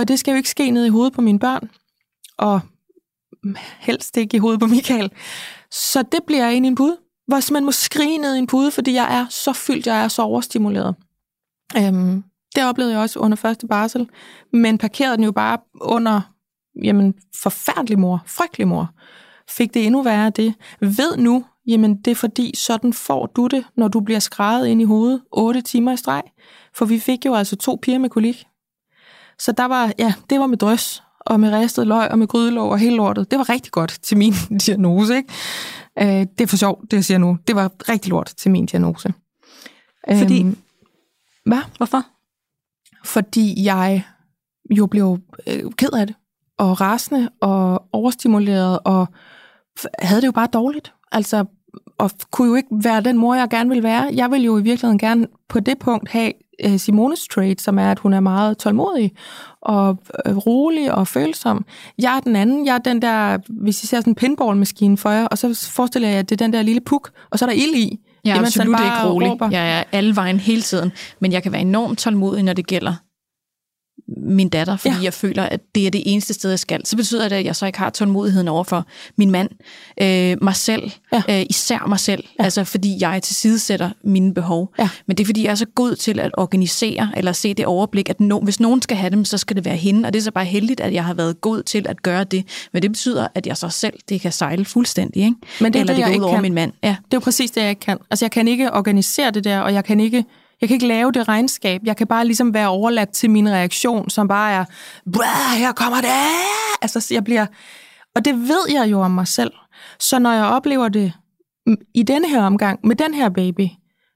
Og 0.00 0.08
det 0.08 0.18
skal 0.18 0.32
jo 0.32 0.36
ikke 0.36 0.48
ske 0.48 0.70
ned 0.70 0.84
i 0.84 0.88
hovedet 0.88 1.12
på 1.12 1.20
mine 1.20 1.38
børn. 1.38 1.70
Og 2.38 2.60
helst 3.78 4.16
ikke 4.16 4.36
i 4.36 4.40
hovedet 4.40 4.60
på 4.60 4.66
Michael. 4.66 5.10
Så 5.70 6.02
det 6.12 6.20
bliver 6.26 6.44
jeg 6.44 6.54
ind 6.54 6.66
i 6.66 6.68
en 6.68 6.74
pude, 6.74 6.96
hvor 7.26 7.52
man 7.52 7.64
må 7.64 7.72
skrige 7.72 8.18
ned 8.18 8.34
i 8.34 8.38
en 8.38 8.46
pude, 8.46 8.70
fordi 8.70 8.94
jeg 8.94 9.18
er 9.18 9.26
så 9.30 9.52
fyldt, 9.52 9.86
jeg 9.86 10.04
er 10.04 10.08
så 10.08 10.22
overstimuleret. 10.22 10.94
Øhm, 11.76 12.24
det 12.54 12.64
oplevede 12.64 12.92
jeg 12.92 13.00
også 13.00 13.18
under 13.18 13.36
første 13.36 13.66
barsel, 13.66 14.08
men 14.52 14.78
parkerede 14.78 15.16
den 15.16 15.24
jo 15.24 15.32
bare 15.32 15.58
under, 15.80 16.20
jamen, 16.82 17.14
forfærdelig 17.42 17.98
mor, 17.98 18.22
frygtelig 18.26 18.68
mor. 18.68 18.90
Fik 19.50 19.74
det 19.74 19.86
endnu 19.86 20.02
værre 20.02 20.30
det. 20.30 20.54
Ved 20.80 21.16
nu, 21.16 21.44
jamen 21.66 21.96
det 21.96 22.10
er 22.10 22.14
fordi, 22.14 22.56
sådan 22.56 22.92
får 22.92 23.26
du 23.26 23.46
det, 23.46 23.64
når 23.76 23.88
du 23.88 24.00
bliver 24.00 24.20
skrevet 24.20 24.66
ind 24.66 24.80
i 24.80 24.84
hovedet 24.84 25.22
8 25.32 25.60
timer 25.60 25.92
i 25.92 25.96
streg. 25.96 26.22
For 26.74 26.84
vi 26.84 26.98
fik 26.98 27.26
jo 27.26 27.34
altså 27.34 27.56
to 27.56 27.78
piger 27.82 27.98
med 27.98 28.10
kolik. 28.10 28.46
Så 29.40 29.52
der 29.52 29.64
var, 29.64 29.92
ja, 29.98 30.14
det 30.30 30.40
var 30.40 30.46
med 30.46 30.58
drøs, 30.58 31.02
og 31.20 31.40
med 31.40 31.52
ristet 31.52 31.86
løg, 31.86 32.10
og 32.10 32.18
med 32.18 32.26
grydelåg 32.26 32.70
og 32.70 32.78
hele 32.78 32.96
lortet. 32.96 33.30
Det 33.30 33.38
var 33.38 33.48
rigtig 33.48 33.72
godt 33.72 33.98
til 34.02 34.16
min 34.16 34.32
diagnose, 34.66 35.16
ikke? 35.16 35.32
Øh, 35.98 36.26
det 36.38 36.40
er 36.40 36.46
for 36.46 36.56
sjovt, 36.56 36.90
det 36.90 36.96
jeg 36.96 37.04
siger 37.04 37.18
nu. 37.18 37.38
Det 37.46 37.56
var 37.56 37.70
rigtig 37.88 38.10
lort 38.10 38.32
til 38.36 38.50
min 38.50 38.66
diagnose. 38.66 39.14
Fordi? 40.18 40.40
Øhm, 40.40 40.56
hvad? 41.46 41.60
Hvorfor? 41.76 42.02
Fordi 43.04 43.64
jeg 43.64 44.04
jo 44.76 44.86
blev 44.86 45.18
øh, 45.46 45.72
ked 45.78 45.92
af 45.92 46.06
det, 46.06 46.16
og 46.58 46.80
rasende, 46.80 47.30
og 47.40 47.82
overstimuleret, 47.92 48.78
og 48.84 49.08
havde 49.98 50.20
det 50.20 50.26
jo 50.26 50.32
bare 50.32 50.46
dårligt. 50.46 50.92
Altså, 51.12 51.44
og 51.98 52.10
kunne 52.30 52.48
jo 52.48 52.54
ikke 52.54 52.68
være 52.70 53.00
den 53.00 53.18
mor, 53.18 53.34
jeg 53.34 53.50
gerne 53.50 53.68
ville 53.68 53.82
være. 53.82 54.10
Jeg 54.14 54.30
vil 54.30 54.42
jo 54.42 54.58
i 54.58 54.62
virkeligheden 54.62 54.98
gerne 54.98 55.26
på 55.48 55.60
det 55.60 55.78
punkt 55.78 56.08
have 56.08 56.32
Simones 56.78 57.28
trait, 57.28 57.60
som 57.60 57.78
er, 57.78 57.90
at 57.90 57.98
hun 57.98 58.12
er 58.12 58.20
meget 58.20 58.58
tålmodig 58.58 59.12
og 59.62 59.98
øh, 60.26 60.36
rolig 60.36 60.94
og 60.94 61.08
følsom. 61.08 61.64
Jeg 61.98 62.16
er 62.16 62.20
den 62.20 62.36
anden. 62.36 62.66
Jeg 62.66 62.74
er 62.74 62.78
den 62.78 63.02
der, 63.02 63.38
hvis 63.48 63.84
I 63.84 63.86
ser 63.86 63.96
sådan 63.96 64.10
en 64.10 64.14
pinballmaskine 64.14 64.96
for 64.96 65.10
jer, 65.10 65.26
og 65.26 65.38
så 65.38 65.70
forestiller 65.74 66.08
jeg, 66.08 66.18
at 66.18 66.30
det 66.30 66.40
er 66.40 66.44
den 66.44 66.52
der 66.52 66.62
lille 66.62 66.80
puk, 66.80 67.10
og 67.30 67.38
så 67.38 67.44
er 67.44 67.48
der 67.48 67.56
ild 67.56 67.74
i. 67.74 68.00
Jeg 68.24 68.36
er 68.36 68.40
absolut 68.40 68.80
ikke 68.80 69.06
rolig. 69.06 69.30
råber. 69.30 69.48
Jeg 69.50 69.78
er 69.78 69.84
alle 69.92 70.16
vejen 70.16 70.40
hele 70.40 70.62
tiden. 70.62 70.92
Men 71.20 71.32
jeg 71.32 71.42
kan 71.42 71.52
være 71.52 71.60
enormt 71.60 71.98
tålmodig, 71.98 72.42
når 72.42 72.52
det 72.52 72.66
gælder 72.66 72.94
min 74.16 74.48
datter, 74.48 74.76
fordi 74.76 74.94
Ja. 74.96 75.02
jeg 75.02 75.14
føler, 75.14 75.42
at 75.42 75.60
det 75.74 75.86
er 75.86 75.90
det 75.90 76.02
eneste 76.06 76.34
sted, 76.34 76.50
jeg 76.50 76.58
skal. 76.58 76.86
Så 76.86 76.96
betyder 76.96 77.28
det, 77.28 77.36
at 77.36 77.44
jeg 77.44 77.56
så 77.56 77.66
ikke 77.66 77.78
har 77.78 77.90
tålmodigheden 77.90 78.48
over 78.48 78.64
for 78.64 78.86
min 79.16 79.30
mand, 79.30 79.48
øh, 80.02 80.36
mig 80.44 80.56
selv, 80.56 80.90
Ja. 81.12 81.22
øh, 81.40 81.46
især 81.50 81.86
mig 81.88 82.00
selv, 82.00 82.24
ja. 82.38 82.44
altså 82.44 82.64
fordi 82.64 82.96
jeg 83.00 83.22
tilsidesætter 83.22 83.90
mine 84.04 84.34
behov. 84.34 84.72
Ja. 84.78 84.88
Men 85.06 85.16
det 85.16 85.24
er, 85.24 85.26
fordi 85.26 85.44
jeg 85.44 85.50
er 85.50 85.54
så 85.54 85.66
god 85.74 85.94
til 85.96 86.20
at 86.20 86.30
organisere, 86.38 87.10
eller 87.16 87.32
se 87.32 87.54
det 87.54 87.66
overblik, 87.66 88.08
at 88.10 88.20
no, 88.20 88.40
hvis 88.40 88.60
nogen 88.60 88.82
skal 88.82 88.96
have 88.96 89.10
dem, 89.10 89.24
så 89.24 89.38
skal 89.38 89.56
det 89.56 89.64
være 89.64 89.76
hende, 89.76 90.06
og 90.06 90.12
det 90.12 90.18
er 90.18 90.22
så 90.22 90.30
bare 90.32 90.44
heldigt, 90.44 90.80
at 90.80 90.92
jeg 90.94 91.04
har 91.04 91.14
været 91.14 91.40
god 91.40 91.62
til 91.62 91.86
at 91.88 92.02
gøre 92.02 92.24
det. 92.24 92.44
Men 92.72 92.82
det 92.82 92.90
betyder, 92.90 93.26
at 93.34 93.46
jeg 93.46 93.56
så 93.56 93.68
selv, 93.68 93.94
det 94.08 94.20
kan 94.20 94.32
sejle 94.32 94.64
fuldstændig, 94.64 95.22
ikke? 95.22 95.34
Men 95.60 95.72
det 95.72 95.78
er 95.78 95.82
eller 95.82 95.94
det, 95.94 96.04
det 96.06 96.12
går 96.14 96.20
ud 96.20 96.24
over 96.24 96.34
kan. 96.34 96.42
min 96.42 96.54
mand. 96.54 96.72
Ja. 96.82 96.88
Det 96.88 96.94
er 96.96 97.16
jo 97.16 97.20
præcis 97.20 97.50
det, 97.50 97.60
jeg 97.60 97.70
ikke 97.70 97.80
kan. 97.80 97.98
Altså, 98.10 98.24
jeg 98.24 98.30
kan 98.30 98.48
ikke 98.48 98.72
organisere 98.72 99.30
det 99.30 99.44
der, 99.44 99.58
og 99.60 99.74
jeg 99.74 99.84
kan 99.84 100.00
ikke, 100.00 100.24
jeg 100.60 100.68
kan 100.68 100.74
ikke 100.74 100.86
lave 100.86 101.12
det 101.12 101.28
regnskab. 101.28 101.80
Jeg 101.84 101.96
kan 101.96 102.06
bare 102.06 102.24
ligesom 102.24 102.54
være 102.54 102.68
overladt 102.68 103.12
til 103.12 103.30
min 103.30 103.48
reaktion, 103.48 104.10
som 104.10 104.28
bare 104.28 104.52
er, 104.52 104.64
her 105.58 105.72
kommer 105.72 106.00
det! 106.00 106.10
Altså, 106.82 107.06
jeg 107.10 107.24
bliver... 107.24 107.46
Og 108.16 108.24
det 108.24 108.48
ved 108.48 108.64
jeg 108.70 108.90
jo 108.90 109.00
om 109.00 109.10
mig 109.10 109.28
selv. 109.28 109.52
Så 110.00 110.18
når 110.18 110.32
jeg 110.32 110.44
oplever 110.44 110.88
det 110.88 111.12
i 111.94 112.02
denne 112.02 112.28
her 112.28 112.42
omgang, 112.42 112.80
med 112.84 112.96
den 112.96 113.14
her 113.14 113.28
baby, 113.28 113.66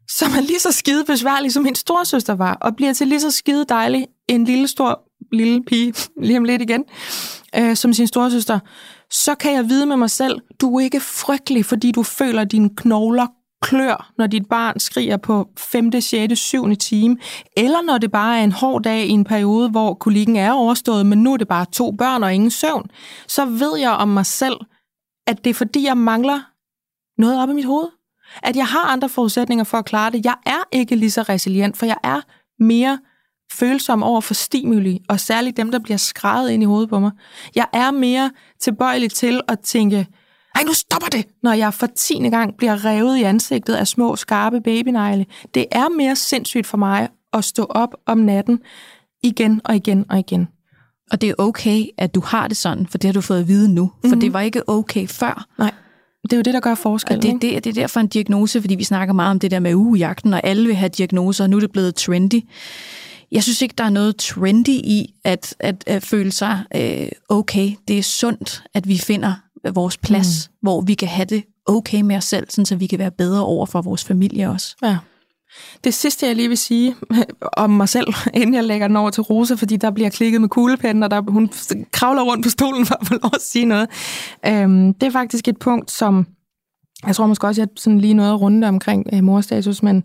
som 0.08 0.32
er 0.32 0.40
lige 0.40 0.60
så 0.60 0.72
skide 0.72 1.04
besværlig, 1.04 1.52
som 1.52 1.62
min 1.62 1.74
storsøster 1.74 2.34
var, 2.34 2.54
og 2.60 2.76
bliver 2.76 2.92
til 2.92 3.08
lige 3.08 3.20
så 3.20 3.30
skide 3.30 3.64
dejlig 3.68 4.06
en 4.28 4.44
lille 4.44 4.68
stor 4.68 5.00
lille 5.32 5.64
pige, 5.64 5.94
lige 6.26 6.38
om 6.38 6.44
lidt 6.44 6.62
igen, 6.62 6.84
øh, 7.56 7.76
som 7.76 7.92
sin 7.92 8.06
storsøster, 8.06 8.58
så 9.10 9.34
kan 9.34 9.54
jeg 9.54 9.68
vide 9.68 9.86
med 9.86 9.96
mig 9.96 10.10
selv, 10.10 10.40
du 10.60 10.76
er 10.76 10.80
ikke 10.80 11.00
frygtelig, 11.00 11.64
fordi 11.64 11.92
du 11.92 12.02
føler, 12.02 12.42
at 12.42 12.52
dine 12.52 12.70
knogler 12.76 13.26
klør, 13.64 14.12
når 14.18 14.26
dit 14.26 14.46
barn 14.46 14.80
skriger 14.80 15.16
på 15.16 15.48
5., 15.58 16.00
6., 16.00 16.38
7. 16.38 16.76
time, 16.76 17.16
eller 17.56 17.82
når 17.82 17.98
det 17.98 18.12
bare 18.12 18.38
er 18.38 18.44
en 18.44 18.52
hård 18.52 18.82
dag 18.82 19.06
i 19.06 19.10
en 19.10 19.24
periode, 19.24 19.70
hvor 19.70 19.94
kolikken 19.94 20.36
er 20.36 20.52
overstået, 20.52 21.06
men 21.06 21.22
nu 21.22 21.32
er 21.32 21.36
det 21.36 21.48
bare 21.48 21.66
to 21.72 21.90
børn 21.90 22.22
og 22.22 22.34
ingen 22.34 22.50
søvn, 22.50 22.90
så 23.26 23.44
ved 23.44 23.78
jeg 23.78 23.90
om 23.90 24.08
mig 24.08 24.26
selv, 24.26 24.56
at 25.26 25.44
det 25.44 25.50
er 25.50 25.54
fordi, 25.54 25.86
jeg 25.86 25.96
mangler 25.96 26.40
noget 27.18 27.42
op 27.42 27.50
i 27.50 27.52
mit 27.52 27.64
hoved. 27.64 27.88
At 28.42 28.56
jeg 28.56 28.66
har 28.66 28.84
andre 28.84 29.08
forudsætninger 29.08 29.64
for 29.64 29.78
at 29.78 29.84
klare 29.84 30.10
det. 30.10 30.24
Jeg 30.24 30.34
er 30.46 30.62
ikke 30.72 30.96
lige 30.96 31.10
så 31.10 31.22
resilient, 31.22 31.76
for 31.76 31.86
jeg 31.86 31.96
er 32.04 32.20
mere 32.58 32.98
følsom 33.52 34.02
over 34.02 34.20
for 34.20 34.34
stimuli, 34.34 35.00
og 35.08 35.20
særligt 35.20 35.56
dem, 35.56 35.70
der 35.70 35.78
bliver 35.78 35.96
skrevet 35.96 36.50
ind 36.50 36.62
i 36.62 36.66
hovedet 36.66 36.88
på 36.88 36.98
mig. 36.98 37.10
Jeg 37.54 37.66
er 37.72 37.90
mere 37.90 38.30
tilbøjelig 38.60 39.10
til 39.10 39.40
at 39.48 39.60
tænke, 39.60 40.06
ej, 40.54 40.62
nu 40.62 40.72
stopper 40.72 41.08
det, 41.08 41.26
når 41.42 41.52
jeg 41.52 41.74
for 41.74 41.86
tiende 41.96 42.30
gang 42.30 42.56
bliver 42.56 42.84
revet 42.84 43.18
i 43.18 43.22
ansigtet 43.22 43.74
af 43.74 43.86
små, 43.86 44.16
skarpe 44.16 44.60
babynegle. 44.60 45.26
Det 45.54 45.66
er 45.72 45.88
mere 45.96 46.16
sindssygt 46.16 46.66
for 46.66 46.76
mig 46.76 47.08
at 47.32 47.44
stå 47.44 47.66
op 47.68 47.94
om 48.06 48.18
natten 48.18 48.60
igen 49.22 49.60
og 49.64 49.76
igen 49.76 50.04
og 50.08 50.18
igen. 50.18 50.48
Og 51.10 51.20
det 51.20 51.30
er 51.30 51.34
okay, 51.38 51.86
at 51.98 52.14
du 52.14 52.20
har 52.20 52.48
det 52.48 52.56
sådan, 52.56 52.86
for 52.86 52.98
det 52.98 53.08
har 53.08 53.12
du 53.12 53.20
fået 53.20 53.40
at 53.40 53.48
vide 53.48 53.74
nu. 53.74 53.92
For 54.00 54.06
mm-hmm. 54.06 54.20
det 54.20 54.32
var 54.32 54.40
ikke 54.40 54.68
okay 54.68 55.06
før. 55.06 55.46
Nej, 55.58 55.72
det 56.22 56.32
er 56.32 56.36
jo 56.36 56.42
det, 56.42 56.54
der 56.54 56.60
gør 56.60 56.74
forskel. 56.74 57.16
Og 57.16 57.22
det, 57.22 57.28
ikke? 57.28 57.54
det, 57.54 57.64
det 57.64 57.70
er 57.70 57.74
derfor 57.82 58.00
en 58.00 58.06
diagnose, 58.06 58.60
fordi 58.60 58.74
vi 58.74 58.84
snakker 58.84 59.14
meget 59.14 59.30
om 59.30 59.38
det 59.38 59.50
der 59.50 59.58
med 59.58 59.74
ugejagten, 59.74 60.34
og 60.34 60.40
alle 60.44 60.66
vil 60.66 60.76
have 60.76 60.88
diagnoser, 60.88 61.44
og 61.44 61.50
nu 61.50 61.56
er 61.56 61.60
det 61.60 61.72
blevet 61.72 61.94
trendy. 61.94 62.40
Jeg 63.32 63.42
synes 63.42 63.62
ikke, 63.62 63.74
der 63.78 63.84
er 63.84 63.90
noget 63.90 64.16
trendy 64.16 64.68
i 64.68 65.14
at, 65.24 65.54
at, 65.58 65.84
at 65.86 66.02
føle 66.02 66.32
sig 66.32 66.64
øh, 66.76 67.08
okay. 67.28 67.72
Det 67.88 67.98
er 67.98 68.02
sundt, 68.02 68.62
at 68.74 68.88
vi 68.88 68.98
finder 68.98 69.34
vores 69.70 69.96
plads, 69.96 70.48
mm. 70.48 70.56
hvor 70.62 70.80
vi 70.80 70.94
kan 70.94 71.08
have 71.08 71.24
det 71.24 71.44
okay 71.66 72.00
med 72.00 72.16
os 72.16 72.24
selv, 72.24 72.46
sådan 72.50 72.66
så 72.66 72.76
vi 72.76 72.86
kan 72.86 72.98
være 72.98 73.10
bedre 73.10 73.44
over 73.44 73.66
for 73.66 73.82
vores 73.82 74.04
familie 74.04 74.50
også. 74.50 74.76
Ja. 74.82 74.98
Det 75.84 75.94
sidste, 75.94 76.26
jeg 76.26 76.36
lige 76.36 76.48
vil 76.48 76.58
sige 76.58 76.94
om 77.56 77.70
mig 77.70 77.88
selv, 77.88 78.06
inden 78.34 78.54
jeg 78.54 78.64
lægger 78.64 78.88
den 78.88 78.96
over 78.96 79.10
til 79.10 79.22
Rosa, 79.22 79.54
fordi 79.54 79.76
der 79.76 79.90
bliver 79.90 80.10
klikket 80.10 80.40
med 80.40 80.48
kuglepennen, 80.48 81.02
og 81.02 81.10
der, 81.10 81.30
hun 81.30 81.50
kravler 81.92 82.22
rundt 82.22 82.44
på 82.44 82.50
stolen 82.50 82.86
for 82.86 82.94
at 83.00 83.06
få 83.06 83.14
lov 83.14 83.30
at 83.34 83.42
sige 83.42 83.64
noget. 83.64 83.88
Øhm, 84.46 84.94
det 84.94 85.06
er 85.06 85.10
faktisk 85.10 85.48
et 85.48 85.58
punkt, 85.58 85.90
som 85.90 86.26
jeg 87.06 87.16
tror 87.16 87.26
måske 87.26 87.46
også, 87.46 87.60
jeg 87.60 87.68
sådan 87.76 88.00
lige 88.00 88.14
noget 88.14 88.30
at 88.30 88.40
runde 88.40 88.68
omkring 88.68 89.06
øh, 89.12 89.24
morstatus, 89.24 89.82
men 89.82 90.00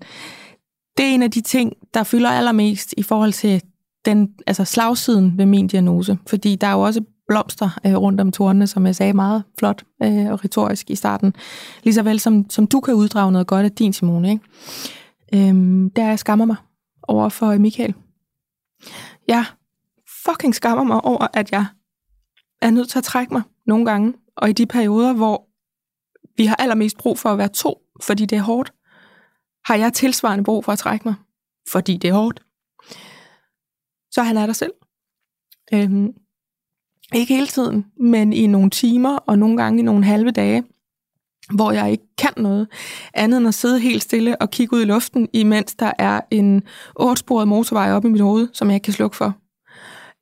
det 0.98 1.06
er 1.06 1.10
en 1.14 1.24
af 1.24 1.32
de 1.32 1.42
ting, 1.42 1.74
der 1.94 2.04
fylder 2.04 2.30
allermest 2.30 2.94
i 2.98 3.04
forhold 3.04 3.34
til 3.34 3.62
den, 4.06 4.30
altså 4.48 4.66
slagsiden 4.66 5.38
ved 5.38 5.46
min 5.46 5.68
diagnose. 5.68 6.18
Fordi 6.28 6.56
der 6.56 6.68
er 6.68 6.72
jo 6.72 6.82
også 6.82 7.02
blomster 7.30 7.80
øh, 7.86 7.96
rundt 7.96 8.22
om 8.22 8.32
tårnene, 8.32 8.68
som 8.68 8.86
jeg 8.86 8.96
sagde 8.96 9.14
meget 9.14 9.44
flot 9.60 9.84
øh, 10.04 10.32
og 10.32 10.44
retorisk 10.46 10.90
i 10.90 10.96
starten. 10.96 11.34
Ligeså 11.84 12.04
vel 12.04 12.20
som, 12.20 12.50
som 12.50 12.68
du 12.68 12.80
kan 12.80 12.94
uddrage 12.94 13.32
noget 13.32 13.48
godt 13.48 13.66
af 13.66 13.72
din 13.72 13.94
Simone, 13.94 14.32
ikke? 14.32 15.50
Øhm, 15.50 15.90
der 15.90 16.08
jeg 16.08 16.20
skammer 16.20 16.46
mig 16.46 16.56
over 17.04 17.30
for 17.30 17.58
Michael. 17.58 17.96
Jeg 19.28 19.46
fucking 20.26 20.56
skammer 20.56 20.84
mig 20.84 21.06
over, 21.06 21.28
at 21.34 21.52
jeg 21.52 21.66
er 22.62 22.70
nødt 22.70 22.90
til 22.90 22.98
at 22.98 23.04
trække 23.04 23.34
mig 23.34 23.42
nogle 23.66 23.86
gange. 23.86 24.14
Og 24.38 24.50
i 24.50 24.54
de 24.54 24.66
perioder, 24.66 25.14
hvor 25.14 25.48
vi 26.38 26.46
har 26.46 26.56
allermest 26.56 26.98
brug 26.98 27.20
for 27.20 27.30
at 27.30 27.38
være 27.38 27.48
to, 27.48 27.82
fordi 28.04 28.26
det 28.26 28.38
er 28.38 28.42
hårdt, 28.42 28.74
har 29.66 29.76
jeg 29.76 29.94
tilsvarende 29.94 30.44
brug 30.44 30.66
for 30.66 30.72
at 30.72 30.80
trække 30.80 31.08
mig, 31.08 31.16
fordi 31.72 31.98
det 31.98 32.10
er 32.10 32.14
hårdt. 32.14 32.44
Så 34.12 34.24
han 34.24 34.38
er 34.38 34.46
der 34.46 34.54
selv. 34.54 34.72
Øhm, 35.74 36.14
ikke 37.16 37.34
hele 37.34 37.48
tiden, 37.48 37.86
men 38.00 38.34
i 38.34 38.48
nogle 38.48 38.70
timer, 38.70 39.16
og 39.16 39.40
nogle 39.40 39.58
gange 39.58 39.80
i 39.80 39.84
nogle 39.84 40.06
halve 40.06 40.32
dage, 40.32 40.64
hvor 41.54 41.72
jeg 41.72 41.92
ikke 41.92 42.04
kan 42.18 42.32
noget 42.38 42.68
andet 43.14 43.38
end 43.38 43.48
at 43.48 43.54
sidde 43.54 43.80
helt 43.80 44.04
stille 44.04 44.42
og 44.42 44.52
kigge 44.52 44.76
ud 44.76 44.82
i 44.82 44.86
luften, 44.86 45.28
imens 45.34 45.76
der 45.76 45.92
er 46.00 46.22
en 46.32 46.64
otte-sporet 46.96 47.48
motorvej 47.48 47.92
op 47.92 48.06
i 48.06 48.08
mit 48.08 48.22
hoved, 48.22 48.48
som 48.54 48.68
jeg 48.68 48.76
ikke 48.76 48.84
kan 48.86 48.94
slukke 48.94 49.18
for. 49.18 49.36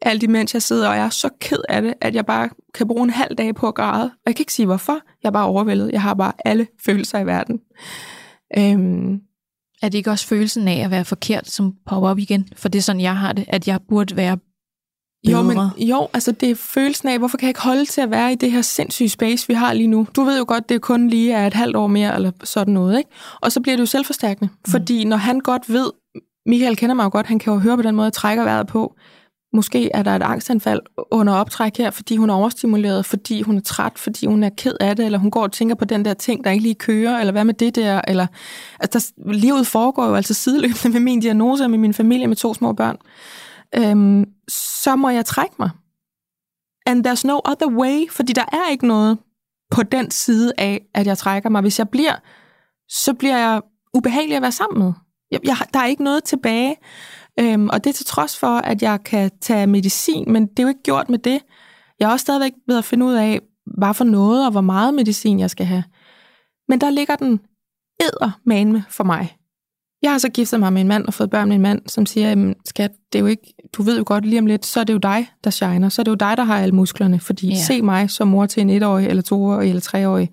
Alt 0.01 0.23
imens 0.23 0.53
jeg 0.53 0.61
sidder 0.61 0.89
og 0.89 0.95
er 0.95 1.09
så 1.09 1.29
ked 1.39 1.59
af 1.69 1.81
det, 1.81 1.93
at 2.01 2.15
jeg 2.15 2.25
bare 2.25 2.49
kan 2.73 2.87
bruge 2.87 3.03
en 3.03 3.09
halv 3.09 3.35
dag 3.35 3.55
på 3.55 3.67
at 3.67 3.75
græde. 3.75 4.03
Og 4.03 4.21
jeg 4.25 4.35
kan 4.35 4.41
ikke 4.41 4.53
sige 4.53 4.65
hvorfor. 4.65 4.99
Jeg 5.23 5.29
er 5.29 5.33
bare 5.33 5.45
overvældet. 5.45 5.91
Jeg 5.91 6.01
har 6.01 6.13
bare 6.13 6.33
alle 6.45 6.67
følelser 6.85 7.19
i 7.19 7.25
verden. 7.25 7.59
Øhm, 8.57 9.21
Er 9.81 9.89
det 9.89 9.97
ikke 9.97 10.11
også 10.11 10.27
følelsen 10.27 10.67
af 10.67 10.83
at 10.85 10.91
være 10.91 11.05
forkert, 11.05 11.47
som 11.49 11.73
popper 11.85 12.09
op 12.09 12.19
igen? 12.19 12.47
For 12.55 12.69
det 12.69 12.79
er 12.79 12.83
sådan, 12.83 13.01
jeg 13.01 13.17
har 13.17 13.33
det, 13.33 13.45
at 13.47 13.67
jeg 13.67 13.79
burde 13.89 14.15
være 14.15 14.37
bedre. 15.27 15.63
Jo, 15.63 15.69
men, 15.77 15.87
jo, 15.87 16.07
altså 16.13 16.31
det 16.31 16.51
er 16.51 16.55
følelsen 16.55 17.09
af, 17.09 17.17
hvorfor 17.17 17.37
kan 17.37 17.45
jeg 17.45 17.49
ikke 17.49 17.61
holde 17.61 17.85
til 17.85 18.01
at 18.01 18.11
være 18.11 18.31
i 18.31 18.35
det 18.35 18.51
her 18.51 18.61
sindssyge 18.61 19.09
space, 19.09 19.47
vi 19.47 19.53
har 19.53 19.73
lige 19.73 19.87
nu? 19.87 20.07
Du 20.15 20.23
ved 20.23 20.37
jo 20.37 20.45
godt, 20.47 20.69
det 20.69 20.81
kun 20.81 21.07
lige 21.07 21.33
er 21.33 21.47
et 21.47 21.53
halvt 21.53 21.75
år 21.75 21.87
mere, 21.87 22.15
eller 22.15 22.31
sådan 22.43 22.73
noget, 22.73 22.97
ikke? 22.97 23.09
Og 23.41 23.51
så 23.51 23.61
bliver 23.61 23.75
det 23.75 23.81
jo 23.81 23.85
selvforstærkende, 23.85 24.53
mm. 24.53 24.71
fordi 24.71 25.03
når 25.03 25.17
han 25.17 25.39
godt 25.39 25.73
ved, 25.73 25.91
Michael 26.45 26.77
kender 26.77 26.95
mig 26.95 27.03
jo 27.03 27.09
godt, 27.09 27.27
han 27.27 27.39
kan 27.39 27.53
jo 27.53 27.59
høre 27.59 27.75
på 27.77 27.81
den 27.81 27.95
måde, 27.95 28.05
jeg 28.05 28.13
trækker 28.13 28.43
vejret 28.43 28.67
på, 28.67 28.95
måske 29.53 29.89
er 29.93 30.03
der 30.03 30.11
et 30.11 30.21
angstanfald 30.21 30.79
under 31.11 31.33
optræk 31.33 31.77
her, 31.77 31.91
fordi 31.91 32.15
hun 32.15 32.29
er 32.29 32.33
overstimuleret, 32.33 33.05
fordi 33.05 33.41
hun 33.41 33.57
er 33.57 33.61
træt, 33.61 33.91
fordi 33.95 34.25
hun 34.25 34.43
er 34.43 34.49
ked 34.57 34.73
af 34.79 34.95
det, 34.95 35.05
eller 35.05 35.19
hun 35.19 35.31
går 35.31 35.43
og 35.43 35.51
tænker 35.51 35.75
på 35.75 35.85
den 35.85 36.05
der 36.05 36.13
ting, 36.13 36.43
der 36.43 36.51
ikke 36.51 36.63
lige 36.63 36.75
kører, 36.75 37.19
eller 37.19 37.31
hvad 37.31 37.43
med 37.43 37.53
det 37.53 37.75
der, 37.75 38.01
eller 38.07 38.27
altså, 38.79 39.13
der, 39.17 39.31
livet 39.33 39.67
foregår 39.67 40.07
jo 40.07 40.15
altså 40.15 40.33
sideløbende 40.33 40.89
med 40.89 40.99
min 40.99 41.19
diagnose 41.19 41.63
og 41.63 41.69
med 41.69 41.77
min 41.77 41.93
familie 41.93 42.27
med 42.27 42.35
to 42.35 42.53
små 42.53 42.73
børn. 42.73 42.97
Øhm, 43.75 44.25
så 44.87 44.95
må 44.95 45.09
jeg 45.09 45.25
trække 45.25 45.55
mig. 45.59 45.69
and 46.87 47.07
there's 47.07 47.27
no 47.27 47.41
other 47.45 47.67
way, 47.67 48.09
fordi 48.09 48.33
der 48.33 48.45
er 48.51 48.69
ikke 48.71 48.87
noget 48.87 49.17
på 49.71 49.83
den 49.83 50.11
side 50.11 50.53
af, 50.57 50.81
at 50.93 51.07
jeg 51.07 51.17
trækker 51.17 51.49
mig. 51.49 51.61
Hvis 51.61 51.79
jeg 51.79 51.89
bliver, 51.89 52.15
så 52.89 53.13
bliver 53.13 53.37
jeg 53.37 53.61
ubehagelig 53.93 54.35
at 54.35 54.41
være 54.41 54.51
sammen 54.51 54.79
med. 54.79 54.93
Jeg, 55.31 55.39
jeg, 55.43 55.57
der 55.73 55.79
er 55.79 55.85
ikke 55.85 56.03
noget 56.03 56.23
tilbage. 56.23 56.75
Øhm, 57.39 57.69
og 57.69 57.83
det 57.83 57.89
er 57.89 57.93
til 57.93 58.05
trods 58.05 58.39
for, 58.39 58.57
at 58.57 58.81
jeg 58.81 59.03
kan 59.03 59.31
tage 59.41 59.67
medicin, 59.67 60.31
men 60.31 60.47
det 60.47 60.59
er 60.59 60.63
jo 60.63 60.69
ikke 60.69 60.83
gjort 60.83 61.09
med 61.09 61.19
det. 61.19 61.41
Jeg 61.99 62.07
er 62.07 62.11
også 62.11 62.23
stadigvæk 62.23 62.53
ved 62.67 62.77
at 62.77 62.85
finde 62.85 63.05
ud 63.05 63.13
af, 63.13 63.39
hvad 63.77 63.93
for 63.93 64.03
noget 64.03 64.45
og 64.45 64.51
hvor 64.51 64.61
meget 64.61 64.93
medicin 64.93 65.39
jeg 65.39 65.49
skal 65.49 65.65
have. 65.65 65.83
Men 66.67 66.81
der 66.81 66.89
ligger 66.89 67.15
den 67.15 67.39
med 68.45 68.81
for 68.89 69.03
mig. 69.03 69.37
Jeg 70.01 70.11
har 70.11 70.17
så 70.17 70.29
giftet 70.29 70.59
mig 70.59 70.73
med 70.73 70.81
en 70.81 70.87
mand 70.87 71.05
og 71.05 71.13
fået 71.13 71.29
børn 71.29 71.47
med 71.47 71.55
en 71.55 71.61
mand, 71.61 71.81
som 71.87 72.05
siger, 72.05 72.53
skat, 72.65 72.91
det 73.13 73.19
er 73.19 73.21
jo 73.21 73.25
ikke, 73.25 73.53
du 73.73 73.83
ved 73.83 73.97
jo 73.97 74.03
godt 74.07 74.25
lige 74.25 74.39
om 74.39 74.45
lidt, 74.45 74.65
så 74.65 74.79
er 74.79 74.83
det 74.83 74.93
jo 74.93 74.97
dig, 74.97 75.27
der 75.43 75.49
shiner. 75.49 75.89
Så 75.89 76.01
er 76.01 76.03
det 76.03 76.11
jo 76.11 76.15
dig, 76.15 76.37
der 76.37 76.43
har 76.43 76.57
alle 76.57 76.75
musklerne. 76.75 77.19
Fordi 77.19 77.47
ja. 77.47 77.55
se 77.55 77.81
mig 77.81 78.09
som 78.09 78.27
mor 78.27 78.45
til 78.45 78.61
en 78.61 78.69
etårig, 78.69 79.07
eller 79.07 79.23
toårig, 79.23 79.69
eller 79.69 79.81
treårig. 79.81 80.29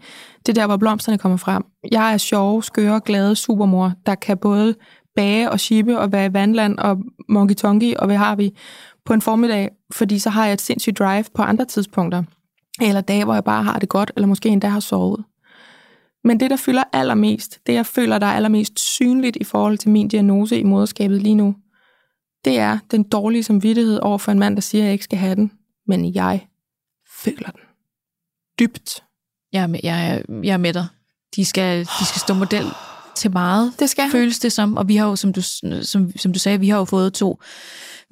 Det 0.47 0.49
er 0.49 0.61
der, 0.61 0.67
hvor 0.67 0.77
blomsterne 0.77 1.19
kommer 1.19 1.37
frem. 1.37 1.63
Jeg 1.93 2.13
er 2.13 2.17
sjov, 2.17 2.63
skøre, 2.63 3.01
glade 3.05 3.37
supermor, 3.37 3.93
der 4.07 4.15
kan 4.15 4.39
både 4.39 4.75
bage 5.17 5.51
og 5.51 5.61
shippe 5.61 5.99
og 5.99 6.13
være 6.13 6.27
i 6.27 6.33
vandland 6.33 6.79
og 6.79 6.99
monkey 7.29 7.55
tonky 7.55 7.95
og 7.95 8.07
hvad 8.07 8.17
har 8.17 8.37
vi 8.37 8.51
på 9.05 9.13
en 9.13 9.23
formiddag, 9.23 9.69
fordi 9.93 10.19
så 10.19 10.31
har 10.31 10.45
jeg 10.45 10.53
et 10.53 10.61
sindssygt 10.61 10.99
drive 10.99 11.25
på 11.35 11.43
andre 11.43 11.65
tidspunkter. 11.65 12.23
Eller 12.81 13.01
dage, 13.01 13.25
hvor 13.25 13.35
jeg 13.35 13.45
bare 13.45 13.63
har 13.63 13.79
det 13.79 13.89
godt, 13.89 14.13
eller 14.17 14.27
måske 14.27 14.49
endda 14.49 14.69
har 14.69 14.81
sovet. 14.81 15.25
Men 16.25 16.41
det, 16.41 16.51
der 16.51 16.57
fylder 16.57 16.85
allermest, 16.93 17.61
det 17.67 17.73
jeg 17.73 17.87
føler, 17.87 18.19
der 18.19 18.27
er 18.27 18.33
allermest 18.33 18.81
synligt 18.81 19.37
i 19.37 19.45
forhold 19.45 19.79
til 19.79 19.91
min 19.91 20.09
diagnose 20.09 20.59
i 20.59 20.63
moderskabet 20.63 21.23
lige 21.23 21.35
nu, 21.35 21.55
det 22.45 22.59
er 22.59 22.79
den 22.91 23.03
dårlige 23.03 23.43
samvittighed 23.43 23.99
over 24.03 24.19
for 24.19 24.33
en 24.33 24.39
mand, 24.39 24.57
der 24.57 24.63
siger, 24.63 24.83
at 24.83 24.87
jeg 24.87 24.93
ikke 24.93 25.05
skal 25.05 25.19
have 25.19 25.35
den, 25.35 25.53
men 25.87 26.15
jeg 26.15 26.47
føler 27.25 27.51
den. 27.51 27.61
Dybt. 28.59 29.05
Jeg 29.53 29.63
er 29.63 29.67
med, 29.67 29.81
jeg 29.83 30.11
er, 30.11 30.41
jeg 30.43 30.53
er 30.53 30.57
med 30.57 30.73
dig. 30.73 30.87
De 31.37 31.45
skal, 31.45 31.81
de 31.81 32.05
skal 32.05 32.21
stå 32.21 32.35
model 32.35 32.67
til 33.17 33.33
meget, 33.33 33.73
det 33.79 33.91
skal 33.91 34.11
føles 34.11 34.39
det 34.39 34.53
som. 34.53 34.77
Og 34.77 34.89
vi 34.89 34.97
har 34.97 35.07
jo, 35.07 35.17
som 35.17 35.33
du, 35.33 35.43
som, 35.83 36.17
som 36.17 36.33
du 36.33 36.39
sagde, 36.39 36.61
vi 36.61 36.69
har 36.69 36.79
jo 36.79 36.85
fået 36.85 37.15
to 37.15 37.41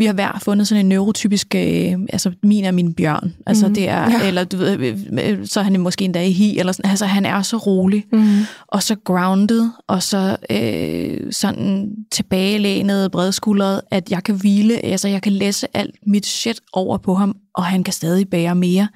vi 0.03 0.07
har 0.07 0.13
hver 0.13 0.39
fundet 0.43 0.69
sådan 0.69 0.85
en 0.85 0.89
neurotypisk, 0.89 1.55
øh, 1.55 1.93
altså 2.13 2.33
min 2.43 2.65
er 2.65 2.71
min 2.71 2.95
bjørn, 2.95 3.35
altså 3.47 3.69
mm. 3.69 3.75
det 3.75 3.89
er, 3.89 4.11
ja. 4.11 4.29
eller 4.29 4.45
du 4.45 4.57
ved, 4.57 4.79
øh, 4.79 4.99
øh, 5.13 5.47
så 5.47 5.61
er 5.61 5.65
han 5.65 5.81
måske 5.81 6.05
endda 6.05 6.25
i 6.25 6.33
hi, 6.33 6.59
eller 6.59 6.73
sådan, 6.73 6.91
altså 6.91 7.07
han 7.07 7.27
er 7.27 7.43
så 7.43 7.57
rolig, 7.57 8.05
mm. 8.13 8.39
og 8.69 8.83
så 8.83 8.97
grounded, 9.05 9.69
og 9.89 10.03
så 10.03 10.37
øh, 10.51 11.33
sådan 11.33 11.93
tilbagelænet, 12.13 13.11
bredskuldret, 13.11 13.81
at 13.91 14.11
jeg 14.11 14.25
kan 14.25 14.35
hvile, 14.35 14.85
altså 14.85 15.09
jeg 15.09 15.23
kan 15.23 15.33
læse 15.33 15.67
alt 15.75 15.95
mit 16.07 16.27
shit 16.27 16.61
over 16.73 16.99
på 16.99 17.15
ham, 17.15 17.37
og 17.55 17.65
han 17.65 17.85
kan 17.85 17.93
stadig 17.93 18.29
bære 18.29 18.55
mere. 18.55 18.89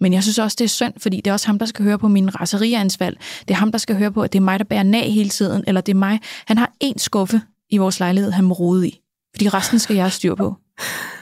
Men 0.00 0.12
jeg 0.12 0.22
synes 0.22 0.38
også, 0.38 0.56
det 0.58 0.64
er 0.64 0.68
synd, 0.68 0.92
fordi 0.98 1.16
det 1.16 1.26
er 1.26 1.32
også 1.32 1.46
ham, 1.46 1.58
der 1.58 1.66
skal 1.66 1.84
høre 1.84 1.98
på 1.98 2.08
min 2.08 2.40
raseriansfald. 2.40 3.16
Det 3.40 3.50
er 3.50 3.58
ham, 3.58 3.72
der 3.72 3.78
skal 3.78 3.96
høre 3.96 4.12
på, 4.12 4.22
at 4.22 4.32
det 4.32 4.38
er 4.38 4.42
mig, 4.42 4.58
der 4.58 4.64
bærer 4.64 4.82
nag 4.82 5.12
hele 5.12 5.28
tiden, 5.28 5.64
eller 5.66 5.80
det 5.80 5.92
er 5.92 5.98
mig. 5.98 6.20
Han 6.46 6.58
har 6.58 6.72
en 6.80 6.98
skuffe 6.98 7.40
i 7.70 7.76
vores 7.76 8.00
lejlighed, 8.00 8.30
han 8.30 8.44
må 8.44 8.54
rode 8.54 8.88
i. 8.88 9.00
Fordi 9.34 9.48
resten 9.48 9.78
skal 9.78 9.96
jeg 9.96 10.12
styr 10.12 10.34
på. 10.34 10.54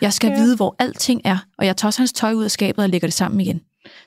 Jeg 0.01 0.13
skal 0.13 0.31
ja. 0.31 0.41
vide, 0.41 0.57
hvor 0.57 0.77
alting 0.79 1.21
er, 1.25 1.39
og 1.59 1.67
jeg 1.67 1.77
tager 1.77 1.89
også 1.89 2.01
hans 2.01 2.13
tøj 2.13 2.33
ud 2.33 2.45
af 2.45 2.51
skabet 2.51 2.85
og 2.85 2.91
lægger 2.91 3.09
det 3.09 3.15
sammen 3.15 3.41
igen. 3.41 3.61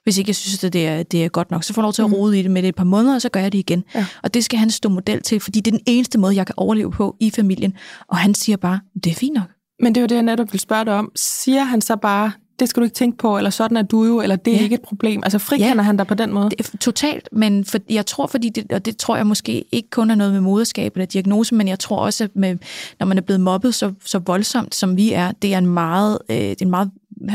Hvis 0.04 0.18
ikke 0.18 0.30
jeg 0.30 0.36
synes, 0.36 0.64
at 0.64 0.74
det 0.74 0.88
er, 0.88 1.04
det 1.04 1.26
er 1.26 1.30
godt 1.30 1.52
nok, 1.52 1.64
så 1.64 1.74
får 1.74 1.82
jeg 1.82 1.84
lov 1.84 1.94
til 1.94 2.02
at 2.02 2.10
mm. 2.10 2.14
rode 2.14 2.40
i 2.40 2.44
det 2.44 2.52
med 2.52 2.62
det 2.62 2.70
et 2.70 2.76
par 2.76 2.84
måneder, 2.84 3.16
og 3.16 3.22
så 3.22 3.30
gør 3.30 3.40
jeg 3.40 3.52
det 3.52 3.58
igen. 3.58 3.84
Ja. 3.96 4.06
Og 4.24 4.34
det 4.34 4.46
skal 4.46 4.60
han 4.60 4.70
stå 4.70 4.90
model 4.90 5.22
til, 5.22 5.40
fordi 5.40 5.60
det 5.60 5.74
er 5.74 5.78
den 5.78 5.84
eneste 5.86 6.18
måde, 6.18 6.36
jeg 6.36 6.46
kan 6.46 6.56
overleve 6.58 6.92
på 6.92 7.16
i 7.20 7.30
familien. 7.30 7.74
Og 8.08 8.18
han 8.18 8.34
siger 8.34 8.58
bare, 8.58 8.80
det 9.04 9.12
er 9.12 9.16
fint 9.16 9.34
nok. 9.34 9.50
Men 9.80 9.96
det 9.96 10.02
er 10.02 10.02
jo 10.02 10.08
det, 10.08 10.16
jeg 10.16 10.24
netop 10.24 10.52
vil 10.52 10.60
spørge 10.60 10.86
dig 10.86 10.94
om. 10.94 11.12
Siger 11.16 11.64
han 11.64 11.82
så 11.82 11.96
bare, 11.96 12.32
det 12.62 12.70
skal 12.70 12.82
du 12.82 12.84
ikke 12.84 12.96
tænke 12.96 13.18
på, 13.18 13.38
eller 13.38 13.50
sådan 13.50 13.78
er 13.78 13.82
du 13.82 14.06
jo, 14.06 14.22
eller 14.22 14.36
det 14.36 14.54
er 14.54 14.58
ja. 14.58 14.64
ikke 14.64 14.76
et 14.76 14.82
problem. 14.82 15.22
Altså 15.24 15.40
frikender 15.40 15.76
ja. 15.76 15.82
han 15.82 15.98
dig 15.98 16.08
på 16.08 16.14
den 16.14 16.34
måde? 16.34 16.50
Det, 16.50 16.72
totalt, 16.80 17.30
men 17.32 17.66
for, 17.66 17.78
jeg 17.90 18.06
tror, 18.06 18.28
fordi 18.28 18.50
det, 18.50 18.72
og 18.72 18.86
det 18.86 18.98
tror 18.98 19.16
jeg 19.16 19.28
måske 19.28 19.66
ikke 19.72 19.90
kun 19.90 20.12
er 20.12 20.16
noget 20.16 20.34
med 20.34 20.42
moderskab 20.42 20.96
eller 20.96 21.06
diagnose, 21.06 21.56
men 21.56 21.68
jeg 21.68 21.80
tror 21.80 21.98
også, 21.98 22.24
at 22.24 22.30
med, 22.36 22.58
når 23.00 23.06
man 23.08 23.18
er 23.18 23.22
blevet 23.22 23.42
mobbet 23.42 23.76
så, 23.76 23.94
så 24.06 24.20
voldsomt, 24.20 24.76
som 24.76 24.98
vi 24.98 25.14
er, 25.14 25.32
det 25.32 25.54
er 25.54 25.58
en 25.58 25.68
meget, 25.68 26.18
øh, 26.30 26.38
det 26.38 26.62
er 26.62 26.66
en 26.66 26.70
meget 26.70 26.92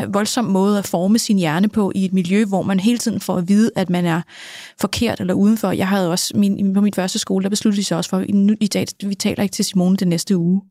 voldsom 0.09 0.45
måde 0.45 0.79
at 0.79 0.87
forme 0.87 1.19
sin 1.19 1.39
hjerne 1.39 1.69
på 1.69 1.93
i 1.95 2.05
et 2.05 2.13
miljø, 2.13 2.45
hvor 2.45 2.63
man 2.63 2.81
hele 2.81 2.99
tiden 2.99 3.21
får 3.21 3.37
at 3.37 3.49
vide, 3.49 3.71
at 3.77 3.91
man 3.91 4.05
er 4.05 4.23
forkert 4.81 5.21
eller 5.21 5.35
udenfor. 5.35 5.71
Jeg 5.71 5.89
havde 5.89 6.11
også 6.11 6.33
min, 6.37 6.75
på 6.75 6.81
min 6.81 6.95
første 6.95 7.19
skole, 7.19 7.43
der 7.43 7.49
besluttede 7.49 7.81
de 7.81 7.85
sig 7.85 7.97
også 7.97 8.11
for, 8.11 8.17
at 8.17 8.27
i 8.61 8.67
dag, 8.67 8.87
vi 9.05 9.15
taler 9.15 9.43
ikke 9.43 9.53
til 9.53 9.65
Simone 9.65 9.97
den 9.97 10.09
næste 10.09 10.37
uge. 10.37 10.63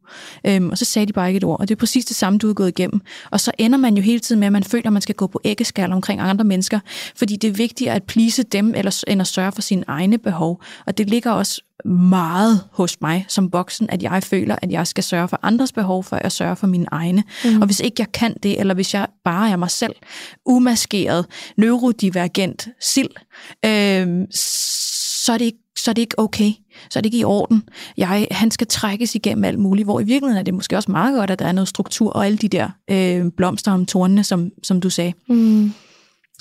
Øhm, 0.48 0.70
og 0.70 0.78
så 0.78 0.86
sagde 0.86 1.06
de 1.06 1.14
bare 1.14 1.28
ikke 1.28 1.38
et 1.38 1.44
ord. 1.44 1.60
Og 1.60 1.70
det 1.70 1.76
er 1.76 1.80
præcis 1.80 2.06
det 2.06 2.16
samme, 2.16 2.40
du 2.40 2.48
har 2.48 2.54
gået 2.54 2.68
igennem. 2.68 3.02
Og 3.32 3.40
så 3.40 3.52
ender 3.58 3.78
man 3.78 3.96
jo 3.96 4.02
hele 4.02 4.20
tiden 4.20 4.40
med, 4.40 4.46
at 4.48 4.54
man 4.54 4.64
føler, 4.64 4.86
at 4.86 4.94
man 4.94 5.02
skal 5.02 5.16
gå 5.16 5.28
på 5.28 5.42
æggeskal 5.44 5.92
omkring 5.92 6.22
andre 6.22 6.46
mennesker, 6.46 6.80
fordi 7.16 7.36
det 7.36 7.48
er 7.48 7.52
vigtigere 7.54 7.96
at 7.96 8.04
plise 8.04 8.44
dem, 8.44 8.74
eller, 8.76 9.04
end 9.08 9.22
at 9.22 9.28
sørge 9.28 9.52
for 9.52 9.62
sine 9.62 9.84
egne 9.88 10.18
behov. 10.18 10.62
Og 10.86 10.98
det 10.98 11.10
ligger 11.10 11.32
også 11.32 11.62
meget 11.86 12.64
hos 12.72 13.02
mig 13.02 13.26
som 13.28 13.54
voksen, 13.54 13.90
at 13.90 14.04
jeg 14.04 14.24
føler, 14.24 14.56
at 14.62 14.72
jeg 14.72 14.88
skal 14.88 15.04
sørge 15.04 15.28
for 15.28 15.40
andres 15.44 15.72
behov, 15.72 16.04
for 16.04 16.16
at 16.16 16.32
sørge 16.32 16.56
for 16.56 16.68
mine 16.68 16.86
egne. 16.92 17.24
Mm. 17.46 17.62
Og 17.62 17.66
hvis 17.66 17.80
ikke 17.80 17.96
jeg 18.00 18.12
kan 18.12 18.36
det, 18.44 18.60
eller 18.60 18.74
hvis 18.74 18.94
jeg 18.94 19.08
bare 19.24 19.50
er 19.50 19.56
mig 19.56 19.72
selv, 19.72 19.94
umaskeret, 20.46 21.26
neurodivergent, 21.58 22.68
sild, 22.80 23.10
øh, 23.66 24.28
så 25.26 25.34
er 25.34 25.38
det 25.38 25.46
ikke 25.46 25.60
så 25.78 25.92
er 25.92 25.94
det 25.94 26.02
ikke 26.02 26.20
okay. 26.20 26.52
Så 26.90 27.00
er 27.00 27.02
det 27.02 27.06
ikke 27.06 27.18
i 27.18 27.24
orden. 27.24 27.64
Jeg, 27.98 28.28
han 28.32 28.52
skal 28.52 28.68
trækkes 28.68 29.16
igennem 29.16 29.44
alt 29.44 29.60
muligt, 29.60 29.86
hvor 29.86 30.00
i 30.00 30.04
virkeligheden 30.04 30.40
er 30.40 30.44
det 30.44 30.54
måske 30.54 30.78
også 30.78 30.92
meget 30.92 31.16
godt, 31.16 31.32
at 31.32 31.40
der 31.40 31.46
er 31.46 31.52
noget 31.52 31.68
struktur 31.68 32.12
og 32.12 32.26
alle 32.26 32.38
de 32.38 32.48
der 32.48 32.70
øh, 32.92 33.32
blomster 33.38 33.72
om 33.72 33.86
tornene, 33.86 34.24
som, 34.24 34.52
som 34.64 34.82
du 34.82 34.90
sagde. 34.90 35.14
Mm. 35.30 35.74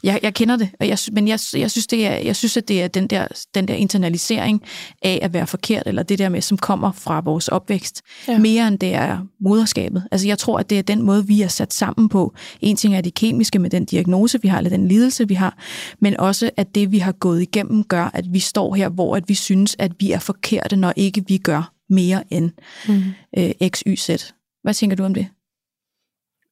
Jeg, 0.04 0.20
jeg 0.22 0.34
kender 0.34 0.56
det, 0.56 0.70
og 0.80 0.88
jeg, 0.88 0.98
men 1.12 1.28
jeg, 1.28 1.38
jeg, 1.54 1.70
synes, 1.70 1.86
det 1.86 2.06
er, 2.06 2.16
jeg 2.16 2.36
synes, 2.36 2.56
at 2.56 2.68
det 2.68 2.82
er 2.82 2.88
den 2.88 3.06
der, 3.06 3.26
den 3.54 3.68
der 3.68 3.74
internalisering 3.74 4.62
af 5.02 5.18
at 5.22 5.32
være 5.32 5.46
forkert, 5.46 5.82
eller 5.86 6.02
det 6.02 6.18
der 6.18 6.28
med, 6.28 6.40
som 6.40 6.58
kommer 6.58 6.92
fra 6.92 7.20
vores 7.20 7.48
opvækst, 7.48 8.02
ja. 8.28 8.38
mere 8.38 8.68
end 8.68 8.78
det 8.78 8.94
er 8.94 9.18
moderskabet. 9.40 10.04
Altså 10.12 10.26
jeg 10.26 10.38
tror, 10.38 10.58
at 10.58 10.70
det 10.70 10.78
er 10.78 10.82
den 10.82 11.02
måde, 11.02 11.26
vi 11.26 11.42
er 11.42 11.48
sat 11.48 11.72
sammen 11.72 12.08
på. 12.08 12.34
En 12.60 12.76
ting 12.76 12.96
er 12.96 13.00
det 13.00 13.14
kemiske 13.14 13.58
med 13.58 13.70
den 13.70 13.84
diagnose, 13.84 14.42
vi 14.42 14.48
har, 14.48 14.58
eller 14.58 14.70
den 14.70 14.88
lidelse, 14.88 15.28
vi 15.28 15.34
har, 15.34 15.58
men 16.00 16.20
også, 16.20 16.50
at 16.56 16.74
det, 16.74 16.92
vi 16.92 16.98
har 16.98 17.12
gået 17.12 17.42
igennem, 17.42 17.84
gør, 17.84 18.10
at 18.14 18.24
vi 18.32 18.38
står 18.38 18.74
her, 18.74 18.88
hvor 18.88 19.16
at 19.16 19.24
vi 19.28 19.34
synes, 19.34 19.76
at 19.78 19.92
vi 20.00 20.12
er 20.12 20.18
forkerte, 20.18 20.76
når 20.76 20.92
ikke 20.96 21.24
vi 21.28 21.38
gør 21.38 21.72
mere 21.90 22.24
end 22.30 22.50
mm. 22.88 23.02
øh, 23.38 23.68
X, 23.68 23.82
Y, 23.86 23.96
Z. 23.96 24.10
Hvad 24.62 24.74
tænker 24.74 24.96
du 24.96 25.04
om 25.04 25.14
det? 25.14 25.26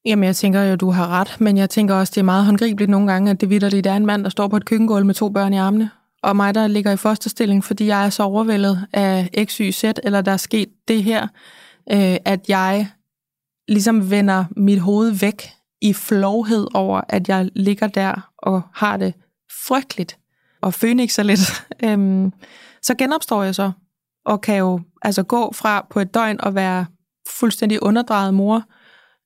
Jamen, 0.04 0.24
jeg 0.24 0.36
tænker 0.36 0.62
jo, 0.62 0.76
du 0.76 0.90
har 0.90 1.08
ret, 1.08 1.40
men 1.40 1.56
jeg 1.56 1.70
tænker 1.70 1.94
også, 1.94 2.10
det 2.10 2.20
er 2.20 2.24
meget 2.24 2.44
håndgribeligt 2.44 2.90
nogle 2.90 3.12
gange, 3.12 3.30
at 3.30 3.40
det 3.40 3.50
vidderligt 3.50 3.86
er 3.86 3.96
en 3.96 4.06
mand, 4.06 4.24
der 4.24 4.30
står 4.30 4.48
på 4.48 4.56
et 4.56 4.64
køkkengulv 4.64 5.06
med 5.06 5.14
to 5.14 5.28
børn 5.28 5.52
i 5.52 5.56
armene, 5.56 5.90
og 6.22 6.36
mig, 6.36 6.54
der 6.54 6.66
ligger 6.66 6.92
i 6.92 6.96
fosterstilling, 6.96 7.64
fordi 7.64 7.86
jeg 7.86 8.06
er 8.06 8.10
så 8.10 8.22
overvældet 8.22 8.86
af 8.92 9.30
X, 9.44 9.56
Y, 9.56 9.70
Z, 9.70 9.84
eller 10.02 10.20
der 10.20 10.32
er 10.32 10.36
sket 10.36 10.68
det 10.88 11.04
her, 11.04 11.22
øh, 11.92 12.16
at 12.24 12.48
jeg 12.48 12.88
ligesom 13.68 14.10
vender 14.10 14.44
mit 14.56 14.80
hoved 14.80 15.10
væk 15.10 15.50
i 15.82 15.92
flovhed 15.92 16.66
over, 16.74 17.00
at 17.08 17.28
jeg 17.28 17.50
ligger 17.54 17.86
der 17.86 18.30
og 18.38 18.62
har 18.74 18.96
det 18.96 19.14
frygteligt 19.66 20.18
og 20.60 20.74
fønixer 20.74 21.22
lidt. 21.22 21.66
øhm, 21.84 22.32
så 22.82 22.94
genopstår 22.94 23.42
jeg 23.42 23.54
så, 23.54 23.72
og 24.24 24.40
kan 24.40 24.56
jo 24.56 24.80
altså 25.02 25.22
gå 25.22 25.52
fra 25.52 25.86
på 25.90 26.00
et 26.00 26.14
døgn 26.14 26.40
og 26.40 26.54
være 26.54 26.86
fuldstændig 27.28 27.82
underdrejet 27.82 28.34
mor, 28.34 28.62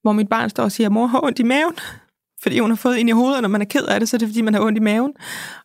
hvor 0.06 0.12
mit 0.12 0.28
barn 0.28 0.50
står 0.50 0.62
og 0.62 0.72
siger, 0.72 0.88
mor 0.88 1.06
har 1.06 1.24
ondt 1.24 1.38
i 1.38 1.42
maven, 1.42 1.74
fordi 2.42 2.58
hun 2.58 2.70
har 2.70 2.76
fået 2.76 2.96
ind 2.96 3.08
i 3.08 3.12
hovedet, 3.12 3.36
og 3.36 3.42
når 3.42 3.48
man 3.48 3.60
er 3.60 3.64
ked 3.64 3.84
af 3.84 4.00
det, 4.00 4.08
så 4.08 4.16
er 4.16 4.18
det 4.18 4.28
fordi, 4.28 4.40
man 4.40 4.54
har 4.54 4.60
ondt 4.60 4.78
i 4.78 4.80
maven. 4.80 5.12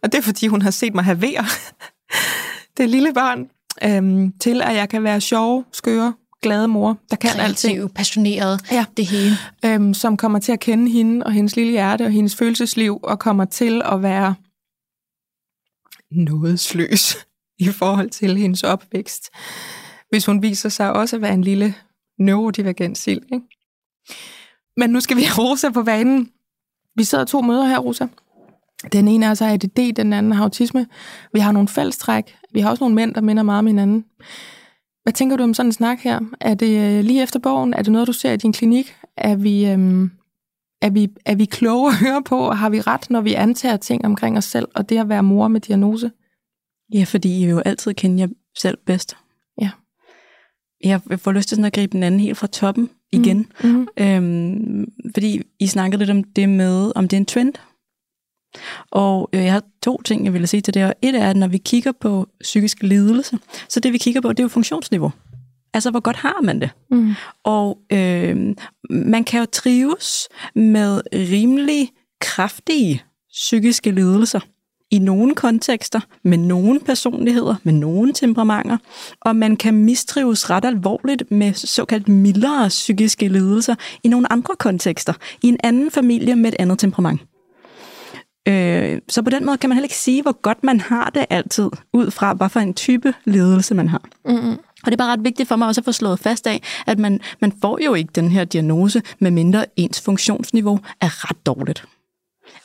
Og 0.04 0.12
det 0.12 0.18
er 0.18 0.22
fordi, 0.22 0.48
hun 0.48 0.62
har 0.62 0.72
set 0.72 0.96
mig 0.96 1.04
have 1.04 1.22
vejr. 1.22 1.44
det 2.78 2.90
lille 2.90 3.14
barn, 3.14 3.50
øhm, 3.84 4.32
til 4.40 4.62
at 4.62 4.76
jeg 4.76 4.90
kan 4.90 5.04
være 5.04 5.22
sjov, 5.22 5.66
skøre, 5.72 6.14
glade 6.42 6.68
mor, 6.68 6.98
der 7.10 7.16
kan 7.16 7.30
Kreativ, 7.30 7.70
alting. 7.70 7.94
passioneret, 7.94 8.62
ja. 8.72 8.86
det 8.98 9.06
hele. 9.06 9.36
Øhm, 9.66 9.94
som 9.94 10.18
kommer 10.18 10.40
til 10.40 10.52
at 10.52 10.60
kende 10.60 10.92
hende 10.92 11.26
og 11.26 11.32
hendes 11.32 11.56
lille 11.56 11.72
hjerte 11.72 12.06
og 12.06 12.12
hendes 12.12 12.36
følelsesliv, 12.36 13.00
og 13.04 13.20
kommer 13.20 13.46
til 13.46 13.82
at 13.86 14.02
være 14.02 14.36
noget 16.12 16.60
sløs 16.60 17.18
i 17.66 17.68
forhold 17.68 18.10
til 18.10 18.38
hendes 18.38 18.64
opvækst. 18.64 19.30
Hvis 20.10 20.26
hun 20.26 20.42
viser 20.42 20.70
sig 20.70 20.94
også 20.94 21.16
at 21.16 21.22
være 21.22 21.34
en 21.34 21.44
lille 21.44 21.76
neurodivergent 22.20 22.98
sild. 22.98 23.22
Ikke? 23.34 23.46
Men 24.78 24.90
nu 24.90 25.00
skal 25.00 25.18
vi 25.18 25.24
have 25.24 25.48
Rosa 25.48 25.70
på 25.70 25.84
banen. 25.84 26.30
Vi 26.96 27.04
sidder 27.04 27.26
to 27.26 27.42
møder 27.42 27.66
her, 27.66 27.80
Rosa. 27.80 28.08
Den 28.92 29.08
ene 29.08 29.26
er 29.26 29.34
så 29.34 29.46
ADD, 29.46 29.94
den 29.94 30.14
anden 30.14 30.32
har 30.32 30.44
autisme. 30.44 30.88
Vi 31.34 31.40
har 31.40 31.52
nogle 31.52 31.68
fællestræk. 31.68 32.36
Vi 32.54 32.60
har 32.60 32.70
også 32.70 32.84
nogle 32.84 32.96
mænd, 32.96 33.14
der 33.14 33.22
minder 33.22 33.44
meget 33.44 33.60
om 33.60 33.68
hinanden. 33.68 34.06
Hvad 35.04 35.14
tænker 35.14 35.38
du 35.38 35.44
om 35.44 35.54
sådan 35.54 35.68
en 35.68 35.74
snak 35.74 36.00
her? 36.00 36.20
Er 36.42 36.54
det 36.54 36.98
øh, 36.98 37.04
lige 37.04 37.24
efter 37.24 37.40
bogen? 37.40 37.74
Er 37.74 37.82
det 37.82 37.92
noget, 37.92 38.08
du 38.08 38.14
ser 38.14 38.32
i 38.32 38.38
din 38.38 38.54
klinik? 38.54 38.96
Er 39.18 39.36
vi, 39.36 39.70
øhm, 39.70 40.12
er 40.82 40.90
vi, 40.90 41.10
er 41.26 41.36
vi 41.36 41.46
kloge 41.46 41.92
at 41.92 41.98
høre 41.98 42.24
på, 42.24 42.52
har 42.52 42.70
vi 42.70 42.82
ret, 42.82 43.10
når 43.10 43.22
vi 43.22 43.34
antager 43.34 43.78
ting 43.78 44.06
omkring 44.06 44.38
os 44.38 44.46
selv, 44.46 44.68
og 44.76 44.90
det 44.90 44.98
at 44.98 45.10
være 45.10 45.24
mor 45.24 45.48
med 45.48 45.62
diagnose? 45.62 46.12
Ja, 46.94 47.04
fordi 47.04 47.40
I 47.40 47.50
jo 47.50 47.60
altid 47.60 47.94
kende 47.94 48.20
jer 48.20 48.28
selv 48.58 48.78
bedst. 48.86 49.18
Jeg 50.84 51.02
får 51.18 51.32
lyst 51.32 51.50
til 51.50 51.56
sådan 51.56 51.66
at 51.66 51.74
gribe 51.74 51.92
den 51.92 52.04
anden 52.04 52.20
helt 52.20 52.38
fra 52.38 52.48
toppen 52.48 52.90
igen. 53.12 53.48
Mm. 53.64 53.70
Mm. 53.70 53.88
Øhm, 53.98 54.92
fordi 55.14 55.42
I 55.60 55.68
snakkede 55.68 56.00
lidt 56.00 56.10
om 56.10 56.24
det 56.24 56.50
med, 56.50 56.92
om 56.96 57.08
det 57.08 57.18
er 57.18 57.22
en 57.22 57.26
trend, 57.26 57.54
Og 58.92 59.30
øh, 59.34 59.44
jeg 59.44 59.54
har 59.54 59.64
to 59.84 60.02
ting, 60.02 60.26
jeg 60.26 60.34
ville 60.34 60.48
sige 60.48 60.62
til 60.62 60.74
det. 60.74 60.86
Og 60.86 60.94
et 61.02 61.16
er, 61.16 61.30
at 61.30 61.38
når 61.38 61.48
vi 61.48 61.58
kigger 61.58 61.92
på 61.92 62.28
psykisk 62.42 62.84
lidelse, 62.84 63.38
så 63.70 63.80
det 63.80 63.94
vi 63.94 63.98
kigger 63.98 64.22
på, 64.22 64.30
det 64.30 64.40
er 64.40 64.44
jo 64.44 64.48
funktionsniveau. 64.48 65.12
Altså, 65.74 65.92
hvor 65.92 66.00
godt 66.00 66.16
har 66.16 66.42
man 66.42 66.62
det? 66.62 66.70
Mm. 66.92 67.14
Og 67.44 67.78
øh, 67.92 68.56
man 68.90 69.24
kan 69.24 69.40
jo 69.40 69.46
trives 69.46 70.30
med 70.56 71.02
rimelig 71.14 71.90
kraftige 72.22 73.04
psykiske 73.34 73.92
lidelser 73.92 74.40
i 74.92 75.00
nogle 75.00 75.36
kontekster, 75.36 76.00
med 76.24 76.38
nogle 76.38 76.80
personligheder, 76.80 77.56
med 77.64 77.74
nogle 77.74 78.14
temperamenter, 78.14 78.78
og 79.22 79.36
man 79.36 79.58
kan 79.58 79.74
mistrives 79.74 80.50
ret 80.50 80.66
alvorligt 80.66 81.32
med 81.32 81.54
såkaldt 81.54 82.08
mildere 82.08 82.68
psykiske 82.68 83.28
lidelser 83.28 83.76
i 84.04 84.08
nogle 84.08 84.32
andre 84.32 84.56
kontekster, 84.60 85.14
i 85.44 85.48
en 85.48 85.58
anden 85.64 85.92
familie 85.92 86.36
med 86.36 86.54
et 86.54 86.56
andet 86.60 86.80
temperament. 86.80 87.22
Øh, 88.48 89.00
så 89.10 89.22
på 89.22 89.30
den 89.30 89.46
måde 89.46 89.58
kan 89.58 89.70
man 89.70 89.76
heller 89.76 89.86
ikke 89.86 89.96
sige, 89.96 90.22
hvor 90.22 90.42
godt 90.42 90.64
man 90.64 90.80
har 90.80 91.10
det 91.10 91.26
altid, 91.30 91.70
ud 91.94 92.12
fra, 92.12 92.34
hvad 92.34 92.50
for 92.50 92.60
en 92.60 92.74
type 92.74 93.14
ledelse 93.26 93.76
man 93.76 93.88
har. 93.88 94.02
Mm-hmm. 94.26 94.58
Og 94.84 94.86
det 94.86 94.94
er 94.94 94.98
bare 94.98 95.12
ret 95.12 95.24
vigtigt 95.24 95.50
for 95.50 95.56
mig 95.56 95.68
også 95.68 95.82
at 95.82 95.86
få 95.86 95.92
slået 95.92 96.20
fast 96.20 96.48
af, 96.48 96.62
at 96.88 97.00
man, 97.00 97.20
man 97.42 97.54
får 97.62 97.80
jo 97.86 97.94
ikke 97.94 98.12
den 98.16 98.32
her 98.32 98.44
diagnose, 98.44 99.02
medmindre 99.20 99.66
ens 99.76 100.02
funktionsniveau 100.02 100.80
er 101.02 101.30
ret 101.30 101.46
dårligt. 101.46 101.86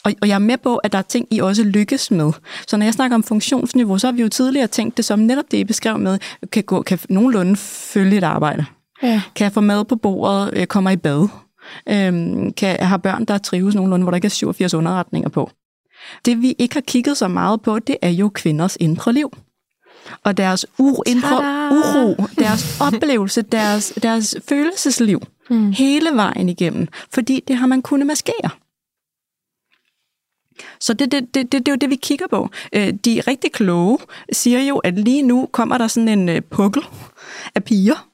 Og, 0.07 0.13
og 0.23 0.29
jeg 0.29 0.35
er 0.35 0.39
med 0.39 0.57
på, 0.59 0.77
at 0.77 0.93
der 0.93 0.99
er 0.99 1.03
ting, 1.03 1.27
I 1.31 1.41
også 1.41 1.65
lykkes 1.65 2.11
med. 2.11 2.33
Så 2.69 2.77
når 2.77 2.87
jeg 2.87 2.95
snakker 2.95 3.15
om 3.15 3.23
funktionsniveau, 3.23 3.99
så 3.99 4.07
har 4.07 4.13
vi 4.13 4.23
jo 4.23 4.29
tidligere 4.29 4.67
tænkt 4.67 4.97
det 4.97 5.05
som 5.05 5.19
netop 5.19 5.45
det, 5.51 5.57
I 5.59 5.65
beskrev 5.65 5.99
med, 5.99 6.19
kan, 6.53 6.65
gå, 6.65 6.83
kan 6.83 6.99
nogenlunde 7.09 7.57
følge 7.57 8.17
et 8.17 8.25
arbejde. 8.25 8.65
Ja. 9.03 9.23
Kan 9.35 9.45
jeg 9.45 9.53
få 9.53 9.61
mad 9.61 9.85
på 9.85 9.97
bordet, 9.97 10.51
øh, 10.53 10.67
kommer 10.67 10.91
i 10.91 10.97
bad. 10.97 11.29
Øhm, 11.89 12.53
kan 12.53 12.69
jeg 12.81 12.89
have 12.89 12.99
børn, 12.99 13.25
der 13.25 13.39
trives 13.39 13.75
nogenlunde, 13.75 14.05
hvor 14.05 14.11
der 14.11 14.17
ikke 14.17 14.27
er 14.27 14.31
87 14.31 14.75
underretninger 14.75 15.29
på. 15.29 15.51
Det 16.25 16.43
vi 16.43 16.55
ikke 16.59 16.75
har 16.75 16.81
kigget 16.81 17.17
så 17.17 17.29
meget 17.29 17.63
på, 17.63 17.79
det 17.79 17.97
er 18.03 18.11
jo 18.11 18.31
kvinders 18.35 18.77
indre 18.81 19.13
liv. 19.13 19.37
Og 20.25 20.37
deres 20.37 20.67
u- 20.81 21.03
indre 21.07 21.37
uro, 21.71 22.25
deres 22.39 22.77
oplevelse, 22.93 23.43
deres, 23.43 23.93
deres 24.03 24.37
følelsesliv. 24.49 25.21
Hmm. 25.49 25.73
Hele 25.73 26.11
vejen 26.15 26.49
igennem. 26.49 26.89
Fordi 27.15 27.45
det 27.49 27.57
har 27.57 27.67
man 27.67 27.83
kunnet 27.83 28.07
maskere. 28.07 28.51
Så 30.81 30.93
det, 30.93 31.13
det, 31.13 31.35
det, 31.35 31.53
det, 31.53 31.67
det 31.67 31.69
er 31.69 31.73
jo 31.73 31.79
det, 31.81 31.91
vi 31.91 31.97
kigger 31.97 32.27
på. 32.31 32.49
Øh, 32.73 32.93
de 33.05 33.23
rigtig 33.27 33.53
kloge 33.53 33.99
siger 34.33 34.61
jo, 34.63 34.77
at 34.77 34.99
lige 34.99 35.23
nu 35.23 35.49
kommer 35.53 35.79
der 35.79 35.87
sådan 35.87 36.09
en 36.09 36.29
øh, 36.29 36.43
pukkel 36.43 36.83
af 37.55 37.65
piger, 37.65 38.07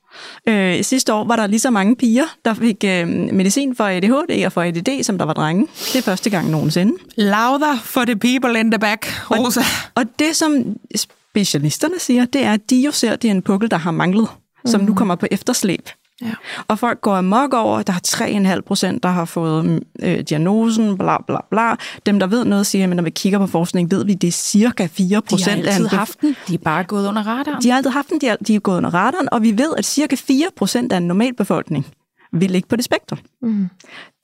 Øh, 0.48 0.84
sidste 0.84 1.14
år 1.14 1.24
var 1.24 1.36
der 1.36 1.46
lige 1.46 1.60
så 1.60 1.70
mange 1.70 1.96
piger, 1.96 2.24
der 2.44 2.54
fik 2.54 2.84
øh, 2.84 3.08
medicin 3.08 3.76
for 3.76 3.84
ADHD 3.84 4.46
og 4.46 4.52
for 4.52 4.62
ADD, 4.62 5.02
som 5.02 5.18
der 5.18 5.24
var 5.24 5.32
drenge. 5.32 5.66
Det 5.92 5.96
er 5.96 6.02
første 6.02 6.30
gang 6.30 6.50
nogensinde. 6.50 6.92
Louder 7.16 7.76
for 7.84 8.04
the 8.04 8.16
people 8.16 8.60
in 8.60 8.70
the 8.70 8.78
back, 8.78 9.06
Rosa. 9.30 9.60
Og, 9.60 9.66
og 9.94 10.04
det, 10.18 10.36
som 10.36 10.64
specialisterne 10.96 11.98
siger, 11.98 12.24
det 12.24 12.44
er, 12.44 12.52
at 12.52 12.70
de 12.70 12.80
jo 12.80 12.90
ser, 12.90 13.12
at 13.12 13.22
det 13.22 13.28
er 13.28 13.32
en 13.32 13.42
pukkel, 13.42 13.70
der 13.70 13.76
har 13.76 13.90
manglet, 13.90 14.28
mm. 14.64 14.70
som 14.70 14.80
nu 14.80 14.86
mm. 14.86 14.94
kommer 14.94 15.14
på 15.14 15.26
efterslæb. 15.30 15.88
Ja. 16.20 16.32
Og 16.68 16.78
folk 16.78 17.00
går 17.00 17.14
amok 17.14 17.54
over, 17.54 17.82
der 17.82 17.92
er 17.92 18.54
3,5 18.56 18.60
procent, 18.60 19.02
der 19.02 19.08
har 19.08 19.24
fået 19.24 19.82
øh, 20.02 20.20
diagnosen, 20.20 20.98
bla 20.98 21.22
bla 21.26 21.38
bla. 21.50 21.74
Dem, 22.06 22.18
der 22.18 22.26
ved 22.26 22.44
noget, 22.44 22.66
siger, 22.66 22.90
at 22.90 22.96
når 22.96 23.02
vi 23.02 23.10
kigger 23.10 23.38
på 23.38 23.46
forskning, 23.46 23.90
ved 23.90 24.04
vi, 24.04 24.12
at 24.12 24.22
det 24.22 24.28
er 24.28 24.32
cirka 24.32 24.86
4 24.86 25.22
procent. 25.22 25.64
De 25.64 25.70
har 25.70 25.74
altid 25.74 25.86
haft 25.86 26.20
den, 26.20 26.36
de 26.48 26.54
er 26.54 26.58
bare 26.58 26.84
gået 26.84 27.08
under 27.08 27.26
radaren. 27.26 27.62
De 27.62 27.70
har 27.70 27.76
altid 27.76 27.90
haft 27.90 28.10
den, 28.10 28.20
de 28.20 28.28
er, 28.28 28.36
de 28.36 28.54
er 28.54 28.60
gået 28.60 28.76
under 28.76 28.94
radaren, 28.94 29.28
og 29.32 29.42
vi 29.42 29.58
ved, 29.58 29.74
at 29.78 29.84
cirka 29.84 30.16
4 30.16 30.46
procent 30.56 30.92
af 30.92 30.96
en 30.96 31.06
normal 31.06 31.34
befolkning 31.34 31.86
vil 32.32 32.50
ligge 32.50 32.68
på 32.68 32.76
det 32.76 32.84
spektrum. 32.84 33.18
Mm. 33.42 33.68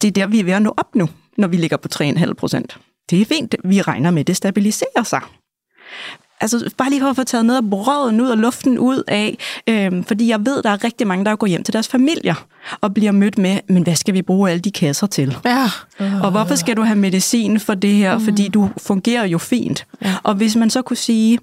Det 0.03 0.09
er 0.09 0.13
der, 0.13 0.27
vi 0.27 0.41
er 0.41 0.45
ved 0.45 0.53
at 0.53 0.63
nå 0.63 0.75
op 0.77 0.95
nu, 0.95 1.09
når 1.37 1.49
vi 1.49 1.57
ligger 1.57 1.77
på 1.77 1.89
3,5 1.95 2.33
procent. 2.33 2.79
Det 3.11 3.21
er 3.21 3.25
fint, 3.25 3.55
vi 3.65 3.83
regner 3.83 4.11
med, 4.11 4.21
at 4.21 4.27
det 4.27 4.37
stabiliserer 4.37 5.03
sig 5.03 5.21
altså 6.41 6.71
bare 6.77 6.91
lige 6.91 7.01
for 7.01 7.11
at 7.11 7.17
få 7.17 7.25
taget 7.25 7.47
noget 7.47 7.63
af 7.63 7.71
brøden 7.71 8.21
ud 8.21 8.29
og 8.29 8.39
luften 8.39 8.79
ud 8.79 9.03
af, 9.09 9.39
øhm, 9.69 10.05
fordi 10.05 10.29
jeg 10.29 10.47
ved, 10.47 10.63
der 10.63 10.71
er 10.71 10.85
rigtig 10.85 11.07
mange, 11.07 11.25
der 11.25 11.37
går 11.37 11.47
hjem 11.47 11.63
til 11.63 11.73
deres 11.75 11.89
familier 11.89 12.47
og 12.81 12.95
bliver 12.95 13.13
mødt 13.13 13.39
med, 13.39 13.61
men 13.69 13.83
hvad 13.83 13.95
skal 13.95 14.15
vi 14.15 14.23
bruge 14.23 14.51
alle 14.51 14.61
de 14.61 14.71
kasser 14.71 15.07
til? 15.07 15.37
Ja. 15.45 15.71
Og 16.23 16.31
hvorfor 16.31 16.55
skal 16.55 16.77
du 16.77 16.83
have 16.83 16.99
medicin 16.99 17.61
for 17.61 17.75
det 17.75 17.95
her? 17.95 18.19
Mm. 18.19 18.25
Fordi 18.25 18.49
du 18.49 18.71
fungerer 18.79 19.25
jo 19.25 19.39
fint. 19.39 19.87
Ja. 20.03 20.15
Og 20.23 20.35
hvis 20.35 20.57
man 20.57 20.71
så 20.71 20.83
kunne 20.83 20.97
sige, 20.97 21.39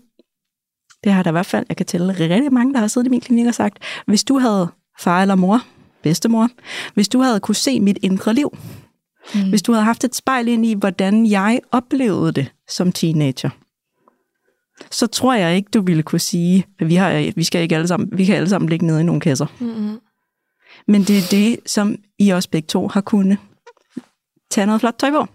det 1.03 1.13
har 1.13 1.23
der 1.23 1.31
i 1.31 1.31
hvert 1.31 1.45
fald, 1.45 1.65
jeg 1.69 1.77
kan 1.77 1.85
tælle 1.85 2.13
rigtig 2.19 2.53
mange, 2.53 2.73
der 2.73 2.79
har 2.79 2.87
siddet 2.87 3.07
i 3.07 3.09
min 3.09 3.21
klinik 3.21 3.47
og 3.47 3.55
sagt, 3.55 3.77
hvis 4.07 4.23
du 4.23 4.39
havde 4.39 4.67
far 4.99 5.21
eller 5.21 5.35
mor, 5.35 5.61
bedstemor, 6.03 6.49
hvis 6.93 7.07
du 7.07 7.21
havde 7.21 7.39
kunne 7.39 7.55
se 7.55 7.79
mit 7.79 7.97
indre 8.01 8.33
liv, 8.33 8.57
mm. 9.35 9.49
hvis 9.49 9.61
du 9.61 9.71
havde 9.71 9.85
haft 9.85 10.03
et 10.03 10.15
spejl 10.15 10.47
ind 10.47 10.65
i, 10.65 10.73
hvordan 10.73 11.25
jeg 11.25 11.59
oplevede 11.71 12.31
det 12.31 12.47
som 12.69 12.91
teenager, 12.91 13.49
så 14.91 15.07
tror 15.07 15.33
jeg 15.33 15.55
ikke, 15.55 15.69
du 15.73 15.81
ville 15.81 16.03
kunne 16.03 16.19
sige, 16.19 16.65
at 16.79 16.87
vi, 16.87 16.95
har, 16.95 17.31
vi, 17.35 17.43
skal 17.43 17.61
ikke 17.61 17.75
alle 17.75 17.87
sammen, 17.87 18.09
vi 18.17 18.25
kan 18.25 18.35
alle 18.35 18.49
sammen 18.49 18.69
ligge 18.69 18.85
nede 18.85 19.01
i 19.01 19.03
nogle 19.03 19.21
kasser. 19.21 19.45
Mm-hmm. 19.59 19.99
Men 20.87 21.03
det 21.03 21.17
er 21.17 21.27
det, 21.31 21.59
som 21.65 21.95
I 22.19 22.29
også 22.29 22.49
begge 22.49 22.67
to 22.67 22.87
har 22.87 23.01
kunnet 23.01 23.37
tage 24.51 24.65
noget 24.65 24.81
flot 24.81 24.95
tøj 24.99 25.11
på. 25.11 25.27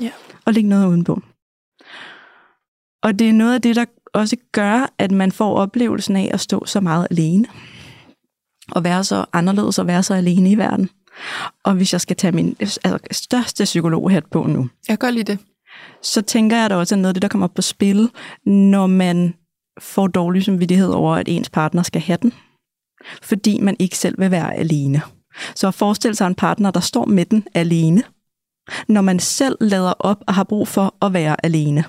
Ja. 0.00 0.10
Og 0.46 0.52
lægge 0.52 0.68
noget 0.68 0.86
udenpå. 0.86 1.22
Og 3.02 3.18
det 3.18 3.28
er 3.28 3.32
noget 3.32 3.54
af 3.54 3.62
det, 3.62 3.76
der 3.76 3.84
også 4.14 4.36
gør, 4.52 4.92
at 4.98 5.10
man 5.10 5.32
får 5.32 5.56
oplevelsen 5.56 6.16
af 6.16 6.30
at 6.32 6.40
stå 6.40 6.66
så 6.66 6.80
meget 6.80 7.06
alene. 7.10 7.46
Og 8.72 8.84
være 8.84 9.04
så 9.04 9.24
anderledes 9.32 9.78
og 9.78 9.86
være 9.86 10.02
så 10.02 10.14
alene 10.14 10.50
i 10.50 10.58
verden. 10.58 10.90
Og 11.64 11.74
hvis 11.74 11.92
jeg 11.92 12.00
skal 12.00 12.16
tage 12.16 12.32
min 12.32 12.56
altså, 12.60 12.98
største 13.10 13.64
psykolog 13.64 14.10
her 14.10 14.20
på 14.30 14.46
nu. 14.46 14.68
Jeg 14.88 14.98
gør 14.98 15.10
lige 15.10 15.24
det 15.24 15.38
så 16.02 16.22
tænker 16.22 16.56
jeg, 16.56 16.64
at 16.64 16.70
der 16.70 16.76
også 16.76 16.94
er 16.94 16.96
noget 16.96 17.08
af 17.08 17.14
det, 17.14 17.22
der 17.22 17.28
kommer 17.28 17.46
op 17.46 17.54
på 17.54 17.62
spil, 17.62 18.10
når 18.46 18.86
man 18.86 19.34
får 19.80 20.06
dårlig 20.06 20.44
samvittighed 20.44 20.88
over, 20.88 21.16
at 21.16 21.28
ens 21.28 21.50
partner 21.50 21.82
skal 21.82 22.00
have 22.00 22.18
den, 22.22 22.32
fordi 23.22 23.60
man 23.60 23.76
ikke 23.78 23.98
selv 23.98 24.14
vil 24.18 24.30
være 24.30 24.54
alene. 24.54 25.02
Så 25.54 25.68
at 25.68 25.74
forestille 25.74 26.14
sig 26.14 26.26
en 26.26 26.34
partner, 26.34 26.70
der 26.70 26.80
står 26.80 27.04
med 27.04 27.24
den 27.24 27.46
alene, 27.54 28.02
når 28.88 29.00
man 29.00 29.18
selv 29.18 29.56
lader 29.60 29.92
op 29.98 30.24
og 30.26 30.34
har 30.34 30.44
brug 30.44 30.68
for 30.68 30.94
at 31.02 31.12
være 31.12 31.44
alene. 31.46 31.84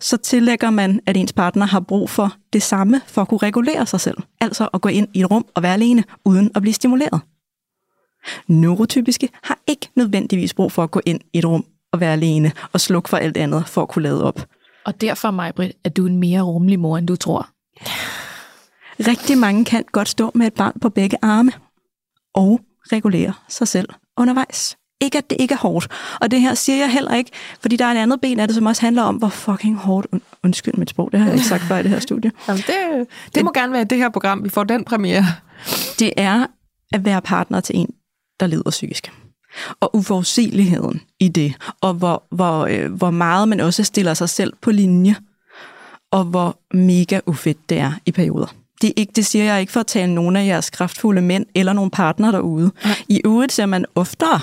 Så 0.00 0.16
tillægger 0.16 0.70
man, 0.70 1.00
at 1.06 1.16
ens 1.16 1.32
partner 1.32 1.66
har 1.66 1.80
brug 1.80 2.10
for 2.10 2.36
det 2.52 2.62
samme 2.62 3.00
for 3.06 3.22
at 3.22 3.28
kunne 3.28 3.38
regulere 3.38 3.86
sig 3.86 4.00
selv. 4.00 4.18
Altså 4.40 4.68
at 4.74 4.80
gå 4.80 4.88
ind 4.88 5.08
i 5.14 5.20
et 5.20 5.30
rum 5.30 5.46
og 5.54 5.62
være 5.62 5.74
alene, 5.74 6.04
uden 6.24 6.50
at 6.54 6.62
blive 6.62 6.74
stimuleret. 6.74 7.20
Neurotypiske 8.46 9.28
har 9.42 9.58
ikke 9.66 9.88
nødvendigvis 9.94 10.54
brug 10.54 10.72
for 10.72 10.82
at 10.82 10.90
gå 10.90 11.00
ind 11.06 11.20
i 11.32 11.38
et 11.38 11.44
rum 11.44 11.64
at 11.92 12.00
være 12.00 12.12
alene 12.12 12.52
og 12.72 12.80
slukke 12.80 13.08
for 13.08 13.16
alt 13.16 13.36
andet 13.36 13.68
for 13.68 13.82
at 13.82 13.88
kunne 13.88 14.02
lade 14.02 14.24
op. 14.24 14.46
Og 14.86 15.00
derfor, 15.00 15.30
Majbrit, 15.30 15.72
er 15.84 15.88
du 15.88 16.06
en 16.06 16.16
mere 16.16 16.40
rummelig 16.40 16.80
mor, 16.80 16.98
end 16.98 17.06
du 17.06 17.16
tror. 17.16 17.48
Rigtig 19.00 19.38
mange 19.38 19.64
kan 19.64 19.84
godt 19.92 20.08
stå 20.08 20.30
med 20.34 20.46
et 20.46 20.54
barn 20.54 20.80
på 20.80 20.88
begge 20.88 21.16
arme 21.22 21.52
og 22.34 22.60
regulere 22.92 23.32
sig 23.48 23.68
selv 23.68 23.88
undervejs. 24.16 24.76
Ikke 25.00 25.18
at 25.18 25.30
det 25.30 25.36
ikke 25.40 25.54
er 25.54 25.58
hårdt. 25.58 25.88
Og 26.20 26.30
det 26.30 26.40
her 26.40 26.54
siger 26.54 26.76
jeg 26.76 26.92
heller 26.92 27.14
ikke, 27.14 27.30
fordi 27.60 27.76
der 27.76 27.84
er 27.84 27.90
en 27.90 27.96
andet 27.96 28.20
ben 28.20 28.40
af 28.40 28.48
det, 28.48 28.54
som 28.54 28.66
også 28.66 28.82
handler 28.82 29.02
om, 29.02 29.16
hvor 29.16 29.28
fucking 29.28 29.76
hårdt... 29.76 30.06
Undskyld 30.44 30.74
mit 30.74 30.90
sprog, 30.90 31.12
det 31.12 31.20
har 31.20 31.26
jeg 31.26 31.34
ikke 31.34 31.46
sagt 31.46 31.62
før 31.62 31.78
i 31.78 31.82
det 31.82 31.90
her 31.90 32.00
studie. 32.00 32.32
Jamen 32.48 32.62
det, 32.66 33.08
det 33.34 33.44
må 33.44 33.52
gerne 33.52 33.72
være 33.72 33.84
det 33.84 33.98
her 33.98 34.08
program, 34.08 34.44
vi 34.44 34.48
får 34.48 34.64
den 34.64 34.84
premiere. 34.84 35.24
Det 35.98 36.12
er 36.16 36.46
at 36.92 37.04
være 37.04 37.22
partner 37.22 37.60
til 37.60 37.76
en, 37.76 37.88
der 38.40 38.46
lider 38.46 38.70
psykisk 38.70 39.12
og 39.80 39.96
uforudsigeligheden 39.96 41.00
i 41.20 41.28
det, 41.28 41.54
og 41.80 41.94
hvor, 41.94 42.22
hvor, 42.30 42.66
øh, 42.66 42.92
hvor 42.92 43.10
meget 43.10 43.48
man 43.48 43.60
også 43.60 43.84
stiller 43.84 44.14
sig 44.14 44.28
selv 44.28 44.52
på 44.60 44.70
linje, 44.70 45.16
og 46.10 46.24
hvor 46.24 46.58
mega 46.74 47.20
ufedt 47.26 47.70
det 47.70 47.78
er 47.78 47.92
i 48.06 48.12
perioder. 48.12 48.54
Det, 48.82 48.88
er 48.88 48.92
ikke, 48.96 49.12
det 49.16 49.26
siger 49.26 49.44
jeg 49.44 49.60
ikke 49.60 49.72
for 49.72 49.80
at 49.80 49.86
tale 49.86 50.14
nogen 50.14 50.36
af 50.36 50.46
jeres 50.46 50.70
kraftfulde 50.70 51.22
mænd 51.22 51.46
eller 51.54 51.72
nogle 51.72 51.90
partner 51.90 52.30
derude. 52.30 52.70
Ja. 52.84 52.94
I 53.08 53.20
øvrigt 53.24 53.52
ser 53.52 53.66
man 53.66 53.84
oftere, 53.94 54.40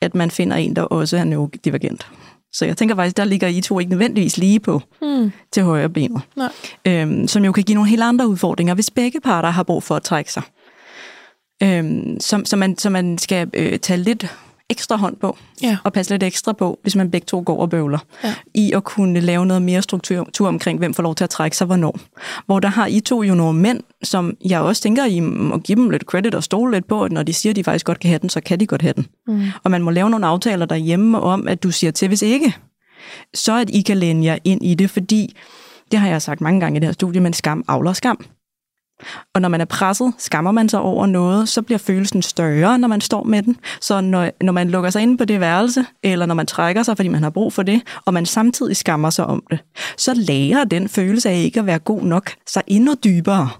at 0.00 0.14
man 0.14 0.30
finder 0.30 0.56
en, 0.56 0.76
der 0.76 0.82
også 0.82 1.16
er 1.16 1.24
neurodivergent. 1.24 2.06
Så 2.52 2.64
jeg 2.64 2.76
tænker 2.76 2.94
faktisk, 2.94 3.16
der 3.16 3.24
ligger 3.24 3.48
I 3.48 3.60
to 3.60 3.78
ikke 3.78 3.90
nødvendigvis 3.90 4.36
lige 4.36 4.60
på 4.60 4.82
mm. 5.02 5.32
til 5.52 5.62
højre 5.62 5.88
benet. 5.88 6.22
Øhm, 6.84 7.28
som 7.28 7.44
jo 7.44 7.52
kan 7.52 7.64
give 7.64 7.74
nogle 7.74 7.90
helt 7.90 8.02
andre 8.02 8.28
udfordringer, 8.28 8.74
hvis 8.74 8.90
begge 8.90 9.20
parter 9.20 9.50
har 9.50 9.62
brug 9.62 9.82
for 9.82 9.96
at 9.96 10.02
trække 10.02 10.32
sig 10.32 10.42
øhm, 11.62 12.20
som, 12.20 12.44
som, 12.44 12.58
man, 12.58 12.78
som 12.78 12.92
man 12.92 13.18
skal 13.18 13.50
øh, 13.54 13.78
tage 13.78 13.96
lidt 13.96 14.26
ekstra 14.72 14.96
hånd 14.96 15.16
på, 15.16 15.36
ja. 15.62 15.76
og 15.84 15.92
passe 15.92 16.12
lidt 16.12 16.22
ekstra 16.22 16.52
på, 16.52 16.78
hvis 16.82 16.96
man 16.96 17.10
begge 17.10 17.24
to 17.24 17.42
går 17.46 17.60
og 17.60 17.70
bøvler, 17.70 17.98
ja. 18.24 18.34
i 18.54 18.72
at 18.72 18.84
kunne 18.84 19.20
lave 19.20 19.46
noget 19.46 19.62
mere 19.62 19.82
struktur 19.82 20.48
omkring, 20.48 20.78
hvem 20.78 20.94
får 20.94 21.02
lov 21.02 21.14
til 21.14 21.24
at 21.24 21.30
trække 21.30 21.56
sig 21.56 21.66
hvornår. 21.66 21.98
Hvor 22.46 22.60
der 22.60 22.68
har 22.68 22.86
I 22.86 23.00
to 23.00 23.22
jo 23.22 23.34
nogle 23.34 23.58
mænd, 23.58 23.80
som 24.02 24.36
jeg 24.44 24.60
også 24.60 24.82
tænker, 24.82 25.04
I 25.04 25.20
må 25.20 25.58
give 25.58 25.76
dem 25.76 25.90
lidt 25.90 26.02
credit 26.02 26.34
og 26.34 26.44
stole 26.44 26.72
lidt 26.72 26.88
på, 26.88 27.04
at 27.04 27.12
når 27.12 27.22
de 27.22 27.32
siger, 27.32 27.52
at 27.52 27.56
de 27.56 27.64
faktisk 27.64 27.86
godt 27.86 28.00
kan 28.00 28.08
have 28.08 28.18
den, 28.18 28.28
så 28.28 28.40
kan 28.40 28.60
de 28.60 28.66
godt 28.66 28.82
have 28.82 28.94
den. 28.96 29.06
Mm. 29.26 29.42
Og 29.64 29.70
man 29.70 29.82
må 29.82 29.90
lave 29.90 30.10
nogle 30.10 30.26
aftaler 30.26 30.66
derhjemme 30.66 31.20
om, 31.20 31.48
at 31.48 31.62
du 31.62 31.70
siger 31.70 31.90
til, 31.90 32.08
hvis 32.08 32.22
ikke, 32.22 32.56
så 33.34 33.58
at 33.58 33.70
I 33.70 33.82
kan 33.82 33.96
læne 33.96 34.24
jer 34.24 34.38
ind 34.44 34.64
i 34.64 34.74
det, 34.74 34.90
fordi, 34.90 35.36
det 35.90 36.00
har 36.00 36.08
jeg 36.08 36.22
sagt 36.22 36.40
mange 36.40 36.60
gange 36.60 36.76
i 36.76 36.80
det 36.80 36.88
her 36.88 36.92
studie, 36.92 37.20
men 37.20 37.32
skam 37.32 37.64
avler 37.68 37.92
skam. 37.92 38.24
Og 39.34 39.40
når 39.40 39.48
man 39.48 39.60
er 39.60 39.64
presset, 39.64 40.12
skammer 40.18 40.50
man 40.50 40.68
sig 40.68 40.80
over 40.80 41.06
noget, 41.06 41.48
så 41.48 41.62
bliver 41.62 41.78
følelsen 41.78 42.22
større, 42.22 42.78
når 42.78 42.88
man 42.88 43.00
står 43.00 43.24
med 43.24 43.42
den. 43.42 43.56
Så 43.80 44.00
når, 44.00 44.30
når 44.40 44.52
man 44.52 44.70
lukker 44.70 44.90
sig 44.90 45.02
ind 45.02 45.18
på 45.18 45.24
det 45.24 45.40
værelse, 45.40 45.84
eller 46.02 46.26
når 46.26 46.34
man 46.34 46.46
trækker 46.46 46.82
sig, 46.82 46.96
fordi 46.96 47.08
man 47.08 47.22
har 47.22 47.30
brug 47.30 47.52
for 47.52 47.62
det, 47.62 47.82
og 48.06 48.14
man 48.14 48.26
samtidig 48.26 48.76
skammer 48.76 49.10
sig 49.10 49.26
om 49.26 49.42
det, 49.50 49.58
så 49.96 50.14
lærer 50.14 50.64
den 50.64 50.88
følelse 50.88 51.30
af 51.30 51.36
ikke 51.36 51.60
at 51.60 51.66
være 51.66 51.78
god 51.78 52.02
nok 52.02 52.30
sig 52.46 52.62
endnu 52.66 52.94
dybere 53.04 53.50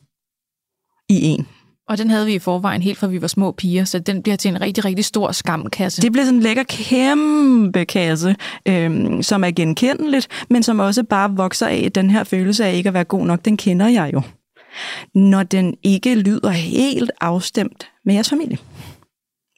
i 1.08 1.24
en. 1.24 1.46
Og 1.88 1.98
den 1.98 2.10
havde 2.10 2.26
vi 2.26 2.34
i 2.34 2.38
forvejen 2.38 2.82
helt 2.82 2.98
fra 2.98 3.06
vi 3.06 3.22
var 3.22 3.28
små 3.28 3.52
piger, 3.52 3.84
så 3.84 3.98
den 3.98 4.22
bliver 4.22 4.36
til 4.36 4.48
en 4.48 4.60
rigtig, 4.60 4.84
rigtig 4.84 5.04
stor 5.04 5.32
skamkasse. 5.32 6.02
Det 6.02 6.12
bliver 6.12 6.24
sådan 6.24 6.36
en 6.36 6.42
lækker 6.42 6.62
kæmpe 6.62 7.84
kasse, 7.84 8.36
øhm, 8.68 9.22
som 9.22 9.44
er 9.44 9.50
genkendeligt, 9.50 10.28
men 10.50 10.62
som 10.62 10.78
også 10.78 11.02
bare 11.02 11.30
vokser 11.36 11.66
af 11.66 11.92
den 11.94 12.10
her 12.10 12.24
følelse 12.24 12.64
af 12.64 12.74
ikke 12.74 12.88
at 12.88 12.94
være 12.94 13.04
god 13.04 13.26
nok. 13.26 13.44
Den 13.44 13.56
kender 13.56 13.88
jeg 13.88 14.10
jo. 14.14 14.22
Når 15.14 15.42
den 15.42 15.74
ikke 15.82 16.14
lyder 16.14 16.50
helt 16.50 17.10
afstemt 17.20 17.90
med 18.04 18.14
jeres 18.14 18.30
familie. 18.30 18.58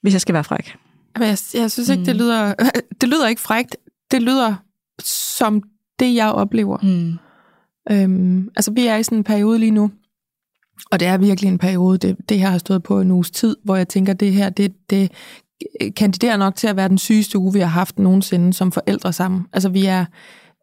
Hvis 0.02 0.12
jeg 0.12 0.20
skal 0.20 0.32
være 0.32 0.44
fræk. 0.44 0.76
Men 1.18 1.28
jeg, 1.28 1.38
jeg 1.54 1.70
synes 1.70 1.88
ikke, 1.88 2.00
mm. 2.00 2.04
det 2.04 2.16
lyder... 2.16 2.54
Det 3.00 3.08
lyder 3.08 3.28
ikke 3.28 3.40
frækt. 3.40 3.76
Det 4.10 4.22
lyder 4.22 4.54
som 5.02 5.62
det, 5.98 6.14
jeg 6.14 6.30
oplever. 6.30 6.78
Mm. 6.82 7.18
Øhm, 7.90 8.48
altså, 8.56 8.70
vi 8.70 8.86
er 8.86 8.96
i 8.96 9.02
sådan 9.02 9.18
en 9.18 9.24
periode 9.24 9.58
lige 9.58 9.70
nu, 9.70 9.90
og 10.90 11.00
det 11.00 11.08
er 11.08 11.16
virkelig 11.16 11.48
en 11.48 11.58
periode, 11.58 11.98
det, 11.98 12.16
det 12.28 12.38
her 12.38 12.48
har 12.48 12.58
stået 12.58 12.82
på 12.82 13.00
en 13.00 13.10
uges 13.10 13.30
tid, 13.30 13.56
hvor 13.64 13.76
jeg 13.76 13.88
tænker, 13.88 14.12
det 14.12 14.32
her, 14.32 14.50
det, 14.50 14.72
det 14.90 15.12
kandiderer 15.96 16.36
nok 16.36 16.56
til 16.56 16.66
at 16.66 16.76
være 16.76 16.88
den 16.88 16.98
sygeste 16.98 17.38
uge, 17.38 17.52
vi 17.52 17.60
har 17.60 17.66
haft 17.66 17.98
nogensinde 17.98 18.52
som 18.52 18.72
forældre 18.72 19.12
sammen. 19.12 19.46
Altså, 19.52 19.68
vi 19.68 19.86
er, 19.86 20.04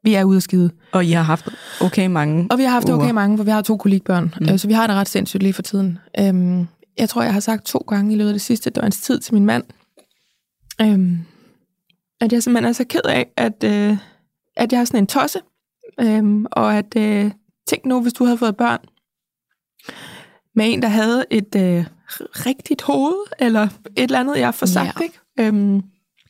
vi 0.04 0.14
er 0.14 0.24
ude 0.24 0.36
af 0.36 0.42
skide. 0.42 0.72
Og 0.92 1.06
I 1.06 1.12
har 1.12 1.22
haft 1.24 1.50
okay 1.82 2.08
mange 2.08 2.48
Og 2.52 2.58
vi 2.58 2.64
har 2.64 2.70
haft 2.70 2.90
uger. 2.90 2.98
okay 2.98 3.12
mange, 3.12 3.38
for 3.38 3.44
vi 3.44 3.52
har 3.52 3.62
to 3.62 3.78
kolikbørn, 3.78 4.34
Mm. 4.40 4.48
mm. 4.52 4.58
så 4.58 4.68
vi 4.68 4.74
har 4.74 4.88
det 4.88 4.96
ret 4.96 5.10
sindssygt 5.10 5.44
lige 5.44 5.54
for 5.54 5.62
tiden. 5.62 5.98
Øhm, 6.20 6.68
jeg 6.98 7.10
tror, 7.10 7.24
jeg 7.24 7.34
har 7.34 7.40
sagt 7.40 7.66
to 7.66 7.78
gange 7.78 8.14
i 8.14 8.16
løbet 8.16 8.30
af 8.30 8.34
det 8.34 8.42
sidste 8.42 8.70
døgns 8.70 9.02
tid 9.02 9.20
til 9.20 9.34
min 9.34 9.46
mand, 9.46 9.64
øhm, 10.82 11.18
at 12.22 12.34
jeg 12.34 12.44
simpelthen 12.44 12.70
er 12.70 12.74
så 12.74 12.84
ked 12.90 13.02
af, 13.06 13.28
at, 13.38 13.64
øh, 13.64 13.98
at 14.58 14.72
jeg 14.74 14.80
er 14.82 14.86
sådan 14.86 15.00
en 15.00 15.08
tosse, 15.08 15.40
øhm, 16.02 16.46
og 16.52 16.78
at 16.78 16.96
øh, 16.98 17.32
tænk 17.68 17.86
nu, 17.86 18.02
hvis 18.02 18.14
du 18.14 18.24
havde 18.26 18.38
fået 18.38 18.58
børn 18.58 18.80
med 20.56 20.74
en, 20.74 20.82
der 20.82 20.88
havde 20.88 21.26
et 21.32 21.56
øh, 21.56 21.86
rigtigt 22.46 22.82
hoved, 22.82 23.16
eller 23.40 23.62
et 23.64 24.04
eller 24.04 24.20
andet, 24.20 24.40
jeg 24.40 24.54
får 24.56 24.66
sagt, 24.66 25.00
Ja. 25.00 25.04
ikke? 25.04 25.20
Øhm, 25.40 25.82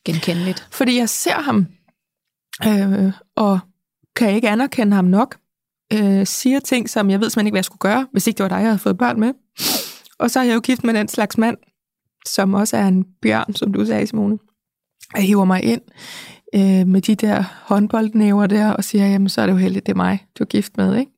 Genkendeligt. 0.06 0.68
fordi 0.72 0.98
jeg 0.98 1.10
ser 1.10 1.34
ham, 1.42 1.68
øh, 2.68 3.12
og 3.36 3.60
kan 4.16 4.36
ikke 4.36 4.50
anerkende 4.50 4.96
ham 4.96 5.06
nok. 5.06 5.38
Øh, 5.94 6.28
siger 6.28 6.60
ting, 6.60 6.90
som 6.90 7.10
jeg 7.10 7.20
ved 7.20 7.30
simpelthen 7.30 7.48
ikke, 7.48 7.54
hvad 7.54 7.60
jeg 7.60 7.66
skulle 7.66 7.80
gøre, 7.80 8.08
hvis 8.12 8.28
ikke 8.28 8.38
det 8.38 8.44
var 8.44 8.50
dig, 8.50 8.56
jeg 8.56 8.66
havde 8.66 8.80
fået 8.80 8.98
børn 8.98 9.20
med. 9.20 9.34
Og 10.20 10.32
så 10.32 10.40
er 10.40 10.44
jeg 10.44 10.56
jo 10.56 10.60
gift 10.60 10.84
med 10.84 10.94
den 10.94 11.08
slags 11.08 11.38
mand, 11.38 11.58
som 12.28 12.54
også 12.54 12.78
er 12.78 12.88
en 12.88 13.06
bjørn, 13.22 13.54
som 13.54 13.74
du 13.74 13.86
sagde, 13.86 14.08
Simone. 14.08 14.38
Jeg 15.16 15.24
hiver 15.24 15.46
mig 15.46 15.64
ind 15.64 15.82
øh, 16.56 16.88
med 16.88 17.02
de 17.02 17.16
der 17.16 17.44
håndboldnæver 17.64 18.48
der, 18.48 18.72
og 18.72 18.84
siger, 18.84 19.08
jamen 19.08 19.30
så 19.30 19.42
er 19.42 19.46
det 19.46 19.54
jo 19.54 19.58
heldigt, 19.58 19.86
det 19.86 19.92
er 19.92 19.98
mig, 19.98 20.26
du 20.40 20.44
er 20.44 20.48
gift 20.48 20.78
med, 20.78 20.96
ikke? 20.96 21.12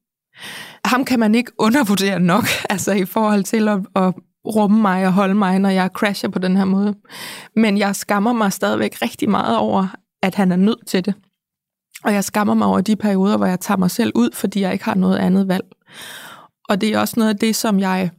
Ham 0.85 1.05
kan 1.05 1.19
man 1.19 1.35
ikke 1.35 1.51
undervurdere 1.57 2.19
nok, 2.19 2.45
altså 2.69 2.91
i 2.91 3.05
forhold 3.05 3.43
til 3.43 3.67
at, 3.67 3.79
at 3.95 4.13
rumme 4.45 4.81
mig 4.81 5.07
og 5.07 5.13
holde 5.13 5.35
mig, 5.35 5.59
når 5.59 5.69
jeg 5.69 5.89
crasher 5.93 6.29
på 6.29 6.39
den 6.39 6.57
her 6.57 6.65
måde. 6.65 6.95
Men 7.55 7.77
jeg 7.77 7.95
skammer 7.95 8.33
mig 8.33 8.53
stadigvæk 8.53 9.01
rigtig 9.01 9.29
meget 9.29 9.57
over, 9.57 9.87
at 10.23 10.35
han 10.35 10.51
er 10.51 10.55
nødt 10.55 10.87
til 10.87 11.05
det. 11.05 11.13
Og 12.03 12.13
jeg 12.13 12.23
skammer 12.23 12.53
mig 12.53 12.67
over 12.67 12.81
de 12.81 12.95
perioder, 12.95 13.38
hvor 13.38 13.45
jeg 13.45 13.59
tager 13.59 13.77
mig 13.77 13.91
selv 13.91 14.11
ud, 14.15 14.30
fordi 14.34 14.61
jeg 14.61 14.73
ikke 14.73 14.85
har 14.85 14.95
noget 14.95 15.17
andet 15.17 15.47
valg. 15.47 15.63
Og 16.69 16.81
det 16.81 16.89
er 16.93 16.99
også 16.99 17.13
noget 17.17 17.30
af 17.30 17.38
det, 17.39 17.55
som 17.55 17.80
jeg 17.80 18.09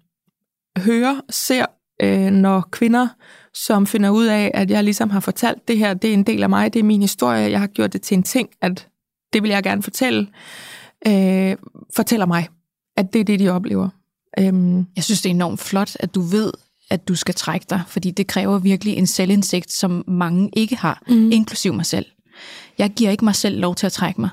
hører, 0.79 1.21
ser, 1.31 1.67
øh, 2.03 2.31
når 2.31 2.69
kvinder, 2.71 3.09
som 3.55 3.87
finder 3.87 4.11
ud 4.11 4.25
af, 4.27 4.51
at 4.55 4.71
jeg 4.71 4.85
ligesom 4.85 5.11
har 5.11 5.21
fortalt 5.21 5.69
det 5.69 5.79
her, 5.79 5.95
det 5.95 6.11
er 6.11 6.15
en 6.15 6.23
del 6.23 6.43
af 6.43 6.49
mig, 6.51 6.73
det 6.73 6.81
er 6.81 6.85
min 6.85 7.01
historie, 7.03 7.51
jeg 7.51 7.61
har 7.61 7.67
gjort 7.67 7.93
det 7.93 8.03
til 8.03 8.15
en 8.17 8.23
ting, 8.23 8.49
at 8.63 8.89
det 9.33 9.43
vil 9.43 9.51
jeg 9.51 9.63
gerne 9.63 9.83
fortælle, 9.83 10.27
øh, 11.07 11.57
fortæller 11.97 12.27
mig, 12.27 12.49
at 12.97 13.13
det 13.13 13.21
er 13.21 13.25
det, 13.25 13.39
de 13.41 13.49
oplever. 13.49 13.89
Øhm, 14.39 14.87
Jeg 14.97 15.05
synes, 15.05 15.23
det 15.23 15.31
er 15.31 15.35
enormt 15.35 15.61
flot, 15.61 15.97
at 16.01 16.15
du 16.15 16.21
ved, 16.21 16.53
at 16.91 17.09
du 17.09 17.15
skal 17.15 17.35
trække 17.35 17.67
dig, 17.71 17.83
fordi 17.87 18.11
det 18.11 18.27
kræver 18.27 18.59
virkelig 18.59 18.95
en 18.97 19.07
selvindsigt, 19.07 19.73
som 19.73 20.05
mange 20.09 20.51
ikke 20.57 20.77
har, 20.77 21.03
Mm. 21.09 21.31
inklusiv 21.33 21.75
mig 21.75 21.87
selv. 21.87 22.07
Jeg 22.79 22.91
giver 22.91 23.11
ikke 23.11 23.25
mig 23.25 23.35
selv 23.35 23.61
lov 23.61 23.75
til 23.75 23.87
at 23.87 23.93
trække 23.93 24.21
mig. 24.21 24.31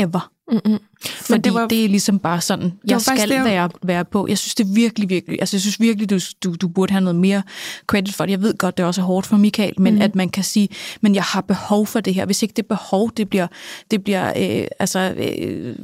Ever. 0.00 0.30
mm-mm. 0.52 0.78
Fordi 1.02 1.36
det, 1.36 1.44
det 1.44 1.54
var, 1.54 1.66
det 1.68 1.84
er 1.84 1.88
ligesom 1.88 2.18
bare 2.18 2.40
sådan, 2.40 2.72
jeg 2.86 3.00
skal 3.00 3.28
det, 3.28 3.34
jeg- 3.34 3.44
være, 3.44 3.70
være 3.82 4.04
på. 4.04 4.26
Jeg 4.28 4.38
synes 4.38 4.54
det 4.54 4.64
er 4.64 4.74
virkelig, 4.74 5.08
virkelig, 5.08 5.40
altså 5.40 5.56
jeg 5.56 5.60
synes 5.60 5.80
virkelig, 5.80 6.10
du, 6.10 6.18
du, 6.44 6.54
du 6.54 6.68
burde 6.68 6.92
have 6.92 7.00
noget 7.00 7.16
mere 7.16 7.42
credit 7.86 8.14
for 8.14 8.24
det. 8.26 8.30
Jeg 8.32 8.42
ved 8.42 8.58
godt, 8.58 8.76
det 8.76 8.82
er 8.82 8.86
også 8.86 9.02
hårdt 9.02 9.26
for 9.26 9.36
Michael, 9.36 9.72
men 9.80 9.94
mm. 9.94 10.00
at 10.00 10.14
man 10.14 10.28
kan 10.28 10.44
sige, 10.44 10.68
men 11.00 11.14
jeg 11.14 11.22
har 11.22 11.40
behov 11.40 11.86
for 11.86 12.00
det 12.00 12.14
her. 12.14 12.26
Hvis 12.26 12.42
ikke 12.42 12.54
det 12.56 12.66
behov, 12.66 13.10
det 13.16 13.28
bliver, 13.30 13.46
det 13.90 14.04
bliver 14.04 14.28
øh, 14.60 14.66
altså, 14.78 15.14
øh, 15.38 15.76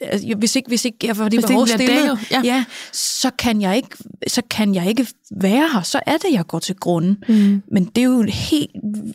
altså, 0.00 0.34
hvis 0.38 0.56
ikke, 0.56 0.68
hvis 0.68 0.84
ikke 0.84 0.98
jeg 1.04 1.16
får 1.16 1.24
det 1.28 1.38
Hvis 1.38 1.46
behov 1.46 1.66
stillet, 1.66 1.88
dækket, 1.88 2.30
ja. 2.30 2.40
ja, 2.44 2.64
så, 2.92 3.30
kan 3.38 3.60
jeg 3.62 3.76
ikke, 3.76 3.88
så 4.26 4.42
kan 4.50 4.74
jeg 4.74 4.88
ikke 4.88 5.06
være 5.40 5.68
her. 5.72 5.82
Så 5.82 6.00
er 6.06 6.16
det, 6.16 6.32
jeg 6.32 6.46
går 6.46 6.58
til 6.58 6.76
grunden. 6.76 7.24
Mm. 7.28 7.62
Men 7.72 7.84
det 7.84 7.98
er 8.00 8.04
jo 8.04 8.20
en 8.20 8.28
helt 8.28 8.70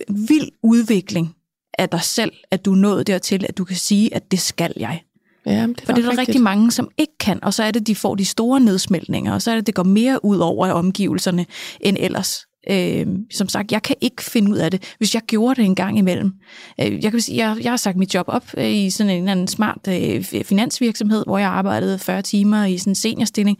vild 0.09 0.49
udvikling 0.63 1.35
af 1.77 1.89
dig 1.89 2.01
selv, 2.01 2.31
at 2.51 2.65
du 2.65 2.71
er 2.71 2.77
nået 2.77 3.07
dertil, 3.07 3.45
at 3.49 3.57
du 3.57 3.63
kan 3.63 3.75
sige, 3.75 4.15
at 4.15 4.31
det 4.31 4.39
skal 4.39 4.73
jeg. 4.77 5.01
Ja, 5.45 5.61
det 5.61 5.81
er 5.81 5.85
For 5.85 5.93
det 5.93 6.05
er 6.05 6.09
der 6.09 6.17
rigtig 6.17 6.41
mange, 6.41 6.71
som 6.71 6.89
ikke 6.97 7.17
kan, 7.19 7.43
og 7.43 7.53
så 7.53 7.63
er 7.63 7.71
det, 7.71 7.87
de 7.87 7.95
får 7.95 8.15
de 8.15 8.25
store 8.25 8.59
nedsmeltninger, 8.59 9.33
og 9.33 9.41
så 9.41 9.51
er 9.51 9.55
det, 9.55 9.67
det 9.67 9.75
går 9.75 9.83
mere 9.83 10.25
ud 10.25 10.37
over 10.37 10.71
omgivelserne 10.71 11.45
end 11.81 11.97
ellers. 11.99 12.45
Øh, 12.69 13.07
som 13.31 13.49
sagt, 13.49 13.71
jeg 13.71 13.83
kan 13.83 13.95
ikke 14.01 14.23
finde 14.23 14.51
ud 14.51 14.57
af 14.57 14.71
det, 14.71 14.95
hvis 14.97 15.13
jeg 15.13 15.21
gjorde 15.21 15.61
det 15.61 15.65
en 15.65 15.75
gang 15.75 15.97
imellem. 15.97 16.33
Øh, 16.81 17.03
jeg, 17.03 17.11
kan 17.11 17.21
sige, 17.21 17.47
jeg, 17.47 17.63
jeg 17.63 17.71
har 17.71 17.77
sagt 17.77 17.97
mit 17.97 18.13
job 18.15 18.25
op 18.27 18.45
øh, 18.57 18.75
i 18.75 18.89
sådan 18.89 19.09
en 19.09 19.17
eller 19.17 19.31
anden 19.31 19.47
smart 19.47 19.87
øh, 19.87 20.23
finansvirksomhed, 20.23 21.23
hvor 21.27 21.37
jeg 21.37 21.49
arbejdede 21.49 21.99
40 21.99 22.21
timer 22.21 22.65
i 22.65 22.77
sådan 22.77 22.91
en 22.91 22.95
seniorstilling. 22.95 23.57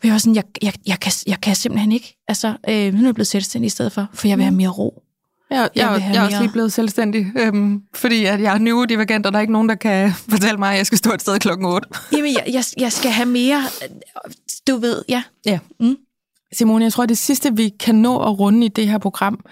Hvor 0.00 0.08
jeg 0.08 0.12
var 0.12 0.18
sådan, 0.18 0.34
jeg, 0.34 0.44
jeg, 0.62 0.72
jeg, 0.86 1.00
kan, 1.00 1.12
jeg 1.26 1.40
kan 1.40 1.54
simpelthen 1.54 1.92
ikke. 1.92 2.16
Altså, 2.28 2.48
øh, 2.48 2.94
nu 2.94 3.00
er 3.00 3.04
jeg 3.04 3.14
blevet 3.14 3.26
selvstændig 3.26 3.66
i 3.66 3.70
stedet 3.70 3.92
for, 3.92 4.06
for 4.14 4.28
jeg 4.28 4.38
vil 4.38 4.44
have 4.44 4.56
mere 4.56 4.68
ro. 4.68 5.02
Jeg, 5.50 5.68
jeg, 5.76 5.90
Jeg 5.90 6.10
jeg, 6.14 6.20
er 6.20 6.24
også 6.24 6.40
lige 6.40 6.52
blevet 6.52 6.72
selvstændig, 6.72 7.26
øhm, 7.38 7.82
fordi 7.94 8.24
at 8.24 8.40
jeg 8.40 8.54
er 8.54 8.58
neurodivergent, 8.58 9.26
og 9.26 9.32
der 9.32 9.38
er 9.38 9.40
ikke 9.40 9.52
nogen, 9.52 9.68
der 9.68 9.74
kan 9.74 10.12
fortælle 10.30 10.56
mig, 10.56 10.70
at 10.72 10.76
jeg 10.76 10.86
skal 10.86 10.98
stå 10.98 11.12
et 11.12 11.20
sted 11.20 11.38
klokken 11.38 11.66
8. 11.66 11.88
Jamen, 12.12 12.32
jeg, 12.32 12.44
jeg, 12.52 12.64
jeg 12.78 12.92
skal 12.92 13.10
have 13.10 13.26
mere, 13.28 13.62
du 14.68 14.76
ved, 14.76 15.02
ja. 15.08 15.22
Ja. 15.46 15.58
Mm. 15.80 15.96
Simone, 16.52 16.84
jeg 16.84 16.92
tror, 16.92 17.06
det 17.06 17.18
sidste, 17.18 17.56
vi 17.56 17.68
kan 17.80 17.94
nå 17.94 18.22
at 18.22 18.38
runde 18.38 18.66
i 18.66 18.68
det 18.68 18.88
her 18.88 18.98
program, 18.98 19.44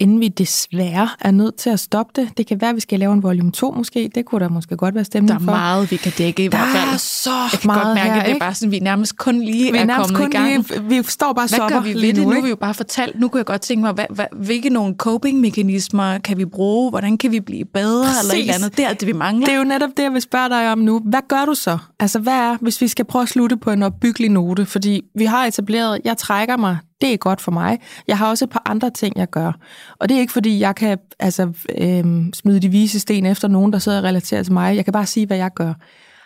inden 0.00 0.20
vi 0.20 0.28
desværre 0.28 1.08
er 1.20 1.30
nødt 1.30 1.56
til 1.56 1.70
at 1.70 1.80
stoppe 1.80 2.12
det. 2.22 2.38
Det 2.38 2.46
kan 2.46 2.60
være, 2.60 2.70
at 2.70 2.76
vi 2.76 2.80
skal 2.80 2.98
lave 2.98 3.12
en 3.12 3.22
volume 3.22 3.52
2 3.52 3.70
måske. 3.70 4.10
Det 4.14 4.24
kunne 4.24 4.40
der 4.40 4.48
måske 4.48 4.76
godt 4.76 4.94
være 4.94 5.04
stemning 5.04 5.28
Der 5.28 5.34
er 5.34 5.38
for. 5.38 5.44
meget, 5.44 5.90
vi 5.90 5.96
kan 5.96 6.12
dække 6.18 6.44
i 6.44 6.48
der 6.48 6.56
hvert 6.58 6.68
fald. 6.76 6.94
er 6.94 6.96
så 6.96 7.30
Jeg 7.52 7.60
kan 7.60 7.66
meget 7.66 7.82
godt 7.84 7.94
mærke, 7.94 8.10
her, 8.10 8.20
at 8.20 8.26
det 8.26 8.34
er 8.34 8.38
bare 8.38 8.54
sådan, 8.54 8.70
vi 8.72 8.78
nærmest 8.78 9.16
kun 9.18 9.40
lige 9.42 9.72
vi 9.72 9.78
er 9.78 9.82
er 9.86 9.96
kommet 9.96 10.16
kun 10.16 10.28
i 10.28 10.32
gang. 10.32 10.46
lige, 10.70 10.82
vi 10.88 11.02
står 11.02 11.32
bare 11.32 11.46
Hvad 11.48 11.58
sopper 11.58 11.76
gør 11.76 11.80
vi 11.82 12.00
det? 12.06 12.16
nu, 12.16 12.22
Nu 12.24 12.30
ikke? 12.32 12.42
vi 12.44 12.48
jo 12.50 12.56
bare 12.56 12.74
fortalt. 12.74 13.20
Nu 13.20 13.28
kunne 13.28 13.38
jeg 13.38 13.46
godt 13.46 13.60
tænke 13.60 13.80
mig, 13.80 13.92
hvad, 13.92 14.04
hvad, 14.10 14.24
hvilke 14.32 14.68
nogle 14.70 14.94
coping-mekanismer 14.98 16.18
kan 16.18 16.38
vi 16.38 16.44
bruge? 16.44 16.90
Hvordan 16.90 17.18
kan 17.18 17.32
vi 17.32 17.40
blive 17.40 17.64
bedre? 17.74 18.04
Præcis. 18.06 18.20
Eller 18.22 18.34
et 18.34 18.40
eller 18.40 18.54
andet. 18.54 18.76
Det 18.76 18.84
er 18.86 18.92
det, 18.92 19.08
vi 19.08 19.12
mangler. 19.12 19.46
Det 19.46 19.54
er 19.54 19.58
jo 19.58 19.64
netop 19.64 19.90
det, 19.96 20.02
jeg 20.02 20.12
vil 20.12 20.22
spørge 20.22 20.48
dig 20.48 20.72
om 20.72 20.78
nu. 20.78 21.00
Hvad 21.04 21.20
gør 21.28 21.44
du 21.44 21.54
så? 21.54 21.78
Altså, 22.00 22.18
hvad 22.18 22.32
er, 22.32 22.56
hvis 22.60 22.80
vi 22.80 22.88
skal 22.88 23.04
prøve 23.04 23.22
at 23.22 23.28
slutte 23.28 23.56
på 23.56 23.70
en 23.70 23.82
opbyggelig 23.82 24.30
note? 24.30 24.66
Fordi 24.66 25.02
vi 25.14 25.24
har 25.24 25.44
etableret, 25.46 25.98
jeg 26.04 26.16
trækker 26.18 26.56
mig, 26.56 26.78
det 27.00 27.12
er 27.12 27.16
godt 27.16 27.40
for 27.40 27.52
mig. 27.52 27.78
Jeg 28.08 28.18
har 28.18 28.28
også 28.28 28.44
et 28.44 28.50
par 28.50 28.62
andre 28.66 28.90
ting, 28.90 29.16
jeg 29.16 29.30
gør. 29.30 29.52
Og 29.98 30.08
det 30.08 30.16
er 30.16 30.20
ikke, 30.20 30.32
fordi 30.32 30.60
jeg 30.60 30.74
kan 30.74 30.98
altså, 31.18 31.52
øhm, 31.78 32.32
smide 32.32 32.60
de 32.60 32.68
vise 32.68 33.00
sten 33.00 33.26
efter 33.26 33.48
nogen, 33.48 33.72
der 33.72 33.78
sidder 33.78 33.98
og 33.98 34.04
relaterer 34.04 34.42
til 34.42 34.52
mig. 34.52 34.76
Jeg 34.76 34.84
kan 34.84 34.92
bare 34.92 35.06
sige, 35.06 35.26
hvad 35.26 35.36
jeg 35.36 35.50
gør. 35.54 35.74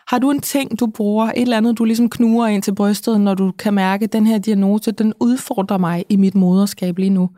Har 0.08 0.18
du 0.18 0.30
en 0.30 0.40
ting, 0.40 0.80
du 0.80 0.86
bruger, 0.86 1.26
et 1.26 1.42
eller 1.42 1.56
andet, 1.56 1.78
du 1.78 1.84
ligesom 1.84 2.10
knuger 2.10 2.46
ind 2.46 2.62
til 2.62 2.74
brystet, 2.74 3.20
når 3.20 3.34
du 3.34 3.52
kan 3.58 3.74
mærke, 3.74 4.04
at 4.04 4.12
den 4.12 4.26
her 4.26 4.38
diagnose, 4.38 4.92
den 4.92 5.14
udfordrer 5.20 5.78
mig 5.78 6.04
i 6.08 6.16
mit 6.16 6.34
moderskab 6.34 6.98
lige 6.98 7.10
nu? 7.10 7.30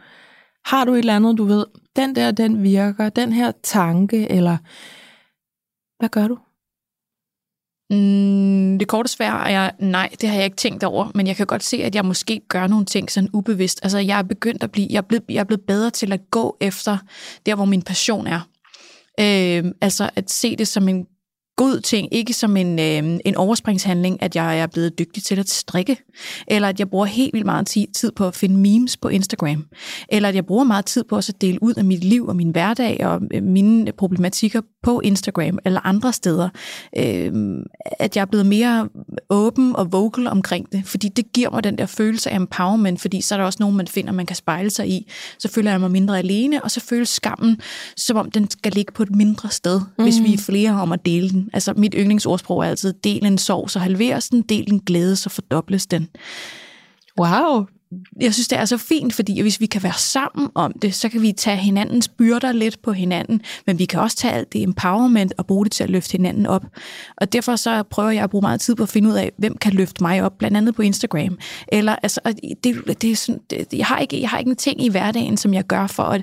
Har 0.64 0.84
du 0.84 0.92
et 0.92 0.98
eller 0.98 1.16
andet, 1.16 1.38
du 1.38 1.44
ved, 1.44 1.64
den 1.96 2.14
der, 2.14 2.30
den 2.30 2.62
virker, 2.62 3.08
den 3.08 3.32
her 3.32 3.52
tanke, 3.62 4.30
eller 4.30 4.56
hvad 5.98 6.08
gør 6.08 6.28
du? 6.28 6.38
Mm, 7.90 8.78
det 8.78 8.88
korte 8.88 9.08
svar 9.08 9.44
er, 9.44 9.70
nej, 9.78 10.08
det 10.20 10.28
har 10.28 10.36
jeg 10.36 10.44
ikke 10.44 10.56
tænkt 10.56 10.84
over, 10.84 11.10
men 11.14 11.26
jeg 11.26 11.36
kan 11.36 11.46
godt 11.46 11.64
se, 11.64 11.82
at 11.82 11.94
jeg 11.94 12.04
måske 12.04 12.40
gør 12.48 12.66
nogle 12.66 12.84
ting 12.84 13.10
sådan 13.10 13.30
ubevidst. 13.32 13.80
Altså, 13.82 13.98
jeg 13.98 14.18
er 14.18 14.22
begyndt 14.22 14.62
at 14.62 14.72
blive, 14.72 14.86
jeg 14.90 14.98
er 14.98 15.02
blevet, 15.02 15.24
jeg 15.28 15.40
er 15.40 15.44
blevet 15.44 15.64
bedre 15.66 15.90
til 15.90 16.12
at 16.12 16.30
gå 16.30 16.56
efter 16.60 16.98
der, 17.46 17.54
hvor 17.54 17.64
min 17.64 17.82
passion 17.82 18.26
er. 18.26 18.40
Øh, 19.20 19.72
altså, 19.80 20.10
at 20.16 20.30
se 20.30 20.56
det 20.56 20.68
som 20.68 20.88
en 20.88 21.06
god 21.56 21.80
ting, 21.80 22.08
ikke 22.12 22.32
som 22.32 22.56
en, 22.56 22.78
øh, 22.78 23.20
en 23.24 23.36
overspringshandling, 23.36 24.22
at 24.22 24.36
jeg 24.36 24.58
er 24.58 24.66
blevet 24.66 24.98
dygtig 24.98 25.22
til 25.22 25.38
at 25.38 25.50
strikke, 25.50 25.96
eller 26.48 26.68
at 26.68 26.78
jeg 26.78 26.90
bruger 26.90 27.06
helt 27.06 27.32
vildt 27.32 27.46
meget 27.46 27.66
tid 27.94 28.12
på 28.12 28.26
at 28.26 28.34
finde 28.34 28.56
memes 28.56 28.96
på 28.96 29.08
Instagram, 29.08 29.64
eller 30.08 30.28
at 30.28 30.34
jeg 30.34 30.46
bruger 30.46 30.64
meget 30.64 30.84
tid 30.84 31.04
på 31.04 31.16
også 31.16 31.32
at 31.36 31.40
dele 31.40 31.62
ud 31.62 31.74
af 31.74 31.84
mit 31.84 32.04
liv 32.04 32.26
og 32.26 32.36
min 32.36 32.50
hverdag 32.50 33.06
og 33.06 33.20
øh, 33.34 33.42
mine 33.42 33.92
problematikker 33.92 34.60
på 34.82 35.00
Instagram 35.00 35.58
eller 35.64 35.86
andre 35.86 36.12
steder. 36.12 36.48
Øh, 36.98 37.32
at 37.98 38.16
jeg 38.16 38.22
er 38.22 38.26
blevet 38.26 38.46
mere 38.46 38.88
åben 39.30 39.76
og 39.76 39.92
vocal 39.92 40.26
omkring 40.26 40.72
det, 40.72 40.82
fordi 40.86 41.08
det 41.08 41.32
giver 41.32 41.50
mig 41.50 41.64
den 41.64 41.78
der 41.78 41.86
følelse 41.86 42.30
af 42.30 42.36
empowerment, 42.36 43.00
fordi 43.00 43.20
så 43.20 43.34
er 43.34 43.38
der 43.38 43.44
også 43.44 43.56
nogen, 43.60 43.76
man 43.76 43.88
finder, 43.88 44.12
man 44.12 44.26
kan 44.26 44.36
spejle 44.36 44.70
sig 44.70 44.88
i. 44.88 45.10
Så 45.38 45.48
føler 45.48 45.70
jeg 45.70 45.80
mig 45.80 45.90
mindre 45.90 46.18
alene, 46.18 46.64
og 46.64 46.70
så 46.70 46.80
føles 46.80 47.08
skammen, 47.08 47.60
som 47.96 48.16
om 48.16 48.30
den 48.30 48.50
skal 48.50 48.72
ligge 48.72 48.92
på 48.92 49.02
et 49.02 49.16
mindre 49.16 49.50
sted, 49.50 49.80
mm. 49.98 50.04
hvis 50.04 50.20
vi 50.22 50.32
er 50.34 50.38
flere 50.38 50.72
om 50.72 50.92
at 50.92 51.06
dele 51.06 51.30
den. 51.30 51.45
Altså 51.52 51.73
mit 51.77 51.94
yndlingsordsprog 51.98 52.60
er 52.60 52.68
altid, 52.68 52.93
del 52.93 53.27
en 53.27 53.39
sorg, 53.39 53.70
så 53.70 53.78
halveres 53.78 54.28
den, 54.28 54.43
del 54.43 54.73
en 54.73 54.81
glæde, 54.81 55.16
så 55.16 55.31
fordobles 55.31 55.86
den. 55.86 56.09
Wow, 57.20 57.66
jeg 58.20 58.35
synes, 58.35 58.48
det 58.48 58.59
er 58.59 58.64
så 58.64 58.77
fint, 58.77 59.14
fordi 59.14 59.40
hvis 59.40 59.60
vi 59.60 59.66
kan 59.66 59.82
være 59.82 59.98
sammen 59.98 60.48
om 60.55 60.73
det, 60.82 60.94
så 60.94 61.09
kan 61.09 61.23
vi 61.23 61.32
tage 61.32 61.56
hinandens 61.56 62.09
byrder 62.09 62.52
lidt 62.52 62.82
på 62.82 62.93
hinanden, 62.93 63.40
men 63.66 63.78
vi 63.78 63.85
kan 63.85 64.01
også 64.01 64.16
tage 64.16 64.35
alt 64.35 64.52
det 64.52 64.62
empowerment 64.62 65.32
og 65.39 65.47
bruge 65.47 65.64
det 65.64 65.73
til 65.73 65.85
at 65.85 65.90
løfte 65.90 66.12
hinanden 66.12 66.47
op. 66.47 66.64
Og 67.16 67.32
derfor 67.32 67.56
så 67.56 67.82
prøver 67.82 68.10
jeg 68.10 68.24
at 68.24 68.31
bruge 68.31 68.43
meget 68.43 68.60
tid 68.60 68.74
på 68.74 68.82
at 68.82 68.89
finde 68.89 69.09
ud 69.09 69.14
af, 69.14 69.32
hvem 69.39 69.59
kan 69.59 69.73
løfte 69.73 70.02
mig 70.02 70.23
op, 70.23 70.39
blandt 70.39 70.56
andet 70.56 70.74
på 70.74 70.82
Instagram. 70.82 71.39
Eller, 71.68 71.97
altså, 72.02 72.20
det, 72.64 73.02
det 73.02 73.10
er 73.10 73.16
sådan, 73.16 73.40
det, 73.51 73.66
jeg, 73.73 73.86
har 73.86 73.98
ikke, 73.98 74.20
jeg 74.20 74.31
har 74.31 74.39
ikke 74.39 74.51
en 74.51 74.56
ting 74.56 74.85
i 74.85 74.89
hverdagen, 74.89 75.36
som 75.36 75.55
jeg 75.55 75.64
gør 75.64 75.86
for 75.86 76.02
at, 76.02 76.23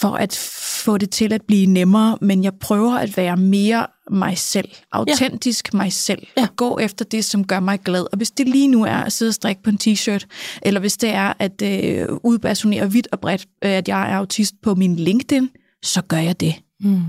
for 0.00 0.16
at 0.16 0.36
få 0.84 0.98
det 0.98 1.10
til 1.10 1.32
at 1.32 1.42
blive 1.42 1.66
nemmere, 1.66 2.18
men 2.20 2.44
jeg 2.44 2.54
prøver 2.54 2.94
at 2.94 3.16
være 3.16 3.36
mere 3.36 3.86
mig 4.10 4.38
selv, 4.38 4.68
autentisk 4.92 5.72
ja. 5.72 5.76
mig 5.76 5.92
selv, 5.92 6.26
ja. 6.36 6.42
og 6.42 6.56
gå 6.56 6.78
efter 6.78 7.04
det, 7.04 7.24
som 7.24 7.44
gør 7.44 7.60
mig 7.60 7.80
glad. 7.80 8.06
Og 8.12 8.16
hvis 8.16 8.30
det 8.30 8.48
lige 8.48 8.68
nu 8.68 8.84
er 8.84 8.96
at 8.96 9.12
sidde 9.12 9.30
og 9.30 9.34
strikke 9.34 9.62
på 9.62 9.70
en 9.70 9.78
t-shirt, 9.82 10.26
eller 10.62 10.80
hvis 10.80 10.96
det 10.96 11.10
er 11.10 11.32
at 11.38 11.62
øh, 11.62 12.06
udbasonere 12.22 12.92
vidt 12.92 13.08
og 13.12 13.20
bredt, 13.20 13.46
øh, 13.64 13.70
at 13.70 13.88
jeg 13.88 14.12
er 14.12 14.16
autist 14.16 14.54
på 14.62 14.74
min 14.74 14.96
LinkedIn, 14.96 15.50
så 15.82 16.02
gør 16.02 16.16
jeg 16.16 16.40
det. 16.40 16.54
Mm. 16.80 17.02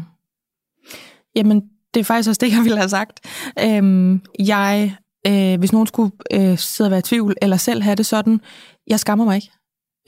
Jamen, 1.36 1.62
det 1.94 2.00
er 2.00 2.04
faktisk 2.04 2.30
også 2.30 2.40
det, 2.46 2.52
jeg 2.52 2.64
ville 2.64 2.78
have 2.78 2.90
sagt. 2.90 3.20
Øhm, 3.64 4.22
jeg, 4.40 4.96
øh, 5.28 5.60
hvis 5.60 5.72
nogen 5.72 5.88
skulle 5.88 6.12
øh, 6.34 6.58
sidde 6.58 6.88
og 6.88 6.92
være 6.92 7.00
i 7.00 7.04
tvivl, 7.04 7.36
eller 7.42 7.58
selv 7.58 7.82
have 7.82 7.96
det 7.96 8.06
sådan, 8.06 8.42
jeg 8.88 9.00
skammer 9.00 9.26
mig 9.26 9.36
ikke. 9.36 9.52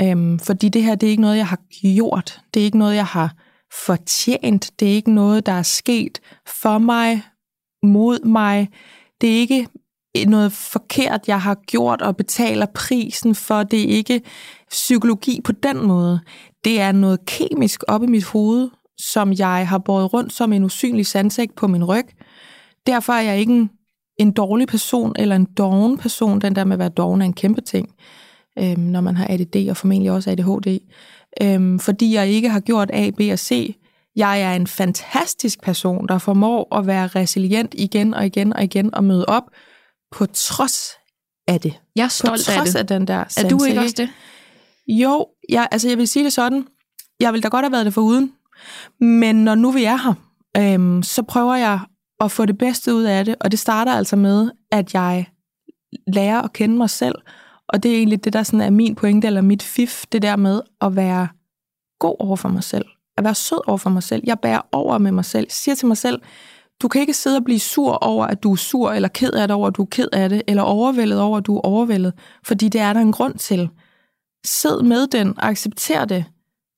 Øhm, 0.01 0.39
fordi 0.39 0.69
det 0.69 0.83
her, 0.83 0.95
det 0.95 1.07
er 1.07 1.11
ikke 1.11 1.21
noget, 1.21 1.37
jeg 1.37 1.47
har 1.47 1.59
gjort. 1.81 2.41
Det 2.53 2.59
er 2.59 2.65
ikke 2.65 2.77
noget, 2.77 2.95
jeg 2.95 3.05
har 3.05 3.33
fortjent. 3.85 4.71
Det 4.79 4.91
er 4.91 4.95
ikke 4.95 5.13
noget, 5.13 5.45
der 5.45 5.51
er 5.51 5.63
sket 5.63 6.19
for 6.61 6.77
mig, 6.77 7.21
mod 7.83 8.25
mig. 8.25 8.69
Det 9.21 9.29
er 9.29 9.39
ikke 9.39 9.67
noget 10.27 10.51
forkert, 10.51 11.27
jeg 11.27 11.41
har 11.41 11.55
gjort 11.67 12.01
og 12.01 12.17
betaler 12.17 12.65
prisen 12.65 13.35
for. 13.35 13.63
Det 13.63 13.81
er 13.81 13.95
ikke 13.95 14.21
psykologi 14.69 15.41
på 15.43 15.51
den 15.51 15.87
måde. 15.87 16.19
Det 16.63 16.79
er 16.79 16.91
noget 16.91 17.25
kemisk 17.25 17.83
op 17.87 18.03
i 18.03 18.07
mit 18.07 18.23
hoved, 18.23 18.69
som 18.99 19.33
jeg 19.33 19.67
har 19.67 19.77
båret 19.77 20.13
rundt 20.13 20.33
som 20.33 20.53
en 20.53 20.63
usynlig 20.63 21.05
sandsæk 21.05 21.49
på 21.55 21.67
min 21.67 21.83
ryg. 21.83 22.05
Derfor 22.87 23.13
er 23.13 23.21
jeg 23.21 23.39
ikke 23.39 23.53
en, 23.53 23.69
en 24.19 24.31
dårlig 24.31 24.67
person 24.67 25.13
eller 25.19 25.35
en 25.35 25.47
doven 25.57 25.97
person. 25.97 26.41
Den 26.41 26.55
der 26.55 26.63
med 26.63 26.73
at 26.73 26.79
være 26.79 26.89
doven 26.89 27.21
er 27.21 27.25
en 27.25 27.33
kæmpe 27.33 27.61
ting, 27.61 27.89
øhm, 28.59 28.79
når 28.79 29.01
man 29.01 29.15
har 29.15 29.27
ADD 29.29 29.69
og 29.69 29.77
formentlig 29.77 30.11
også 30.11 30.31
ADHD 30.31 30.79
øhm, 31.41 31.79
fordi 31.79 32.13
jeg 32.13 32.27
ikke 32.27 32.49
har 32.49 32.59
gjort 32.59 32.89
A, 32.93 33.09
B 33.09 33.19
og 33.31 33.39
C. 33.39 33.75
Jeg 34.15 34.41
er 34.41 34.53
en 34.53 34.67
fantastisk 34.67 35.61
person, 35.61 36.07
der 36.07 36.17
formår 36.17 36.77
at 36.77 36.87
være 36.87 37.07
resilient 37.07 37.73
igen 37.77 38.13
og 38.13 38.25
igen 38.25 38.53
og 38.53 38.63
igen 38.63 38.95
og 38.95 39.03
møde 39.03 39.25
op 39.25 39.43
på 40.11 40.25
trods 40.25 40.89
af 41.47 41.61
det. 41.61 41.79
Jeg 41.95 42.03
er 42.03 42.07
stolt 42.07 42.41
på 42.47 42.51
trods 42.51 42.75
af, 42.75 42.87
det. 42.87 42.93
af 42.93 42.99
den 42.99 43.07
der 43.07 43.19
Er 43.37 43.49
du 43.49 43.63
ikke 43.63 43.79
også 43.79 43.95
det? 43.97 44.09
Jo, 44.87 45.27
jeg, 45.49 45.67
altså 45.71 45.89
jeg 45.89 45.97
vil 45.97 46.07
sige 46.07 46.25
det 46.25 46.33
sådan. 46.33 46.67
Jeg 47.19 47.33
vil 47.33 47.43
da 47.43 47.47
godt 47.47 47.65
have 47.65 47.71
været 47.71 47.85
det 47.85 47.93
for 47.93 48.01
uden. 48.01 48.33
Men 48.99 49.35
når 49.43 49.55
nu 49.55 49.71
vi 49.71 49.83
er 49.83 49.97
her, 49.97 50.13
øhm, 50.57 51.03
så 51.03 51.23
prøver 51.23 51.55
jeg 51.55 51.79
at 52.19 52.31
få 52.31 52.45
det 52.45 52.57
bedste 52.57 52.93
ud 52.93 53.03
af 53.03 53.25
det. 53.25 53.35
Og 53.39 53.51
det 53.51 53.59
starter 53.59 53.91
altså 53.91 54.15
med, 54.15 54.51
at 54.71 54.93
jeg 54.93 55.25
lærer 56.07 56.41
at 56.41 56.53
kende 56.53 56.77
mig 56.77 56.89
selv, 56.89 57.15
og 57.73 57.83
det 57.83 57.91
er 57.91 57.97
egentlig 57.97 58.23
det, 58.23 58.33
der 58.33 58.43
sådan 58.43 58.61
er 58.61 58.69
min 58.69 58.95
pointe, 58.95 59.27
eller 59.27 59.41
mit 59.41 59.63
fif, 59.63 60.05
det 60.11 60.21
der 60.21 60.35
med 60.35 60.61
at 60.81 60.95
være 60.95 61.27
god 61.99 62.15
over 62.19 62.35
for 62.35 62.49
mig 62.49 62.63
selv. 62.63 62.85
At 63.17 63.23
være 63.23 63.35
sød 63.35 63.67
over 63.67 63.77
for 63.77 63.89
mig 63.89 64.03
selv. 64.03 64.23
Jeg 64.25 64.39
bærer 64.39 64.61
over 64.71 64.97
med 64.97 65.11
mig 65.11 65.25
selv. 65.25 65.47
Siger 65.49 65.75
til 65.75 65.87
mig 65.87 65.97
selv, 65.97 66.21
du 66.81 66.87
kan 66.87 67.01
ikke 67.01 67.13
sidde 67.13 67.37
og 67.37 67.43
blive 67.43 67.59
sur 67.59 67.93
over, 67.93 68.25
at 68.25 68.43
du 68.43 68.51
er 68.51 68.55
sur, 68.55 68.91
eller 68.91 69.09
ked 69.09 69.31
af 69.31 69.47
det 69.47 69.55
over, 69.55 69.67
at 69.67 69.77
du 69.77 69.81
er 69.81 69.87
ked 69.91 70.07
af 70.13 70.29
det, 70.29 70.41
eller 70.47 70.63
overvældet 70.63 71.19
over, 71.19 71.37
at 71.37 71.45
du 71.45 71.55
er 71.55 71.61
overvældet. 71.61 72.13
Fordi 72.43 72.69
det 72.69 72.81
er 72.81 72.93
der 72.93 72.99
en 72.99 73.11
grund 73.11 73.33
til. 73.33 73.69
Sid 74.45 74.81
med 74.81 75.07
den, 75.07 75.37
og 75.37 75.47
accepter 75.47 76.05
det. 76.05 76.25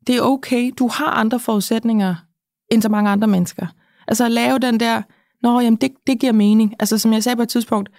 Det 0.07 0.17
er 0.17 0.21
okay. 0.21 0.71
Du 0.79 0.87
har 0.87 1.09
andre 1.09 1.39
forudsætninger 1.39 2.15
end 2.71 2.81
så 2.81 2.89
mange 2.89 3.09
andre 3.09 3.27
mennesker. 3.27 3.67
Altså 4.07 4.25
at 4.25 4.31
lave 4.31 4.59
den 4.59 4.79
der, 4.79 5.01
nå, 5.43 5.59
jamen 5.59 5.77
det, 5.77 5.91
det 6.07 6.19
giver 6.19 6.33
mening. 6.33 6.73
Altså 6.79 6.97
som 6.97 7.13
jeg 7.13 7.23
sagde 7.23 7.35
på 7.35 7.41
et 7.41 7.49
tidspunkt, 7.49 7.89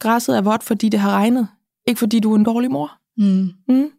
græsset 0.00 0.36
er 0.36 0.40
vådt, 0.40 0.62
fordi 0.62 0.88
det 0.88 1.00
har 1.00 1.10
regnet. 1.10 1.48
Ikke 1.86 1.98
fordi 1.98 2.20
du 2.20 2.32
er 2.32 2.36
en 2.36 2.44
dårlig 2.44 2.70
mor. 2.70 2.92
Mm. 3.16 3.50
Mm. 3.68 3.90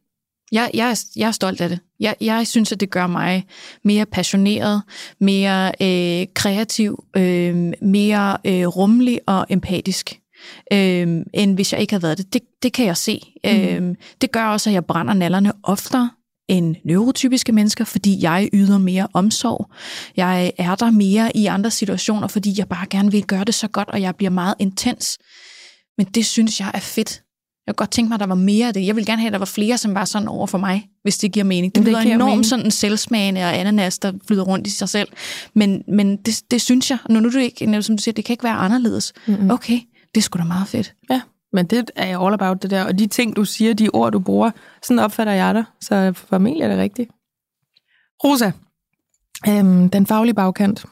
Jeg, 0.51 0.71
jeg, 0.73 0.89
er, 0.89 1.03
jeg 1.15 1.27
er 1.27 1.31
stolt 1.31 1.61
af 1.61 1.69
det. 1.69 1.79
Jeg, 1.99 2.15
jeg 2.21 2.47
synes, 2.47 2.71
at 2.71 2.79
det 2.79 2.89
gør 2.89 3.07
mig 3.07 3.45
mere 3.83 4.05
passioneret, 4.05 4.81
mere 5.19 5.71
øh, 5.81 6.27
kreativ, 6.33 7.03
øh, 7.17 7.73
mere 7.81 8.37
øh, 8.45 8.67
rummelig 8.67 9.19
og 9.27 9.45
empatisk, 9.49 10.19
øh, 10.73 11.25
end 11.33 11.55
hvis 11.55 11.73
jeg 11.73 11.81
ikke 11.81 11.93
havde 11.93 12.03
været 12.03 12.17
det. 12.17 12.33
Det, 12.33 12.41
det 12.63 12.73
kan 12.73 12.85
jeg 12.85 12.97
se. 12.97 13.21
Mm. 13.43 13.49
Øh, 13.49 13.95
det 14.21 14.31
gør 14.31 14.45
også, 14.45 14.69
at 14.69 14.73
jeg 14.73 14.85
brænder 14.85 15.13
nallerne 15.13 15.51
oftere 15.63 16.09
end 16.49 16.75
neurotypiske 16.85 17.51
mennesker, 17.51 17.85
fordi 17.85 18.21
jeg 18.21 18.49
yder 18.53 18.77
mere 18.77 19.07
omsorg. 19.13 19.71
Jeg 20.17 20.51
er 20.57 20.75
der 20.75 20.91
mere 20.91 21.37
i 21.37 21.45
andre 21.45 21.71
situationer, 21.71 22.27
fordi 22.27 22.53
jeg 22.57 22.67
bare 22.67 22.87
gerne 22.89 23.11
vil 23.11 23.25
gøre 23.25 23.43
det 23.43 23.55
så 23.55 23.67
godt, 23.67 23.89
og 23.89 24.01
jeg 24.01 24.15
bliver 24.15 24.29
meget 24.29 24.55
intens. 24.59 25.17
Men 25.97 26.05
det 26.05 26.25
synes 26.25 26.59
jeg 26.59 26.71
er 26.73 26.79
fedt. 26.79 27.23
Jeg 27.67 27.75
kunne 27.75 27.83
godt 27.83 27.91
tænke 27.91 28.09
mig, 28.09 28.15
at 28.15 28.19
der 28.19 28.25
var 28.25 28.35
mere 28.35 28.67
af 28.67 28.73
det. 28.73 28.85
Jeg 28.85 28.95
vil 28.95 29.05
gerne 29.05 29.21
have, 29.21 29.27
at 29.27 29.33
der 29.33 29.39
var 29.39 29.45
flere, 29.45 29.77
som 29.77 29.95
var 29.95 30.05
sådan 30.05 30.27
over 30.27 30.47
for 30.47 30.57
mig, 30.57 30.89
hvis 31.03 31.17
det 31.17 31.31
giver 31.31 31.43
mening. 31.43 31.75
Det, 31.75 31.85
det 31.85 31.91
lyder 31.91 31.99
enormt 32.01 32.29
mening. 32.29 32.45
sådan 32.45 32.71
selvsmagende 32.71 33.41
og 33.41 33.57
ananas, 33.57 33.99
der 33.99 34.11
flyder 34.27 34.43
rundt 34.43 34.67
i 34.67 34.69
sig 34.69 34.89
selv. 34.89 35.09
Men, 35.53 35.83
men 35.87 36.17
det, 36.17 36.41
det 36.51 36.61
synes 36.61 36.89
jeg, 36.89 36.97
når 37.09 37.19
nu 37.19 37.29
du 37.29 37.37
ikke, 37.37 37.81
som 37.81 37.97
du 37.97 38.03
siger, 38.03 38.13
det 38.13 38.25
kan 38.25 38.33
ikke 38.33 38.43
være 38.43 38.53
anderledes. 38.53 39.13
Mm-hmm. 39.27 39.51
Okay, 39.51 39.79
det 40.15 40.17
er 40.17 40.21
sgu 40.21 40.39
da 40.39 40.43
meget 40.43 40.67
fedt. 40.67 40.93
Ja, 41.09 41.21
men 41.53 41.65
det 41.65 41.91
er 41.95 42.19
all 42.19 42.33
about 42.33 42.61
det 42.61 42.69
der. 42.71 42.83
Og 42.83 42.99
de 42.99 43.07
ting, 43.07 43.35
du 43.35 43.45
siger, 43.45 43.73
de 43.73 43.89
ord, 43.89 44.11
du 44.11 44.19
bruger, 44.19 44.51
sådan 44.83 44.99
opfatter 44.99 45.33
jeg 45.33 45.53
dig. 45.53 45.63
Så 45.81 46.13
familie 46.29 46.63
er 46.63 46.67
det 46.69 46.77
rigtigt. 46.77 47.11
Rosa, 48.23 48.51
øhm, 49.47 49.89
den 49.89 50.05
faglige 50.05 50.33
bagkant. 50.33 50.85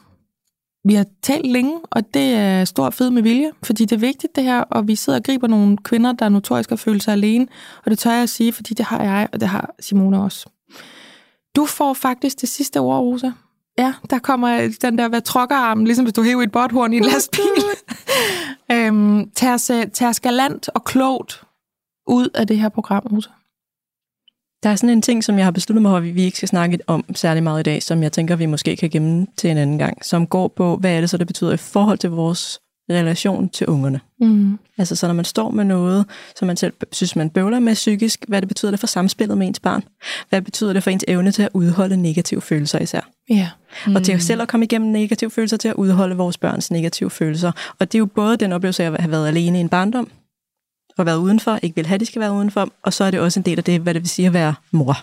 Vi 0.86 0.94
har 0.94 1.06
talt 1.22 1.46
længe, 1.46 1.80
og 1.90 2.14
det 2.14 2.34
er 2.34 2.64
stor 2.64 2.90
fed 2.90 3.10
med 3.10 3.22
vilje, 3.22 3.50
fordi 3.62 3.84
det 3.84 3.96
er 3.96 4.00
vigtigt 4.00 4.36
det 4.36 4.44
her, 4.44 4.60
og 4.60 4.88
vi 4.88 4.94
sidder 4.94 5.18
og 5.18 5.24
griber 5.24 5.46
nogle 5.46 5.76
kvinder, 5.76 6.12
der 6.12 6.28
notorisk 6.28 6.70
har 6.70 6.76
følt 6.76 7.02
sig 7.02 7.12
alene, 7.12 7.46
og 7.84 7.90
det 7.90 7.98
tør 7.98 8.12
jeg 8.12 8.22
at 8.22 8.28
sige, 8.28 8.52
fordi 8.52 8.74
det 8.74 8.84
har 8.84 9.02
jeg, 9.02 9.28
og 9.32 9.40
det 9.40 9.48
har 9.48 9.74
Simone 9.80 10.22
også. 10.22 10.46
Du 11.56 11.66
får 11.66 11.94
faktisk 11.94 12.40
det 12.40 12.48
sidste 12.48 12.80
ord, 12.80 13.00
Rosa. 13.00 13.32
Ja, 13.78 13.94
der 14.10 14.18
kommer 14.18 14.76
den 14.82 14.98
der 14.98 15.08
hvad 15.08 15.20
trokkerarm, 15.20 15.84
ligesom 15.84 16.04
hvis 16.04 16.14
du 16.14 16.22
hæver 16.22 16.42
et 16.42 16.52
botthorn 16.52 16.92
i 16.92 16.96
en 16.96 17.04
lastbil. 17.04 17.64
øhm, 18.72 19.30
tag, 19.30 19.54
os, 19.54 19.70
tag 19.92 20.08
os 20.08 20.20
galant 20.20 20.68
og 20.68 20.84
klogt 20.84 21.42
ud 22.06 22.28
af 22.34 22.46
det 22.46 22.58
her 22.58 22.68
program, 22.68 23.06
Rosa. 23.12 23.30
Der 24.62 24.70
er 24.70 24.76
sådan 24.76 24.90
en 24.90 25.02
ting, 25.02 25.24
som 25.24 25.36
jeg 25.36 25.46
har 25.46 25.50
besluttet 25.50 25.82
mig 25.82 25.90
for, 25.90 25.96
at 25.96 26.14
vi 26.14 26.22
ikke 26.22 26.36
skal 26.36 26.48
snakke 26.48 26.78
om 26.86 27.04
særlig 27.14 27.42
meget 27.42 27.60
i 27.60 27.62
dag, 27.62 27.82
som 27.82 28.02
jeg 28.02 28.12
tænker, 28.12 28.36
vi 28.36 28.46
måske 28.46 28.76
kan 28.76 28.90
gemme 28.90 29.26
til 29.36 29.50
en 29.50 29.56
anden 29.56 29.78
gang, 29.78 30.04
som 30.04 30.26
går 30.26 30.48
på, 30.56 30.76
hvad 30.76 30.96
er 30.96 31.00
det 31.00 31.10
så, 31.10 31.16
det 31.16 31.26
betyder 31.26 31.52
i 31.52 31.56
forhold 31.56 31.98
til 31.98 32.10
vores 32.10 32.60
relation 32.90 33.48
til 33.48 33.66
ungerne. 33.66 34.00
Mm. 34.20 34.58
Altså 34.78 34.96
så 34.96 35.06
når 35.06 35.14
man 35.14 35.24
står 35.24 35.50
med 35.50 35.64
noget, 35.64 36.04
som 36.36 36.46
man 36.46 36.56
selv 36.56 36.72
synes, 36.92 37.16
man 37.16 37.30
bøvler 37.30 37.58
med 37.58 37.74
psykisk, 37.74 38.24
hvad 38.28 38.40
det 38.40 38.48
betyder 38.48 38.70
det 38.70 38.80
for 38.80 38.86
samspillet 38.86 39.38
med 39.38 39.46
ens 39.46 39.60
barn? 39.60 39.82
Hvad 40.28 40.42
betyder 40.42 40.72
det 40.72 40.82
for 40.82 40.90
ens 40.90 41.04
evne 41.08 41.32
til 41.32 41.42
at 41.42 41.48
udholde 41.54 41.96
negative 41.96 42.40
følelser 42.40 42.78
især? 42.78 43.00
Ja. 43.30 43.48
Mm. 43.86 43.96
Og 43.96 44.02
til 44.02 44.12
at 44.12 44.22
selv 44.22 44.42
at 44.42 44.48
komme 44.48 44.64
igennem 44.64 44.90
negative 44.90 45.30
følelser, 45.30 45.56
til 45.56 45.68
at 45.68 45.74
udholde 45.74 46.16
vores 46.16 46.38
børns 46.38 46.70
negative 46.70 47.10
følelser. 47.10 47.52
Og 47.78 47.92
det 47.92 47.94
er 47.94 47.98
jo 47.98 48.06
både 48.06 48.36
den 48.36 48.52
oplevelse 48.52 48.84
af 48.84 48.92
at 48.92 49.00
have 49.00 49.10
været 49.10 49.28
alene 49.28 49.58
i 49.58 49.60
en 49.60 49.68
barndom, 49.68 50.10
og 50.98 51.06
været 51.06 51.18
udenfor, 51.18 51.58
ikke 51.62 51.76
vil 51.76 51.86
have, 51.86 51.94
at 51.94 52.00
de 52.00 52.06
skal 52.06 52.20
være 52.20 52.32
udenfor, 52.32 52.68
og 52.82 52.92
så 52.92 53.04
er 53.04 53.10
det 53.10 53.20
også 53.20 53.40
en 53.40 53.44
del 53.44 53.58
af 53.58 53.64
det, 53.64 53.80
hvad 53.80 53.94
det 53.94 54.02
vil 54.02 54.08
sige 54.08 54.26
at 54.26 54.32
være 54.32 54.54
mor 54.70 54.96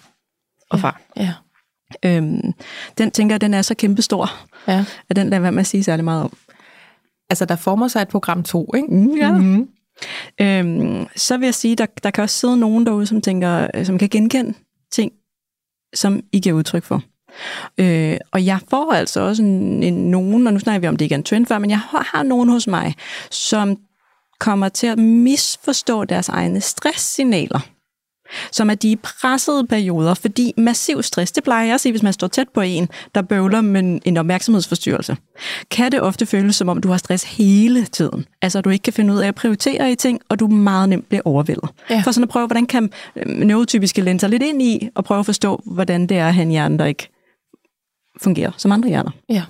og 0.70 0.80
far. 0.80 1.02
Ja. 1.18 1.22
ja. 1.24 2.18
Øhm, 2.18 2.54
den 2.98 3.12
tænker 3.12 3.34
jeg, 3.34 3.42
den 3.42 3.54
er 3.54 3.62
så 3.62 3.76
kæmpestor, 3.76 4.30
ja. 4.68 4.86
at 5.10 5.16
den 5.16 5.30
lader 5.30 5.42
være 5.42 5.52
med 5.52 5.60
at 5.60 5.68
sige 5.68 5.84
særlig 5.84 6.06
meget 6.06 6.24
om. 6.24 6.38
Altså, 7.30 7.46
der 7.46 7.56
former 7.56 7.88
sig 7.88 8.02
et 8.02 8.08
program 8.08 8.44
2, 8.44 8.72
ikke? 8.76 8.88
Mm, 8.88 9.16
ja. 9.16 9.32
Mm-hmm. 9.32 9.70
Øhm, 10.42 11.08
så 11.16 11.38
vil 11.38 11.46
jeg 11.46 11.56
sige, 11.56 11.76
der, 11.76 11.86
der 12.04 12.12
kan 12.12 12.24
også 12.24 12.40
sidde 12.40 12.58
nogen 12.58 12.86
derude, 12.86 13.06
som 13.06 13.22
tænker, 13.22 13.84
som 13.84 13.98
kan 13.98 14.10
genkende 14.10 14.54
ting, 14.92 15.12
som 15.96 16.22
I 16.32 16.40
giver 16.40 16.56
udtryk 16.56 16.84
for. 16.84 17.02
Øh, 17.78 18.18
og 18.32 18.46
jeg 18.46 18.60
får 18.70 18.94
altså 18.94 19.22
også 19.22 19.44
en, 19.44 19.84
en, 19.84 20.12
nogen, 20.12 20.48
og 20.48 20.54
nu 20.54 20.60
snakker 20.60 20.80
vi 20.80 20.88
om, 20.88 20.98
det 20.98 21.06
ikke 21.06 21.14
er 21.14 21.18
en 21.18 21.24
trend 21.24 21.46
før, 21.46 21.58
men 21.58 21.70
jeg 21.70 21.80
har, 21.80 22.10
har 22.14 22.24
nogen 22.24 22.50
hos 22.50 22.68
mig, 22.68 22.96
som 23.32 23.78
kommer 24.44 24.70
til 24.70 24.88
at 24.88 25.00
misforstå 25.00 26.04
deres 26.04 26.30
egne 26.30 26.62
stresssignaler 26.62 27.60
som 28.52 28.70
er 28.70 28.76
de 28.76 28.96
pressede 28.96 29.68
perioder, 29.68 30.14
fordi 30.14 30.54
massiv 30.58 31.04
stress, 31.04 31.32
det 31.32 31.44
plejer 31.44 31.66
jeg 31.66 31.74
at 31.74 31.82
sige, 31.82 31.92
hvis 31.92 32.04
man 32.04 32.14
står 32.14 32.28
tæt 32.28 32.50
på 32.50 32.62
en, 32.62 32.90
der 33.16 33.22
bøvler 33.22 33.62
med 33.62 34.00
en 34.06 34.18
opmærksomhedsforstyrrelse, 34.18 35.18
kan 35.72 35.92
det 35.92 36.02
ofte 36.02 36.26
føles 36.26 36.56
som 36.56 36.70
om, 36.70 36.82
du 36.82 36.90
har 36.90 36.98
stress 36.98 37.24
hele 37.24 37.86
tiden. 37.86 38.26
Altså, 38.42 38.62
du 38.62 38.70
ikke 38.70 38.84
kan 38.84 38.94
finde 38.94 39.14
ud 39.14 39.20
af 39.20 39.28
at 39.28 39.36
prioritere 39.36 39.92
i 39.92 39.96
ting, 39.96 40.22
og 40.30 40.40
du 40.40 40.48
meget 40.48 40.90
nemt 40.90 41.10
bliver 41.10 41.22
overvældet. 41.26 41.70
Ja. 41.90 42.02
For 42.06 42.12
sådan 42.12 42.24
at 42.24 42.30
prøve, 42.30 42.48
hvordan 42.48 42.66
kan 42.66 42.92
øh, 43.16 43.26
neurotypiske 43.26 44.02
lænse 44.02 44.28
lidt 44.28 44.44
ind 44.44 44.62
i, 44.62 44.90
og 44.96 45.04
prøve 45.04 45.20
at 45.20 45.26
forstå, 45.26 45.62
hvordan 45.66 46.08
det 46.08 46.18
er 46.18 46.28
at 46.28 46.34
have 46.34 46.44
en 46.44 46.52
hjerne, 46.52 46.78
der 46.80 46.86
ikke 46.86 47.10
fungerer 48.22 48.52
som 48.58 48.72
andre 48.72 48.90
hjerner. 48.90 49.12
Ja. 49.30 49.44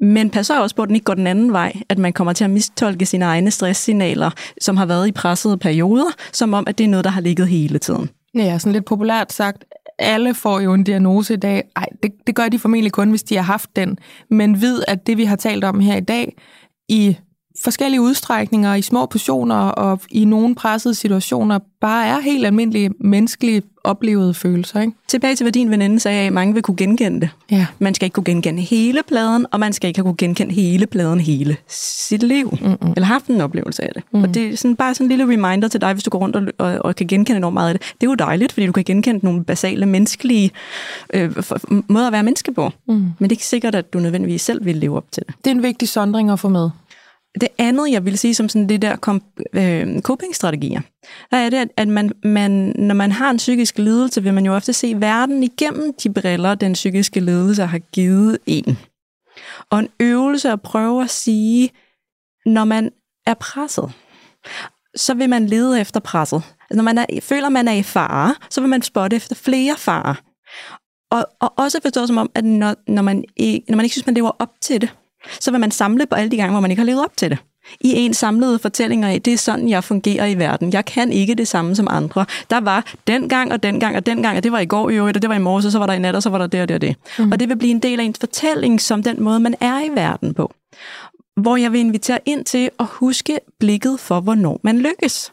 Men 0.00 0.30
pas 0.30 0.50
også 0.50 0.76
på, 0.76 0.82
at 0.82 0.88
den 0.88 0.96
ikke 0.96 1.04
går 1.04 1.14
den 1.14 1.26
anden 1.26 1.52
vej, 1.52 1.72
at 1.88 1.98
man 1.98 2.12
kommer 2.12 2.32
til 2.32 2.44
at 2.44 2.50
mistolke 2.50 3.06
sine 3.06 3.24
egne 3.24 3.50
stresssignaler, 3.50 4.30
som 4.60 4.76
har 4.76 4.86
været 4.86 5.08
i 5.08 5.12
pressede 5.12 5.58
perioder, 5.58 6.10
som 6.32 6.54
om, 6.54 6.64
at 6.66 6.78
det 6.78 6.84
er 6.84 6.88
noget, 6.88 7.04
der 7.04 7.10
har 7.10 7.20
ligget 7.20 7.48
hele 7.48 7.78
tiden. 7.78 8.10
Ja, 8.34 8.58
sådan 8.58 8.72
lidt 8.72 8.84
populært 8.84 9.32
sagt, 9.32 9.64
alle 9.98 10.34
får 10.34 10.60
jo 10.60 10.74
en 10.74 10.84
diagnose 10.84 11.34
i 11.34 11.36
dag. 11.36 11.64
Ej, 11.76 11.86
det, 12.02 12.12
det 12.26 12.34
gør 12.34 12.48
de 12.48 12.58
formentlig 12.58 12.92
kun, 12.92 13.10
hvis 13.10 13.22
de 13.22 13.36
har 13.36 13.42
haft 13.42 13.76
den. 13.76 13.98
Men 14.30 14.60
vid, 14.60 14.82
at 14.88 15.06
det, 15.06 15.16
vi 15.16 15.24
har 15.24 15.36
talt 15.36 15.64
om 15.64 15.80
her 15.80 15.96
i 15.96 16.00
dag, 16.00 16.36
i 16.88 17.16
forskellige 17.64 18.00
udstrækninger, 18.00 18.74
i 18.74 18.82
små 18.82 19.06
portioner 19.06 19.56
og 19.56 20.00
i 20.10 20.24
nogle 20.24 20.54
pressede 20.54 20.94
situationer, 20.94 21.58
bare 21.80 22.06
er 22.06 22.20
helt 22.20 22.46
almindelige 22.46 22.90
menneskelige 23.00 23.62
oplevede 23.86 24.34
følelser. 24.34 24.80
Ikke? 24.80 24.92
Tilbage 25.08 25.36
til, 25.36 25.44
hvad 25.44 25.52
din 25.52 25.70
veninde 25.70 26.00
sagde, 26.00 26.26
at 26.26 26.32
mange 26.32 26.54
vil 26.54 26.62
kunne 26.62 26.76
genkende 26.76 27.20
det. 27.20 27.30
Ja. 27.50 27.66
Man 27.78 27.94
skal 27.94 28.06
ikke 28.06 28.14
kunne 28.14 28.24
genkende 28.24 28.62
hele 28.62 29.02
pladen, 29.08 29.46
og 29.52 29.60
man 29.60 29.72
skal 29.72 29.88
ikke 29.88 30.02
kunne 30.02 30.16
genkende 30.16 30.54
hele 30.54 30.86
pladen 30.86 31.20
hele 31.20 31.56
sit 31.68 32.22
liv. 32.22 32.58
Mm-mm. 32.60 32.92
Eller 32.96 33.04
haft 33.04 33.26
en 33.26 33.40
oplevelse 33.40 33.82
af 33.84 33.90
det. 33.94 34.02
Mm. 34.12 34.22
Og 34.22 34.34
det 34.34 34.46
er 34.46 34.56
sådan, 34.56 34.76
bare 34.76 34.94
sådan 34.94 35.04
en 35.04 35.08
lille 35.08 35.32
reminder 35.32 35.68
til 35.68 35.80
dig, 35.80 35.92
hvis 35.92 36.04
du 36.04 36.10
går 36.10 36.18
rundt 36.18 36.36
og, 36.36 36.42
og, 36.58 36.78
og 36.84 36.96
kan 36.96 37.06
genkende 37.06 37.36
enormt 37.36 37.54
meget 37.54 37.68
af 37.68 37.74
det. 37.78 37.92
Det 38.00 38.06
er 38.06 38.10
jo 38.10 38.14
dejligt, 38.14 38.52
fordi 38.52 38.66
du 38.66 38.72
kan 38.72 38.84
genkende 38.84 39.20
nogle 39.24 39.44
basale 39.44 39.86
menneskelige 39.86 40.50
øh, 41.14 41.36
måder 41.88 42.06
at 42.06 42.12
være 42.12 42.22
menneske 42.22 42.52
på. 42.52 42.70
Mm. 42.88 42.94
Men 42.94 43.14
det 43.20 43.26
er 43.26 43.30
ikke 43.30 43.46
sikkert, 43.46 43.74
at 43.74 43.92
du 43.92 43.98
nødvendigvis 43.98 44.42
selv 44.42 44.64
vil 44.64 44.76
leve 44.76 44.96
op 44.96 45.06
til 45.12 45.22
det. 45.26 45.34
Det 45.44 45.50
er 45.50 45.54
en 45.54 45.62
vigtig 45.62 45.88
sondring 45.88 46.30
at 46.30 46.40
få 46.40 46.48
med. 46.48 46.70
Det 47.40 47.48
andet, 47.58 47.90
jeg 47.90 48.04
vil 48.04 48.18
sige 48.18 48.34
som 48.34 48.48
sådan 48.48 48.68
det 48.68 48.82
der 48.82 48.96
kom, 48.96 49.22
øh, 49.52 50.00
coping-strategier, 50.00 50.80
der 51.30 51.36
er 51.36 51.50
det, 51.50 51.56
at, 51.56 51.68
at 51.76 51.88
man, 51.88 52.12
man, 52.24 52.50
når 52.78 52.94
man 52.94 53.12
har 53.12 53.30
en 53.30 53.36
psykisk 53.36 53.78
lidelse, 53.78 54.22
vil 54.22 54.34
man 54.34 54.46
jo 54.46 54.54
ofte 54.54 54.72
se 54.72 55.00
verden 55.00 55.42
igennem 55.42 55.94
de 56.02 56.12
briller, 56.12 56.54
den 56.54 56.72
psykiske 56.72 57.20
lidelse 57.20 57.62
har 57.62 57.78
givet 57.78 58.38
en. 58.46 58.78
Og 59.70 59.78
en 59.78 59.88
øvelse 60.00 60.50
at 60.50 60.62
prøve 60.62 61.02
at 61.02 61.10
sige, 61.10 61.70
når 62.46 62.64
man 62.64 62.90
er 63.26 63.34
presset, 63.34 63.92
så 64.96 65.14
vil 65.14 65.28
man 65.28 65.46
lede 65.46 65.80
efter 65.80 66.00
presset. 66.00 66.42
Altså, 66.70 66.76
når 66.76 66.82
man 66.82 66.98
er, 66.98 67.06
føler, 67.22 67.48
man 67.48 67.68
er 67.68 67.72
i 67.72 67.82
fare, 67.82 68.34
så 68.50 68.60
vil 68.60 68.70
man 68.70 68.82
spotte 68.82 69.16
efter 69.16 69.34
flere 69.34 69.76
farer. 69.76 70.14
Og, 71.10 71.26
og 71.40 71.52
også 71.58 71.78
forstå 71.82 72.06
som 72.06 72.18
om, 72.18 72.30
at 72.34 72.44
når, 72.44 72.74
når, 72.88 73.02
man 73.02 73.24
ikke, 73.36 73.64
når 73.68 73.76
man 73.76 73.84
ikke 73.84 73.94
synes, 73.94 74.06
man 74.06 74.14
lever 74.14 74.30
op 74.38 74.50
til 74.60 74.80
det, 74.80 74.96
så 75.40 75.50
vil 75.50 75.60
man 75.60 75.70
samle 75.70 76.06
på 76.06 76.14
alle 76.14 76.30
de 76.30 76.36
gange, 76.36 76.50
hvor 76.50 76.60
man 76.60 76.70
ikke 76.70 76.80
har 76.80 76.86
levet 76.86 77.04
op 77.04 77.16
til 77.16 77.30
det. 77.30 77.38
I 77.80 77.92
en 77.92 78.14
samlede 78.14 78.58
fortællinger 78.58 79.08
af, 79.08 79.22
det 79.22 79.32
er 79.32 79.38
sådan, 79.38 79.68
jeg 79.68 79.84
fungerer 79.84 80.26
i 80.26 80.34
verden. 80.34 80.72
Jeg 80.72 80.84
kan 80.84 81.12
ikke 81.12 81.34
det 81.34 81.48
samme 81.48 81.76
som 81.76 81.88
andre. 81.90 82.26
Der 82.50 82.60
var 82.60 82.92
den 83.06 83.28
gang 83.28 83.52
og 83.52 83.62
den 83.62 83.80
gang 83.80 83.96
og 83.96 84.06
den 84.06 84.22
gang, 84.22 84.36
og 84.36 84.42
det 84.42 84.52
var 84.52 84.58
i 84.58 84.66
går 84.66 84.90
i 84.90 84.94
øvrigt, 84.94 85.16
og 85.16 85.22
det 85.22 85.30
var 85.30 85.36
i 85.36 85.38
morges, 85.38 85.66
og 85.66 85.72
så 85.72 85.78
var 85.78 85.86
der 85.86 85.92
i 85.92 85.98
nat, 85.98 86.14
og 86.14 86.22
så 86.22 86.30
var 86.30 86.38
der 86.38 86.46
det 86.46 86.62
og 86.62 86.68
det 86.68 86.74
og 86.74 86.80
det. 86.80 86.96
Mm. 87.18 87.32
Og 87.32 87.40
det 87.40 87.48
vil 87.48 87.56
blive 87.56 87.70
en 87.70 87.78
del 87.78 88.00
af 88.00 88.04
ens 88.04 88.18
fortælling, 88.18 88.80
som 88.80 89.02
den 89.02 89.22
måde, 89.22 89.40
man 89.40 89.54
er 89.60 89.80
i 89.80 89.88
verden 89.94 90.34
på. 90.34 90.54
Hvor 91.40 91.56
jeg 91.56 91.72
vil 91.72 91.80
invitere 91.80 92.18
ind 92.24 92.44
til 92.44 92.70
at 92.78 92.86
huske 92.90 93.38
blikket 93.60 94.00
for, 94.00 94.20
hvornår 94.20 94.60
man 94.62 94.78
lykkes. 94.78 95.32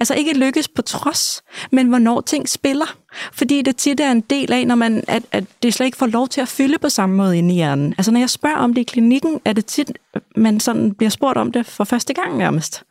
Altså 0.00 0.14
ikke 0.14 0.38
lykkes 0.38 0.68
på 0.68 0.82
trods, 0.82 1.42
men 1.72 1.86
hvornår 1.86 2.20
ting 2.20 2.48
spiller. 2.48 2.96
Fordi 3.32 3.62
det 3.62 3.76
tit 3.76 4.00
er 4.00 4.10
en 4.10 4.20
del 4.20 4.52
af, 4.52 4.66
når 4.66 4.74
man, 4.74 5.04
at, 5.08 5.22
at 5.32 5.44
det 5.62 5.74
slet 5.74 5.86
ikke 5.86 5.98
får 5.98 6.06
lov 6.06 6.28
til 6.28 6.40
at 6.40 6.48
fylde 6.48 6.78
på 6.78 6.88
samme 6.88 7.16
måde 7.16 7.38
inde 7.38 7.54
i 7.54 7.56
hjernen. 7.56 7.94
Altså 7.98 8.10
når 8.10 8.20
jeg 8.20 8.30
spørger 8.30 8.56
om 8.56 8.74
det 8.74 8.80
i 8.80 8.84
klinikken, 8.84 9.40
er 9.44 9.52
det 9.52 9.66
tit, 9.66 9.92
man 10.36 10.60
sådan 10.60 10.94
bliver 10.94 11.10
spurgt 11.10 11.38
om 11.38 11.52
det 11.52 11.66
for 11.66 11.84
første 11.84 12.14
gang 12.14 12.38
nærmest. 12.38 12.82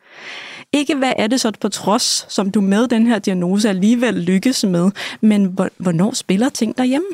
Ikke 0.73 0.95
hvad 0.95 1.13
er 1.17 1.27
det 1.27 1.41
så 1.41 1.51
på 1.61 1.69
trods, 1.69 2.25
som 2.29 2.51
du 2.51 2.61
med 2.61 2.87
den 2.87 3.07
her 3.07 3.19
diagnose 3.19 3.69
alligevel 3.69 4.13
lykkes 4.13 4.63
med, 4.63 4.91
men 5.21 5.57
hvornår 5.77 6.13
spiller 6.13 6.49
ting 6.49 6.77
derhjemme? 6.77 7.07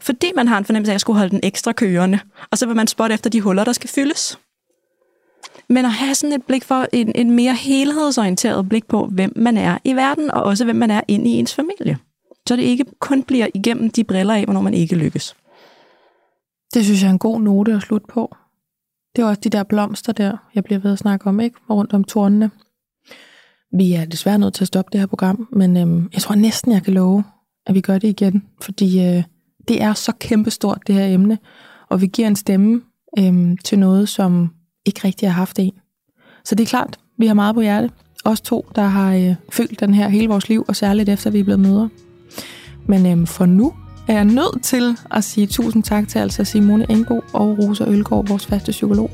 Fordi 0.00 0.32
man 0.36 0.48
har 0.48 0.58
en 0.58 0.64
fornemmelse 0.64 0.90
af, 0.90 0.92
at 0.92 0.94
jeg 0.94 1.00
skulle 1.00 1.18
holde 1.18 1.30
den 1.30 1.40
ekstra 1.42 1.72
kørende, 1.72 2.18
og 2.50 2.58
så 2.58 2.66
vil 2.66 2.76
man 2.76 2.86
spotte 2.86 3.14
efter 3.14 3.30
de 3.30 3.40
huller, 3.40 3.64
der 3.64 3.72
skal 3.72 3.90
fyldes. 3.90 4.38
Men 5.68 5.84
at 5.84 5.92
have 5.92 6.14
sådan 6.14 6.34
et 6.34 6.44
blik 6.46 6.64
for 6.64 6.86
en, 6.92 7.12
en 7.14 7.30
mere 7.30 7.54
helhedsorienteret 7.54 8.68
blik 8.68 8.86
på, 8.86 9.06
hvem 9.06 9.32
man 9.36 9.56
er 9.56 9.78
i 9.84 9.94
verden, 9.94 10.30
og 10.30 10.42
også 10.42 10.64
hvem 10.64 10.76
man 10.76 10.90
er 10.90 11.00
inde 11.08 11.30
i 11.30 11.32
ens 11.32 11.54
familie. 11.54 11.98
Så 12.48 12.56
det 12.56 12.62
ikke 12.62 12.84
kun 12.98 13.22
bliver 13.22 13.46
igennem 13.54 13.90
de 13.90 14.04
briller 14.04 14.34
af, 14.34 14.44
hvornår 14.44 14.60
man 14.60 14.74
ikke 14.74 14.96
lykkes. 14.96 15.36
Det 16.74 16.84
synes 16.84 17.02
jeg 17.02 17.08
er 17.08 17.12
en 17.12 17.18
god 17.18 17.40
note 17.40 17.72
at 17.72 17.82
slutte 17.82 18.06
på. 18.06 18.36
Det 19.16 19.22
er 19.22 19.26
også 19.26 19.40
de 19.40 19.48
der 19.48 19.62
blomster 19.62 20.12
der, 20.12 20.36
jeg 20.54 20.64
bliver 20.64 20.78
ved 20.78 20.92
at 20.92 20.98
snakke 20.98 21.26
om, 21.26 21.40
ikke? 21.40 21.56
Rundt 21.70 21.92
om 21.92 22.04
tornene. 22.04 22.50
Vi 23.72 23.92
er 23.92 24.04
desværre 24.04 24.38
nødt 24.38 24.54
til 24.54 24.64
at 24.64 24.68
stoppe 24.68 24.88
det 24.92 25.00
her 25.00 25.06
program, 25.06 25.48
men 25.52 25.76
øhm, 25.76 26.08
jeg 26.12 26.22
tror 26.22 26.34
næsten, 26.34 26.72
jeg 26.72 26.82
kan 26.82 26.94
love, 26.94 27.24
at 27.66 27.74
vi 27.74 27.80
gør 27.80 27.98
det 27.98 28.08
igen, 28.08 28.42
fordi 28.62 29.00
øh, 29.04 29.22
det 29.68 29.82
er 29.82 29.92
så 29.92 30.12
kæmpestort, 30.20 30.82
det 30.86 30.94
her 30.94 31.06
emne, 31.06 31.38
og 31.88 32.00
vi 32.00 32.06
giver 32.06 32.28
en 32.28 32.36
stemme 32.36 32.82
øhm, 33.18 33.56
til 33.56 33.78
noget, 33.78 34.08
som 34.08 34.50
ikke 34.88 35.00
rigtig 35.04 35.28
har 35.28 35.34
haft 35.34 35.58
en. 35.58 35.72
Så 36.44 36.54
det 36.54 36.64
er 36.64 36.68
klart, 36.68 36.98
vi 37.18 37.26
har 37.26 37.34
meget 37.34 37.54
på 37.54 37.60
hjerte. 37.60 37.90
Os 38.24 38.40
to, 38.40 38.66
der 38.76 38.82
har 38.82 39.14
øh, 39.14 39.34
følt 39.52 39.80
den 39.80 39.94
her 39.94 40.08
hele 40.08 40.28
vores 40.28 40.48
liv, 40.48 40.64
og 40.68 40.76
særligt 40.76 41.08
efter 41.08 41.30
vi 41.30 41.40
er 41.40 41.44
blevet 41.44 41.60
mødre. 41.60 41.88
Men 42.86 43.06
øh, 43.20 43.26
for 43.26 43.46
nu 43.46 43.72
er 44.08 44.12
jeg 44.12 44.24
nødt 44.24 44.62
til 44.62 44.96
at 45.10 45.24
sige 45.24 45.46
tusind 45.46 45.82
tak 45.82 46.08
til 46.08 46.18
altså 46.18 46.44
Simone 46.44 46.86
Engbo 46.90 47.20
og 47.32 47.58
Rosa 47.58 47.84
Ølgaard, 47.84 48.28
vores 48.28 48.46
faste 48.46 48.70
psykolog. 48.70 49.10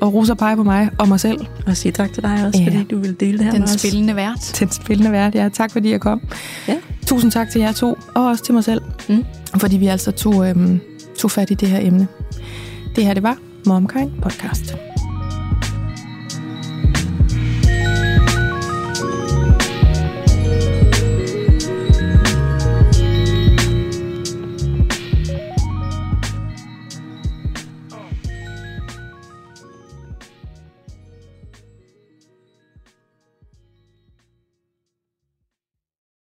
Og 0.00 0.14
Rosa 0.14 0.34
peger 0.34 0.56
på 0.56 0.62
mig 0.62 0.90
og 0.98 1.08
mig 1.08 1.20
selv. 1.20 1.46
Og 1.66 1.76
sige 1.76 1.92
tak 1.92 2.12
til 2.12 2.22
dig 2.22 2.46
også, 2.46 2.62
ja. 2.62 2.66
fordi 2.66 2.84
du 2.84 2.98
vil 2.98 3.20
dele 3.20 3.38
det 3.38 3.44
her 3.44 3.52
Den 3.52 3.60
med 3.60 3.68
os. 3.68 3.80
spillende 3.80 4.16
vært. 4.16 4.56
Den 4.60 4.70
spillende 4.70 5.12
vært, 5.12 5.34
ja. 5.34 5.48
Tak 5.52 5.72
fordi 5.72 5.90
jeg 5.90 6.00
kom. 6.00 6.20
Ja. 6.68 6.76
Tusind 7.06 7.32
tak 7.32 7.50
til 7.50 7.60
jer 7.60 7.72
to, 7.72 7.98
og 8.14 8.26
også 8.26 8.44
til 8.44 8.54
mig 8.54 8.64
selv. 8.64 8.82
Mm. 9.08 9.24
Fordi 9.56 9.76
vi 9.76 9.86
altså 9.86 10.10
tog, 10.10 10.48
øhm, 10.48 10.80
tog 11.18 11.30
fat 11.30 11.50
i 11.50 11.54
det 11.54 11.68
her 11.68 11.80
emne. 11.82 12.08
Det 12.96 13.06
her, 13.06 13.14
det 13.14 13.22
var 13.22 13.36
Momkind 13.66 14.10
Podcast. 14.22 14.89